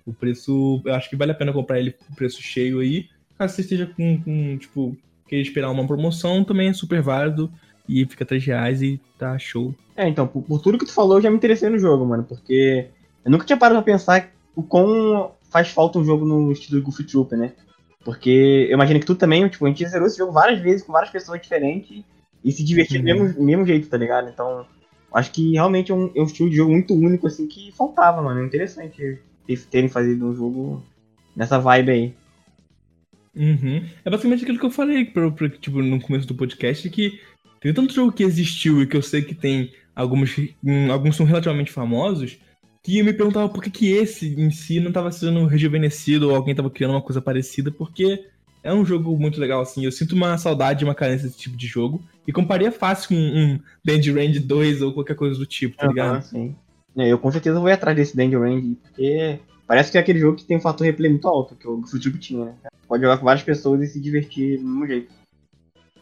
O 0.06 0.14
preço, 0.14 0.82
eu 0.84 0.94
acho 0.94 1.10
que 1.10 1.16
vale 1.16 1.32
a 1.32 1.36
pena 1.36 1.54
comprar 1.54 1.80
ele 1.80 1.92
com 1.92 2.14
preço 2.14 2.42
cheio 2.42 2.80
aí. 2.80 3.08
Caso 3.38 3.56
você 3.56 3.62
esteja 3.62 3.86
com, 3.86 4.22
com 4.22 4.58
tipo, 4.58 4.98
querer 5.34 5.42
esperar 5.42 5.72
uma 5.72 5.88
promoção, 5.88 6.44
também 6.44 6.70
é 6.70 6.74
super 6.74 7.02
válido. 7.02 7.52
E 7.90 8.06
fica 8.06 8.26
3 8.26 8.46
reais 8.46 8.82
e 8.82 9.02
tá 9.18 9.38
show. 9.38 9.76
É, 9.96 10.08
então, 10.08 10.26
por, 10.26 10.42
por, 10.44 10.62
tudo 10.62 10.78
que 10.78 10.86
tu 10.86 10.94
falou, 10.94 11.18
eu 11.18 11.22
já 11.22 11.30
me 11.30 11.36
interessei 11.36 11.70
no 11.70 11.78
jogo, 11.78 12.06
mano. 12.06 12.24
Porque 12.24 12.88
eu 13.26 13.32
nunca 13.32 13.46
tinha 13.46 13.58
parado 13.58 13.84
pra 13.84 13.94
pensar 13.94 14.32
o 14.56 14.64
quão 14.64 15.32
faz 15.50 15.70
falta 15.70 16.00
um 16.00 16.06
jogo 16.06 16.26
no 16.26 16.52
estilo 16.52 16.82
Goofy 16.82 17.04
Troop, 17.04 17.36
né? 17.36 17.52
Porque 18.06 18.68
eu 18.70 18.76
imagino 18.76 19.00
que 19.00 19.06
tu 19.06 19.16
também, 19.16 19.48
tipo, 19.50 19.66
a 19.66 19.70
gente 19.70 19.86
zerou 19.86 20.08
esse 20.08 20.18
jogo 20.18 20.32
várias 20.32 20.60
vezes 20.60 20.84
com 20.84 20.94
várias 20.94 21.12
pessoas 21.12 21.42
diferentes 21.42 22.04
e 22.44 22.52
se 22.52 22.64
divertir 22.64 23.00
do 23.00 23.04
mesmo, 23.04 23.44
mesmo 23.44 23.66
jeito, 23.66 23.90
tá 23.90 23.98
ligado? 23.98 24.30
Então, 24.30 24.66
acho 25.14 25.32
que 25.32 25.52
realmente 25.54 25.92
é 25.92 25.96
um, 25.96 26.10
é 26.16 26.22
um 26.22 26.26
estilo 26.26 26.50
de 26.50 26.56
jogo 26.56 26.72
muito 26.72 26.94
único, 26.94 27.28
assim, 27.28 27.48
que 27.48 27.72
faltava, 27.74 28.22
mano. 28.22 28.40
É 28.40 28.46
interessante 28.46 29.20
terem 29.70 29.90
fazido 29.90 30.26
um 30.26 30.34
jogo 30.34 30.84
nessa 31.36 31.60
vibe 31.60 31.92
aí. 31.92 32.14
Uhum. 33.36 33.84
É 34.06 34.10
basicamente 34.10 34.44
aquilo 34.44 34.60
que 34.60 34.66
eu 34.66 34.72
falei 34.72 35.06
pra, 35.06 35.32
pra, 35.32 35.50
tipo, 35.50 35.82
no 35.82 36.00
começo 36.00 36.28
do 36.28 36.36
podcast, 36.36 36.90
que 36.90 37.20
tem 37.60 37.74
tanto 37.74 37.94
jogo 37.94 38.12
que 38.12 38.24
existiu 38.24 38.82
e 38.82 38.88
que 38.88 38.96
eu 38.96 39.02
sei 39.02 39.22
que 39.22 39.34
tem 39.34 39.72
alguns, 39.96 40.38
hum, 40.64 40.92
alguns 40.92 41.16
são 41.16 41.26
relativamente 41.26 41.72
famosos, 41.72 42.38
que 42.84 43.00
eu 43.00 43.06
me 43.06 43.14
perguntava 43.14 43.48
por 43.48 43.64
que, 43.64 43.70
que 43.70 43.92
esse 43.92 44.36
em 44.40 44.52
si 44.52 44.80
não 44.80 44.90
estava 44.90 45.12
sendo 45.12 45.46
rejuvenescido 45.46 46.30
ou 46.30 46.36
alguém 46.36 46.52
estava 46.52 46.70
criando 46.70 46.92
uma 46.92 47.02
coisa 47.02 47.22
parecida, 47.22 47.72
porque 47.72 48.26
é 48.62 48.74
um 48.74 48.86
jogo 48.86 49.18
muito 49.18 49.40
legal, 49.40 49.62
assim. 49.62 49.86
Eu 49.86 49.92
sinto 49.92 50.14
uma 50.14 50.38
saudade, 50.38 50.84
uma 50.84 50.96
carência 50.96 51.28
desse 51.28 51.40
tipo 51.40 51.58
de 51.58 51.68
jogo. 51.68 52.02
E 52.26 52.32
comparia 52.32 52.72
fácil 52.72 53.10
com 53.10 53.16
um 53.16 53.60
Dandy 53.84 54.12
Range 54.12 54.40
2 54.40 54.82
ou 54.82 54.94
qualquer 54.94 55.16
coisa 55.16 55.38
do 55.38 55.46
tipo, 55.46 55.76
tá 55.76 55.88
ligado? 55.88 56.22
sim. 56.24 56.56
É, 56.96 57.12
eu 57.12 57.18
com 57.18 57.32
certeza 57.32 57.60
vou 57.60 57.70
ir 57.70 57.74
atrás 57.74 57.96
desse 57.98 58.16
Dandy 58.16 58.36
Range, 58.36 58.78
porque 58.82 59.40
parece 59.68 59.92
que 59.92 59.98
é 59.98 60.02
aquele 60.02 60.20
jogo 60.20 60.38
que 60.38 60.46
tem 60.46 60.58
um 60.58 60.62
fator 60.62 60.86
replay 60.86 61.10
muito 61.10 61.28
alto, 61.28 61.56
que 61.56 61.68
o 61.68 61.82
Futube 61.88 62.20
tinha, 62.20 62.46
né? 62.46 62.54
Pode 62.94 63.02
jogar 63.02 63.18
com 63.18 63.26
várias 63.26 63.44
pessoas 63.44 63.82
e 63.82 63.88
se 63.88 64.00
divertir 64.00 64.60
do 64.60 64.66
mesmo 64.66 64.86
jeito. 64.86 65.12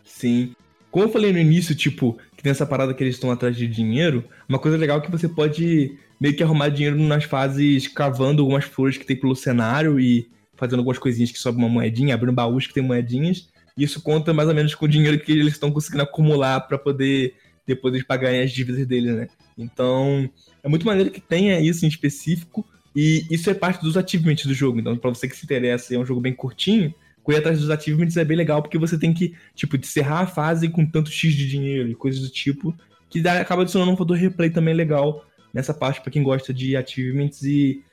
Sim. 0.04 0.54
Como 0.92 1.06
eu 1.06 1.10
falei 1.10 1.32
no 1.32 1.40
início, 1.40 1.74
tipo, 1.74 2.18
que 2.36 2.44
tem 2.44 2.52
essa 2.52 2.66
parada 2.66 2.94
que 2.94 3.02
eles 3.02 3.16
estão 3.16 3.32
atrás 3.32 3.56
de 3.56 3.66
dinheiro, 3.66 4.26
uma 4.50 4.60
coisa 4.60 4.76
legal 4.76 4.98
é 4.98 5.02
que 5.02 5.10
você 5.10 5.30
pode 5.30 5.98
meio 6.20 6.36
que 6.36 6.44
arrumar 6.44 6.68
dinheiro 6.68 6.98
nas 6.98 7.24
fases 7.24 7.88
cavando 7.88 8.42
algumas 8.42 8.66
flores 8.66 8.98
que 8.98 9.06
tem 9.06 9.16
pelo 9.16 9.38
cenário 9.38 10.02
e 10.02 10.30
fazendo 10.58 10.80
algumas 10.80 11.00
coisinhas 11.00 11.32
que 11.32 11.40
sobe 11.40 11.60
uma 11.60 11.70
moedinha, 11.70 12.14
abrindo 12.14 12.34
baús 12.34 12.68
que 12.68 12.74
tem 12.74 12.84
moedinhas. 12.84 13.48
E 13.78 13.86
isso 13.86 14.02
conta 14.02 14.34
mais 14.34 14.50
ou 14.50 14.54
menos 14.54 14.76
com 14.76 14.84
o 14.84 14.90
dinheiro 14.90 15.18
que 15.18 15.32
eles 15.32 15.54
estão 15.54 15.72
conseguindo 15.72 16.04
acumular 16.04 16.60
para 16.60 16.78
poder 16.78 17.36
depois 17.66 17.94
eles 17.94 18.06
pagarem 18.06 18.42
as 18.42 18.52
dívidas 18.52 18.86
deles, 18.86 19.16
né? 19.16 19.30
Então, 19.58 20.30
é 20.62 20.68
muito 20.68 20.86
maneiro 20.86 21.10
que 21.10 21.22
tenha 21.22 21.58
isso 21.62 21.86
em 21.86 21.88
específico. 21.88 22.68
E 22.96 23.26
isso 23.30 23.50
é 23.50 23.54
parte 23.54 23.82
dos 23.82 23.96
achievements 23.96 24.46
do 24.46 24.54
jogo. 24.54 24.80
Então, 24.80 24.98
para 24.98 25.10
você 25.12 25.28
que 25.28 25.36
se 25.36 25.46
interessa, 25.46 25.96
é 25.96 25.98
um 25.98 26.06
jogo 26.06 26.20
bem 26.20 26.34
curtinho 26.34 26.94
correr 27.24 27.38
atrás 27.38 27.60
dos 27.60 27.70
achievements 27.70 28.18
é 28.18 28.26
bem 28.26 28.38
legal, 28.38 28.62
porque 28.62 28.78
você 28.78 28.98
tem 28.98 29.14
que, 29.14 29.36
tipo, 29.56 29.76
encerrar 29.76 30.22
a 30.22 30.28
fase 30.28 30.70
com 30.70 30.86
tanto 30.86 31.12
X 31.12 31.34
de 31.34 31.48
dinheiro 31.48 31.90
e 31.90 31.96
coisas 31.96 32.22
do 32.22 32.30
tipo, 32.30 32.76
que 33.10 33.22
dá, 33.22 33.40
acaba 33.40 33.62
adicionando 33.62 33.92
um 33.92 33.98
fator 33.98 34.18
replay 34.18 34.50
também 34.50 34.74
legal 34.74 35.26
nessa 35.54 35.74
parte 35.74 36.02
para 36.02 36.12
quem 36.12 36.24
gosta 36.24 36.54
de 36.54 36.76
achievements 36.76 37.44
e 37.44 37.84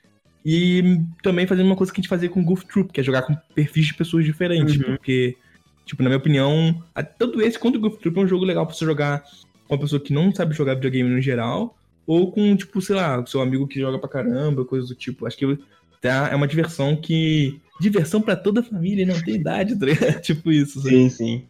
e 0.46 1.02
também 1.22 1.46
fazendo 1.46 1.66
uma 1.66 1.76
coisa 1.76 1.92
que 1.92 2.00
a 2.00 2.00
gente 2.00 2.08
fazia 2.08 2.28
com 2.28 2.42
Goof 2.42 2.64
Troop, 2.64 2.90
que 2.90 3.00
é 3.00 3.02
jogar 3.02 3.22
com 3.22 3.34
perfis 3.54 3.88
de 3.88 3.94
pessoas 3.94 4.24
diferentes, 4.24 4.76
uhum. 4.76 4.84
porque, 4.84 5.36
tipo, 5.84 6.02
na 6.02 6.08
minha 6.08 6.18
opinião, 6.18 6.82
tanto 7.18 7.42
esse 7.42 7.58
quanto 7.58 7.76
o 7.76 7.80
Goof 7.80 7.98
Troop 7.98 8.16
é 8.18 8.22
um 8.22 8.28
jogo 8.28 8.44
legal 8.46 8.64
pra 8.64 8.74
você 8.74 8.84
jogar 8.84 9.24
com 9.66 9.74
uma 9.74 9.80
pessoa 9.80 10.00
que 10.00 10.12
não 10.12 10.32
sabe 10.32 10.54
jogar 10.54 10.74
videogame 10.74 11.10
no 11.10 11.20
geral, 11.20 11.76
ou 12.08 12.32
com, 12.32 12.56
tipo, 12.56 12.80
sei 12.80 12.96
lá, 12.96 13.24
seu 13.26 13.42
amigo 13.42 13.68
que 13.68 13.78
joga 13.78 13.98
pra 13.98 14.08
caramba, 14.08 14.64
coisas 14.64 14.88
do 14.88 14.94
tipo. 14.94 15.26
Acho 15.26 15.36
que 15.36 15.58
tá, 16.00 16.30
é 16.32 16.34
uma 16.34 16.48
diversão 16.48 16.96
que 16.96 17.60
diversão 17.78 18.22
para 18.22 18.34
toda 18.34 18.60
a 18.60 18.64
família, 18.64 19.04
não 19.04 19.22
tem 19.22 19.34
idade, 19.34 19.78
tá 19.78 19.86
tipo 20.18 20.50
isso. 20.50 20.80
Sabe? 20.80 20.88
Sim, 20.88 21.08
sim. 21.10 21.44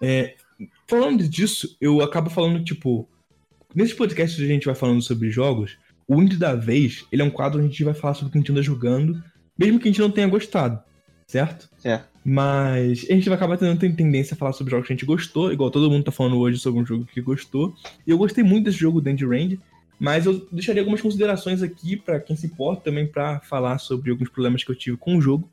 É, 0.00 0.34
falando 0.88 1.26
disso, 1.28 1.76
eu 1.80 2.02
acabo 2.02 2.30
falando, 2.30 2.64
tipo, 2.64 3.08
nesse 3.72 3.94
podcast 3.94 4.42
a 4.42 4.46
gente 4.46 4.66
vai 4.66 4.74
falando 4.74 5.00
sobre 5.00 5.30
jogos, 5.30 5.78
o 6.08 6.20
Indie 6.20 6.36
da 6.36 6.56
Vez, 6.56 7.06
ele 7.12 7.22
é 7.22 7.24
um 7.24 7.30
quadro 7.30 7.60
onde 7.60 7.68
a 7.68 7.70
gente 7.70 7.84
vai 7.84 7.94
falar 7.94 8.14
sobre 8.14 8.28
o 8.28 8.32
que 8.32 8.38
a 8.38 8.40
gente 8.40 8.50
anda 8.50 8.60
jogando, 8.60 9.22
mesmo 9.56 9.78
que 9.78 9.88
a 9.88 9.92
gente 9.92 10.00
não 10.00 10.10
tenha 10.10 10.26
gostado, 10.26 10.82
certo? 11.28 11.70
Certo. 11.78 12.11
Mas 12.24 13.04
a 13.10 13.14
gente 13.14 13.28
vai 13.28 13.36
acabar 13.36 13.58
tendo 13.58 13.78
tendência 13.78 14.34
a 14.34 14.36
falar 14.36 14.52
sobre 14.52 14.70
jogos 14.70 14.86
que 14.86 14.92
a 14.92 14.96
gente 14.96 15.04
gostou, 15.04 15.52
igual 15.52 15.70
todo 15.70 15.90
mundo 15.90 16.04
tá 16.04 16.12
falando 16.12 16.38
hoje 16.38 16.58
sobre 16.58 16.80
um 16.80 16.86
jogo 16.86 17.04
que 17.04 17.20
gostou. 17.20 17.74
E 18.06 18.10
eu 18.10 18.18
gostei 18.18 18.44
muito 18.44 18.66
desse 18.66 18.78
jogo, 18.78 19.00
Dandy 19.00 19.26
Range. 19.26 19.58
Mas 19.98 20.26
eu 20.26 20.46
deixaria 20.50 20.82
algumas 20.82 21.00
considerações 21.00 21.62
aqui 21.62 21.96
para 21.96 22.18
quem 22.18 22.34
se 22.34 22.46
importa 22.46 22.84
também 22.84 23.06
para 23.06 23.40
falar 23.40 23.78
sobre 23.78 24.10
alguns 24.10 24.28
problemas 24.28 24.64
que 24.64 24.70
eu 24.70 24.74
tive 24.74 24.96
com 24.96 25.16
o 25.16 25.20
jogo. 25.20 25.48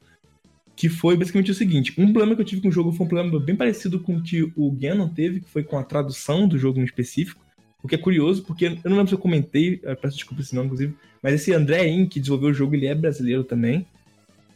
Que 0.75 0.89
foi 0.89 1.17
basicamente 1.17 1.51
o 1.51 1.55
seguinte: 1.55 1.93
um 1.97 2.11
problema 2.11 2.35
que 2.35 2.41
eu 2.41 2.45
tive 2.45 2.61
com 2.61 2.69
o 2.69 2.71
jogo 2.71 2.91
foi 2.91 3.05
um 3.05 3.09
problema 3.09 3.39
bem 3.39 3.55
parecido 3.55 3.99
com 3.99 4.15
o 4.15 4.23
que 4.23 4.51
o 4.55 4.71
Gannon 4.71 5.07
teve, 5.09 5.41
que 5.41 5.49
foi 5.49 5.63
com 5.63 5.77
a 5.77 5.83
tradução 5.83 6.47
do 6.47 6.57
jogo 6.57 6.79
em 6.79 6.83
específico. 6.83 7.43
O 7.83 7.87
que 7.87 7.95
é 7.95 7.97
curioso, 7.97 8.43
porque 8.43 8.65
eu 8.65 8.89
não 8.89 8.97
lembro 8.97 9.07
se 9.07 9.13
eu 9.13 9.19
comentei, 9.19 9.77
peço 10.01 10.15
desculpa 10.15 10.43
se 10.43 10.55
não, 10.55 10.65
inclusive, 10.65 10.95
mas 11.21 11.33
esse 11.33 11.53
André 11.53 11.87
In, 11.87 12.07
que 12.07 12.19
desenvolveu 12.19 12.49
o 12.49 12.53
jogo, 12.53 12.75
ele 12.75 12.87
é 12.87 12.95
brasileiro 12.95 13.43
também. 13.43 13.85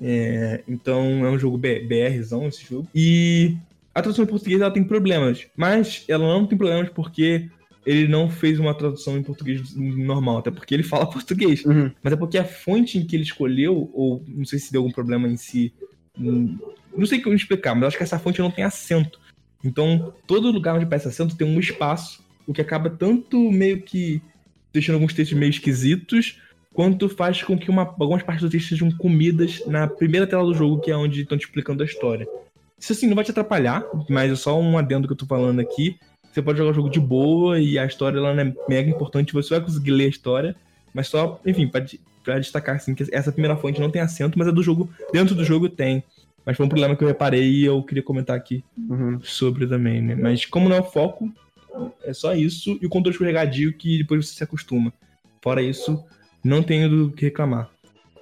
É, 0.06 0.62
então 0.68 1.26
é 1.26 1.30
um 1.30 1.40
jogo 1.40 1.58
BRzão 1.58 2.48
esse 2.48 2.66
jogo. 2.66 2.88
E 2.94 3.56
a 3.96 4.02
tradução 4.02 4.26
em 4.26 4.28
português 4.28 4.60
ela 4.60 4.70
tem 4.70 4.84
problemas, 4.84 5.48
mas 5.56 6.04
ela 6.10 6.28
não 6.28 6.46
tem 6.46 6.58
problemas 6.58 6.90
porque 6.90 7.50
ele 7.86 8.08
não 8.08 8.30
fez 8.30 8.60
uma 8.60 8.74
tradução 8.74 9.18
em 9.18 9.24
português 9.24 9.74
normal, 9.76 10.40
até 10.40 10.52
porque 10.52 10.74
ele 10.74 10.84
fala 10.84 11.06
português. 11.10 11.64
Uhum. 11.64 11.90
Mas 12.02 12.14
é 12.14 12.16
porque 12.18 12.38
a 12.38 12.44
fonte 12.44 12.98
em 12.98 13.06
que 13.06 13.16
ele 13.16 13.24
escolheu, 13.24 13.90
ou 13.94 14.24
não 14.28 14.46
sei 14.46 14.60
se 14.60 14.72
deu 14.72 14.82
algum 14.82 14.92
problema 14.92 15.28
em 15.28 15.38
si, 15.38 15.74
hum, 16.20 16.58
não 16.96 17.06
sei 17.06 17.22
como 17.22 17.36
explicar, 17.36 17.74
mas 17.74 17.88
acho 17.88 17.98
que 17.98 18.04
essa 18.04 18.20
fonte 18.20 18.42
não 18.42 18.52
tem 18.52 18.64
acento. 18.64 19.20
Então, 19.64 20.14
todo 20.28 20.52
lugar 20.52 20.76
onde 20.76 20.84
aparece 20.84 21.08
acento 21.08 21.38
tem 21.38 21.48
um 21.48 21.60
espaço, 21.60 22.22
o 22.46 22.54
que 22.54 22.62
acaba 22.62 22.90
tanto 22.90 23.50
meio 23.52 23.82
que 23.82 24.22
deixando 24.74 24.96
alguns 24.96 25.14
textos 25.14 25.38
meio 25.38 25.50
esquisitos, 25.50 26.42
quanto 26.74 27.08
faz 27.08 27.42
com 27.44 27.58
que 27.58 27.70
uma, 27.70 27.84
algumas 27.84 28.24
partes 28.24 28.44
do 28.44 28.50
texto 28.50 28.70
sejam 28.70 28.92
comidas 28.92 29.64
na 29.68 29.88
primeira 29.88 30.26
tela 30.26 30.44
do 30.44 30.54
jogo, 30.54 30.82
que 30.82 30.92
é 30.92 30.98
onde 30.98 31.22
estão 31.22 31.38
te 31.38 31.46
explicando 31.46 31.84
a 31.84 31.86
história. 31.86 32.28
Isso 32.78 32.92
assim 32.92 33.08
não 33.08 33.16
vai 33.16 33.24
te 33.24 33.32
atrapalhar, 33.32 33.86
mas 34.10 34.32
é 34.32 34.36
só 34.36 34.60
um 34.60 34.78
adendo 34.78 35.08
que 35.08 35.14
eu 35.14 35.18
tô 35.18 35.26
falando 35.26 35.60
aqui. 35.60 35.98
Você 36.32 36.42
pode 36.42 36.58
jogar 36.58 36.72
o 36.72 36.74
jogo 36.74 36.90
de 36.90 37.00
boa 37.00 37.60
e 37.60 37.78
a 37.78 37.86
história 37.86 38.18
ela 38.18 38.42
é 38.42 38.54
mega 38.68 38.90
importante, 38.90 39.34
você 39.34 39.52
vai 39.52 39.62
conseguir 39.62 39.92
ler 39.92 40.06
a 40.06 40.10
história, 40.10 40.56
mas 40.94 41.08
só, 41.08 41.40
enfim, 41.46 41.68
para 41.68 42.40
destacar 42.40 42.76
assim, 42.76 42.96
que 42.96 43.06
essa 43.12 43.32
primeira 43.32 43.56
fonte 43.56 43.80
não 43.80 43.92
tem 43.92 44.02
acento, 44.02 44.38
mas 44.38 44.48
a 44.48 44.52
do 44.52 44.64
jogo, 44.64 44.90
dentro 45.14 45.36
do 45.36 45.46
jogo 45.46 45.70
tem. 45.70 46.04
Mas 46.46 46.58
foi 46.58 46.66
um 46.66 46.70
problema 46.70 46.96
que 46.96 47.04
eu 47.04 47.08
reparei 47.08 47.44
e 47.44 47.66
eu 47.66 47.82
queria 47.84 48.04
comentar 48.04 48.36
aqui 48.36 48.64
uhum. 48.90 49.20
sobre 49.22 49.66
também, 49.66 50.02
né? 50.02 50.16
Mas 50.16 50.46
como 50.46 50.68
não 50.68 50.76
é 50.76 50.82
o 50.82 50.84
foco, 50.84 51.32
é 52.04 52.14
só 52.14 52.34
isso 52.36 52.78
e 52.82 52.86
o 52.86 52.90
controle 52.90 53.14
escorregadio 53.14 53.74
que 53.74 54.00
depois 54.00 54.28
você 54.28 54.36
se 54.36 54.44
acostuma. 54.44 54.92
Fora 55.42 55.62
isso, 55.62 56.04
não 56.44 56.62
tenho 56.62 56.90
do 56.90 57.12
que 57.12 57.26
reclamar. 57.26 57.70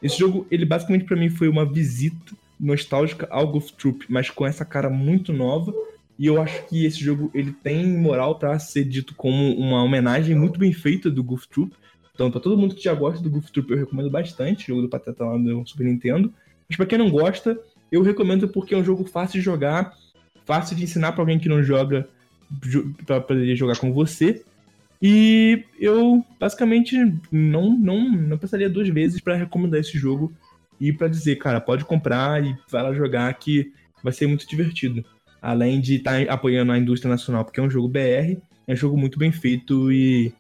Esse 0.02 0.18
jogo, 0.18 0.46
ele 0.50 0.66
basicamente 0.66 1.06
para 1.06 1.18
mim 1.18 1.30
foi 1.30 1.48
uma 1.48 1.66
visita 1.66 2.34
nostálgica 2.60 3.28
ao 3.30 3.48
Golf 3.48 3.72
Troop, 3.72 4.06
mas 4.10 4.30
com 4.30 4.46
essa 4.46 4.64
cara 4.64 4.90
muito 4.90 5.34
nova 5.34 5.74
e 6.22 6.28
eu 6.28 6.40
acho 6.40 6.68
que 6.68 6.86
esse 6.86 7.04
jogo 7.04 7.32
ele 7.34 7.52
tem 7.52 7.84
moral 7.98 8.38
para 8.38 8.58
ser 8.60 8.84
dito 8.86 9.16
como 9.16 9.56
uma 9.56 9.84
homenagem 9.84 10.36
muito 10.36 10.60
bem 10.60 10.72
feita 10.72 11.10
do 11.10 11.24
Goof 11.24 11.48
Troop. 11.48 11.74
Então, 12.14 12.30
para 12.30 12.40
todo 12.40 12.56
mundo 12.56 12.76
que 12.76 12.84
já 12.84 12.94
gosta 12.94 13.24
do 13.24 13.28
Goof 13.28 13.52
Troop, 13.52 13.72
eu 13.72 13.80
recomendo 13.80 14.12
bastante 14.12 14.66
o 14.66 14.68
jogo 14.68 14.82
do 14.84 14.90
Pateta 14.90 15.26
lá 15.26 15.36
no 15.36 15.66
Super 15.66 15.86
Nintendo. 15.86 16.32
Mas 16.70 16.78
para 16.78 16.86
quem 16.86 17.00
não 17.00 17.10
gosta, 17.10 17.60
eu 17.92 18.04
recomendo 18.04 18.48
porque 18.48 18.76
é 18.76 18.78
um 18.78 18.84
jogo 18.84 19.04
fácil 19.04 19.40
de 19.40 19.42
jogar, 19.44 19.96
fácil 20.46 20.76
de 20.76 20.84
ensinar 20.84 21.14
para 21.14 21.24
alguém 21.24 21.40
que 21.40 21.50
não 21.50 21.64
joga 21.64 22.08
para 23.04 23.20
poder 23.20 23.56
jogar 23.56 23.80
com 23.80 23.92
você. 23.92 24.44
E 25.02 25.64
eu 25.80 26.24
basicamente 26.40 26.96
não 27.32 27.72
não 27.78 28.10
não 28.10 28.38
pensaria 28.38 28.70
duas 28.70 28.88
vezes 28.90 29.20
para 29.20 29.36
recomendar 29.36 29.80
esse 29.80 29.98
jogo 29.98 30.32
e 30.80 30.94
para 30.94 31.08
dizer, 31.08 31.38
cara, 31.38 31.60
pode 31.60 31.86
comprar 31.86 32.44
e 32.44 32.56
vai 32.70 32.84
lá 32.84 32.94
jogar 32.94 33.34
que 33.34 33.72
vai 34.04 34.14
ser 34.14 34.28
muito 34.28 34.48
divertido. 34.48 35.04
além 35.42 35.82
de 35.82 35.96
estar 35.96 36.24
tá 36.26 36.34
apoiando 36.34 36.72
a 36.72 36.78
indústria 36.78 37.10
nacional, 37.10 37.44
porque 37.44 37.60
é 37.60 37.64
um 37.64 37.70
jogo 37.70 37.88
BR, 37.88 38.38
é 38.68 38.74
um 38.74 38.76
jogo 38.76 38.96
muito 38.96 39.18
bem 39.18 39.32
feito 39.32 39.92
e 39.92 40.32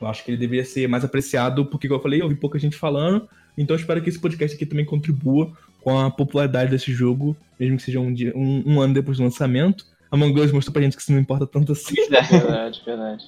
eu 0.00 0.06
acho 0.06 0.24
que 0.24 0.30
ele 0.30 0.38
deveria 0.38 0.64
ser 0.64 0.88
mais 0.88 1.04
apreciado, 1.04 1.66
porque, 1.66 1.86
como 1.86 1.98
eu 1.98 2.02
falei, 2.02 2.22
eu 2.22 2.28
vi 2.28 2.34
pouca 2.34 2.58
gente 2.58 2.76
falando, 2.76 3.28
então 3.56 3.76
espero 3.76 4.02
que 4.02 4.08
esse 4.08 4.18
podcast 4.18 4.56
aqui 4.56 4.66
também 4.66 4.84
contribua 4.84 5.52
com 5.80 5.98
a 5.98 6.10
popularidade 6.10 6.70
desse 6.70 6.92
jogo, 6.92 7.36
mesmo 7.58 7.76
que 7.76 7.82
seja 7.82 8.00
um, 8.00 8.12
dia, 8.12 8.32
um, 8.34 8.62
um 8.66 8.80
ano 8.80 8.94
depois 8.94 9.18
do 9.18 9.24
lançamento. 9.24 9.84
Among 10.10 10.40
Us 10.40 10.52
mostrou 10.52 10.72
pra 10.72 10.82
gente 10.82 10.96
que 10.96 11.02
isso 11.02 11.12
não 11.12 11.20
importa 11.20 11.46
tanto 11.46 11.72
assim. 11.72 11.94
Verdade, 12.08 12.82
verdade. 12.84 13.24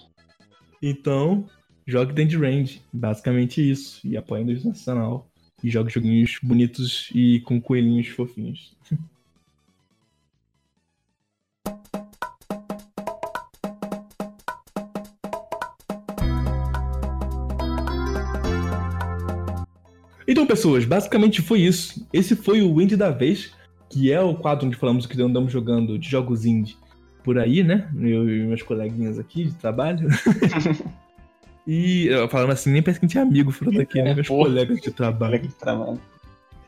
Então, 0.81 1.49
jogue 1.87 2.13
dentro 2.13 2.39
de 2.39 2.45
range, 2.45 2.83
basicamente 2.93 3.69
isso, 3.69 4.07
e 4.07 4.17
apoie 4.17 4.41
a 4.41 4.43
indústria 4.43 4.71
nacional. 4.71 5.29
E 5.63 5.69
jogue 5.69 5.93
joguinhos 5.93 6.39
bonitos 6.41 7.11
e 7.13 7.41
com 7.41 7.61
coelhinhos 7.61 8.07
fofinhos. 8.09 8.77
Então, 20.29 20.47
pessoas, 20.47 20.85
basicamente 20.85 21.43
foi 21.43 21.63
isso. 21.63 22.07
Esse 22.13 22.37
foi 22.37 22.63
o 22.63 22.81
Indie 22.81 22.97
da 22.97 23.11
vez, 23.11 23.53
que 23.91 24.13
é 24.13 24.21
o 24.21 24.37
quadro 24.37 24.67
onde 24.67 24.77
falamos 24.77 25.07
o 25.07 25.09
que 25.09 25.21
andamos 25.21 25.51
jogando 25.51 25.99
de 25.99 26.09
jogos 26.09 26.45
indie 26.45 26.77
por 27.29 27.39
aí, 27.39 27.63
né? 27.63 27.87
Eu 27.95 28.27
e 28.27 28.45
meus 28.45 28.63
coleguinhas 28.63 29.19
aqui 29.19 29.45
de 29.45 29.53
trabalho. 29.53 30.09
e 31.69 32.09
falando 32.31 32.53
assim, 32.53 32.73
nem 32.73 32.81
parece 32.81 32.99
que 32.99 33.05
a 33.05 33.09
gente 33.09 33.19
é 33.19 33.21
amigo 33.21 33.53
falando 33.53 33.83
aqui, 33.83 34.01
né? 34.01 34.13
É, 34.13 34.15
meus 34.15 34.27
porra. 34.27 34.45
colegas 34.45 34.81
de 34.81 34.91
trabalho. 34.91 35.39
de 35.39 35.49
trabalho. 35.49 36.01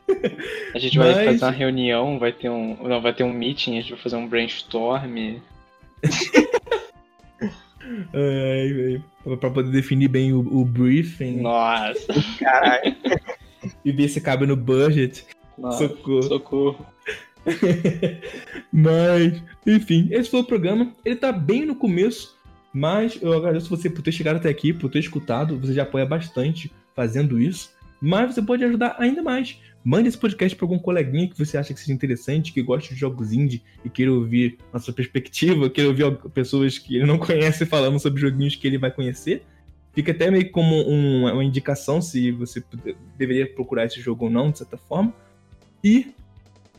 A 0.75 0.77
gente 0.77 0.99
Mas... 0.99 1.15
vai 1.15 1.25
fazer 1.25 1.45
uma 1.45 1.51
reunião, 1.51 2.19
vai 2.19 2.31
ter 2.31 2.49
um. 2.49 2.77
Não, 2.87 3.01
vai 3.01 3.11
ter 3.11 3.23
um 3.23 3.33
meeting, 3.33 3.79
a 3.79 3.81
gente 3.81 3.93
vai 3.93 4.01
fazer 4.01 4.17
um 4.17 4.27
brainstorm. 4.27 5.15
Ai, 8.13 9.01
pra 9.39 9.49
poder 9.49 9.71
definir 9.71 10.09
bem 10.09 10.31
o, 10.31 10.41
o 10.41 10.63
briefing. 10.63 11.41
Nossa, 11.41 12.13
caralho 12.37 12.95
e 13.83 13.91
ver 13.91 14.09
se 14.09 14.21
cabe 14.21 14.45
no 14.45 14.55
budget. 14.55 15.25
Nossa, 15.57 15.87
socorro. 15.87 16.23
Socorro. 16.23 16.85
mas, 18.71 19.41
enfim, 19.65 20.07
esse 20.11 20.29
foi 20.29 20.41
o 20.41 20.45
programa. 20.45 20.93
Ele 21.03 21.15
tá 21.15 21.31
bem 21.31 21.65
no 21.65 21.75
começo, 21.75 22.35
mas 22.73 23.17
eu 23.21 23.33
agradeço 23.33 23.69
você 23.69 23.89
por 23.89 24.01
ter 24.01 24.11
chegado 24.11 24.37
até 24.37 24.49
aqui, 24.49 24.73
por 24.73 24.89
ter 24.89 24.99
escutado. 24.99 25.57
Você 25.59 25.73
já 25.73 25.83
apoia 25.83 26.05
bastante 26.05 26.71
fazendo 26.95 27.39
isso. 27.39 27.71
Mas 28.01 28.33
você 28.33 28.41
pode 28.41 28.63
ajudar 28.63 28.95
ainda 28.97 29.21
mais. 29.21 29.59
Mande 29.83 30.09
esse 30.09 30.17
podcast 30.17 30.55
para 30.55 30.65
algum 30.65 30.77
coleguinha 30.77 31.27
que 31.27 31.37
você 31.37 31.57
acha 31.57 31.73
que 31.73 31.79
seja 31.79 31.93
interessante, 31.93 32.53
que 32.53 32.61
gosta 32.61 32.93
de 32.93 32.99
jogos 32.99 33.33
indie 33.33 33.63
e 33.83 33.89
queira 33.89 34.11
ouvir 34.11 34.57
a 34.71 34.79
sua 34.79 34.93
perspectiva, 34.93 35.69
queira 35.69 35.89
ouvir 35.89 36.15
pessoas 36.33 36.77
que 36.77 36.97
ele 36.97 37.05
não 37.05 37.17
conhece 37.17 37.65
falando 37.65 37.99
sobre 37.99 38.21
joguinhos 38.21 38.55
que 38.55 38.67
ele 38.67 38.77
vai 38.77 38.91
conhecer. 38.91 39.43
Fica 39.93 40.11
até 40.11 40.31
meio 40.31 40.49
como 40.51 40.75
um, 40.87 41.27
uma 41.31 41.43
indicação 41.43 42.01
se 42.01 42.31
você 42.31 42.63
deveria 43.17 43.51
procurar 43.53 43.85
esse 43.85 43.99
jogo 43.99 44.25
ou 44.25 44.31
não, 44.31 44.51
de 44.51 44.59
certa 44.59 44.77
forma. 44.77 45.13
E 45.83 46.13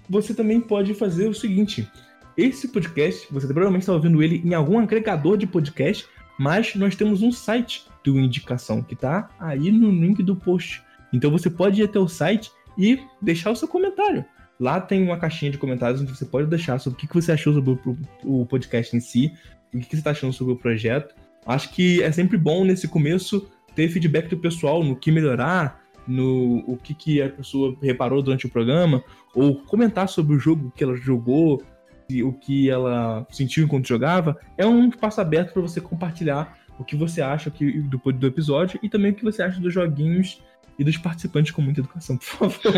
você 0.09 0.35
também 0.35 0.61
pode 0.61 0.95
fazer 0.95 1.29
o 1.29 1.35
seguinte: 1.35 1.89
esse 2.37 2.69
podcast, 2.69 3.27
você 3.31 3.47
provavelmente 3.47 3.83
está 3.83 3.93
ouvindo 3.93 4.23
ele 4.23 4.43
em 4.45 4.55
algum 4.55 4.79
agregador 4.79 5.37
de 5.37 5.47
podcast, 5.47 6.07
mas 6.39 6.75
nós 6.75 6.97
temos 6.97 7.23
um 7.23 7.31
site 7.31 7.87
do 8.03 8.19
Indicação 8.19 8.83
que 8.83 8.95
está 8.95 9.29
aí 9.39 9.71
no 9.71 9.91
link 9.91 10.23
do 10.23 10.35
post. 10.35 10.83
Então 11.13 11.31
você 11.31 11.51
pode 11.51 11.81
ir 11.81 11.85
até 11.85 11.99
o 11.99 12.09
site 12.09 12.51
e 12.77 12.99
deixar 13.21 13.51
o 13.51 13.57
seu 13.57 13.69
comentário. 13.69 14.25
Lá 14.59 14.81
tem 14.81 15.03
uma 15.03 15.19
caixinha 15.19 15.51
de 15.51 15.59
comentários 15.59 16.01
onde 16.01 16.17
você 16.17 16.25
pode 16.25 16.49
deixar 16.49 16.79
sobre 16.79 16.97
o 16.97 17.09
que 17.09 17.15
você 17.15 17.33
achou 17.33 17.53
sobre 17.53 17.79
o 18.25 18.47
podcast 18.47 18.97
em 18.97 19.01
si, 19.01 19.33
o 19.75 19.79
que 19.79 19.91
você 19.91 19.97
está 19.97 20.11
achando 20.13 20.33
sobre 20.33 20.55
o 20.55 20.57
projeto. 20.57 21.15
Acho 21.45 21.71
que 21.73 22.03
é 22.03 22.11
sempre 22.13 22.39
bom 22.39 22.65
nesse 22.65 22.87
começo 22.87 23.51
ter 23.75 23.89
feedback 23.89 24.29
do 24.29 24.39
pessoal 24.39 24.85
no 24.85 24.95
que 24.95 25.11
melhorar, 25.11 25.82
no 26.07 26.65
o 26.67 26.77
que, 26.77 26.95
que 26.95 27.23
a 27.23 27.29
pessoa 27.29 27.77
reparou 27.83 28.23
durante 28.23 28.47
o 28.47 28.51
programa, 28.51 29.03
ou 29.35 29.57
comentar 29.57 30.09
sobre 30.09 30.35
o 30.35 30.39
jogo 30.39 30.73
que 30.75 30.83
ela 30.83 30.97
jogou, 30.97 31.63
e 32.09 32.23
o 32.23 32.33
que 32.33 32.69
ela 32.69 33.27
sentiu 33.31 33.65
enquanto 33.65 33.89
jogava. 33.89 34.39
É 34.57 34.67
um 34.67 34.89
espaço 34.89 35.21
aberto 35.21 35.53
para 35.53 35.63
você 35.63 35.81
compartilhar 35.81 36.59
o 36.79 36.85
que 36.85 36.97
você 36.97 37.23
acha 37.23 37.51
que, 37.51 37.81
do, 37.81 37.99
do 38.13 38.27
episódio 38.27 38.79
e 38.83 38.89
também 38.89 39.13
o 39.13 39.15
que 39.15 39.25
você 39.25 39.43
acha 39.43 39.61
dos 39.61 39.73
joguinhos 39.73 40.43
e 40.79 40.85
dos 40.85 40.97
participantes 40.97 41.53
com 41.53 41.63
muita 41.63 41.81
educação, 41.81 42.17
por 42.17 42.51
favor. 42.51 42.73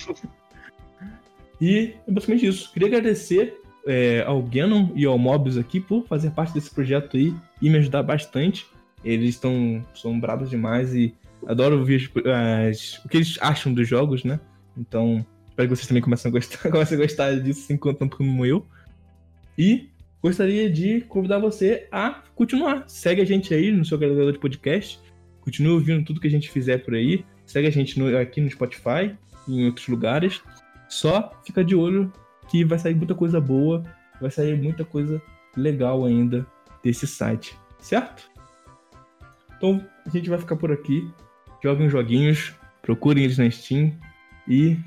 e 1.60 1.94
é 2.06 2.10
basicamente 2.10 2.46
isso. 2.46 2.72
Queria 2.72 2.88
agradecer 2.88 3.60
é, 3.86 4.22
ao 4.26 4.42
Ganon 4.42 4.88
e 4.94 5.04
ao 5.04 5.18
Mobius 5.18 5.56
aqui 5.56 5.80
por 5.80 6.06
fazer 6.06 6.30
parte 6.30 6.52
desse 6.52 6.70
projeto 6.70 7.16
aí 7.16 7.34
e 7.60 7.70
me 7.70 7.78
ajudar 7.78 8.02
bastante. 8.02 8.66
Eles 9.04 9.30
estão 9.30 9.84
são 9.94 10.18
bravos 10.18 10.50
demais 10.50 10.94
e 10.94 11.14
adoro 11.46 11.78
ouvir 11.78 12.10
as, 12.68 13.02
o 13.04 13.08
que 13.08 13.18
eles 13.18 13.38
acham 13.40 13.72
dos 13.72 13.88
jogos, 13.88 14.24
né? 14.24 14.40
Então, 14.76 15.24
espero 15.48 15.68
que 15.68 15.76
vocês 15.76 15.86
também 15.86 16.02
comecem 16.02 16.28
a 16.28 16.32
gostar, 16.32 16.58
comecem 16.70 16.98
a 16.98 17.00
gostar 17.00 17.40
disso 17.40 17.64
assim, 17.64 17.76
tanto 17.76 18.16
como 18.16 18.46
eu. 18.46 18.66
E 19.58 19.88
gostaria 20.22 20.70
de 20.70 21.02
convidar 21.02 21.38
você 21.38 21.88
a 21.90 22.22
continuar. 22.34 22.84
Segue 22.86 23.20
a 23.20 23.24
gente 23.24 23.52
aí 23.52 23.70
no 23.70 23.84
seu 23.84 23.96
agregador 23.96 24.32
de 24.32 24.38
podcast. 24.38 25.00
Continue 25.40 25.72
ouvindo 25.72 26.04
tudo 26.04 26.20
que 26.20 26.28
a 26.28 26.30
gente 26.30 26.50
fizer 26.50 26.78
por 26.78 26.94
aí. 26.94 27.24
Segue 27.46 27.66
a 27.66 27.72
gente 27.72 27.98
no, 27.98 28.16
aqui 28.16 28.40
no 28.40 28.50
Spotify 28.50 29.16
e 29.48 29.60
em 29.60 29.66
outros 29.66 29.88
lugares. 29.88 30.40
Só 30.88 31.32
fica 31.44 31.64
de 31.64 31.74
olho 31.74 32.12
que 32.48 32.64
vai 32.64 32.78
sair 32.78 32.94
muita 32.94 33.14
coisa 33.14 33.40
boa, 33.40 33.84
vai 34.20 34.30
sair 34.30 34.56
muita 34.56 34.84
coisa 34.84 35.22
legal 35.56 36.04
ainda 36.04 36.46
desse 36.82 37.06
site, 37.06 37.56
certo? 37.78 38.30
Então 39.56 39.84
a 40.06 40.10
gente 40.10 40.28
vai 40.28 40.38
ficar 40.38 40.56
por 40.56 40.72
aqui. 40.72 41.08
Joguem 41.62 41.88
joguinhos, 41.88 42.52
procurem 42.82 43.24
eles 43.24 43.38
na 43.38 43.50
Steam 43.50 43.92
e 44.48 44.78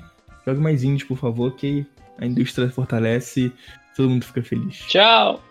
joguem 0.46 0.62
mais 0.62 0.84
indies, 0.84 1.04
por 1.04 1.16
favor, 1.16 1.54
que 1.54 1.86
a 2.18 2.26
indústria 2.26 2.68
fortalece, 2.68 3.52
todo 3.96 4.10
mundo 4.10 4.24
fica 4.24 4.42
feliz. 4.42 4.78
Tchau! 4.88 5.42